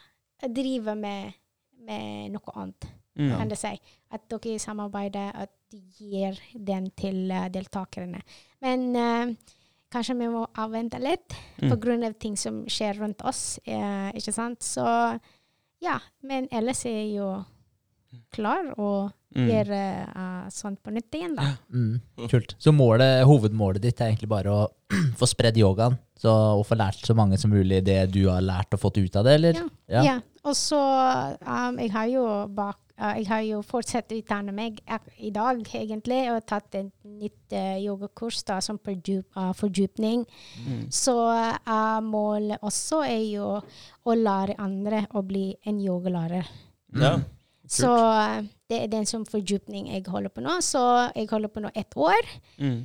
driver 0.49 0.95
med, 0.95 1.33
med 1.85 2.31
noe 2.37 2.55
annet 2.55 2.89
Mm. 3.15 3.29
kan 3.37 3.47
det 3.49 3.59
si. 3.61 3.69
At 4.11 4.23
dere 4.27 4.57
samarbeider, 4.57 5.35
at 5.35 5.51
du 5.69 5.77
gir 5.99 6.33
den 6.57 6.87
til 6.97 7.29
uh, 7.29 7.45
deltakerne. 7.47 8.23
Men 8.59 8.95
uh, 8.97 9.35
kanskje 9.93 10.15
vi 10.17 10.29
må 10.33 10.47
avvente 10.57 10.97
litt 10.99 11.35
Mm. 11.61 11.75
grunn 11.79 12.03
av 12.07 12.13
ting 12.17 12.35
som 12.35 12.63
skjer 12.65 12.97
rundt 12.97 13.21
oss. 13.23 13.59
eh, 13.67 14.09
ikke 14.17 14.33
sant? 14.33 14.59
Så 14.65 14.81
ja. 15.83 15.99
Men 16.21 16.47
ellers 16.51 16.85
er 16.85 17.03
jo 17.15 17.43
klar 18.33 18.73
og 18.77 19.11
Mm. 19.33 19.47
gjøre 19.49 19.77
uh, 20.13 20.49
sånt 20.53 20.77
på 20.85 20.91
nytt 20.93 21.15
igjen, 21.17 21.31
da. 21.33 21.55
Mm. 21.73 22.27
Kult. 22.29 22.51
Så 22.61 22.69
målet, 22.69 23.23
hovedmålet 23.25 23.81
ditt 23.81 24.01
er 24.01 24.11
egentlig 24.11 24.29
bare 24.29 24.53
å 24.53 24.59
få 25.19 25.25
spredd 25.25 25.57
yogaen 25.57 25.97
så, 26.21 26.29
og 26.59 26.61
få 26.69 26.77
lært 26.77 27.01
så 27.01 27.15
mange 27.17 27.39
som 27.41 27.49
mulig 27.49 27.81
det 27.87 27.97
du 28.13 28.27
har 28.29 28.45
lært 28.45 28.77
og 28.77 28.83
fått 28.83 29.01
ut 29.01 29.17
av 29.17 29.25
det, 29.25 29.33
eller? 29.39 29.59
Ja. 29.89 30.03
Ja. 30.05 30.15
Og 30.43 30.53
så 30.59 30.77
um, 30.77 31.79
Jeg 31.81 31.91
har 31.95 32.07
jo 32.11 32.23
bak 32.51 32.77
uh, 32.99 33.15
Jeg 33.17 33.27
har 33.31 33.41
jo 33.47 33.61
fortsatt 33.65 34.13
å 34.13 34.21
utdanne 34.21 34.53
meg 34.53 34.81
i 35.17 35.31
dag, 35.33 35.65
egentlig, 35.81 36.21
og 36.29 36.45
tatt 36.45 36.77
et 36.77 36.93
nytt 37.01 37.57
uh, 37.57 37.77
yogakurs 37.81 38.43
da, 38.45 38.61
som 38.61 38.77
fordyp, 38.77 39.25
uh, 39.33 39.49
fordypning. 39.57 40.27
Mm. 40.61 40.83
Så 40.93 41.15
uh, 41.17 41.99
målet 42.05 42.61
også 42.61 43.01
er 43.07 43.23
jo 43.33 43.53
å 43.57 44.15
lære 44.19 44.59
andre 44.61 45.07
å 45.17 45.25
bli 45.25 45.55
en 45.65 45.81
yogalærer. 45.81 46.53
Ja. 47.01 47.17
Så 47.69 47.89
uh, 47.89 48.43
det 48.69 48.79
er 48.81 48.91
den 48.91 49.07
som 49.07 49.23
fordypning 49.27 49.89
jeg 49.93 50.05
holder 50.11 50.33
på 50.33 50.43
nå. 50.43 50.57
Så 50.65 50.81
jeg 51.15 51.29
holder 51.31 51.51
på 51.53 51.63
nå 51.63 51.71
ett 51.75 51.95
år. 51.95 52.29
Mm. 52.59 52.81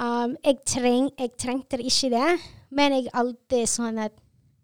Um, 0.00 0.36
jeg, 0.44 0.58
treng, 0.68 1.08
jeg 1.18 1.34
trengte 1.40 1.80
ikke 1.82 2.12
det, 2.14 2.28
men 2.72 2.94
jeg 2.96 3.14
alltid 3.20 3.68
sånn 3.68 3.98
at 4.00 4.14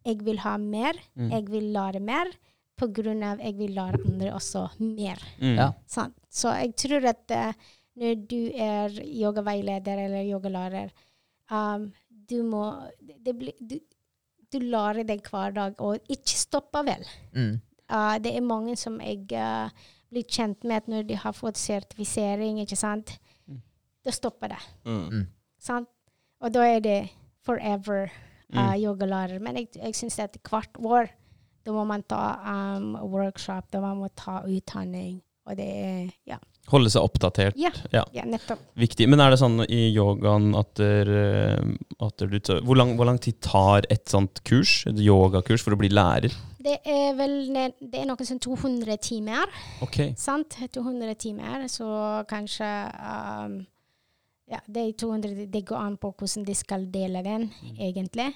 jeg 0.06 0.22
vil 0.26 0.38
ha 0.44 0.55
mer. 0.62 0.98
Mm. 1.18 1.32
Jeg 1.34 1.48
vil 1.51 1.72
lære 1.74 2.02
mer, 2.05 2.30
på 2.76 2.90
grunn 2.93 3.24
av 3.24 3.40
jeg 3.40 3.56
vil 3.56 3.74
lære 3.76 4.02
andre 4.05 4.32
også 4.36 4.66
mer. 4.84 5.20
Mm. 5.40 5.56
Ja. 5.56 5.70
Sånn. 5.90 6.14
Så 6.30 6.52
jeg 6.55 6.74
tror 6.78 7.10
at 7.10 7.34
uh, 7.34 7.74
når 7.97 8.16
du 8.28 8.40
er 8.52 8.97
yogaveileder 9.02 10.06
eller 10.06 10.28
yogalærer, 10.28 10.93
um, 11.51 11.90
du 12.26 12.40
må 12.44 12.68
det 13.24 13.34
blir, 13.38 13.55
du, 13.60 13.78
du 14.52 14.59
lærer 14.62 15.06
deg 15.06 15.24
hver 15.26 15.55
dag, 15.56 15.80
og 15.82 16.12
ikke 16.12 16.38
stopper 16.38 16.86
vel. 16.86 17.06
Mm. 17.34 17.56
Uh, 17.91 18.17
det 18.19 18.33
er 18.37 18.41
mange 18.43 18.77
som 18.77 18.97
jeg 19.01 19.27
uh, 19.33 19.69
blir 20.11 20.25
kjent 20.27 20.65
med 20.65 20.77
at 20.83 20.89
når 20.91 21.07
de 21.09 21.15
har 21.23 21.33
fått 21.37 21.57
sertifisering, 21.61 22.59
ikke 22.65 22.77
sant, 22.79 23.19
Mm. 23.49 23.61
da 24.05 24.11
stopper 24.11 24.49
det. 24.49 24.63
Mm. 24.87 25.27
Sant? 25.59 25.89
Og 26.43 26.53
da 26.53 26.65
er 26.67 26.81
det 26.81 26.99
forever 27.47 28.09
uh, 28.09 28.17
Mm. 28.57 28.75
yogalærer. 28.83 29.41
Men 29.43 29.57
jeg, 29.57 29.69
jeg 29.75 29.95
syns 29.95 30.19
at 30.23 30.37
hvert 30.49 30.77
år 30.79 31.09
da 31.67 31.73
må 31.75 31.83
man 31.87 32.03
ta 32.07 32.37
um, 32.77 32.93
workshop, 33.11 33.71
da 33.73 33.81
man 33.83 33.97
må 33.99 34.09
ta 34.15 34.43
utdanning. 34.47 35.21
Og 35.47 35.57
det 35.59 35.67
er 35.67 36.11
ja, 36.27 36.37
Holde 36.71 36.91
seg 36.91 37.03
oppdatert. 37.07 37.55
Ja. 37.59 37.71
Ja. 37.93 38.03
ja 38.15 38.25
nettopp. 38.27 38.59
Viktig. 38.79 39.07
Men 39.09 39.21
er 39.23 39.31
det 39.31 39.39
sånn 39.39 39.61
i 39.71 39.93
yogaen 39.95 40.49
at, 40.59 40.73
der, 40.79 41.11
at 42.03 42.19
du 42.19 42.39
tar- 42.43 42.63
hvor, 42.67 42.75
lang, 42.79 42.97
hvor 42.99 43.07
lang 43.07 43.19
tid 43.23 43.39
tar 43.41 43.87
et 43.91 44.07
sånt 44.11 44.43
kurs, 44.47 44.81
et 44.91 44.99
yogakurs, 44.99 45.63
for 45.63 45.75
å 45.75 45.79
bli 45.79 45.91
lærer? 45.95 46.35
Det 46.66 46.76
er 46.90 47.12
vel 47.14 47.34
det 47.55 48.01
er 48.01 48.09
noen 48.09 48.26
sånn 48.26 48.40
200 48.43 48.97
timer, 49.06 49.47
Ok. 49.86 50.01
sant? 50.18 50.56
200 50.74 51.14
timer, 51.22 51.68
så 51.70 51.86
kanskje 52.30 52.70
um, 52.98 53.60
Ja, 54.51 54.59
det 54.66 54.82
er 54.82 54.93
200 54.98 55.47
Det 55.51 55.64
går 55.66 55.78
an 55.78 55.97
på 56.02 56.10
hvordan 56.14 56.44
de 56.47 56.55
skal 56.55 56.88
dele 56.94 57.22
den, 57.26 57.48
egentlig. 57.78 58.32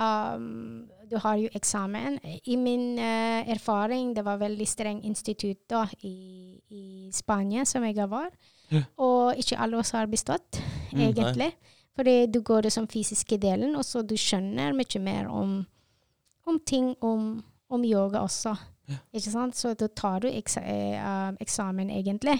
Um, 0.00 0.88
du 1.10 1.18
har 1.20 1.36
jo 1.36 1.48
eksamen. 1.54 2.18
I 2.48 2.56
min 2.56 2.98
uh, 2.98 3.44
erfaring, 3.52 4.14
det 4.16 4.24
var 4.24 4.40
veldig 4.40 4.66
streng 4.68 5.02
institutt 5.04 5.66
da, 5.68 5.84
i, 6.08 6.56
i 6.72 7.10
Spania, 7.12 7.64
som 7.68 7.84
jeg 7.84 8.08
var. 8.08 8.30
Ja. 8.72 8.82
Og 8.96 9.36
ikke 9.36 9.58
alle 9.60 9.76
oss 9.82 9.92
har 9.96 10.06
bestått, 10.08 10.60
Mm, 10.92 11.06
egentlig. 11.08 11.46
Fordi 11.96 12.26
du 12.28 12.42
går 12.44 12.66
det 12.66 12.72
som 12.72 12.84
fysiske 12.88 13.38
delen, 13.40 13.76
og 13.76 13.84
så 13.84 14.02
du 14.04 14.12
skjønner 14.20 14.74
mye 14.76 15.00
mer 15.00 15.28
om, 15.32 15.62
om 16.46 16.58
ting 16.66 16.94
om, 17.00 17.42
om 17.70 17.84
yoga 17.84 18.22
også. 18.26 18.54
Ja. 18.90 18.96
Ikke 19.14 19.30
sant? 19.32 19.54
Så 19.56 19.74
da 19.78 19.86
tar 19.88 20.20
du 20.24 20.28
eksa, 20.28 20.60
eh, 20.66 20.96
um, 20.98 21.36
eksamen, 21.40 21.90
egentlig. 21.94 22.38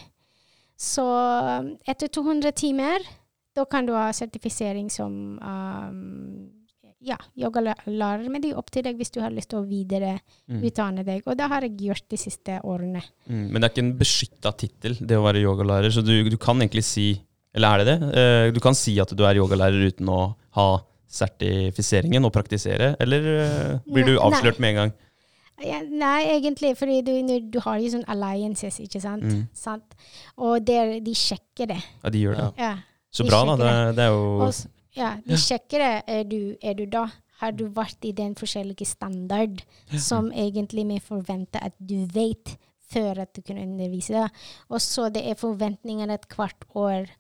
Så 0.77 1.05
um, 1.07 1.74
etter 1.89 2.09
200 2.11 2.51
timer, 2.59 3.05
da 3.55 3.65
kan 3.70 3.87
du 3.87 3.93
ha 3.95 4.09
sertifisering 4.16 4.89
som 4.91 5.39
um, 5.39 6.51
ja, 7.03 7.16
yogalærer, 7.39 8.29
men 8.31 8.43
det 8.43 8.53
er 8.53 8.59
opp 8.61 8.70
til 8.74 8.85
deg 8.87 8.99
hvis 8.99 9.11
du 9.15 9.20
har 9.23 9.33
lyst 9.35 9.51
til 9.53 9.61
å 9.61 9.66
videreutdanne 9.66 11.03
Mm. 11.03 11.07
deg. 11.09 11.24
Og 11.27 11.37
det 11.39 11.49
har 11.51 11.65
jeg 11.66 11.77
gjort 11.79 12.07
de 12.11 12.19
siste 12.20 12.61
årene. 12.62 13.03
Mm. 13.27 13.47
Men 13.51 13.61
det 13.61 13.66
er 13.69 13.73
ikke 13.74 13.85
en 13.87 13.99
beskytta 13.99 14.53
tittel, 14.59 14.97
det 15.01 15.19
å 15.19 15.24
være 15.27 15.43
yogalærer, 15.43 15.91
så 15.95 16.03
du, 16.07 16.15
du 16.31 16.37
kan 16.39 16.59
egentlig 16.62 16.85
si 16.87 17.11
Eller 17.55 17.69
er 17.69 17.83
det 17.85 17.87
det? 17.91 18.07
Uh, 18.16 18.47
Du 18.55 18.61
kan 18.65 18.73
si 18.74 18.95
at 19.03 19.11
du 19.12 19.24
er 19.29 19.37
yogalærer 19.37 19.91
uten 19.93 20.09
å 20.09 20.20
ha 20.57 20.66
sertifiseringen 21.12 22.24
og 22.24 22.32
praktisere, 22.34 22.94
eller 23.02 23.26
eh, 23.36 23.72
blir 23.93 24.09
du 24.09 24.14
avslørt 24.16 24.60
med 24.62 24.72
en 24.72 24.80
gang? 24.80 24.94
Ja, 25.62 25.78
nei, 25.84 26.24
egentlig, 26.32 26.72
fordi 26.78 27.02
du, 27.06 27.12
du 27.52 27.59
har 27.62 27.78
jo 27.78 27.90
sånn 27.93 28.06
alliances, 28.10 28.80
ikke 28.82 29.02
sant? 29.02 29.26
Mm. 29.28 29.43
sant? 29.55 29.94
Og 30.40 30.64
der, 30.66 30.97
de 31.05 31.14
sjekker 31.14 31.70
det. 31.70 31.78
Ja, 32.02 32.12
de 32.14 32.22
gjør 32.24 32.39
det. 32.39 32.48
Ja. 32.59 32.72
Så 33.12 33.26
de 33.26 33.30
bra, 33.30 33.43
da. 33.52 33.56
Det, 33.60 33.74
det 33.98 34.06
er 34.06 34.14
jo 34.16 34.24
Og, 34.47 34.62
ja, 34.97 35.12
de 35.26 35.39
sjekker 35.39 35.84
det. 35.84 35.93
Er 36.09 36.24
du, 36.28 36.40
er 36.64 36.76
du 36.78 36.86
da? 36.90 37.06
Har 37.43 37.55
du 37.59 37.66
vært 37.74 38.05
i 38.06 38.12
den 38.14 38.36
forskjellige 38.39 38.86
standard 38.86 39.64
som 39.98 40.30
egentlig 40.30 40.84
vi 40.89 40.98
forventer 41.02 41.64
at 41.66 41.74
du 41.78 42.05
vet 42.14 42.55
før 42.93 43.24
at 43.24 43.32
du 43.34 43.43
kunne 43.43 43.64
undervise? 43.66 44.14
det? 44.14 44.47
Og 44.70 44.82
så 44.82 45.09
det 45.12 45.24
er 45.26 45.39
forventninger 45.39 46.12
at 46.14 46.26
hvert 46.32 46.66
år. 46.78 47.10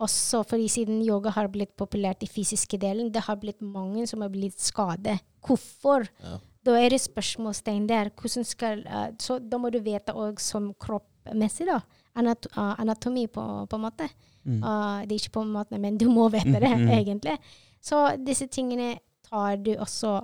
Også 0.00 0.40
fordi 0.48 0.68
siden 0.72 1.02
yoga 1.04 1.32
har 1.34 1.50
blitt 1.52 1.74
populært 1.76 2.24
i 2.24 2.28
fysiske 2.30 2.78
delen, 2.80 3.10
det 3.12 3.26
har 3.26 3.36
blitt 3.40 3.60
mange 3.60 4.06
som 4.08 4.22
har 4.24 4.32
blitt 4.32 4.60
skadet. 4.60 5.18
Hvorfor? 5.44 6.06
Ja. 6.24 6.38
Da 6.64 6.76
er 6.76 6.92
det 6.92 7.02
spørsmålstegn 7.04 7.86
der. 7.88 8.10
Hvordan 8.16 8.46
skal, 8.48 8.84
uh, 8.88 9.08
så 9.20 9.38
da 9.40 9.60
må 9.60 9.70
du 9.72 9.80
vite 9.84 10.14
òg 10.16 10.40
som 10.40 10.70
kroppmessig, 10.80 11.68
da. 11.68 11.80
Anat 12.16 12.48
uh, 12.56 12.74
anatomi, 12.80 13.26
på, 13.32 13.44
på 13.68 13.76
en 13.78 13.84
måte. 13.84 14.08
Mm. 14.44 14.62
Uh, 14.64 15.04
det 15.04 15.14
er 15.14 15.20
ikke 15.20 15.36
på 15.36 15.44
en 15.44 15.54
måte, 15.54 15.80
men 15.80 16.00
du 16.00 16.08
må 16.12 16.28
vite 16.32 16.56
det, 16.56 16.72
Mm, 16.80 16.88
egentlig. 17.00 17.36
Så 17.80 18.02
disse 18.20 18.48
tingene 18.48 18.98
tar 19.28 19.56
du 19.60 19.74
også 19.76 20.18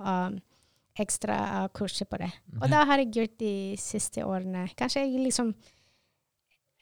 ekstra 0.97 1.67
kurser 1.73 2.05
på 2.09 2.17
det. 2.21 2.29
Og 2.61 2.69
det 2.69 2.83
har 2.89 3.01
jeg 3.01 3.13
gjort 3.13 3.39
de 3.39 3.53
siste 3.81 4.25
årene. 4.25 4.67
Kanskje 4.77 5.05
jeg 5.05 5.21
liksom 5.21 5.53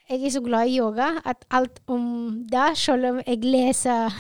Jeg 0.10 0.22
er 0.22 0.34
så 0.36 0.41
glad 0.45 0.69
i 0.69 0.77
yoga 0.77 1.15
at 1.26 1.45
alt 1.49 1.80
om 1.90 2.03
det, 2.52 2.72
selv 2.77 3.07
om 3.10 3.22
jeg 3.26 3.40
leser 3.41 4.14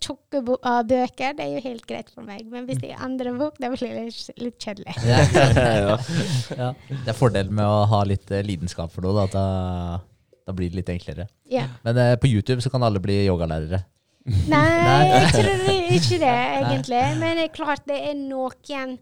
tjukke 0.00 0.40
uh, 0.40 0.80
bøker, 0.88 1.34
det 1.36 1.44
er 1.44 1.52
jo 1.56 1.62
helt 1.64 1.84
greit 1.88 2.10
for 2.12 2.24
meg. 2.24 2.44
Men 2.50 2.66
hvis 2.68 2.80
det 2.80 2.92
er 2.92 3.02
andre 3.04 3.32
bok, 3.36 3.56
det 3.60 3.70
blir 3.72 3.94
litt, 4.04 4.20
litt 4.40 4.58
kjedelig. 4.60 4.96
Ja. 5.04 5.24
ja. 5.56 5.96
ja. 6.58 6.68
Det 6.88 7.12
er 7.12 7.16
fordelen 7.16 7.54
med 7.56 7.64
å 7.68 7.84
ha 7.90 8.02
litt 8.08 8.32
eh, 8.32 8.44
lidenskap 8.44 8.92
for 8.92 9.04
noe, 9.04 9.24
da, 9.24 9.26
da, 9.32 10.36
da 10.48 10.56
blir 10.56 10.72
det 10.72 10.80
litt 10.80 10.92
enklere. 10.94 11.28
Ja. 11.52 11.66
Men 11.84 12.00
eh, 12.00 12.14
på 12.20 12.30
YouTube 12.30 12.64
så 12.64 12.72
kan 12.72 12.84
alle 12.86 13.02
bli 13.04 13.22
yogalærere. 13.24 13.82
Nei, 14.24 14.40
Nei. 14.48 15.00
jeg 15.12 15.32
tror 15.34 15.64
ikke 15.98 16.20
det, 16.22 16.36
egentlig. 16.60 17.02
Men 17.20 17.40
det 17.40 17.48
er 17.48 17.56
klart 17.56 17.88
det 17.88 18.00
er 18.08 18.16
noen 18.16 18.96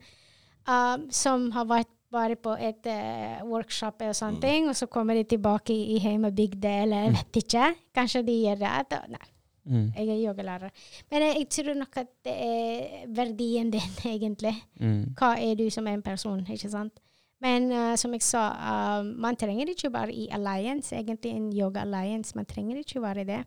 um, 0.67 1.05
som 1.15 1.51
har 1.55 1.69
vært 1.71 1.93
bare 2.13 2.37
på 2.37 2.53
et 2.61 2.87
uh, 2.93 3.43
workshop 3.49 4.03
og 4.07 4.15
sånne 4.17 4.41
ting, 4.43 4.69
og 4.71 4.77
så 4.79 4.87
kommer 4.93 5.17
de 5.19 5.25
tilbake 5.33 5.73
i, 5.75 5.97
i 5.97 6.01
hjemmebygda, 6.05 6.73
eller 6.85 7.07
jeg 7.07 7.15
vet 7.19 7.39
ikke. 7.43 7.69
Kanskje 7.97 8.23
de 8.27 8.41
gjør 8.47 8.61
det. 8.65 8.75
Da, 8.93 9.05
nei, 9.13 9.29
Mm. 9.63 9.93
jeg 9.95 10.09
er 10.11 10.17
yogalærer. 10.27 10.71
Men 11.11 11.23
jeg, 11.23 11.37
jeg 11.39 11.49
tror 11.55 11.77
nok 11.79 11.97
at 12.01 12.09
det 12.27 12.33
er 12.35 13.05
verdien 13.15 13.69
din, 13.71 13.93
egentlig. 14.15 14.57
Mm. 14.81 15.13
Hva 15.15 15.37
er 15.39 15.55
du 15.55 15.69
som 15.71 15.87
en 15.87 16.03
person, 16.03 16.41
ikke 16.51 16.71
sant? 16.73 16.99
Men 17.43 17.69
uh, 17.71 17.93
som 17.99 18.11
jeg 18.15 18.25
sa, 18.27 18.43
uh, 18.59 19.07
man 19.07 19.39
trenger 19.39 19.71
ikke 19.71 19.93
være 19.95 20.13
i 20.19 20.27
alliance, 20.35 20.91
egentlig 20.99 21.31
en 21.37 21.47
yoga 21.55 21.81
alliance. 21.87 22.35
Man 22.35 22.47
trenger 22.51 22.81
ikke 22.83 23.03
være 23.03 23.25
det. 23.29 23.39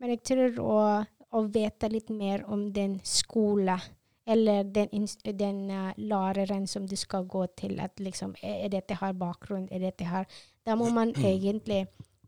Men 0.00 0.12
jeg 0.12 0.22
tror 0.28 0.60
å, 0.60 0.76
å 1.32 1.42
vite 1.48 1.88
litt 1.88 2.12
mer 2.12 2.44
om 2.52 2.66
den 2.72 2.98
skole, 3.04 3.78
eller 4.26 4.62
den, 4.62 5.06
den 5.38 5.70
uh, 5.70 5.92
læreren 5.96 6.66
som 6.66 6.88
du 6.88 6.96
skal 6.96 7.26
gå 7.28 7.46
til, 7.58 7.80
at 7.80 8.00
liksom, 8.00 8.34
er 8.42 8.68
dette 8.72 8.96
her 9.00 9.12
bakgrunn, 9.12 9.68
er 9.70 9.78
dette 9.78 10.04
her 10.08 10.24
Da 10.66 10.74
må 10.74 10.88
man 10.90 11.12
egentlig 11.34 11.84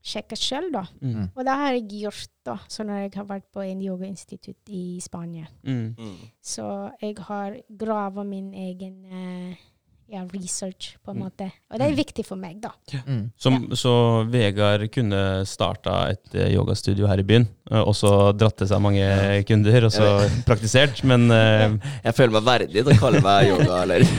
sjekke 0.06 0.36
sjøl, 0.38 0.68
da. 0.74 0.84
Mm. 1.00 1.30
Og 1.34 1.44
det 1.44 1.54
har 1.58 1.72
jeg 1.72 1.86
gjort, 1.90 2.32
da, 2.46 2.56
så 2.70 2.84
når 2.86 3.00
jeg 3.00 3.12
har 3.16 3.28
vært 3.30 3.48
på 3.54 3.64
en 3.64 3.82
yogainstitutt 3.82 4.70
i 4.70 5.00
Spania. 5.02 5.48
Mm. 5.66 5.96
Mm. 5.98 6.18
Så 6.42 6.66
jeg 7.00 7.16
har 7.26 7.56
grava 7.78 8.22
min 8.26 8.52
egen 8.54 9.00
eh, 9.06 9.64
ja, 10.08 10.20
research, 10.32 10.96
på 11.04 11.10
en 11.10 11.16
Mm. 11.18 11.22
måte. 11.24 11.48
Og 11.72 11.78
det 11.80 11.86
er 11.88 11.94
viktig 11.98 12.24
for 12.26 12.36
meg, 12.38 12.60
da. 12.62 12.70
Mm. 13.06 13.30
Som, 13.36 13.56
Så 13.74 13.92
Vegard 14.30 14.84
kunne 14.94 15.42
starta 15.46 15.96
et 16.12 16.34
eh, 16.34 16.52
yogastudio 16.54 17.06
her 17.10 17.18
i 17.18 17.22
byen, 17.26 17.48
eh, 17.70 17.80
og 17.80 17.94
så 17.98 18.12
dratt 18.38 18.56
til 18.60 18.68
seg 18.70 18.80
mange 18.84 19.02
kunder, 19.48 19.84
og 19.88 19.92
så 19.92 20.06
praktisert, 20.46 21.02
men 21.04 21.26
uh, 21.30 21.74
Jeg 22.04 22.14
føler 22.14 22.32
meg 22.38 22.44
verdig 22.46 22.84
til 22.84 22.92
å 22.94 22.98
kalle 23.00 23.20
meg 23.24 23.48
yogalærer. 23.50 24.06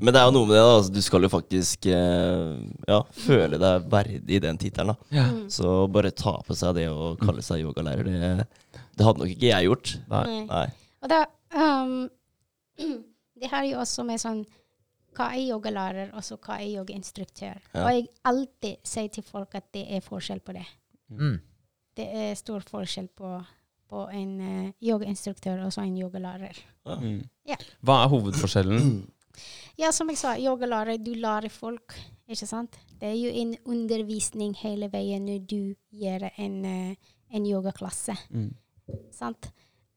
Men 0.00 0.14
det 0.14 0.20
er 0.20 0.30
jo 0.30 0.32
noe 0.32 0.46
med 0.48 0.54
det, 0.56 0.60
da. 0.64 0.76
altså, 0.78 0.92
Du 0.94 1.02
skal 1.04 1.26
jo 1.26 1.28
faktisk 1.28 1.84
ja, 1.90 3.00
føle 3.20 3.58
deg 3.60 3.82
verdig 3.92 4.36
i 4.38 4.40
den 4.40 4.56
tittelen. 4.60 4.94
da. 4.94 5.08
ja. 5.12 5.26
Mm. 5.28 5.42
Så 5.52 5.74
bare 5.92 6.08
ta 6.16 6.38
på 6.46 6.56
seg 6.56 6.78
det 6.78 6.86
å 6.88 7.10
kalle 7.20 7.42
seg 7.44 7.60
yogalærer, 7.66 8.08
det, 8.08 8.46
det 8.96 9.04
hadde 9.06 9.20
nok 9.20 9.34
ikke 9.34 9.50
jeg 9.50 9.68
gjort. 9.68 9.92
Nei. 10.08 10.24
Nei. 10.48 10.64
Og 11.04 11.12
da 11.12 11.20
um, 11.52 12.08
Det 13.40 13.48
har 13.50 13.64
jo 13.68 13.78
også 13.80 14.04
med 14.08 14.20
sånn 14.22 14.42
Hva 15.16 15.32
er 15.34 15.42
yogalærer, 15.50 16.12
og 16.14 16.22
så 16.22 16.36
hva 16.38 16.60
er 16.60 16.68
yogainstruktør? 16.70 17.56
Ja. 17.74 17.82
Og 17.82 17.88
jeg 17.96 18.04
alltid 18.30 18.76
sier 18.86 19.08
til 19.10 19.24
folk 19.26 19.56
at 19.58 19.64
det 19.74 19.82
er 19.90 20.04
forskjell 20.06 20.38
på 20.46 20.54
det. 20.54 20.66
Mm. 21.10 21.40
Det 21.98 22.06
er 22.06 22.36
stor 22.38 22.62
forskjell 22.62 23.08
på, 23.18 23.30
på 23.90 24.04
en 24.14 24.36
uh, 24.38 24.68
yogainstruktør 24.78 25.64
og 25.66 25.72
så 25.74 25.82
en 25.82 25.96
yogalærer. 25.98 26.60
Mm. 26.86 27.24
Ja. 27.50 27.58
Hva 27.82 28.04
er 28.04 28.12
hovedforskjellen? 28.12 28.92
Ja, 29.80 29.90
som 29.90 30.12
jeg 30.14 30.20
sa, 30.22 30.36
yogalærer, 30.38 31.00
du 31.02 31.10
lærer 31.18 31.50
folk, 31.50 31.96
ikke 32.30 32.46
sant? 32.46 32.78
Det 33.00 33.10
er 33.10 33.18
jo 33.18 33.34
en 33.42 33.56
undervisning 33.66 34.54
hele 34.62 34.92
veien 34.92 35.26
når 35.26 35.42
du 35.50 35.74
gjør 35.90 36.28
en, 36.36 36.56
uh, 36.62 37.12
en 37.34 37.50
yogaklasse, 37.50 38.14
Mm. 38.30 38.52
sant? 39.10 39.50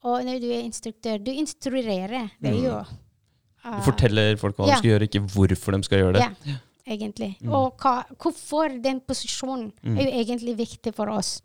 Og 0.04 0.26
når 0.26 0.42
du 0.42 0.50
er 0.52 0.66
instruktør, 0.66 1.22
du 1.22 1.32
instruerer, 1.32 2.32
det 2.42 2.50
er 2.50 2.62
jo... 2.66 2.84
Du 3.64 3.70
ah, 3.70 3.82
forteller 3.86 4.36
folk 4.38 4.58
hva 4.60 4.68
de 4.68 4.78
skal 4.78 4.90
gjøre, 4.92 5.08
ikke 5.08 5.24
hvorfor 5.34 5.78
de 5.78 5.88
skal 5.88 6.02
gjøre 6.02 6.18
det. 6.18 6.26
Ja, 6.50 6.56
egentlig. 6.96 7.30
Mm. 7.40 7.54
Og 7.56 7.78
hva, 7.80 7.94
hvorfor 8.20 8.82
den 8.84 9.00
posisjonen 9.08 9.72
Mm. 9.84 9.98
er 9.98 10.04
jo 10.04 10.18
egentlig 10.20 10.58
viktig 10.58 10.94
for 10.94 11.10
oss. 11.10 11.42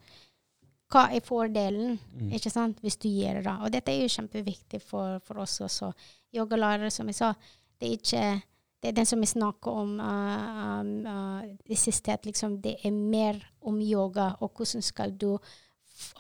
Hva 0.91 1.09
er 1.15 1.21
fordelen, 1.21 1.99
Mm. 2.15 2.33
ikke 2.33 2.51
sant, 2.51 2.81
hvis 2.81 2.97
du 2.97 3.09
gjør 3.09 3.43
det? 3.45 3.57
Og 3.63 3.71
dette 3.73 3.93
er 3.93 4.03
jo 4.03 4.09
kjempeviktig 4.09 4.83
for, 4.83 5.21
for 5.21 5.39
oss 5.39 5.61
også. 5.61 5.93
Yogalærere, 6.35 6.91
som 6.91 7.07
jeg 7.07 7.15
sa, 7.15 7.35
det 7.81 7.89
er 7.89 7.97
ikke 7.97 8.43
det 8.83 8.89
er 8.93 8.93
den 8.93 9.07
som 9.07 9.19
vi 9.21 9.27
snakker 9.27 9.75
om 9.75 9.97
uh, 9.99 10.81
um, 10.81 10.91
uh, 11.07 11.43
det 11.67 11.79
siste, 11.81 12.13
at 12.15 12.27
liksom 12.27 12.61
det 12.63 12.77
er 12.85 12.93
mer 12.95 13.41
om 13.67 13.81
yoga, 13.83 14.37
og 14.41 14.53
hvordan 14.55 14.83
skal 14.83 15.11
du 15.19 15.33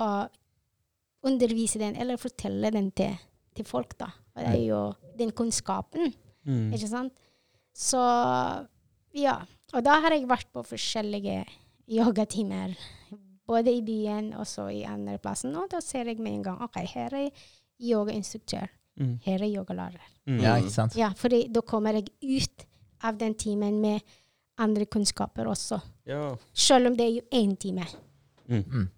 uh, 0.00 0.26
undervise 1.22 1.78
den, 1.78 1.96
eller 1.96 2.18
fortelle 2.18 2.70
den 2.74 2.90
til, 2.90 3.14
til 3.54 3.64
folk, 3.64 3.94
da. 4.00 4.10
Og 4.38 4.44
det 4.46 4.58
er 4.60 4.66
jo 4.68 4.82
den 5.18 5.32
kunnskapen. 5.36 6.12
Mm. 6.46 6.72
Ikke 6.76 6.88
sant? 6.90 7.14
Så 7.76 8.00
ja. 9.16 9.38
Og 9.74 9.84
da 9.84 9.98
har 10.02 10.14
jeg 10.14 10.28
vært 10.30 10.48
på 10.54 10.64
forskjellige 10.64 11.42
yogatimer. 11.98 12.76
Både 13.48 13.72
i 13.72 13.82
byen 13.84 14.32
og 14.36 14.46
så 14.48 14.68
i 14.72 14.82
andre 14.88 15.18
plassen. 15.22 15.54
Og 15.56 15.70
da 15.72 15.80
ser 15.84 16.10
jeg 16.10 16.20
med 16.20 16.38
en 16.38 16.46
gang 16.50 16.62
OK, 16.64 16.80
her 16.92 17.14
er 17.16 17.46
yogainstruktør. 17.80 18.68
Mm. 18.98 19.14
Her 19.24 19.44
er 19.44 19.52
yogalærer. 19.52 20.08
Mm. 20.26 20.40
Ja, 20.42 20.56
ikke 20.60 20.74
sant? 20.74 20.96
Ja, 20.98 21.12
for 21.16 21.32
da 21.32 21.62
kommer 21.64 21.96
jeg 21.96 22.10
ut 22.22 22.66
av 23.06 23.18
den 23.20 23.36
timen 23.38 23.78
med 23.80 24.02
andre 24.58 24.88
kunnskaper 24.90 25.48
også. 25.48 25.78
Ja. 26.08 26.34
Selv 26.52 26.90
om 26.90 26.96
det 26.98 27.06
er 27.06 27.14
jo 27.20 27.26
én 27.38 27.54
time. 27.56 27.86
Mm. 28.48 28.88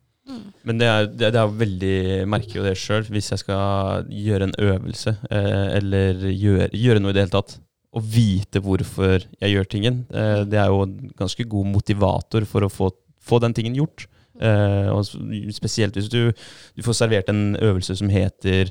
Men 0.67 0.81
det 0.81 0.87
er, 0.87 1.09
det, 1.09 1.33
det 1.35 1.41
er 1.41 1.59
veldig 1.63 1.97
merker 2.31 2.61
jo 2.61 2.67
det 2.67 2.77
sjøl, 2.79 3.07
hvis 3.11 3.33
jeg 3.33 3.43
skal 3.43 4.07
gjøre 4.13 4.49
en 4.49 4.57
øvelse, 4.63 5.17
eh, 5.33 5.67
eller 5.79 6.27
gjøre, 6.29 6.69
gjøre 6.77 7.03
noe 7.03 7.15
i 7.15 7.17
det 7.17 7.25
hele 7.25 7.35
tatt, 7.35 7.57
og 7.97 8.05
vite 8.07 8.63
hvorfor 8.63 9.25
jeg 9.25 9.55
gjør 9.55 9.71
tingen. 9.71 10.05
Eh, 10.15 10.43
det 10.47 10.61
er 10.61 10.71
jo 10.71 10.85
en 10.87 11.11
ganske 11.19 11.47
god 11.51 11.71
motivator 11.73 12.47
for 12.49 12.67
å 12.67 12.73
få, 12.73 12.93
få 13.19 13.41
den 13.43 13.57
tingen 13.57 13.79
gjort. 13.79 14.07
Eh, 14.41 14.89
og 14.93 15.05
spesielt 15.53 15.97
hvis 15.99 16.13
du, 16.13 16.31
du 16.77 16.85
får 16.87 17.01
servert 17.01 17.33
en 17.33 17.59
øvelse 17.61 17.99
som 17.99 18.13
heter 18.13 18.71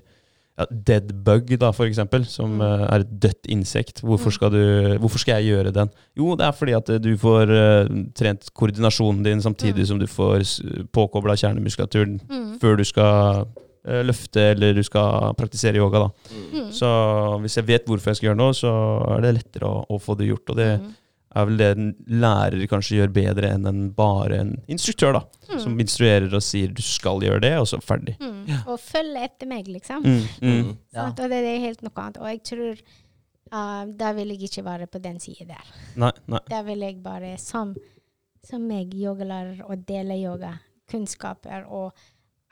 ja, 0.59 0.65
dead 0.69 1.13
bug, 1.23 1.53
da, 1.61 1.71
for 1.71 1.87
eksempel, 1.87 2.25
som 2.27 2.57
Mm. 2.57 2.61
eh, 2.61 2.87
er 2.93 2.99
et 3.05 3.13
dødt 3.19 3.47
insekt. 3.47 4.01
Hvorfor 4.03 4.29
Mm. 4.29 4.35
skal, 4.35 4.49
du, 4.51 4.97
hvorfor 4.99 5.19
skal 5.23 5.39
jeg 5.41 5.53
gjøre 5.55 5.71
den? 5.73 5.89
Jo, 6.17 6.35
det 6.35 6.45
er 6.45 6.51
fordi 6.51 6.75
at 6.75 6.89
eh, 6.89 6.99
du 6.99 7.15
får 7.17 7.49
uh, 7.49 7.87
trent 8.13 8.49
koordinasjonen 8.53 9.23
din 9.23 9.39
samtidig 9.41 9.79
Mm. 9.81 9.87
som 9.87 9.99
du 9.99 10.05
får 10.07 10.43
påkobla 10.91 11.33
kjernemuskulaturen 11.39 12.19
Mm. 12.29 12.59
før 12.59 12.77
du 12.77 12.83
skal 12.83 13.45
uh, 13.87 14.03
løfte 14.03 14.51
eller 14.51 14.73
du 14.75 14.83
skal 14.83 15.33
praktisere 15.39 15.77
yoga. 15.79 15.99
da. 15.99 16.09
Mm. 16.53 16.71
Så 16.71 17.39
hvis 17.41 17.55
jeg 17.55 17.65
vet 17.65 17.85
hvorfor 17.87 18.07
jeg 18.11 18.15
skal 18.17 18.29
gjøre 18.29 18.37
noe, 18.37 18.51
så 18.53 19.17
er 19.17 19.21
det 19.21 19.35
lettere 19.39 19.63
å, 19.69 19.85
å 19.89 19.97
få 19.99 20.17
det 20.17 20.27
gjort. 20.27 20.49
Og 20.49 20.55
det. 20.57 20.81
Er 21.35 21.45
vel 21.45 21.59
det 21.59 21.67
en 21.75 21.89
lærer 22.21 22.63
kanskje 22.69 22.97
gjør 22.97 23.11
bedre 23.13 23.51
enn 23.53 23.67
en 23.69 23.81
bare 23.93 24.39
en 24.41 24.55
instruktør, 24.71 25.19
da. 25.19 25.21
Mm. 25.49 25.59
Som 25.61 25.83
instruerer 25.83 26.33
og 26.33 26.41
sier 26.45 26.73
du 26.73 26.81
skal 26.85 27.21
gjøre 27.25 27.43
det, 27.45 27.53
og 27.61 27.67
så 27.69 27.79
ferdig. 27.83 28.15
Mm. 28.21 28.65
Og 28.65 28.79
følge 28.81 29.27
etter 29.27 29.49
meg, 29.49 29.69
liksom. 29.69 30.05
Mm, 30.05 30.25
mm. 30.41 30.49
Mm. 30.49 30.73
Ja. 30.89 31.03
Sant? 31.03 31.21
Og 31.21 31.29
det, 31.29 31.41
det 31.45 31.53
er 31.53 31.63
helt 31.67 31.85
noe 31.85 32.03
annet. 32.03 32.19
Og 32.21 32.31
jeg 32.31 32.43
tror 32.49 32.83
uh, 33.53 33.83
da 34.01 34.11
vil 34.17 34.33
jeg 34.33 34.49
ikke 34.49 34.65
være 34.65 34.89
på 34.89 35.01
den 35.05 35.19
siden 35.21 35.51
der. 35.53 35.73
Nei, 36.01 36.13
nei. 36.33 36.43
Da 36.49 36.63
vil 36.65 36.85
jeg 36.87 37.01
bare, 37.05 37.35
som, 37.41 37.75
som 38.45 38.65
meg, 38.69 38.95
yogalærer, 38.97 39.61
og 39.69 39.85
dele 39.89 40.17
yoga, 40.21 40.55
kunnskaper 40.89 41.67
og 41.69 41.91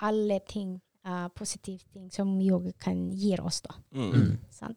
alle 0.05 0.37
ting, 0.45 0.75
uh, 1.07 1.25
positive 1.33 1.81
ting 1.93 2.11
som 2.13 2.35
yoga 2.41 2.75
kan 2.77 3.07
gi 3.17 3.33
oss, 3.41 3.63
da. 3.65 3.73
Mm. 3.97 4.11
Mm. 4.13 4.75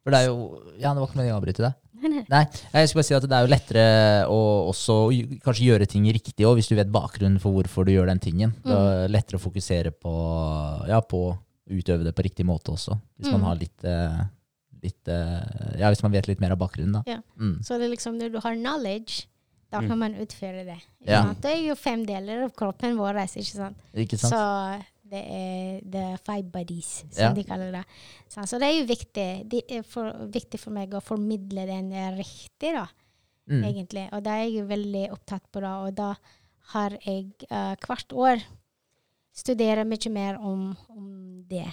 For 0.00 0.14
det 0.14 0.22
er 0.22 0.30
jo 0.30 0.36
Ja, 0.80 0.90
det 0.94 1.02
var 1.02 1.10
ikke 1.10 1.18
meningen 1.20 1.36
å 1.36 1.38
avbryte 1.38 1.64
deg. 1.66 1.78
Nei, 2.34 2.42
jeg 2.72 2.88
skulle 2.88 3.02
bare 3.02 3.08
si 3.10 3.14
at 3.18 3.26
det 3.28 3.36
er 3.36 3.44
jo 3.46 3.52
lettere 3.52 3.84
å 4.32 4.40
også 4.70 4.96
kanskje 5.44 5.66
gjøre 5.68 5.86
ting 5.90 6.06
riktig 6.12 6.46
òg, 6.48 6.56
hvis 6.58 6.70
du 6.70 6.76
vet 6.78 6.90
bakgrunnen 6.92 7.40
for 7.42 7.52
hvorfor 7.56 7.84
du 7.88 7.92
gjør 7.92 8.10
den 8.12 8.22
tingen. 8.22 8.54
Det 8.64 8.72
er 8.76 9.08
lettere 9.12 9.40
å 9.40 9.42
fokusere 9.44 9.92
på, 9.92 10.12
ja, 10.88 11.00
på 11.04 11.22
å 11.30 11.38
utøve 11.70 12.04
det 12.08 12.14
på 12.16 12.24
riktig 12.26 12.46
måte 12.48 12.72
også. 12.74 12.96
Hvis 13.20 13.30
man 13.30 13.40
Mm. 13.40 13.46
har 13.46 13.56
litt, 13.60 13.84
eh, 13.84 14.20
litt 14.82 15.08
eh, 15.08 15.78
Ja, 15.78 15.88
hvis 15.92 16.02
man 16.02 16.12
vet 16.12 16.26
litt 16.28 16.40
mer 16.40 16.52
av 16.52 16.58
bakgrunnen, 16.58 16.92
da. 16.92 17.02
Ja. 17.06 17.20
Mm. 17.38 17.58
Så 17.62 17.78
det 17.78 17.86
er 17.86 17.94
liksom 17.96 18.18
når 18.18 18.32
du 18.32 18.40
har 18.40 18.54
knowledge, 18.56 19.26
da 19.70 19.78
kan 19.80 19.98
man 20.00 20.14
utføre 20.18 20.64
det. 20.66 20.80
Ja. 21.06 21.32
Det 21.40 21.52
er 21.52 21.60
jo 21.68 21.74
fem 21.78 22.04
deler 22.04 22.42
av 22.44 22.50
kroppen 22.58 22.96
vår, 22.98 23.14
ikke 23.28 23.44
sant? 23.54 23.76
Ikke 23.94 24.18
sant? 24.18 24.32
Så 24.34 24.82
det 25.10 25.20
er 25.26 25.80
the 25.92 26.04
five 26.26 26.46
bodies, 26.54 26.90
som 27.10 27.24
Ja. 27.28 27.32
de 27.34 27.44
kaller 27.44 27.72
det. 27.74 27.84
Så, 28.28 28.44
så 28.46 28.58
det 28.62 28.68
er 28.70 28.76
jo 28.80 28.86
viktig, 28.88 29.26
det 29.50 29.62
er 29.68 29.82
for, 29.82 30.12
viktig 30.32 30.60
for 30.62 30.70
meg 30.76 30.94
å 30.94 31.02
formidle 31.02 31.66
den 31.68 31.92
eh, 31.92 32.12
riktig, 32.20 32.74
da, 32.78 32.86
Mm. 33.50 33.64
egentlig. 33.66 34.04
Og 34.14 34.22
det 34.22 34.30
er 34.30 34.44
jeg 34.46 34.66
veldig 34.68 35.04
opptatt 35.10 35.42
på, 35.50 35.60
da. 35.64 35.72
Og 35.82 35.94
da 35.98 36.12
har 36.70 36.90
jeg 37.02 37.32
uh, 37.50 37.74
hvert 37.82 38.12
år 38.14 38.42
studert 39.34 39.86
mye 39.90 40.10
mer 40.14 40.36
om, 40.38 40.68
om 40.92 41.08
det. 41.50 41.64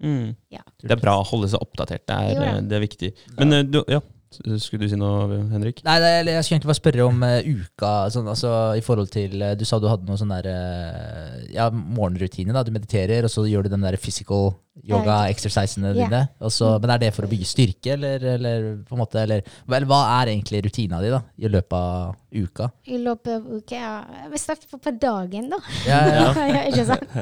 Mm. 0.00 0.34
Ja. 0.54 0.62
Det 0.80 0.94
er 0.94 1.02
bra 1.02 1.18
å 1.20 1.26
holde 1.28 1.50
seg 1.52 1.60
oppdatert. 1.60 2.06
Det 2.08 2.16
er, 2.16 2.30
Jo 2.32 2.40
da. 2.46 2.60
det 2.70 2.78
er 2.78 2.84
viktig. 2.84 3.10
Men 3.36 3.52
ja. 3.52 3.62
du, 3.66 3.80
ja, 3.92 4.00
skulle 4.30 4.84
du 4.84 4.90
si 4.92 4.98
noe, 4.98 5.38
Henrik? 5.52 5.80
Nei, 5.86 5.96
det, 6.02 6.10
jeg 6.28 6.44
skulle 6.44 6.58
egentlig 6.58 6.70
bare 6.70 6.78
spørre 6.78 7.06
om 7.08 7.22
uh, 7.24 7.48
uka, 7.48 7.92
sånn, 8.12 8.28
altså 8.28 8.52
i 8.78 8.82
forhold 8.84 9.10
til 9.14 9.40
eh, 9.42 9.54
Du 9.58 9.64
sa 9.68 9.78
du 9.80 9.88
hadde 9.88 10.04
noen 10.08 10.20
sånn 10.20 10.34
der, 10.34 10.48
eh, 10.52 11.46
ja, 11.54 11.68
morgenrutine. 11.72 12.52
da, 12.52 12.62
Du 12.66 12.72
mediterer, 12.74 13.24
og 13.24 13.32
så 13.32 13.46
gjør 13.48 13.66
du 13.66 13.72
den 13.72 13.86
der 13.86 13.96
physical 14.00 14.52
yoga-exercisene 14.88 15.94
Ja. 15.94 16.04
dine. 16.04 16.20
Og 16.44 16.52
så, 16.54 16.74
men 16.80 16.92
er 16.94 17.02
det 17.02 17.12
for 17.16 17.26
å 17.26 17.30
bygge 17.30 17.48
styrke, 17.48 17.94
eller, 17.96 18.22
eller 18.36 18.68
på 18.86 18.94
en 18.96 19.02
måte, 19.02 19.22
eller, 19.24 19.42
eller 19.66 19.88
hva 19.90 20.02
er 20.20 20.34
egentlig 20.34 20.62
rutina 20.68 21.00
di 21.02 21.10
da, 21.12 21.22
i 21.38 21.50
løpet 21.50 21.78
av 21.78 22.14
uka? 22.34 22.70
I 22.86 23.00
løpet 23.02 23.32
av 23.38 23.48
uka 23.58 23.80
ja. 23.80 23.94
Vi 24.30 24.40
starter 24.40 24.70
på, 24.70 24.80
på 24.84 24.94
dagen, 25.00 25.48
da. 25.54 25.62
Ja, 25.88 26.00
ja. 26.12 26.28
ja, 26.52 26.62
ikke 26.70 26.86
sant? 26.92 27.18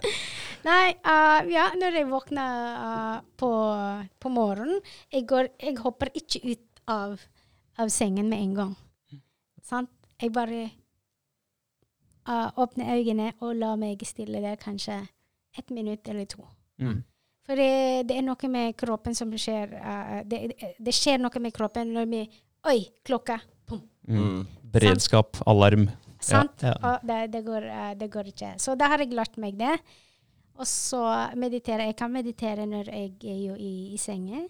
Nei, 0.66 0.97
uh, 1.07 1.41
ja, 1.47 1.69
når 1.78 2.01
jeg 2.01 2.09
våkner 2.11 2.62
uh, 2.83 3.19
på, 3.39 3.51
på 4.19 4.33
morgenen 4.35 4.81
jeg, 5.15 5.23
går, 5.31 5.53
jeg 5.62 5.77
hopper 5.78 6.11
ikke 6.19 6.43
ut 6.43 6.65
av, 6.86 7.20
av 7.78 7.88
sengen 7.92 8.28
med 8.30 8.42
en 8.42 8.54
gang. 8.54 8.74
Sant? 9.66 9.90
Jeg 10.20 10.32
bare 10.32 10.62
uh, 12.28 12.48
åpner 12.56 12.94
øynene 12.96 13.32
og 13.40 13.56
lar 13.58 13.76
meg 13.80 14.02
stille 14.06 14.40
der 14.44 14.56
kanskje 14.60 15.02
et 15.56 15.70
minutt 15.74 16.08
eller 16.08 16.28
to. 16.30 16.46
Mm. 16.80 17.02
For 17.46 17.58
det, 17.58 18.08
det 18.08 18.16
er 18.18 18.24
noe 18.26 18.50
med 18.50 18.74
kroppen 18.78 19.14
som 19.14 19.30
skjer 19.38 19.76
uh, 19.76 20.20
det, 20.26 20.40
det 20.78 20.94
skjer 20.94 21.20
noe 21.22 21.42
med 21.42 21.54
kroppen 21.56 21.94
når 21.94 22.10
vi 22.10 22.24
Oi, 22.66 22.80
klokka! 23.06 23.36
Pum. 23.66 23.84
Mm. 24.10 24.40
Beredskap, 24.74 25.38
alarm. 25.46 25.84
Sant? 26.18 26.64
Ja, 26.64 26.72
ja. 26.72 26.78
Og 26.88 27.04
det, 27.06 27.18
det, 27.30 27.42
går, 27.46 27.66
uh, 27.70 27.92
det 27.94 28.08
går 28.10 28.32
ikke. 28.32 28.48
Så 28.58 28.74
da 28.74 28.88
har 28.90 29.04
jeg 29.04 29.14
lært 29.14 29.38
meg 29.38 29.54
det. 29.60 29.76
Og 30.56 30.66
så 30.66 31.02
mediterer 31.38 31.86
Jeg 31.86 31.98
kan 32.00 32.10
meditere 32.10 32.66
når 32.66 32.90
jeg 32.90 33.12
er 33.22 33.40
jo 33.44 33.54
i, 33.54 33.92
i 33.94 34.00
sengen. 34.02 34.48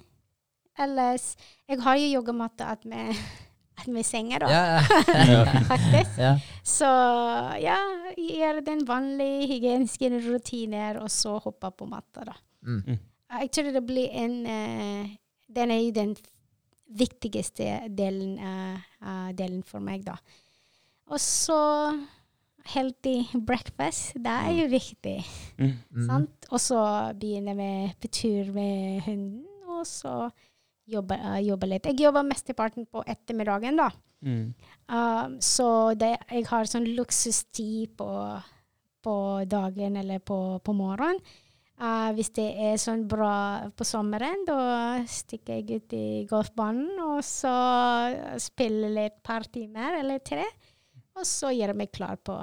Ellers 0.78 1.34
Jeg 1.68 1.80
har 1.82 1.98
jo 2.00 2.20
yogamatte 2.20 2.66
attmed 2.68 3.16
med 3.94 4.06
senga, 4.06 4.38
da, 4.42 4.48
Ja, 4.50 5.44
faktisk. 5.72 6.16
ja. 6.18 6.32
Så 6.64 6.88
ja, 7.62 7.76
gjøre 8.16 8.64
den 8.66 8.80
vanlige 8.88 9.50
hygieniske 9.52 10.10
rutiner, 10.24 10.98
og 11.02 11.10
så 11.12 11.36
hoppe 11.44 11.70
på 11.76 11.86
matta, 11.90 12.24
da. 12.26 12.34
Mm. 12.66 12.96
Jeg 13.42 13.50
tror 13.52 13.70
det 13.74 13.84
blir 13.86 14.08
en 14.16 14.34
uh, 14.46 15.12
Den 15.56 15.70
er 15.70 15.80
jo 15.84 15.92
den 15.94 16.16
viktigste 16.86 17.68
delen, 17.98 18.38
uh, 18.40 18.80
uh, 19.04 19.30
delen 19.36 19.62
for 19.66 19.84
meg, 19.84 20.06
da. 20.06 20.16
Og 21.06 21.20
så 21.22 21.60
healthy 22.66 23.22
breakfast. 23.46 24.14
Det 24.14 24.32
er 24.32 24.54
jo 24.56 24.66
viktig. 24.70 25.16
Mm. 25.58 25.72
Mm. 25.90 26.06
Sant? 26.08 26.48
Og 26.50 26.60
så 26.60 26.80
begynne 27.20 27.54
med 27.54 27.94
på 28.02 28.10
tur 28.10 28.52
med 28.54 29.00
hunden, 29.06 29.44
og 29.68 29.86
så 29.86 30.30
jobbe, 30.90 31.18
uh, 31.20 31.38
jobbe 31.42 31.70
litt. 31.70 31.88
Jeg 31.90 32.06
jobber 32.06 32.26
mesteparten 32.26 32.86
på 32.90 33.02
ettermiddagen, 33.06 33.80
da. 33.80 33.90
Mm. 34.26 34.44
Um, 34.88 35.40
så 35.44 35.68
det, 35.98 36.14
jeg 36.30 36.46
har 36.50 36.70
sånn 36.70 36.86
luksustid 36.96 37.96
på, 37.98 38.10
på 39.04 39.16
dagen 39.50 39.98
eller 40.00 40.22
på, 40.24 40.38
på 40.64 40.76
morgenen. 40.76 41.20
Uh, 41.76 42.08
hvis 42.16 42.30
det 42.38 42.46
er 42.56 42.78
sånn 42.80 43.02
bra 43.04 43.68
på 43.76 43.84
sommeren, 43.84 44.46
da 44.48 44.60
stikker 45.12 45.58
jeg 45.58 45.82
ut 45.82 45.92
i 45.92 46.06
golfbanen 46.30 47.02
og 47.04 47.18
så 47.26 47.52
spiller 48.40 48.94
litt 48.94 49.18
par 49.26 49.44
timer 49.52 49.98
eller 50.00 50.24
tre. 50.24 50.46
Og 51.16 51.28
så 51.28 51.52
gjør 51.52 51.74
jeg 51.74 51.80
meg 51.82 51.92
klar 51.92 52.16
på 52.16 52.38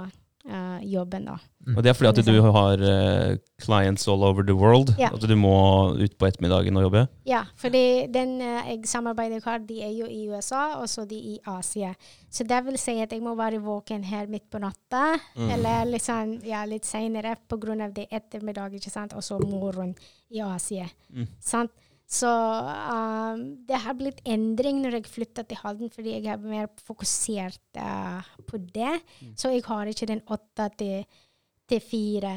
uh, 0.49 0.79
jobben, 0.83 1.27
da. 1.27 1.37
Og 1.75 1.83
det 1.83 1.91
er 1.91 1.95
fordi 1.95 2.09
at 2.11 2.27
du 2.27 2.39
har 2.41 2.81
uh, 2.83 3.35
clients 3.61 4.07
all 4.11 4.23
over 4.27 4.43
the 4.43 4.55
world. 4.55 4.93
Ja. 4.99 5.09
At 5.13 5.23
du 5.23 5.35
må 5.39 5.93
ut 5.95 6.17
på 6.19 6.27
ettermiddagen 6.27 6.77
og 6.79 6.87
jobbe. 6.87 7.05
Ja, 7.27 7.45
fordi 7.59 8.07
den 8.13 8.35
uh, 8.41 8.63
jeg 8.67 8.83
samarbeider 8.89 9.43
med, 9.45 9.67
de 9.69 9.79
er 9.85 9.93
jo 9.95 10.09
i 10.09 10.25
USA, 10.29 10.79
og 10.81 10.89
så 10.89 11.05
de 11.09 11.15
i 11.15 11.37
Asia. 11.47 11.93
Så 12.29 12.43
det 12.49 12.59
vil 12.65 12.77
si 12.81 12.97
at 13.03 13.13
jeg 13.13 13.23
må 13.23 13.35
være 13.39 13.61
våken 13.63 14.03
her 14.03 14.27
midt 14.31 14.49
på 14.51 14.61
natta, 14.63 15.13
eller 15.35 15.87
litt, 15.89 16.03
sånn, 16.03 16.37
ja, 16.47 16.65
litt 16.69 16.87
seinere 16.87 17.35
pga. 17.47 17.89
det 17.93 18.07
ettermiddag, 18.11 18.75
ikke 18.75 18.91
sant, 18.91 19.13
og 19.13 19.23
så 19.23 19.39
morgen 19.39 19.95
i 20.33 20.41
Asia. 20.41 20.87
Mm. 21.13 21.27
Sant? 21.39 21.71
Så 22.09 22.30
uh, 22.30 23.39
det 23.67 23.80
har 23.85 23.95
blitt 23.97 24.19
endring 24.30 24.81
når 24.84 24.99
jeg 24.99 25.11
flytta 25.11 25.45
til 25.47 25.61
Halden, 25.63 25.91
fordi 25.93 26.17
jeg 26.17 26.27
er 26.34 26.41
mer 26.41 26.67
fokusert 26.85 27.80
uh, 27.80 28.21
på 28.49 28.59
det. 28.75 28.99
Så 29.39 29.53
jeg 29.53 29.63
har 29.65 29.89
ikke 29.89 30.09
den 30.11 30.21
åtte 30.34 30.69
til, 30.77 31.23
til 31.69 31.81
fire 31.81 32.35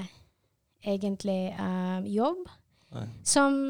egentlig 0.86 1.40
uh, 1.59 2.01
jobb. 2.09 2.47
Nei. 2.94 3.06
Som 3.26 3.60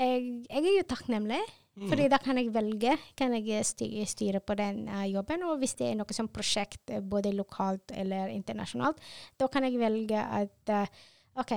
jeg, 0.00 0.44
jeg 0.48 0.64
er 0.64 0.76
jo 0.76 0.86
takknemlig, 0.88 1.40
fordi 1.88 2.08
da 2.12 2.18
kan 2.20 2.38
jeg 2.40 2.50
velge. 2.54 2.96
Kan 3.16 3.34
jeg 3.36 3.64
styre, 3.64 4.06
styre 4.08 4.40
på 4.44 4.56
den 4.58 4.88
uh, 4.88 5.04
jobben. 5.08 5.44
Og 5.48 5.60
hvis 5.62 5.76
det 5.78 5.90
er 5.90 6.00
noe 6.00 6.16
som 6.16 6.28
prosjekt, 6.28 6.82
eh, 6.90 7.00
både 7.00 7.32
lokalt 7.36 7.94
eller 7.94 8.32
internasjonalt, 8.34 9.00
da 9.40 9.48
kan 9.48 9.64
jeg 9.64 9.80
velge 9.80 10.20
at 10.20 10.74
uh, 10.74 11.00
OK, 11.40 11.54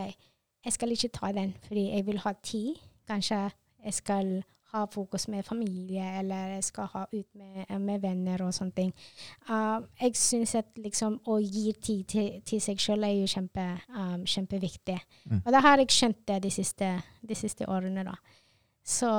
jeg 0.64 0.76
skal 0.76 0.94
ikke 0.96 1.12
ta 1.18 1.34
den 1.36 1.56
fordi 1.66 1.90
jeg 1.90 2.08
vil 2.08 2.22
ha 2.24 2.34
tid. 2.44 2.80
Kanskje 3.10 3.42
jeg 3.84 3.98
skal 4.00 4.34
ha 4.74 4.88
fokus 4.90 5.28
med 5.30 5.46
familie, 5.46 6.04
eller 6.20 6.56
jeg 6.56 6.64
skal 6.64 6.88
ha 6.96 7.04
ut 7.12 7.28
med, 7.38 7.80
med 7.80 8.02
venner 8.02 8.42
og 8.42 8.54
sånne 8.56 8.74
ting. 8.74 8.94
Uh, 9.46 9.86
jeg 10.02 10.18
syns 10.18 10.56
at 10.58 10.72
liksom 10.82 11.20
å 11.30 11.38
gi 11.44 11.74
tid 11.78 12.06
til, 12.10 12.30
til 12.48 12.62
seg 12.64 12.82
sjøl 12.82 13.06
er 13.06 13.14
jo 13.20 13.30
kjempe, 13.30 13.68
um, 13.94 14.24
kjempeviktig. 14.26 14.98
Mm. 15.30 15.44
Og 15.44 15.52
det 15.54 15.62
har 15.68 15.84
jeg 15.84 15.94
skjønt 15.94 16.24
det 16.32 16.40
de 16.48 16.54
siste, 16.54 16.90
de 17.22 17.38
siste 17.38 17.70
årene, 17.70 18.06
da. 18.08 18.16
Så 18.84 19.12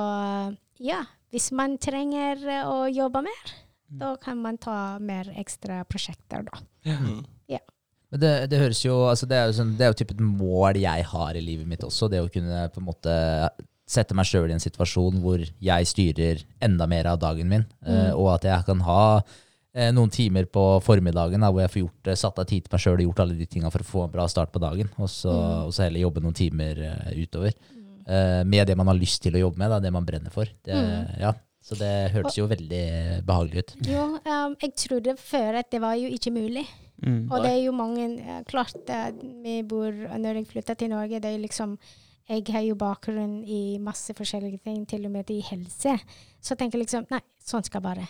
ja, 0.83 0.99
hvis 1.31 1.47
man 1.55 1.79
trenger 1.81 2.43
eh, 2.43 2.67
å 2.67 2.83
jobbe 2.91 3.23
mer, 3.25 3.55
da 3.95 4.11
kan 4.21 4.37
man 4.43 4.59
ta 4.61 4.99
mer 4.99 5.31
ekstra 5.39 5.79
prosjekter, 5.87 6.43
da. 6.45 6.59
Mm. 6.83 7.23
Men 8.15 8.21
det, 8.21 8.33
det 8.51 8.59
høres 8.61 8.79
jo, 8.85 8.93
altså 9.09 9.27
det 9.27 9.35
er 9.35 9.49
jo, 9.49 9.55
sånn, 9.57 9.71
det 9.75 9.83
er 9.83 9.89
jo 9.91 9.97
typ 9.99 10.11
et 10.13 10.21
mål 10.23 10.77
jeg 10.79 11.07
har 11.09 11.35
i 11.35 11.41
livet 11.43 11.67
mitt 11.67 11.81
også, 11.83 12.07
det 12.11 12.21
å 12.23 12.29
kunne 12.31 12.67
på 12.71 12.79
en 12.79 12.87
måte 12.87 13.15
sette 13.85 14.17
meg 14.17 14.25
sjøl 14.27 14.49
i 14.49 14.55
en 14.55 14.63
situasjon 14.63 15.19
hvor 15.21 15.41
jeg 15.41 15.89
styrer 15.89 16.41
enda 16.63 16.87
mer 16.89 17.11
av 17.11 17.19
dagen 17.21 17.49
min, 17.51 17.65
eh, 17.85 18.11
og 18.13 18.31
at 18.33 18.47
jeg 18.49 18.65
kan 18.67 18.81
ha 18.87 19.01
eh, 19.21 19.91
noen 19.93 20.11
timer 20.13 20.47
på 20.49 20.63
formiddagen 20.85 21.45
da, 21.45 21.51
hvor 21.53 21.61
jeg 21.61 21.73
får 21.73 21.83
gjort, 21.83 22.11
satt 22.17 22.41
av 22.41 22.49
tid 22.49 22.65
til 22.65 22.73
meg 22.73 22.83
sjøl 22.85 22.97
og 22.97 23.07
gjort 23.09 23.23
alle 23.25 23.37
de 23.37 23.47
tinga 23.49 23.71
for 23.73 23.85
å 23.85 23.89
få 23.89 24.05
en 24.05 24.13
bra 24.15 24.27
start 24.31 24.53
på 24.53 24.61
dagen, 24.63 24.89
og 24.97 25.11
så, 25.11 25.33
og 25.67 25.73
så 25.75 25.85
heller 25.85 26.07
jobbe 26.07 26.23
noen 26.25 26.37
timer 26.37 26.81
eh, 26.89 27.11
utover. 27.21 27.53
Eh, 28.05 28.41
med 28.45 28.69
det 28.69 28.77
man 28.77 28.89
har 28.89 28.97
lyst 28.97 29.21
til 29.25 29.37
å 29.37 29.43
jobbe 29.45 29.61
med, 29.61 29.73
da, 29.73 29.81
det 29.83 29.93
man 29.93 30.07
brenner 30.07 30.33
for. 30.33 30.49
Det, 30.65 30.79
ja, 31.21 31.35
så 31.65 31.77
det 31.77 31.93
hørtes 32.13 32.39
jo 32.39 32.47
veldig 32.49 32.87
behagelig 33.25 33.63
ut. 33.65 33.77
Jo, 33.89 34.07
um, 34.21 34.57
jeg 34.61 34.73
trodde 34.81 35.15
før 35.17 35.61
at 35.61 35.69
det 35.73 35.81
var 35.81 35.97
jo 35.97 36.09
ikke 36.13 36.33
mulig. 36.33 36.65
Mm. 37.01 37.25
Og 37.27 37.41
det 37.43 37.49
er 37.51 37.61
jo 37.65 37.71
mange 37.75 38.05
Klart 38.47 38.87
vi 39.43 39.57
bor 39.67 39.91
Når 39.91 40.37
jeg 40.39 40.45
flytta 40.47 40.77
til 40.79 40.93
Norge, 40.93 41.19
det 41.19 41.27
er 41.27 41.41
liksom 41.41 41.73
Jeg 42.29 42.43
har 42.49 42.61
jo 42.65 42.75
bakgrunn 42.75 43.43
i 43.45 43.77
masse 43.77 44.13
forskjellige 44.17 44.57
ting, 44.63 44.87
til 44.89 45.05
og 45.05 45.11
med 45.11 45.29
i 45.29 45.39
helse. 45.45 45.97
Så 46.41 46.53
jeg 46.55 46.57
tenker 46.57 46.79
liksom 46.81 47.05
Nei, 47.11 47.19
sånn 47.39 47.63
skal 47.63 47.81
bare. 47.85 48.07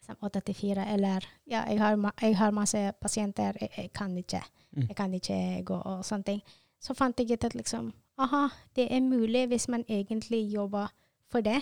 Liksom 0.00 0.16
Åtte 0.26 0.40
til 0.40 0.54
fire. 0.54 0.86
Eller 0.94 1.26
ja, 1.46 1.64
jeg 1.68 1.78
har, 1.78 1.98
jeg 2.22 2.36
har 2.36 2.50
masse 2.56 2.80
pasienter, 3.00 3.52
jeg, 3.60 3.70
jeg 3.76 3.92
kan 3.92 4.16
ikke. 4.16 4.40
Mm. 4.76 4.86
Jeg 4.88 4.96
kan 4.96 5.14
ikke 5.14 5.38
gå 5.64 5.74
og 5.76 6.04
sånne 6.04 6.24
ting. 6.24 6.40
Så 6.80 6.94
fant 6.96 7.18
jeg 7.20 7.32
ut 7.36 7.44
at 7.44 7.54
liksom 7.54 7.92
Aha, 8.20 8.48
det 8.76 8.88
er 8.92 9.00
mulig 9.00 9.46
hvis 9.48 9.68
man 9.68 9.84
egentlig 9.88 10.42
jobber 10.52 10.90
for 11.32 11.40
det. 11.40 11.60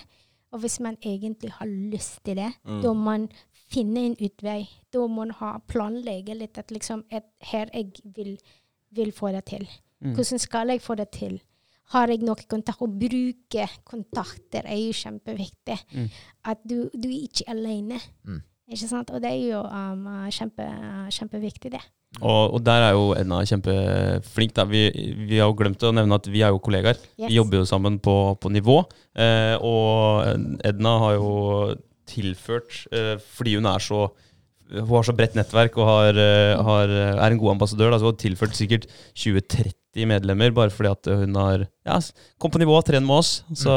Og 0.51 0.59
hvis 0.63 0.79
man 0.81 0.97
egentlig 1.05 1.51
har 1.59 1.67
lyst 1.67 2.23
til 2.25 2.37
det, 2.37 2.53
Mm. 2.65 2.81
da 2.83 2.93
må 2.93 3.03
man 3.05 3.29
finne 3.69 4.01
en 4.07 4.17
utvei. 4.17 4.69
Da 4.93 4.99
må 4.99 5.09
man 5.09 5.31
ha 5.31 5.59
planlegge 5.69 6.35
litt 6.35 6.59
at 6.59 6.71
liksom 6.71 7.05
et, 7.11 7.25
her 7.41 7.69
jeg 7.75 7.93
vil, 8.17 8.39
vil 8.91 9.13
få 9.13 9.29
det 9.33 9.45
til. 9.45 9.69
Mm. 10.01 10.15
Hvordan 10.15 10.39
skal 10.39 10.69
jeg 10.69 10.81
få 10.83 10.95
det 10.95 11.11
til? 11.11 11.41
Har 11.95 12.13
jeg 12.13 12.25
noe 12.27 12.49
kontakt? 12.51 12.83
Å 12.85 12.89
bruke 12.89 13.69
kontakter 13.89 14.67
er 14.69 14.81
jo 14.81 14.95
kjempeviktig. 14.97 15.79
Mm. 15.95 16.09
At 16.53 16.61
du, 16.65 16.83
du 16.93 17.09
er 17.09 17.23
ikke 17.29 17.49
alene. 17.53 18.01
Mm. 18.29 18.43
Ikke 18.69 18.89
sant? 18.91 19.13
Og 19.17 19.23
det 19.25 19.31
er 19.33 19.55
jo 19.55 19.63
um, 19.65 20.09
kjempe, 20.35 20.67
kjempeviktig, 21.17 21.73
det. 21.73 21.81
Og, 22.21 22.55
og 22.57 22.61
der 22.65 22.87
er 22.87 22.95
jo 22.97 23.11
Edna 23.17 23.41
kjempeflink. 23.49 24.55
Da. 24.57 24.65
Vi, 24.69 24.87
vi 25.29 25.41
har 25.41 25.49
jo 25.49 25.57
glemt 25.57 25.85
å 25.85 25.93
nevne 25.95 26.19
at 26.19 26.29
vi 26.29 26.43
er 26.45 26.53
jo 26.53 26.61
kollegaer. 26.65 27.01
Yes. 27.17 27.29
Vi 27.31 27.39
jobber 27.39 27.63
jo 27.63 27.69
sammen 27.69 27.99
på, 28.05 28.17
på 28.41 28.53
nivå. 28.53 28.81
Eh, 29.17 29.57
og 29.65 30.61
Edna 30.69 30.95
har 31.05 31.19
jo 31.19 31.33
tilført, 32.09 32.83
eh, 32.93 33.17
fordi 33.21 33.59
hun 33.59 33.69
er 33.69 33.85
så 33.85 34.07
hun 34.75 34.93
har 34.93 35.07
så 35.09 35.15
bredt 35.17 35.37
nettverk 35.39 35.79
og 35.81 35.89
har, 35.89 36.21
eh, 36.21 36.59
har, 36.69 36.93
er 37.15 37.31
en 37.31 37.41
god 37.41 37.57
ambassadør. 37.57 37.93
Da, 37.93 38.01
så 38.01 38.09
hun 38.09 38.15
har 38.15 38.23
tilført 38.23 38.59
sikkert 38.59 38.87
20-30 39.17 40.09
medlemmer 40.09 40.55
bare 40.55 40.73
fordi 40.75 40.93
at 40.93 41.11
hun 41.23 41.35
har 41.41 41.65
ja, 41.67 41.99
kom 42.39 42.53
på 42.55 42.61
nivå, 42.63 42.77
trent 42.87 43.07
med 43.07 43.21
oss. 43.23 43.43
Så, 43.53 43.73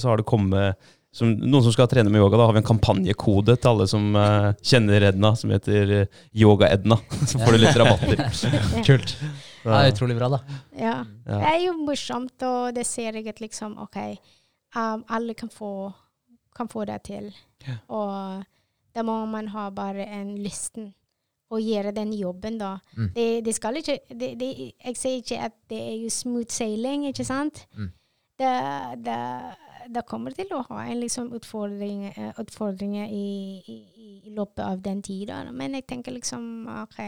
så 0.00 0.10
har 0.10 0.20
det 0.20 0.28
kommet 0.30 0.78
som, 1.12 1.32
noen 1.34 1.64
som 1.64 1.74
skal 1.74 1.88
trene 1.90 2.10
med 2.12 2.22
yoga. 2.22 2.38
Da 2.38 2.46
har 2.48 2.54
vi 2.54 2.62
en 2.62 2.68
kampanjekode 2.68 3.56
til 3.58 3.70
alle 3.72 3.86
som 3.90 4.10
uh, 4.14 4.52
kjenner 4.62 5.08
Edna, 5.10 5.32
som 5.38 5.52
heter 5.54 5.94
eh, 5.96 6.20
Yoga-Edna. 6.38 7.00
Så 7.30 7.40
får 7.42 7.56
du 7.56 7.62
litt 7.64 7.80
rabatter. 7.80 8.22
Kult. 8.88 9.16
Det 9.64 9.76
er 9.76 9.90
utrolig 9.92 10.16
bra, 10.16 10.30
da. 10.36 10.60
Ja. 10.78 10.94
Ja. 11.26 11.40
Det 11.40 11.48
er 11.50 11.58
jo 11.66 11.74
morsomt, 11.82 12.36
og 12.46 12.70
det 12.76 12.86
ser 12.88 13.18
jeg 13.18 13.26
at 13.28 13.42
liksom 13.42 13.76
OK, 13.82 13.98
um, 14.78 15.02
alle 15.10 15.34
kan 15.36 15.50
få, 15.52 15.90
kan 16.56 16.70
få 16.70 16.86
det 16.88 17.02
til. 17.10 17.28
Ja. 17.66 17.76
Og 17.92 18.46
da 18.94 19.04
må 19.06 19.14
man 19.30 19.50
ha 19.54 19.68
bare 19.74 20.06
en 20.06 20.34
lysten 20.40 20.90
å 21.50 21.58
gjøre 21.58 21.92
den 21.94 22.12
jobben, 22.14 22.60
da. 22.60 22.76
Mm. 22.94 23.08
Det, 23.14 23.26
det 23.46 23.54
skal 23.56 23.80
ikke 23.80 23.98
det, 24.08 24.34
det, 24.38 24.50
Jeg 24.70 24.98
sier 24.98 25.22
ikke 25.22 25.40
at 25.48 25.56
det 25.70 25.80
er 25.82 25.96
jo 26.04 26.12
smooth 26.14 26.52
sailing, 26.54 27.08
ikke 27.10 27.26
sant? 27.26 27.64
Mm. 27.74 27.90
Det, 28.40 28.52
det, 29.06 29.18
det 29.96 30.06
kommer 30.08 30.36
til 30.36 30.52
å 30.54 30.62
ha 30.68 30.84
en 30.86 31.02
liksom 31.02 31.32
utfordring, 31.36 32.06
eh, 32.12 32.30
utfordringer 32.40 33.10
i, 33.10 33.26
i, 33.66 33.78
i 34.28 34.34
løpet 34.36 34.62
av 34.64 34.80
den 34.84 35.02
tida. 35.02 35.42
Men 35.50 35.74
jeg 35.78 35.88
tenker 35.90 36.14
liksom 36.14 36.70
OK, 36.84 37.00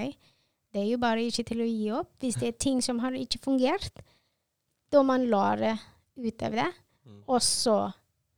det 0.72 0.82
er 0.82 0.90
jo 0.90 1.00
bare 1.00 1.22
ikke 1.28 1.46
til 1.52 1.62
å 1.62 1.70
gi 1.70 1.88
opp. 1.94 2.12
Hvis 2.20 2.40
det 2.42 2.50
er 2.50 2.60
ting 2.66 2.82
som 2.84 3.00
har 3.04 3.14
ikke 3.16 3.40
fungert, 3.44 4.02
da 4.92 5.04
man 5.06 5.28
lære 5.30 5.76
ut 6.18 6.44
av 6.44 6.59
det, 6.59 6.70
og 7.30 7.40
så 7.44 7.76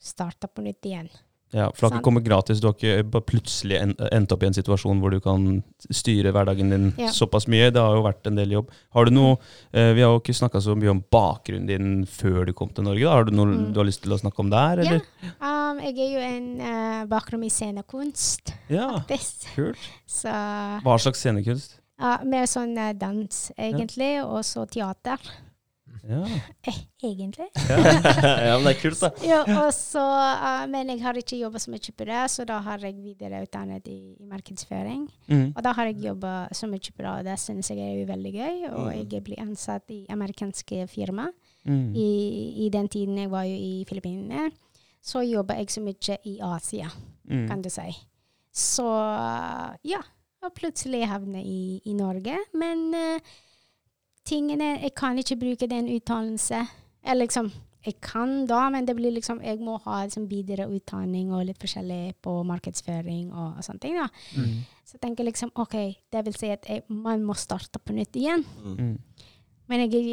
starte 0.04 0.48
på 0.50 0.62
nytt 0.64 0.86
igjen. 0.86 1.08
Ja, 1.54 1.68
for 1.70 1.86
det 1.86 1.92
har 1.92 2.00
ikke 2.00 2.04
kommet 2.08 2.24
gratis. 2.26 2.58
Du 2.60 2.66
har 2.66 2.74
ikke 2.74 3.20
plutselig 3.30 3.76
endt 3.78 4.32
opp 4.34 4.42
i 4.42 4.46
en 4.48 4.56
situasjon 4.56 4.98
hvor 5.00 5.12
du 5.14 5.20
kan 5.22 5.62
styre 5.94 6.32
hverdagen 6.34 6.70
din 6.74 6.88
Ja. 6.98 7.12
såpass 7.14 7.46
mye. 7.46 7.70
Det 7.70 7.78
har 7.80 7.94
jo 7.94 8.02
vært 8.02 8.26
en 8.26 8.34
del 8.34 8.50
jobb. 8.56 8.72
Har 8.92 9.04
du 9.06 9.12
noe, 9.12 9.36
eh, 9.72 9.92
Vi 9.94 10.00
har 10.02 10.10
jo 10.10 10.18
ikke 10.18 10.34
snakka 10.34 10.60
så 10.60 10.74
mye 10.74 10.90
om 10.90 11.04
bakgrunnen 11.12 11.66
din 11.68 12.04
før 12.06 12.46
du 12.46 12.52
kom 12.52 12.70
til 12.74 12.82
Norge. 12.84 13.04
Da. 13.04 13.10
Har 13.10 13.24
du 13.24 13.30
noe 13.32 13.46
Mm. 13.46 13.72
du 13.72 13.78
har 13.80 13.86
lyst 13.86 14.02
til 14.02 14.10
å 14.12 14.18
snakke 14.20 14.40
om 14.40 14.50
der, 14.50 14.82
Ja. 14.82 14.98
Um, 15.40 15.78
jeg 15.78 15.96
er 15.98 16.10
jo 16.10 16.20
en 16.36 16.60
uh, 16.60 17.06
bakgrunn 17.06 17.44
i 17.44 17.48
scenekunst, 17.48 18.52
Ja, 18.68 18.98
faktisk. 18.98 19.54
kult. 19.54 19.78
Så 20.08 20.28
Hva 20.82 20.98
slags 20.98 21.18
scenekunst? 21.22 21.78
uh, 22.00 22.18
mer 22.24 22.46
sånn 22.46 22.76
uh, 22.76 22.92
dans, 22.92 23.52
egentlig, 23.56 24.22
og 24.24 24.42
så 24.42 24.66
teater. 24.68 25.18
Ja. 26.04 26.20
Eh, 26.68 26.78
egentlig. 27.08 27.46
ja, 27.68 28.58
men 28.58 28.64
det 28.66 28.72
er 28.74 28.80
kult, 28.82 29.00
da. 29.00 29.10
Ja, 29.30 29.38
og 29.62 29.70
så, 29.72 30.02
uh, 30.04 30.64
men 30.68 30.90
jeg 30.92 31.00
har 31.04 31.16
ikke 31.20 31.38
jobba 31.40 31.58
så 31.62 31.72
mye 31.72 31.94
på 31.96 32.06
det, 32.10 32.18
så 32.30 32.44
da 32.48 32.58
har 32.66 32.78
jeg 32.84 32.96
videreutdannet 33.00 33.88
i, 33.88 33.96
i 34.20 34.26
markedsføring. 34.28 35.06
Mm. 35.30 35.46
Og 35.56 35.62
da 35.64 35.72
har 35.78 35.88
jeg 35.90 36.02
jobba 36.04 36.34
så 36.52 36.68
mye 36.68 36.92
på 36.92 37.00
det, 37.06 37.10
og 37.14 37.24
det 37.30 37.38
syns 37.40 37.70
jeg 37.72 37.80
er 37.80 38.04
veldig 38.12 38.34
gøy. 38.36 38.58
Og 38.72 38.90
Mm. 38.92 39.08
jeg 39.14 39.24
blir 39.24 39.40
ansatt 39.40 39.90
i 39.90 40.02
amerikanske 40.12 40.84
firma. 40.92 41.30
Mm. 41.64 41.94
I, 41.96 42.08
I 42.66 42.68
den 42.74 42.88
tiden 42.92 43.16
jeg 43.18 43.30
var 43.32 43.44
jo 43.48 43.56
i 43.56 43.84
Filippinene, 43.88 44.50
så 45.04 45.22
jobba 45.24 45.56
jeg 45.60 45.72
så 45.72 45.80
mye 45.84 46.18
i 46.24 46.38
Asia, 46.44 46.90
Mm. 47.24 47.46
kan 47.48 47.62
du 47.64 47.70
si. 47.72 47.88
Så 48.52 48.84
ja, 49.88 50.00
og 50.44 50.52
plutselig 50.54 51.06
havne 51.08 51.40
i, 51.40 51.80
i 51.88 51.94
Norge. 51.96 52.36
Men 52.52 52.92
eh, 52.94 53.20
tingene 54.26 54.78
Jeg 54.82 54.94
kan 54.96 55.18
ikke 55.18 55.36
bruke 55.36 55.68
den 55.70 55.88
utdannelse. 55.96 56.64
Eller 57.04 57.26
liksom 57.26 57.52
Jeg 57.84 58.00
kan 58.00 58.46
da, 58.48 58.70
men 58.70 58.86
det 58.86 58.96
blir 58.96 59.12
liksom 59.12 59.42
Jeg 59.44 59.58
må 59.60 59.76
ha 59.84 60.04
liksom, 60.04 60.28
videre 60.30 60.68
utdanning 60.68 61.32
og 61.32 61.44
litt 61.44 61.60
forskjellig 61.60 62.14
på 62.22 62.42
markedsføring 62.48 63.32
og, 63.32 63.58
og 63.58 63.64
sånne 63.64 63.80
ting. 63.80 63.98
da. 64.00 64.08
Mm. 64.36 64.64
Så 64.84 64.96
jeg 64.96 65.00
tenker 65.00 65.24
liksom 65.24 65.52
OK, 65.54 65.76
det 66.12 66.24
vil 66.24 66.36
si 66.38 66.50
at 66.52 66.66
jeg, 66.68 66.84
man 66.88 67.24
må 67.24 67.36
starte 67.36 67.78
på 67.78 67.92
nytt 67.92 68.16
igjen. 68.16 68.44
Mm. 68.64 68.98
Men 69.66 69.80
jeg, 69.86 70.04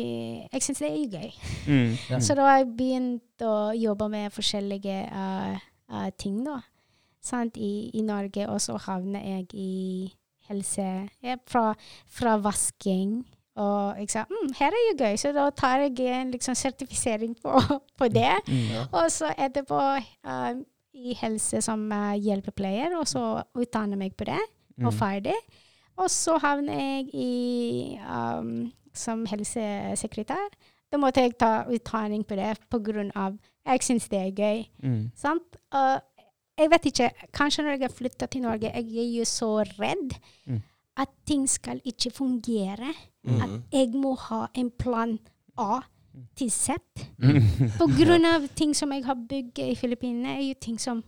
jeg 0.48 0.64
syns 0.64 0.80
det 0.80 0.92
er 0.92 1.18
gøy. 1.18 1.32
Mm. 1.68 1.96
Ja. 2.12 2.20
Så 2.24 2.36
da 2.36 2.48
har 2.48 2.62
jeg 2.62 2.72
begynt 2.78 3.46
å 3.46 3.72
jobbe 3.76 4.08
med 4.12 4.32
forskjellige 4.36 4.98
uh, 5.12 5.60
uh, 5.92 6.10
ting, 6.20 6.42
da. 6.48 6.62
Sant? 7.22 7.60
I, 7.60 7.92
I 7.94 8.04
Norge, 8.06 8.48
og 8.50 8.62
så 8.64 8.78
havner 8.82 9.24
jeg 9.36 9.48
i 9.54 9.74
helse 10.50 10.88
ja, 11.24 11.38
fra, 11.48 11.72
fra 12.10 12.38
vasking. 12.42 13.22
Og 13.60 13.98
jeg 14.00 14.10
sa 14.14 14.24
mm, 14.30 14.54
her 14.60 14.72
er 14.72 14.84
jo 14.92 14.98
gøy, 15.04 15.16
så 15.20 15.32
da 15.36 15.50
tar 15.50 15.82
jeg 15.84 16.00
en 16.08 16.32
liksom, 16.32 16.56
sertifisering 16.56 17.36
på, 17.44 17.52
på 18.00 18.08
det. 18.08 18.32
Mm. 18.48 18.70
Og 18.92 19.10
så 19.12 19.34
etterpå 19.38 19.80
uh, 20.00 20.54
i 20.94 21.14
helse 21.20 21.62
som 21.62 21.84
uh, 21.92 22.14
hjelpepleier, 22.16 22.96
og 23.00 23.08
så 23.08 23.42
utdanner 23.60 24.00
meg 24.00 24.16
på 24.18 24.30
det, 24.32 24.40
og 24.82 24.92
Mm. 24.94 24.98
ferdig. 24.98 25.36
Og 26.00 26.08
så 26.10 26.38
havner 26.42 26.74
jeg 26.80 27.10
i 27.14 28.00
um, 28.08 28.72
som 28.94 29.26
helsesekretær. 29.30 30.48
Da 30.92 30.98
måtte 30.98 31.22
jeg 31.22 31.36
ta 31.40 31.64
utdanning 31.72 32.24
på 32.28 32.36
det 32.40 32.56
på 32.72 32.80
grunn 32.84 33.12
av 33.16 33.36
jeg 33.68 33.84
syns 33.86 34.08
det 34.10 34.20
er 34.20 34.32
gøy. 34.32 34.64
Mm. 34.84 35.12
Sant? 35.16 35.60
Og 35.72 36.02
jeg 36.58 36.72
vet 36.72 36.86
ikke, 36.90 37.10
kanskje 37.34 37.64
når 37.64 37.76
jeg 37.78 37.82
har 37.86 37.94
flytta 37.96 38.28
til 38.32 38.42
Norge, 38.42 38.72
jeg 38.74 38.98
er 38.98 39.12
jo 39.20 39.26
så 39.26 39.52
redd 39.78 40.16
Mm. 40.48 40.62
At 40.98 41.10
ting 41.26 41.48
skal 41.50 41.82
ikke 41.86 42.12
fungere. 42.12 42.94
At 43.28 43.50
Mhm. 43.50 43.64
jeg 43.72 43.90
må 43.94 44.16
ha 44.18 44.48
en 44.56 44.72
plan 44.72 45.20
A 45.58 45.80
til 46.36 46.50
Z. 46.52 46.70
Mm. 47.18 47.42
På 47.78 47.86
grunn 48.00 48.26
av 48.26 48.48
ting 48.56 48.74
som 48.76 48.92
jeg 48.92 49.06
har 49.06 49.16
bygd 49.16 49.60
i 49.60 49.76
Filippinene, 49.76 50.38
er 50.38 50.48
jo 50.48 50.54
ting 50.60 50.80
som 50.80 51.04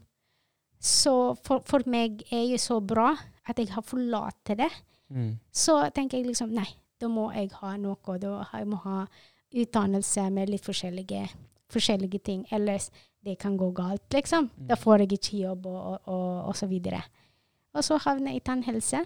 så 0.80 1.36
for, 1.44 1.62
for 1.66 1.80
meg 1.88 2.24
er 2.32 2.44
jo 2.52 2.58
så 2.60 2.80
bra 2.86 3.14
at 3.48 3.58
jeg 3.60 3.70
har 3.72 3.82
forlatt 3.88 4.44
det. 4.58 4.70
Mm. 5.10 5.40
Så 5.52 5.78
tenker 5.96 6.18
jeg 6.20 6.28
liksom 6.28 6.52
nei, 6.54 6.68
da 7.00 7.08
må 7.08 7.30
jeg 7.34 7.52
ha 7.62 7.76
noe. 7.78 8.18
Da 8.20 8.28
må 8.30 8.46
jeg 8.54 8.68
må 8.68 8.76
ha 8.84 9.08
utdannelse 9.54 10.30
med 10.34 10.50
litt 10.50 10.64
forskjellige, 10.66 11.28
forskjellige 11.72 12.20
ting. 12.24 12.46
Ellers 12.52 12.90
det 13.24 13.38
kan 13.40 13.58
gå 13.58 13.72
galt, 13.76 14.08
liksom. 14.14 14.50
Da 14.58 14.76
får 14.76 15.00
jeg 15.06 15.14
ikke 15.20 15.42
jobb, 15.44 15.66
og, 15.66 15.82
og, 15.94 16.00
og, 16.08 16.48
og 16.50 16.56
så 16.60 16.68
videre. 16.68 17.02
Og 17.74 17.84
så 17.84 17.98
havner 18.04 18.32
jeg 18.34 18.42
i 18.42 18.46
tannhelse 18.46 19.04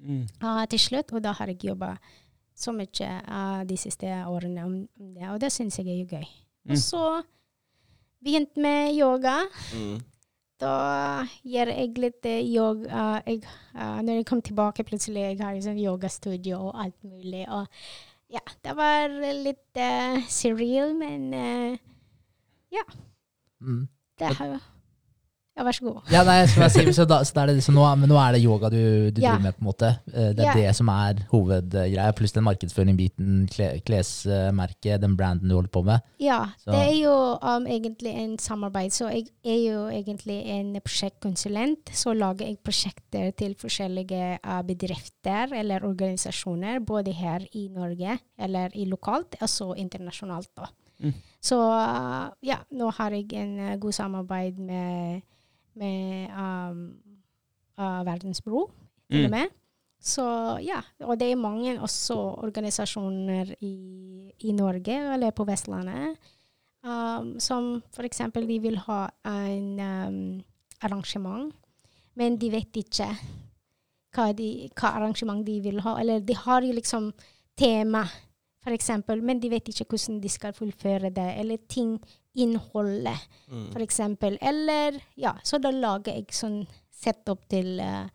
Mm. 0.00 0.26
Uh, 0.42 0.64
til 0.70 0.80
slutt, 0.80 1.12
og 1.12 1.22
da 1.24 1.32
har 1.38 1.50
jeg 1.50 1.70
jobba 1.70 1.94
så 2.58 2.74
mye 2.74 3.08
uh, 3.22 3.62
de 3.66 3.78
siste 3.78 4.06
årene 4.26 4.66
om 4.66 4.76
om 5.00 5.10
det, 5.14 5.26
og 5.30 5.40
det 5.42 5.50
syns 5.54 5.78
jeg 5.78 5.88
er 5.88 5.98
jo 6.02 6.06
gøy. 6.10 6.28
Mm. 6.66 6.70
Og 6.72 6.78
så 6.82 7.02
begynte 8.24 8.60
med 8.60 8.94
yoga. 8.98 9.40
Mm. 9.74 9.98
Da 10.58 10.72
gjør 11.46 11.70
jeg 11.70 12.00
litt 12.02 12.26
eh, 12.26 12.42
yoga 12.42 13.20
jeg, 13.26 13.44
uh, 13.76 14.00
Når 14.02 14.18
jeg 14.18 14.26
kom 14.26 14.42
tilbake, 14.42 14.84
plutselig 14.84 15.22
jeg 15.22 15.38
har 15.38 15.54
liksom 15.54 15.78
yogastudio 15.78 16.58
og 16.70 16.80
alt 16.84 17.04
mulig. 17.04 17.44
Og 17.46 17.66
ja, 18.34 18.42
det 18.64 18.74
var 18.76 19.14
litt 19.38 19.78
uh, 19.78 20.18
surreal, 20.26 20.96
men 20.98 21.30
ja. 22.74 22.82
Mm. 23.60 23.86
det 24.18 24.34
har 24.38 24.58
Ja, 25.58 25.64
vær 25.66 25.74
så 25.74 25.84
god. 25.88 25.96
Ja, 26.14 26.20
nei, 26.22 26.36
si, 26.46 26.84
så, 26.94 27.02
da, 27.10 27.16
så, 27.26 27.34
er 27.42 27.50
det, 27.50 27.56
så 27.66 27.72
nå, 27.74 27.82
men 27.98 28.06
nå 28.12 28.14
er 28.22 28.36
det 28.36 28.44
yoga 28.44 28.68
du, 28.70 29.10
du 29.10 29.18
Ja. 29.20 29.32
driver 29.34 29.42
med, 29.48 29.56
på 29.58 29.64
en 29.64 29.68
måte. 29.72 29.88
Eh, 30.14 30.28
Det 30.38 30.44
er 30.46 30.54
det 30.62 30.74
som 30.78 30.88
er 30.94 31.24
hovedgreia, 31.32 32.12
pluss 32.14 32.32
den 32.36 32.46
markedsføringbiten, 32.46 33.48
klesmerket, 33.84 35.00
den 35.02 35.16
branden 35.18 35.48
du 35.50 35.56
holder 35.56 35.72
på 35.74 35.82
med. 35.84 36.00
Ja, 36.22 36.44
Så- 36.62 36.70
det 36.70 36.80
er 36.86 36.96
jo 37.02 37.14
um, 37.42 37.66
egentlig 37.66 38.14
en 38.14 38.38
samarbeid. 38.38 38.90
Så 38.92 39.10
jeg 39.10 39.26
er 39.44 39.60
jo 39.72 39.88
egentlig 39.90 40.38
en 40.46 40.80
prosjektkonsulent. 40.80 41.90
Så 41.92 42.14
lager 42.14 42.46
jeg 42.46 42.58
prosjekter 42.62 43.32
til 43.36 43.54
forskjellige 43.58 44.38
uh, 44.44 44.62
bedrifter 44.62 45.52
eller 45.54 45.84
organisasjoner, 45.84 46.80
både 46.80 47.12
her 47.12 47.40
i 47.52 47.68
Norge 47.68 48.18
eller 48.38 48.70
i 48.74 48.84
lokalt, 48.86 49.34
og 49.40 49.48
så 49.48 49.72
internasjonalt. 49.76 50.48
da. 50.56 50.66
Mm. 51.02 51.14
Så 51.40 51.56
uh, 51.58 52.30
ja, 52.42 52.56
nå 52.74 52.90
har 52.96 53.10
jeg 53.14 53.32
en 53.38 53.58
uh, 53.58 53.76
god 53.78 53.92
samarbeid 53.92 54.58
med, 54.58 55.22
med 55.78 56.34
um, 56.34 56.82
uh, 57.78 58.02
Verdensbro, 58.06 58.68
Mm. 59.08 59.30
med. 59.30 59.48
Så 60.00 60.22
ja, 60.62 60.82
og 61.00 61.18
det 61.18 61.30
er 61.32 61.40
mange 61.40 61.80
også 61.80 62.14
organisasjoner 62.44 63.54
i, 63.60 64.30
i 64.44 64.52
Norge, 64.52 65.14
eller 65.14 65.30
på 65.30 65.46
Vestlandet, 65.48 66.18
um, 66.84 67.40
som 67.40 67.82
eksempel 68.04 68.46
de 68.46 68.58
vil 68.62 68.76
ha 68.84 69.08
en 69.24 69.80
um, 69.80 70.44
arrangement, 70.82 71.50
men 72.14 72.36
de 72.38 72.50
vet 72.52 72.76
ikke 72.76 73.08
hva, 74.14 74.30
de, 74.32 74.68
hva 74.76 74.94
arrangement 75.00 75.42
de 75.46 75.58
vil 75.62 75.80
ha. 75.80 75.96
Eller 76.00 76.20
de 76.20 76.36
har 76.36 76.62
jo 76.62 76.72
liksom 76.76 77.12
tema 77.58 78.04
eksempel, 78.74 79.22
men 79.24 79.40
de 79.40 79.50
vet 79.50 79.68
ikke 79.70 79.86
hvordan 79.88 80.20
de 80.22 80.28
skal 80.28 80.52
fullføre 80.52 81.10
det, 81.14 81.28
eller 81.40 81.56
ting, 81.68 81.96
innholdet, 82.44 83.26
Mm. 83.48 83.70
for 83.72 83.80
eksempel. 83.80 84.36
Eller, 84.44 84.98
ja, 85.16 85.32
så 85.44 85.58
da 85.60 85.70
lager 85.72 86.12
jeg 86.18 86.26
sånn 86.36 86.66
setup 86.92 87.46
til, 87.48 87.78
uh, 87.80 88.08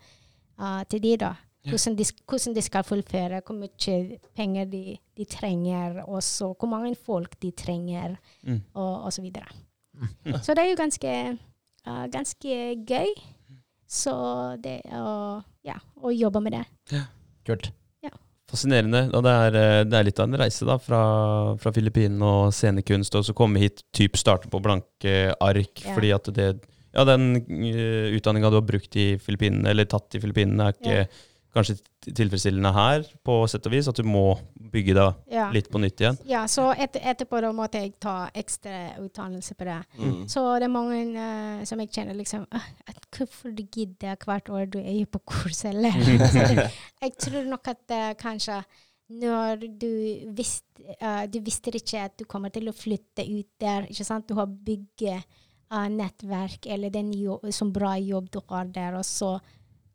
uh, 0.59 0.83
til 0.89 1.01
de, 1.01 1.15
da. 1.17 1.31
Hvordan 1.63 1.95
de, 1.95 2.03
hvordan 2.27 2.53
de 2.57 2.61
skal 2.61 2.83
fullføre, 2.83 3.37
hvor 3.47 3.55
mye 3.55 4.17
penger 4.35 4.65
de, 4.67 4.97
de 5.17 5.25
trenger, 5.31 6.01
og 6.07 6.19
så 6.21 6.49
hvor 6.59 6.67
mange 6.67 6.95
folk 6.95 7.37
de 7.39 7.51
trenger, 7.51 8.17
Mm. 8.43 8.61
og, 8.75 9.05
og 9.05 9.13
så 9.15 9.21
videre. 9.23 9.47
Så 10.43 10.53
det 10.55 10.63
er 10.65 10.69
jo 10.73 10.75
ganske, 10.81 11.13
uh, 11.87 12.05
ganske 12.11 12.57
gøy. 12.89 13.13
Så 13.87 14.11
det 14.63 14.81
å, 14.91 15.41
ja, 15.63 15.75
å 16.01 16.09
jobbe 16.11 16.41
med 16.41 16.51
det. 16.57 16.65
Ja. 16.91 17.03
Kult. 17.45 17.71
Fascinerende. 18.53 19.07
Og 19.17 19.23
det 19.25 19.33
er, 19.33 19.55
eh, 19.57 19.79
det 19.89 19.97
er 19.97 20.05
litt 20.05 20.19
av 20.21 20.29
en 20.29 20.39
reise 20.43 20.67
da, 20.69 20.77
fra, 20.77 21.01
fra 21.57 21.73
Filippinene 21.73 22.29
og 22.29 22.53
scenekunst, 22.53 23.17
og 23.17 23.25
så 23.25 23.33
komme 23.37 23.63
hit, 23.63 23.81
typ 23.95 24.19
starte 24.19 24.51
på 24.51 24.61
blanke 24.61 25.33
ark, 25.41 25.73
Ja. 25.81 25.95
fordi 25.95 26.13
at 26.13 26.31
det 26.37 26.53
Ja, 26.93 27.01
den 27.09 27.39
uh, 27.41 28.13
utdanninga 28.13 28.51
du 28.53 28.59
har 28.59 28.67
brukt 28.67 28.95
i 29.01 29.17
Filippinene, 29.17 29.65
eller 29.71 29.87
tatt 29.89 30.13
i 30.13 30.19
Filippinene, 30.21 30.67
er 30.67 30.75
ikke 30.77 30.97
Ja. 30.99 31.05
Kanskje 31.53 31.77
tilfredsstillende 32.09 32.71
her, 32.75 33.05
på 33.23 33.35
sett 33.51 33.67
og 33.69 33.75
vis. 33.75 33.87
At 33.89 33.99
du 33.99 34.07
må 34.07 34.37
bygge 34.73 34.95
deg 34.97 35.33
Ja. 35.33 35.49
litt 35.53 35.69
på 35.71 35.79
nytt 35.81 36.01
igjen. 36.01 36.17
Ja, 36.29 36.45
så 36.47 36.71
et, 36.73 36.97
etterpå 36.97 37.41
da 37.41 37.51
måtte 37.53 37.81
jeg 37.81 37.93
ta 38.01 38.29
ekstra 38.33 38.95
utdannelse 39.03 39.55
på 39.55 39.67
det. 39.69 39.79
Mm. 39.99 40.27
Så 40.27 40.43
det 40.59 40.67
er 40.67 40.73
mange 40.73 41.03
uh, 41.13 41.65
som 41.69 41.79
jeg 41.79 41.91
kjenner 41.93 42.17
liksom 42.17 42.47
at 42.51 42.99
Hvorfor 43.13 43.51
du 43.53 43.61
gidder 43.69 44.17
hvert 44.17 44.49
år 44.49 44.65
du 44.73 44.79
er 44.79 45.05
på 45.05 45.19
kurs, 45.29 45.59
eller? 45.69 45.93
Jeg 47.03 47.11
tror 47.21 47.45
nok 47.45 47.67
at 47.69 47.93
uh, 47.93 48.13
kanskje 48.17 48.63
når 49.13 49.67
du 49.77 49.89
visste, 50.33 50.81
uh, 50.97 51.25
du 51.29 51.39
visste 51.45 51.69
ikke 51.77 52.05
at 52.07 52.15
du 52.17 52.25
kommer 52.25 52.49
til 52.49 52.69
å 52.71 52.73
flytte 52.73 53.25
ut 53.27 53.49
der, 53.61 53.85
ikke 53.91 54.07
sant? 54.07 54.25
Du 54.29 54.33
har 54.39 54.47
bygget 54.47 55.21
eh, 55.73 55.89
nettverk, 55.89 56.65
eller 56.65 56.93
den 56.93 57.11
er 57.13 57.53
som 57.53 57.73
bra 57.73 57.95
jobb 57.99 58.31
du 58.33 58.39
har 58.49 58.65
der, 58.73 58.97
og 58.97 59.05
så 59.05 59.35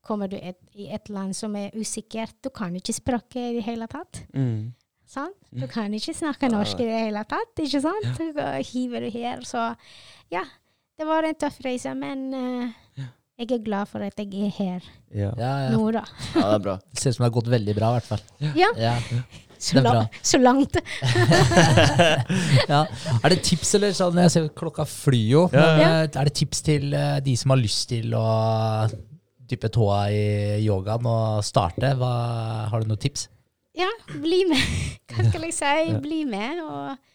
kommer 0.08 0.30
du 0.32 0.36
et, 0.40 0.56
i 0.74 0.88
et 0.96 1.10
land 1.12 1.36
som 1.36 1.54
er 1.60 1.70
usikkert. 1.76 2.34
Du 2.44 2.48
kan 2.54 2.74
ikke 2.80 2.94
språket 2.96 3.42
i 3.52 3.56
det 3.58 3.66
hele 3.68 3.86
tatt. 3.92 4.22
Mm. 4.32 4.70
Sånn? 5.08 5.30
Du 5.56 5.64
kan 5.72 5.92
ikke 5.96 6.12
snakke 6.16 6.50
norsk 6.52 6.80
i 6.84 6.88
det 6.88 6.98
hele 7.06 7.22
tatt, 7.28 7.54
ikke 7.64 7.80
sant? 7.84 8.08
Du 8.18 8.40
hiver 8.72 9.06
du 9.06 9.12
her, 9.14 9.44
så 9.48 9.70
ja. 10.34 10.42
Det 10.98 11.06
var 11.06 11.24
en 11.28 11.36
tøff 11.38 11.60
reise, 11.64 11.92
men 11.96 12.26
eh, 12.34 13.06
jeg 13.38 13.52
er 13.54 13.60
glad 13.62 13.86
for 13.88 14.02
at 14.02 14.18
jeg 14.18 14.32
er 14.48 14.50
her 14.56 14.86
Ja. 15.14 15.28
Ja, 15.38 15.52
ja. 15.64 15.68
nå, 15.76 15.84
da. 15.94 16.02
Ja, 16.34 16.42
det 16.42 16.56
er 16.58 16.64
bra. 16.64 16.74
Det 16.90 16.98
ser 17.04 17.12
ut 17.14 17.16
som 17.20 17.22
det 17.22 17.28
har 17.30 17.36
gått 17.38 17.52
veldig 17.54 17.76
bra, 17.78 17.92
i 17.92 18.00
hvert 18.00 18.08
fall. 18.10 18.24
Ja, 18.58 18.72
Ja. 18.76 18.96
så, 19.58 19.78
det 19.78 19.80
er 19.80 19.86
bra. 19.86 19.92
lang, 20.00 20.18
så 20.32 20.40
langt. 20.42 20.76
ja. 22.72 22.80
Er 23.22 23.32
det 23.32 23.40
tips, 23.46 23.72
eller 23.78 23.94
sånn, 23.96 24.18
jeg 24.24 24.34
ser 24.34 24.48
klokka 24.58 24.84
flyr 24.88 25.28
jo, 25.32 25.44
Ja, 25.54 25.64
ja. 25.78 25.88
eh, 26.02 26.10
er 26.20 26.28
det 26.30 26.34
tips 26.38 26.62
til 26.66 26.90
uh, 26.94 27.16
de 27.24 27.36
som 27.38 27.54
har 27.54 27.62
lyst 27.62 27.88
til 27.94 28.12
å 28.18 28.26
dyppe 29.48 29.70
tåa 29.72 30.00
i 30.12 30.22
yogaen 30.64 31.06
og 31.08 31.44
starte? 31.46 31.94
Hva, 31.98 32.12
har 32.70 32.82
du 32.82 32.90
noen 32.90 33.00
tips? 33.00 33.28
Ja, 33.78 33.88
bli 34.12 34.42
med. 34.48 34.60
Hva 35.12 35.28
skal 35.28 35.46
jeg 35.48 35.56
si? 35.56 35.96
Bli 36.02 36.22
med 36.28 36.62
og, 36.64 37.10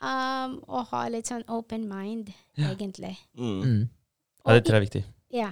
um, 0.00 0.58
og 0.68 0.90
ha 0.92 1.04
litt 1.12 1.30
sånn 1.30 1.44
open 1.52 1.88
mind, 1.90 2.32
egentlig. 2.56 3.16
Mm. 3.38 3.60
Mm. 3.62 3.80
ja, 4.44 4.56
det 4.56 4.66
tror 4.66 4.78
jeg 4.78 4.82
er 4.82 4.86
viktig. 4.86 5.04
Ja. 5.30 5.50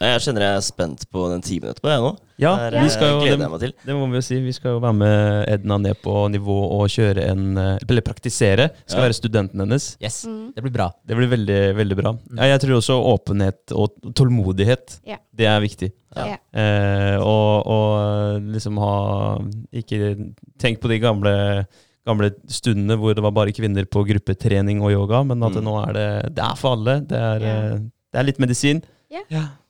Jeg 0.00 0.22
kjenner 0.24 0.42
jeg 0.42 0.56
er 0.58 0.64
spent 0.66 1.04
på 1.14 1.28
den 1.30 1.42
timen 1.46 1.70
etterpå, 1.70 1.90
jeg 1.92 2.02
nå. 2.02 2.08
Ja, 2.40 2.54
Der, 2.56 2.74
vi 2.80 2.88
eh, 2.88 2.90
skal 2.90 3.10
jo, 3.12 3.18
gleder 3.20 3.36
det, 3.36 3.44
jeg 3.44 3.50
meg 3.52 3.60
til. 3.62 3.72
det 3.86 3.94
må 3.94 4.06
vi 4.10 4.16
jo 4.18 4.22
si. 4.26 4.38
Vi 4.42 4.52
skal 4.56 4.72
jo 4.74 4.80
være 4.82 4.96
med 4.96 5.48
Edna 5.52 5.76
ned 5.78 5.98
på 6.02 6.14
nivå 6.32 6.56
og 6.74 6.88
kjøre 6.90 7.26
en 7.30 7.44
eh, 7.60 7.76
Eller 7.86 8.02
praktisere. 8.02 8.70
Skal 8.86 8.98
Ja. 9.02 9.04
være 9.06 9.18
studenten 9.20 9.60
hennes. 9.62 9.96
Yes, 10.02 10.24
Mm. 10.26 10.52
det 10.56 10.62
blir 10.64 10.72
bra. 10.72 10.88
Det 11.06 11.16
blir 11.16 11.28
veldig, 11.30 11.60
veldig 11.76 11.96
bra. 12.00 12.12
Ja, 12.40 12.48
jeg 12.50 12.60
tror 12.64 12.78
også 12.80 12.96
åpenhet 13.12 13.72
og 13.76 13.94
tålmodighet, 14.14 14.98
Ja. 15.06 15.16
det 15.36 15.46
er 15.46 15.60
viktig. 15.60 15.92
Ja. 16.16 16.36
Eh, 16.52 17.16
og, 17.22 17.66
og 17.70 18.42
liksom 18.42 18.76
ha 18.82 19.38
Ikke 19.72 20.32
tenk 20.58 20.80
på 20.80 20.88
de 20.90 20.98
gamle, 20.98 21.66
gamle 22.04 22.32
stundene 22.48 22.96
hvor 22.98 23.14
det 23.14 23.22
var 23.22 23.30
bare 23.30 23.52
kvinner 23.54 23.84
på 23.86 24.02
gruppetrening 24.08 24.82
og 24.82 24.90
yoga, 24.90 25.22
men 25.22 25.42
at 25.44 25.52
Mm. 25.52 25.62
nå 25.64 25.88
er 25.88 25.92
det 25.92 26.34
Det 26.34 26.42
er 26.42 26.56
for 26.56 26.72
alle. 26.74 27.00
Det 27.06 27.16
er, 27.16 27.38
Ja. 27.40 27.74
eh, 27.76 27.78
det 28.12 28.18
er 28.20 28.26
litt 28.26 28.38
medisin. 28.42 28.82
Ja. 29.10 29.22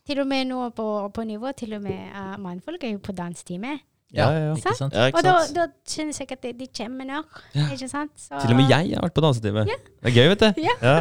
Til 0.07 0.21
og 0.23 0.27
med 0.27 0.47
nå 0.51 0.65
på, 0.75 0.87
på 1.15 1.23
nivå, 1.29 1.53
til 1.57 1.75
og 1.77 1.83
med 1.85 2.11
uh, 2.17 2.35
mannfolk 2.43 2.83
er 2.85 2.95
jo 2.97 2.99
på 3.05 3.13
dansetime. 3.17 3.79
Ja, 4.13 4.25
ja, 4.35 4.39
ja. 4.49 4.55
Ikke 4.59 4.73
sant? 4.75 4.93
Ja, 4.97 5.05
ikke 5.07 5.21
Og 5.21 5.23
da, 5.25 5.33
sant? 5.45 5.55
da 5.55 5.67
synes 5.87 6.19
jeg 6.19 6.33
at 6.35 6.43
de, 6.43 6.51
de 6.59 6.67
kommer 6.75 7.07
nok. 7.07 7.43
Ja. 7.55 7.69
Ikke 7.71 7.87
sant? 7.89 8.11
Så, 8.19 8.41
Til 8.43 8.51
og 8.51 8.57
med 8.59 8.67
jeg 8.73 8.91
har 8.97 9.05
vært 9.07 9.15
på 9.15 9.23
dansetime. 9.23 9.63
Det 9.69 9.77
er 10.11 10.17
gøy, 10.17 10.29
vet 10.33 10.41
du. 10.43 10.61
Ja. 10.67 10.75
Ja. 10.83 10.97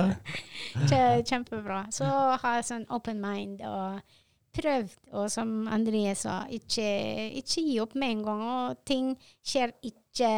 Kje- 0.86 1.24
Kjempebra. 1.26 1.80
Så 1.95 2.06
ha 2.44 2.52
sånn 2.61 2.86
open 2.94 3.18
mind 3.24 3.64
og 3.66 3.98
prøv. 4.53 4.94
Og 5.18 5.26
som 5.34 5.56
André 5.74 6.03
sa, 6.20 6.44
ikke, 6.53 6.86
ikke 7.41 7.64
gi 7.66 7.80
opp 7.82 7.95
med 7.98 8.14
en 8.20 8.24
gang. 8.28 8.45
Og 8.60 8.78
ting 8.86 9.10
skjer 9.41 9.74
ikke 9.90 10.32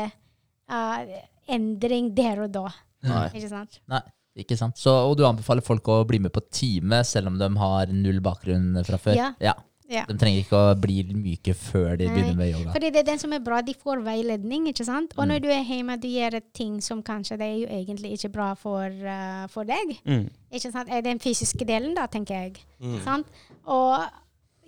uh, 0.72 1.04
endring 1.52 2.14
der 2.16 2.46
og 2.46 2.54
da. 2.56 2.66
Nei. 3.04 3.26
Ikke 3.36 3.50
sant? 3.52 3.82
Nei, 3.92 4.00
ikke 4.38 4.58
sant. 4.58 4.78
Så, 4.80 4.92
og 4.92 5.18
du 5.20 5.26
anbefaler 5.28 5.62
folk 5.66 5.88
å 5.92 6.02
bli 6.08 6.20
med 6.20 6.32
på 6.32 6.44
time, 6.52 7.04
selv 7.04 7.28
om 7.28 7.38
de 7.42 7.50
har 7.58 7.92
null 7.92 8.22
bakgrunn 8.24 8.80
fra 8.88 8.98
før? 9.02 9.16
Ja. 9.18 9.34
ja. 9.44 9.58
Ja. 9.92 10.06
De 10.08 10.16
trenger 10.16 10.40
ikke 10.40 10.56
å 10.56 10.76
bli 10.80 11.02
myke 11.12 11.52
før 11.58 11.98
de 12.00 12.06
Nei. 12.08 12.14
begynner 12.16 12.38
med 12.40 12.54
yoga. 12.54 12.72
Fordi 12.72 12.92
det 12.96 13.02
er 13.02 13.08
den 13.10 13.20
som 13.20 13.34
er 13.36 13.42
bra. 13.44 13.58
De 13.62 13.74
får 13.76 14.00
veiledning, 14.06 14.70
ikke 14.72 14.86
sant? 14.88 15.12
Og 15.18 15.26
Mm. 15.26 15.28
når 15.34 15.42
du 15.44 15.48
er 15.52 15.66
hjemme, 15.68 15.98
du 16.00 16.08
gjør 16.08 16.38
ting 16.56 16.80
som 16.80 17.02
kanskje 17.04 17.38
det 17.38 17.48
er 17.50 17.58
jo 17.60 17.68
egentlig 17.68 18.14
ikke 18.16 18.32
bra 18.32 18.54
for, 18.56 18.88
uh, 18.88 19.48
for 19.52 19.66
deg. 19.68 20.00
Mm. 20.06 20.30
Ikke 20.50 20.72
sant? 20.72 20.88
Er 20.88 21.02
den 21.02 21.20
fysiske 21.20 21.68
delen, 21.68 21.94
da, 21.94 22.08
tenker 22.08 22.40
jeg. 22.40 22.64
Mm. 22.80 23.04
Sant? 23.04 23.28
Og 23.68 24.08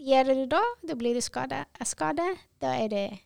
gjør 0.04 0.36
du 0.36 0.46
da, 0.52 0.62
da 0.90 0.94
blir 0.94 1.14
du 1.16 1.22
skadet. 1.22 1.66
skade 1.86 2.28
da 2.60 2.76
er 2.84 2.88
det, 2.90 3.20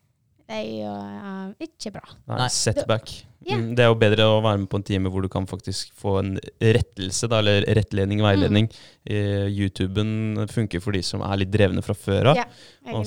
det 0.48 0.56
er 0.56 0.68
jo 0.80 0.92
uh, 0.92 1.50
ikke 1.60 1.92
bra. 1.98 2.06
Nei, 2.32 2.48
setback. 2.54 3.12
Ja. 3.48 3.56
Mm, 3.56 3.76
det 3.78 3.84
er 3.84 3.90
jo 3.92 3.96
bedre 4.00 4.26
å 4.28 4.38
være 4.44 4.60
med 4.60 4.68
på 4.72 4.80
en 4.80 4.84
time 4.88 5.10
hvor 5.12 5.24
du 5.24 5.30
kan 5.32 5.46
faktisk 5.48 5.92
få 5.96 6.18
en 6.20 6.32
rettelse, 6.60 7.28
da, 7.32 7.38
eller 7.40 7.64
rettledning, 7.78 8.20
veiledning. 8.26 8.66
Mm. 8.68 9.14
Eh, 9.14 9.46
YouTuben 9.54 10.48
funker 10.52 10.82
for 10.84 10.96
de 10.98 11.04
som 11.06 11.22
er 11.24 11.40
litt 11.44 11.52
drevne 11.54 11.84
fra 11.86 11.96
før 11.96 12.32
av. 12.34 12.40
Ja, 12.42 12.48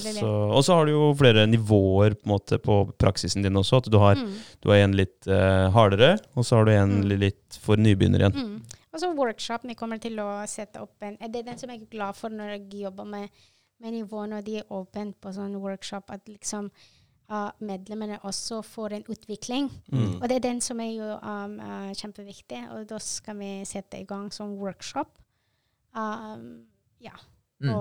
så 0.00 0.30
og 0.30 0.62
så 0.64 0.78
har 0.78 0.88
du 0.88 0.94
jo 0.94 1.10
flere 1.18 1.44
nivåer 1.50 2.14
på, 2.16 2.30
måte, 2.30 2.60
på 2.62 2.78
praksisen 3.00 3.44
din 3.44 3.58
også. 3.60 3.82
At 3.82 3.90
du 3.92 3.98
har, 4.00 4.16
Mm. 4.20 4.32
du 4.62 4.70
har 4.70 4.76
en 4.84 4.96
litt 4.96 5.28
uh, 5.28 5.68
hardere, 5.74 6.14
og 6.36 6.44
så 6.46 6.56
har 6.60 6.64
du 6.64 6.72
en 6.72 6.94
Mm. 7.02 7.18
litt 7.20 7.58
for 7.60 7.76
nybegynner 7.76 8.20
igjen. 8.24 8.36
Mm. 8.36 8.62
Og 8.94 9.00
så 9.00 9.12
workshop. 9.16 9.66
Vi 9.68 9.74
kommer 9.74 10.00
til 10.00 10.16
å 10.18 10.46
sette 10.48 10.80
opp 10.80 11.02
en 11.02 11.16
Det 11.20 11.40
er 11.40 11.50
den 11.52 11.58
som 11.58 11.68
jeg 11.70 11.82
er 11.82 11.90
glad 11.90 12.16
for 12.16 12.28
når 12.30 12.56
jeg 12.56 12.80
jobber 12.86 13.04
med, 13.04 13.28
med 13.80 13.92
nivå, 13.92 14.24
når 14.28 14.42
de 14.44 14.56
er 14.58 14.64
åpne 14.70 15.12
på 15.20 15.32
sånn 15.34 15.54
workshop, 15.60 16.10
at 16.10 16.24
liksom 16.28 16.70
uh, 17.30 17.50
medlemmene 17.64 18.18
også 18.26 18.60
får 18.66 18.96
en 18.98 19.06
utvikling. 19.08 19.70
Mm. 19.92 20.20
Og 20.20 20.28
det 20.28 20.36
er 20.36 20.46
den 20.48 20.60
som 20.64 20.80
er 20.82 20.92
jo 20.92 21.10
um, 21.18 21.58
uh, 21.62 21.90
kjempeviktig, 21.96 22.64
og 22.74 22.88
da 22.90 23.00
skal 23.02 23.38
vi 23.40 23.52
sette 23.68 24.00
i 24.00 24.08
gang 24.08 24.30
som 24.34 24.56
workshop. 24.60 25.18
Um, 25.96 26.66
ja. 27.00 27.14
Mm. 27.60 27.74
På, 27.74 27.80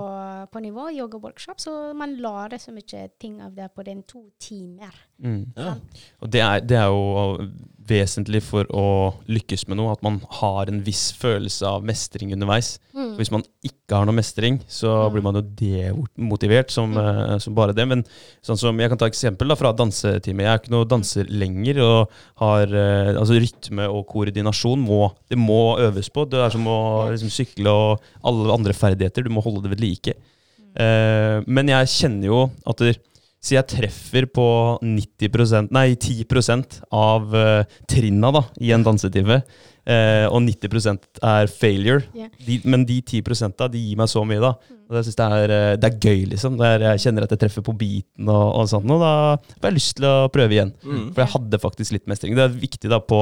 på 0.52 0.60
nivå 0.60 0.90
yoga-workshop, 0.92 1.60
så 1.60 1.72
man 1.96 2.18
lærer 2.20 2.60
så 2.60 2.72
mye 2.72 3.06
ting 3.20 3.38
av 3.40 3.54
det 3.56 3.70
på 3.72 3.84
den 3.86 4.02
to 4.04 4.26
timer. 4.38 4.92
Mm. 5.22 5.42
Ja. 5.56 5.74
Og 6.22 6.30
det 6.32 6.40
er, 6.40 6.60
det 6.64 6.78
er 6.80 6.88
jo 6.88 7.50
vesentlig 7.90 8.38
for 8.46 8.68
å 8.70 8.84
lykkes 9.26 9.64
med 9.66 9.80
noe, 9.80 9.90
at 9.90 10.02
man 10.06 10.20
har 10.38 10.68
en 10.70 10.78
viss 10.86 11.08
følelse 11.18 11.66
av 11.66 11.82
mestring 11.82 12.30
underveis. 12.36 12.76
Mm. 12.94 13.16
Hvis 13.18 13.32
man 13.34 13.42
ikke 13.66 13.98
har 13.98 14.06
noe 14.06 14.14
mestring, 14.14 14.60
så 14.70 14.92
Mm. 15.08 15.12
blir 15.12 15.24
man 15.26 15.34
jo 15.34 15.42
demotivert 15.58 16.70
som, 16.70 16.96
eh, 16.96 17.38
som 17.38 17.54
bare 17.54 17.74
det. 17.74 17.86
Men 17.88 18.04
sånn 18.46 18.58
som, 18.58 18.78
jeg 18.78 18.90
kan 18.90 18.98
ta 18.98 19.06
eksempel 19.10 19.48
da, 19.48 19.56
fra 19.56 19.72
dansetime. 19.72 20.44
Jeg 20.46 20.52
er 20.52 20.58
ikke 20.60 20.70
noe 20.70 20.84
danser 20.86 21.26
lenger, 21.26 21.82
og 21.82 22.10
har 22.36 22.62
eh, 22.70 23.18
altså 23.18 23.40
rytme 23.40 23.88
og 23.90 24.06
koordinasjon 24.06 24.78
må, 24.78 25.12
det 25.28 25.38
må 25.38 25.76
øves 25.78 26.08
på. 26.10 26.28
Det 26.30 26.38
er 26.38 26.50
som 26.50 26.64
å 26.70 27.10
liksom, 27.10 27.28
sykle 27.30 27.66
og 27.66 28.00
alle 28.22 28.54
andre 28.54 28.72
ferdigheter. 28.72 29.24
Du 29.24 29.30
må 29.30 29.42
holde 29.42 29.62
det 29.66 29.70
ved 29.74 29.80
like. 29.80 30.14
Uh, 30.70 31.42
men 31.50 31.66
jeg 31.66 31.88
kjenner 31.90 32.26
jo 32.28 32.50
at 32.64 32.76
det, 32.78 32.92
så 33.40 33.56
jeg 33.56 33.68
treffer 33.72 34.26
på 34.28 34.46
90% 34.84 35.72
nei 35.72 35.94
10% 35.94 36.80
av 36.92 37.32
uh, 37.32 37.78
trinna 37.88 38.32
da, 38.36 38.44
i 38.60 38.74
en 38.76 38.86
dansetime, 38.86 39.40
Uh, 39.90 40.28
og 40.28 40.42
90% 40.44 41.22
er 41.24 41.48
failure. 41.50 42.04
Yeah. 42.14 42.28
De, 42.44 42.58
men 42.68 42.84
de 42.86 43.00
10 43.00 43.22
da, 43.58 43.66
de 43.72 43.80
gir 43.80 43.96
meg 43.98 44.10
så 44.12 44.22
mye, 44.28 44.38
da. 44.42 44.52
Og 44.90 44.98
jeg 44.98 45.06
synes 45.06 45.18
det, 45.18 45.26
er, 45.38 45.52
eh, 45.54 45.76
det 45.78 45.86
er 45.86 45.98
gøy, 46.02 46.22
liksom. 46.32 46.56
Det 46.58 46.66
er, 46.66 46.84
jeg 46.88 47.02
kjenner 47.04 47.24
at 47.24 47.32
jeg 47.32 47.40
treffer 47.44 47.62
på 47.62 47.74
beaten, 47.78 48.26
og, 48.26 48.46
og 48.58 48.68
sånt, 48.70 48.90
og 48.90 49.02
da 49.02 49.12
får 49.54 49.68
jeg 49.68 49.76
lyst 49.76 49.92
til 50.00 50.06
å 50.08 50.14
prøve 50.34 50.56
igjen. 50.56 50.72
Mm. 50.82 51.04
For 51.14 51.22
jeg 51.22 51.32
hadde 51.36 51.60
faktisk 51.62 51.94
litt 51.94 52.08
mestring. 52.10 52.34
Det 52.34 52.42
er 52.42 52.56
viktig 52.66 52.90
da 52.90 52.98
på, 52.98 53.20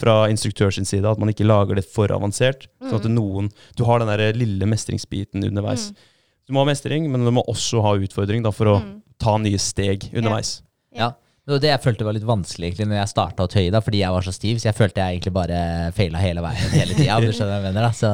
fra 0.00 0.16
instruktørs 0.32 0.80
side 0.82 1.06
at 1.06 1.22
man 1.22 1.30
ikke 1.30 1.46
lager 1.46 1.78
det 1.78 1.86
for 1.86 2.10
avansert. 2.14 2.66
Sånn 2.82 2.98
at 2.98 3.06
noen, 3.14 3.52
du 3.78 3.84
har 3.86 4.02
den 4.02 4.10
der 4.10 4.34
lille 4.34 4.68
mestringsbiten 4.68 5.46
underveis. 5.46 5.92
Mm. 5.94 6.10
Du 6.44 6.56
må 6.56 6.64
ha 6.64 6.68
mestring, 6.68 7.06
men 7.14 7.24
du 7.24 7.30
må 7.32 7.46
også 7.48 7.80
ha 7.86 7.94
utfordring 7.94 8.42
da, 8.44 8.52
for 8.54 8.74
å 8.74 8.76
Mm. 8.82 9.00
Ta 9.18 9.36
nye 9.38 9.58
steg 9.58 10.08
underveis. 10.14 10.62
Ja. 10.94 11.12
Det 11.44 11.58
det 11.60 11.68
jeg 11.68 11.80
følte 11.84 12.04
var 12.06 12.14
litt 12.16 12.24
vanskelig 12.24 12.70
egentlig 12.70 12.86
når 12.88 12.96
jeg 13.02 13.08
starta 13.10 13.44
å 13.44 13.48
tøye, 13.52 13.70
da, 13.70 13.80
fordi 13.84 13.98
jeg 14.00 14.12
var 14.14 14.24
så 14.24 14.32
stiv. 14.32 14.60
Så 14.62 14.70
jeg 14.70 14.76
følte 14.78 15.02
jeg 15.02 15.18
egentlig 15.18 15.32
bare 15.36 15.58
feila 15.92 16.18
hele 16.22 16.40
veien 16.40 16.70
hele 16.72 16.94
tida. 16.96 17.18
du 17.20 17.26
skjønner 17.36 17.50
hva 17.52 17.58
jeg 17.58 17.66
mener 17.66 17.84
da. 17.84 17.90
Så, 17.92 18.12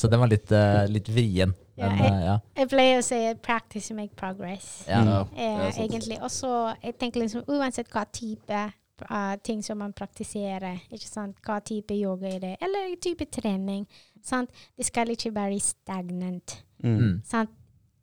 så 0.00 0.10
den 0.10 0.22
var 0.24 0.32
litt, 0.32 0.50
uh, 0.50 0.82
litt 0.90 1.06
vrien. 1.14 1.52
Ja, 1.78 1.88
Men 1.92 1.98
jeg- 2.02 2.12
eh, 2.14 2.24
ja. 2.26 2.34
Jeg 2.58 2.68
pleier 2.72 2.98
å 2.98 3.04
si 3.06 3.20
'practice 3.42 3.94
make 3.94 4.16
progress'. 4.18 4.88
Ja. 4.88 5.04
Ja, 5.04 5.20
Eh, 5.36 5.70
sant. 5.70 5.84
egentlig. 5.84 6.18
Og 6.22 6.30
så 6.30 6.50
jeg 6.82 6.98
tenker 6.98 7.20
liksom 7.22 7.44
uansett 7.46 7.88
hva 7.94 8.04
type 8.10 8.72
uh, 9.10 9.36
ting 9.42 9.62
som 9.62 9.78
man 9.78 9.92
praktiserer, 9.92 10.80
ikke 10.90 11.06
sant? 11.08 11.36
hva 11.46 11.60
type 11.62 11.94
yoga 11.94 12.26
er 12.34 12.38
det, 12.40 12.56
eller 12.62 12.94
type 13.02 13.26
trening, 13.30 13.86
sant? 14.22 14.50
det 14.76 14.86
skal 14.86 15.06
ikke 15.14 15.32
være 15.34 15.60
stagnant. 15.60 16.62
Mm. 16.82 16.98
Mm. 16.98 17.22
Sant? 17.24 17.50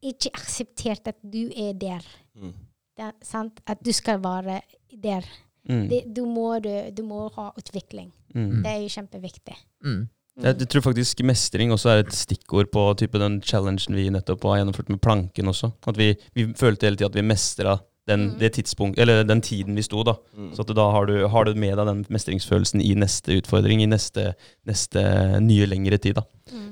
Ikke 0.04 0.32
akseptert 0.34 1.08
at 1.08 1.16
du 1.24 1.50
er 1.56 1.74
der. 1.74 2.02
Mm. 2.42 2.54
Det, 2.98 3.06
er 3.08 3.12
sant? 3.26 3.62
At 3.68 3.82
du 3.86 3.92
skal 3.96 4.20
være 4.24 4.60
der. 4.92 5.28
Mm. 5.70 5.86
Det, 5.92 6.02
du, 6.16 6.24
må, 6.26 6.48
du 6.62 7.04
må 7.06 7.28
ha 7.38 7.52
utvikling. 7.58 8.10
Mm. 8.34 8.64
Det 8.64 8.72
er 8.72 8.82
jo 8.82 8.90
kjempeviktig. 8.98 9.56
Mm. 9.86 10.02
Jeg, 10.42 10.56
jeg 10.64 10.70
tror 10.72 10.82
faktisk 10.88 11.22
mestring 11.28 11.74
også 11.76 11.90
er 11.92 12.02
et 12.06 12.14
stikkord 12.16 12.72
på 12.74 12.86
type 12.98 13.20
den 13.20 13.42
challengen 13.46 13.96
vi 13.98 14.08
nettopp 14.10 14.46
har 14.48 14.62
gjennomført 14.62 14.90
med 14.90 15.02
planken 15.04 15.52
også. 15.52 15.70
At 15.88 16.00
vi, 16.00 16.14
vi 16.34 16.48
følte 16.58 16.88
hele 16.88 16.98
tida 16.98 17.10
at 17.12 17.18
vi 17.20 17.26
mestra 17.28 17.78
den, 18.10 18.32
Mm. 18.32 18.40
det 18.40 18.54
tidspunkt, 18.58 19.00
eller 19.00 19.24
den 19.24 19.42
tiden 19.46 19.76
vi 19.78 19.84
sto. 19.86 20.02
da. 20.04 20.16
Mm. 20.36 20.56
Så 20.56 20.64
at 20.66 20.72
da 20.76 20.88
har 20.92 21.06
du, 21.06 21.28
har 21.28 21.46
du 21.46 21.54
med 21.54 21.78
deg 21.78 21.86
den 21.88 22.06
mestringsfølelsen 22.10 22.82
i 22.82 22.96
neste 22.98 23.38
utfordring, 23.38 23.84
i 23.84 23.86
neste, 23.86 24.34
neste 24.66 25.04
nye, 25.40 25.68
lengre 25.70 25.98
tid. 26.02 26.16
da. 26.18 26.24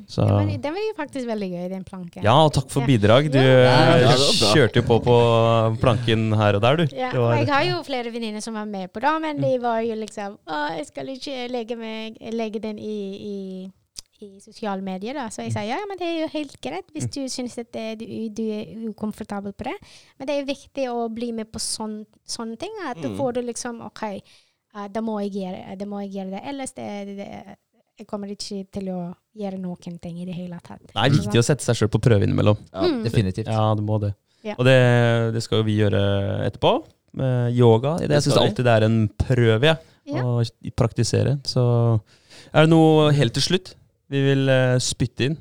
Mm. 0.09 0.13
Så- 0.15 0.25
Det, 0.25 0.33
var, 0.33 0.57
den 0.57 0.73
var 0.73 0.81
jo 0.81 0.93
faktisk 0.97 1.27
veldig 1.27 1.49
gøy, 1.51 1.69
den 1.69 1.83
planken. 1.83 2.23
Ja, 2.23 2.33
og 2.33 2.53
takk 2.53 2.69
for 2.69 2.81
Ja. 2.81 2.87
bidrag. 2.87 3.31
Du 3.31 3.37
Ja. 3.37 3.97
Ja, 3.97 4.15
kjørte 4.55 4.75
jo 4.75 4.81
på 4.81 4.99
på 5.03 5.79
planken 5.79 6.35
her 6.35 6.55
og 6.55 6.61
der, 6.61 6.75
du. 6.77 6.95
Ja, 6.95 7.11
Det 7.11 7.19
og 7.19 7.37
jeg 7.37 7.47
har 7.47 7.63
jo 7.63 7.83
flere 7.83 8.11
venninner 8.11 8.41
som 8.41 8.55
var 8.55 8.65
med 8.65 8.91
på 8.91 8.99
det, 8.99 9.21
men 9.21 9.39
de 9.39 9.59
var 9.59 9.81
jo 9.81 9.93
liksom 9.93 10.37
Å, 10.47 10.77
jeg 10.77 10.87
skal 10.87 11.05
ikke 11.07 11.51
legge, 11.51 11.75
meg, 11.75 12.17
legge 12.33 12.59
den 12.59 12.79
i, 12.79 13.13
i, 13.21 13.71
i 14.21 14.39
sosiale 14.39 14.81
medier, 14.81 15.13
da. 15.13 15.29
Så 15.29 15.43
jeg 15.43 15.53
sa 15.53 15.61
ja, 15.61 15.77
men 15.87 15.97
det 15.97 16.07
er 16.07 16.21
jo 16.21 16.27
helt 16.33 16.59
greit 16.59 16.85
hvis 16.91 17.09
du 17.13 17.27
syns 17.29 17.57
at 17.59 17.71
det, 17.71 17.99
du, 17.99 18.05
du 18.29 18.43
er 18.49 18.89
ukomfortabel 18.89 19.53
på 19.53 19.63
det. 19.63 19.77
Men 20.17 20.27
det 20.27 20.35
er 20.39 20.45
viktig 20.45 20.89
å 20.89 21.07
bli 21.13 21.31
med 21.31 21.51
på 21.51 21.59
sån, 21.59 22.05
sånne 22.25 22.57
ting. 22.57 22.71
At 22.87 22.97
mm. 22.97 23.03
du 23.03 23.15
får 23.15 23.33
du 23.33 23.41
liksom 23.41 23.81
OK, 23.81 24.03
uh, 24.75 24.87
da 24.87 25.01
må 25.01 25.19
jeg 25.21 25.33
gjøre, 25.43 25.77
da 25.77 25.85
må 25.85 26.01
jeg 26.01 26.13
gjøre 26.17 26.31
det. 26.31 26.41
Ellers 26.49 26.71
det, 26.71 27.17
det, 27.17 27.57
jeg 27.99 28.07
kommer 28.07 28.31
ikke 28.31 28.61
til 28.71 28.87
å 28.93 28.99
gjøre 29.39 29.59
noen 29.59 29.97
ting 30.01 30.21
i 30.21 30.27
det 30.27 30.35
hele 30.37 30.59
tatt. 30.63 30.81
Det 30.87 30.95
er 30.95 31.11
viktig 31.13 31.41
å 31.41 31.45
sette 31.45 31.65
seg 31.65 31.77
sjøl 31.81 31.91
på 31.91 32.01
prøve 32.03 32.23
innimellom. 32.27 32.59
Ja. 32.71 32.85
Mm. 32.87 33.01
Definitivt. 33.03 33.51
Ja, 33.51 33.65
du 33.75 33.83
må 33.85 33.99
det. 34.03 34.13
Ja. 34.47 34.55
Og 34.55 34.63
det, 34.67 34.77
det 35.35 35.43
skal 35.43 35.61
jo 35.61 35.67
vi 35.67 35.75
gjøre 35.81 36.01
etterpå. 36.47 36.73
Med 37.19 37.57
yoga. 37.57 37.97
Det, 37.99 38.13
jeg 38.13 38.27
syns 38.27 38.39
alltid 38.39 38.67
det 38.67 38.73
er 38.77 38.85
en 38.87 38.99
prøve, 39.19 39.73
ja, 39.73 39.77
Ja. 40.09 40.23
Å 40.25 40.71
praktisere. 40.77 41.35
Så 41.45 41.61
er 42.49 42.65
det 42.65 42.71
noe 42.71 43.11
helt 43.13 43.35
til 43.35 43.45
slutt 43.45 43.75
vi 44.09 44.23
vil 44.25 44.49
eh, 44.49 44.77
spytte 44.81 45.27
inn? 45.27 45.35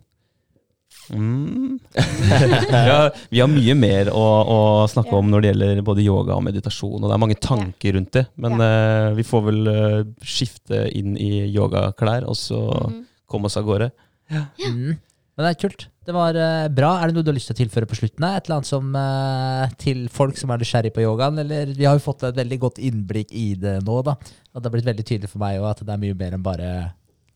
Mm. 1.15 1.79
ja, 2.91 2.99
vi 3.33 3.41
har 3.41 3.49
mye 3.51 3.75
mer 3.79 4.11
å, 4.13 4.25
å 4.45 4.59
snakke 4.91 5.13
Ja. 5.15 5.21
om 5.23 5.31
når 5.33 5.41
det 5.45 5.51
gjelder 5.53 5.83
både 5.87 6.05
yoga 6.05 6.37
og 6.37 6.45
meditasjon, 6.47 6.99
og 7.01 7.07
det 7.09 7.15
er 7.17 7.23
mange 7.25 7.39
tanker 7.41 7.97
rundt 7.97 8.13
det. 8.19 8.27
Men 8.37 8.59
uh, 8.61 9.15
vi 9.17 9.25
får 9.27 9.45
vel 9.49 9.71
uh, 9.73 10.01
skifte 10.23 10.85
inn 10.99 11.17
i 11.17 11.47
yogaklær, 11.55 12.29
og 12.29 12.37
så 12.39 12.59
Mhm. 12.69 13.05
komme 13.29 13.47
oss 13.49 13.57
av 13.61 13.65
gårde. 13.69 13.91
Mm. 14.31 14.99
Men 15.39 15.47
det 15.47 15.51
er 15.55 15.59
kult. 15.69 15.87
Det 16.09 16.15
var 16.17 16.35
uh, 16.37 16.69
bra. 16.73 16.91
Er 17.03 17.09
det 17.11 17.15
noe 17.19 17.23
du 17.27 17.31
har 17.31 17.37
lyst 17.37 17.51
til 17.51 17.57
å 17.57 17.61
tilføre 17.61 17.87
på 17.89 17.97
slutten? 17.99 18.25
Et 18.25 18.47
eller 18.49 18.57
annet 18.59 18.69
som 18.69 18.89
uh, 18.97 19.69
til 19.79 20.07
folk 20.13 20.37
som 20.41 20.51
er 20.51 20.59
nysgjerrig 20.63 20.93
på 20.97 21.05
yogaen? 21.05 21.39
Eller 21.43 21.73
vi 21.77 21.85
har 21.85 21.95
jo 21.99 22.05
fått 22.05 22.25
et 22.29 22.37
veldig 22.39 22.59
godt 22.65 22.81
innblikk 22.81 23.33
i 23.37 23.53
det 23.61 23.79
nå, 23.87 23.99
da. 24.07 24.17
Og 24.53 24.61
det 24.63 24.67
har 24.71 24.75
blitt 24.77 24.89
veldig 24.89 25.05
tydelig 25.07 25.31
for 25.33 25.43
meg 25.45 25.61
òg 25.61 25.69
at 25.71 25.85
det 25.85 25.95
er 25.95 26.01
mye 26.03 26.17
mer 26.19 26.35
enn 26.39 26.43
bare 26.47 26.71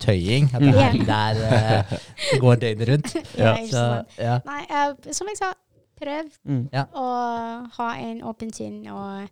tøying. 0.03 0.51
At 0.55 0.61
det, 0.63 0.75
her 0.75 0.93
det, 0.93 1.09
er, 1.09 1.87
eh, 1.89 1.99
det 2.33 2.41
går 2.43 2.61
døgnet 2.67 2.89
rundt. 2.93 3.15
Ja, 3.39 3.55
Ja. 3.55 3.67
Så, 3.71 3.85
ja. 4.19 4.37
Nei, 4.49 4.61
eh, 4.69 5.13
som 5.15 5.31
jeg 5.31 5.39
sa, 5.41 5.53
prøv 6.03 6.31
Mm. 6.45 6.65
å 6.99 7.07
ha 7.79 7.89
en 8.03 8.23
åpen 8.27 8.51
sinn 8.53 8.81
og 8.91 9.29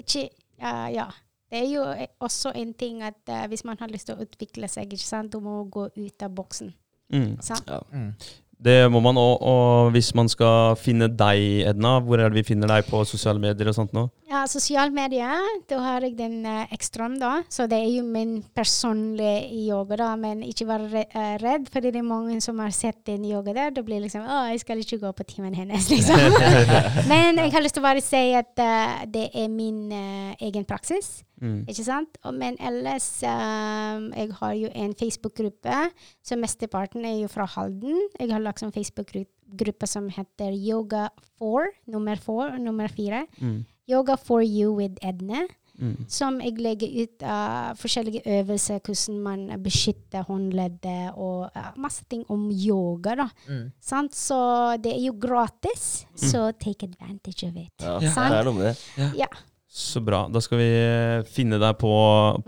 ikke 0.00 0.24
uh, 0.62 0.88
ja. 0.90 1.04
Det 1.50 1.58
er 1.58 1.68
jo 1.70 1.84
også 2.22 2.52
en 2.54 2.72
ting 2.78 3.02
at 3.02 3.26
eh, 3.28 3.46
hvis 3.50 3.64
man 3.66 3.76
har 3.80 3.90
lyst 3.90 4.06
til 4.06 4.14
å 4.14 4.22
utvikle 4.22 4.68
seg, 4.70 4.92
ikke 4.94 5.02
sant, 5.06 5.32
du 5.32 5.40
må 5.42 5.64
gå 5.66 5.88
ut 5.96 6.22
av 6.22 6.30
boksen. 6.34 6.68
Mm. 7.12 7.32
Sant? 7.42 7.70
Mm. 7.92 8.12
Det 8.60 8.76
må 8.92 9.00
man 9.00 9.16
òg. 9.16 9.40
Og 9.40 9.92
hvis 9.94 10.12
man 10.16 10.28
skal 10.28 10.76
finne 10.80 11.08
deg, 11.08 11.64
Edna, 11.70 11.96
hvor 12.04 12.20
er 12.20 12.28
det 12.28 12.42
vi 12.42 12.48
finner 12.52 12.68
deg 12.68 12.88
på 12.90 13.02
sosiale 13.08 13.40
medier 13.40 13.70
og 13.70 13.76
sånt 13.76 13.94
nå? 13.96 14.06
Ja, 14.30 14.44
sosiale 14.46 14.92
medier, 14.94 15.40
da 15.70 15.80
har 15.82 16.04
jeg 16.06 16.14
den 16.18 16.44
uh, 16.46 16.68
ekstraen, 16.74 17.16
da. 17.18 17.40
Så 17.50 17.66
det 17.70 17.80
er 17.80 17.88
jo 17.96 18.04
min 18.06 18.36
personlige 18.54 19.48
yoga, 19.64 19.96
da. 20.02 20.10
Men 20.20 20.44
ikke 20.46 20.68
vær 20.68 20.84
eh, 21.00 21.32
redd, 21.42 21.66
for 21.72 21.82
det 21.82 21.96
er 21.98 22.06
mange 22.06 22.36
som 22.44 22.60
har 22.62 22.74
sett 22.76 23.00
den 23.08 23.24
yoga 23.26 23.56
der. 23.56 23.72
Da 23.74 23.82
blir 23.86 23.98
det 23.98 24.10
liksom 24.10 24.28
Å, 24.28 24.44
jeg 24.52 24.62
skal 24.62 24.84
ikke 24.84 25.00
gå 25.02 25.14
på 25.18 25.26
timen 25.32 25.56
hennes, 25.56 25.88
liksom. 25.94 26.20
men 27.10 27.40
jeg 27.40 27.56
har 27.56 27.64
lyst 27.64 27.78
til 27.78 27.82
å 27.82 27.88
bare 27.88 28.04
si 28.04 28.22
at 28.38 28.52
uh, 28.60 29.02
det 29.10 29.30
er 29.34 29.50
min 29.50 29.88
uh, 29.90 30.36
egen 30.38 30.68
praksis. 30.68 31.24
Mm. 31.40 31.64
Ikke 31.68 31.84
sant? 31.86 32.18
Og, 32.22 32.34
men 32.34 32.56
ellers 32.60 33.06
um, 33.24 34.10
Jeg 34.12 34.32
har 34.40 34.52
jo 34.58 34.68
en 34.74 34.94
Facebook-gruppe, 34.94 35.78
så 36.22 36.36
mesteparten 36.36 37.04
er 37.08 37.18
jo 37.22 37.28
fra 37.32 37.46
Halden. 37.48 37.96
Jeg 38.20 38.32
har 38.32 38.40
lagt 38.44 38.62
en 38.62 38.72
Facebook-gruppe 38.72 39.86
som 39.88 40.08
heter 40.12 40.52
Yoga 40.52 41.08
for 41.38 41.64
nummer 41.88 42.16
four 42.20 42.58
nummer 42.58 42.88
fire. 42.88 43.24
Mm. 43.40 43.64
Yoga 43.88 44.14
for 44.20 44.42
you 44.44 44.74
with 44.76 45.00
Edne. 45.02 45.46
Mm. 45.80 46.04
Som 46.12 46.40
jeg 46.44 46.58
legger 46.60 46.90
ut 47.02 47.22
uh, 47.24 47.70
forskjellige 47.80 48.20
øvelser, 48.28 48.82
hvordan 48.84 49.20
man 49.24 49.62
beskytter 49.64 50.26
håndleddet 50.28 51.14
og 51.16 51.46
uh, 51.56 51.70
masse 51.80 52.04
ting 52.10 52.26
om 52.28 52.50
yoga. 52.52 53.14
da. 53.22 53.28
Mm. 53.48 53.70
Sant? 53.80 54.12
Så 54.14 54.36
det 54.84 54.92
er 54.92 55.00
jo 55.06 55.14
gratis, 55.16 56.04
så 56.20 56.50
take 56.60 56.84
advantage 56.90 57.48
of 57.48 57.56
it. 57.56 57.72
Ja, 57.80 57.94
Ja. 57.96 58.28
det 58.28 58.38
er 58.42 58.44
noe 58.44 58.58
med 58.58 58.68
det. 58.68 59.08
Ja. 59.22 59.30
Så 59.70 60.00
bra. 60.02 60.24
Da 60.26 60.40
skal 60.42 60.58
vi 60.58 60.66
eh, 60.66 61.20
finne 61.30 61.60
deg 61.62 61.76
på, 61.78 61.90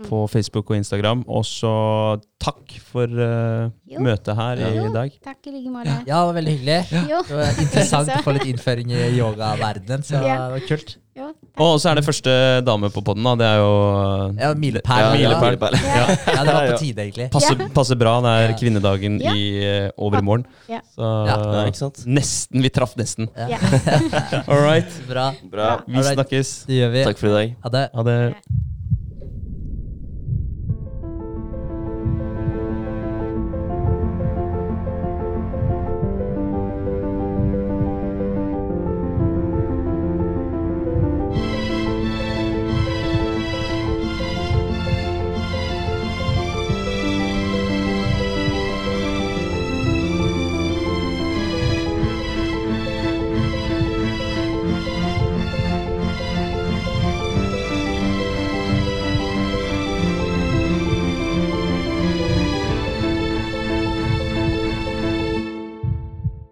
på 0.09 0.17
Facebook 0.27 0.73
og 0.73 0.75
Instagram. 0.75 1.21
Og 1.31 1.45
så 1.47 1.71
takk 2.43 2.73
for 2.83 3.07
uh, 3.07 3.69
møtet 4.03 4.35
her 4.35 4.59
i 4.59 4.71
Jo. 4.75 4.89
dag. 4.91 5.13
Takk 5.23 5.47
i 5.47 5.53
like 5.55 5.71
måte. 5.71 5.93
Ja, 6.03 6.17
det 6.19 6.25
var 6.27 6.35
veldig 6.35 6.55
hyggelig. 6.57 7.07
Ja. 7.07 7.21
Det 7.29 7.37
var 7.39 7.61
interessant 7.63 8.11
å 8.17 8.19
få 8.25 8.35
litt 8.35 8.49
innføring 8.51 8.91
i 8.91 9.05
yogaverdenen, 9.21 10.03
så 10.03 10.19
Ja. 10.19 10.35
det 10.49 10.57
var 10.57 10.67
kult. 10.67 10.97
Jo. 11.13 11.27
Og 11.61 11.75
så 11.77 11.91
er 11.91 11.99
det 11.99 12.05
første 12.07 12.31
dame 12.65 12.89
på 12.89 13.03
podden, 13.05 13.21
da. 13.27 13.33
Det 13.37 13.45
er 13.45 13.59
jo 13.61 13.73
Ja, 14.39 14.47
milepæl. 14.57 15.03
Ja, 15.03 15.11
Ja, 15.13 15.35
milepæl. 15.37 15.77
Ja. 15.77 16.05
ja, 16.09 16.43
det 16.47 16.55
var 16.55 16.71
på 16.71 16.79
tide, 16.81 17.03
egentlig. 17.05 17.27
Passer, 17.35 17.61
passer 17.75 17.99
bra. 18.01 18.15
Det 18.25 18.33
er 18.47 18.55
kvinnedagen 18.57 19.19
Ja. 19.21 19.35
i 19.37 19.45
eh, 19.61 19.89
overmorgen. 19.97 20.45
Ja. 20.69 20.81
Så 20.97 21.13
Ja. 21.29 21.37
Ja, 21.53 21.65
ikke 21.69 21.77
sant? 21.83 22.01
nesten. 22.09 22.61
Vi 22.65 22.69
traff 22.73 22.95
nesten. 22.97 23.29
Ja. 23.37 23.61
All 24.49 24.65
right. 24.65 24.89
Bra. 25.07 25.29
Bra. 25.53 25.71
Vi 25.87 26.01
snakkes. 26.13 26.65
Det 26.65 26.81
gjør 26.81 26.93
vi. 26.97 27.03
Takk 27.11 27.21
for 27.21 27.29
i 27.29 27.37
dag. 27.37 27.55
Ha 27.63 27.69
det. 27.77 27.89
Ha 27.93 28.03
det. 28.09 28.19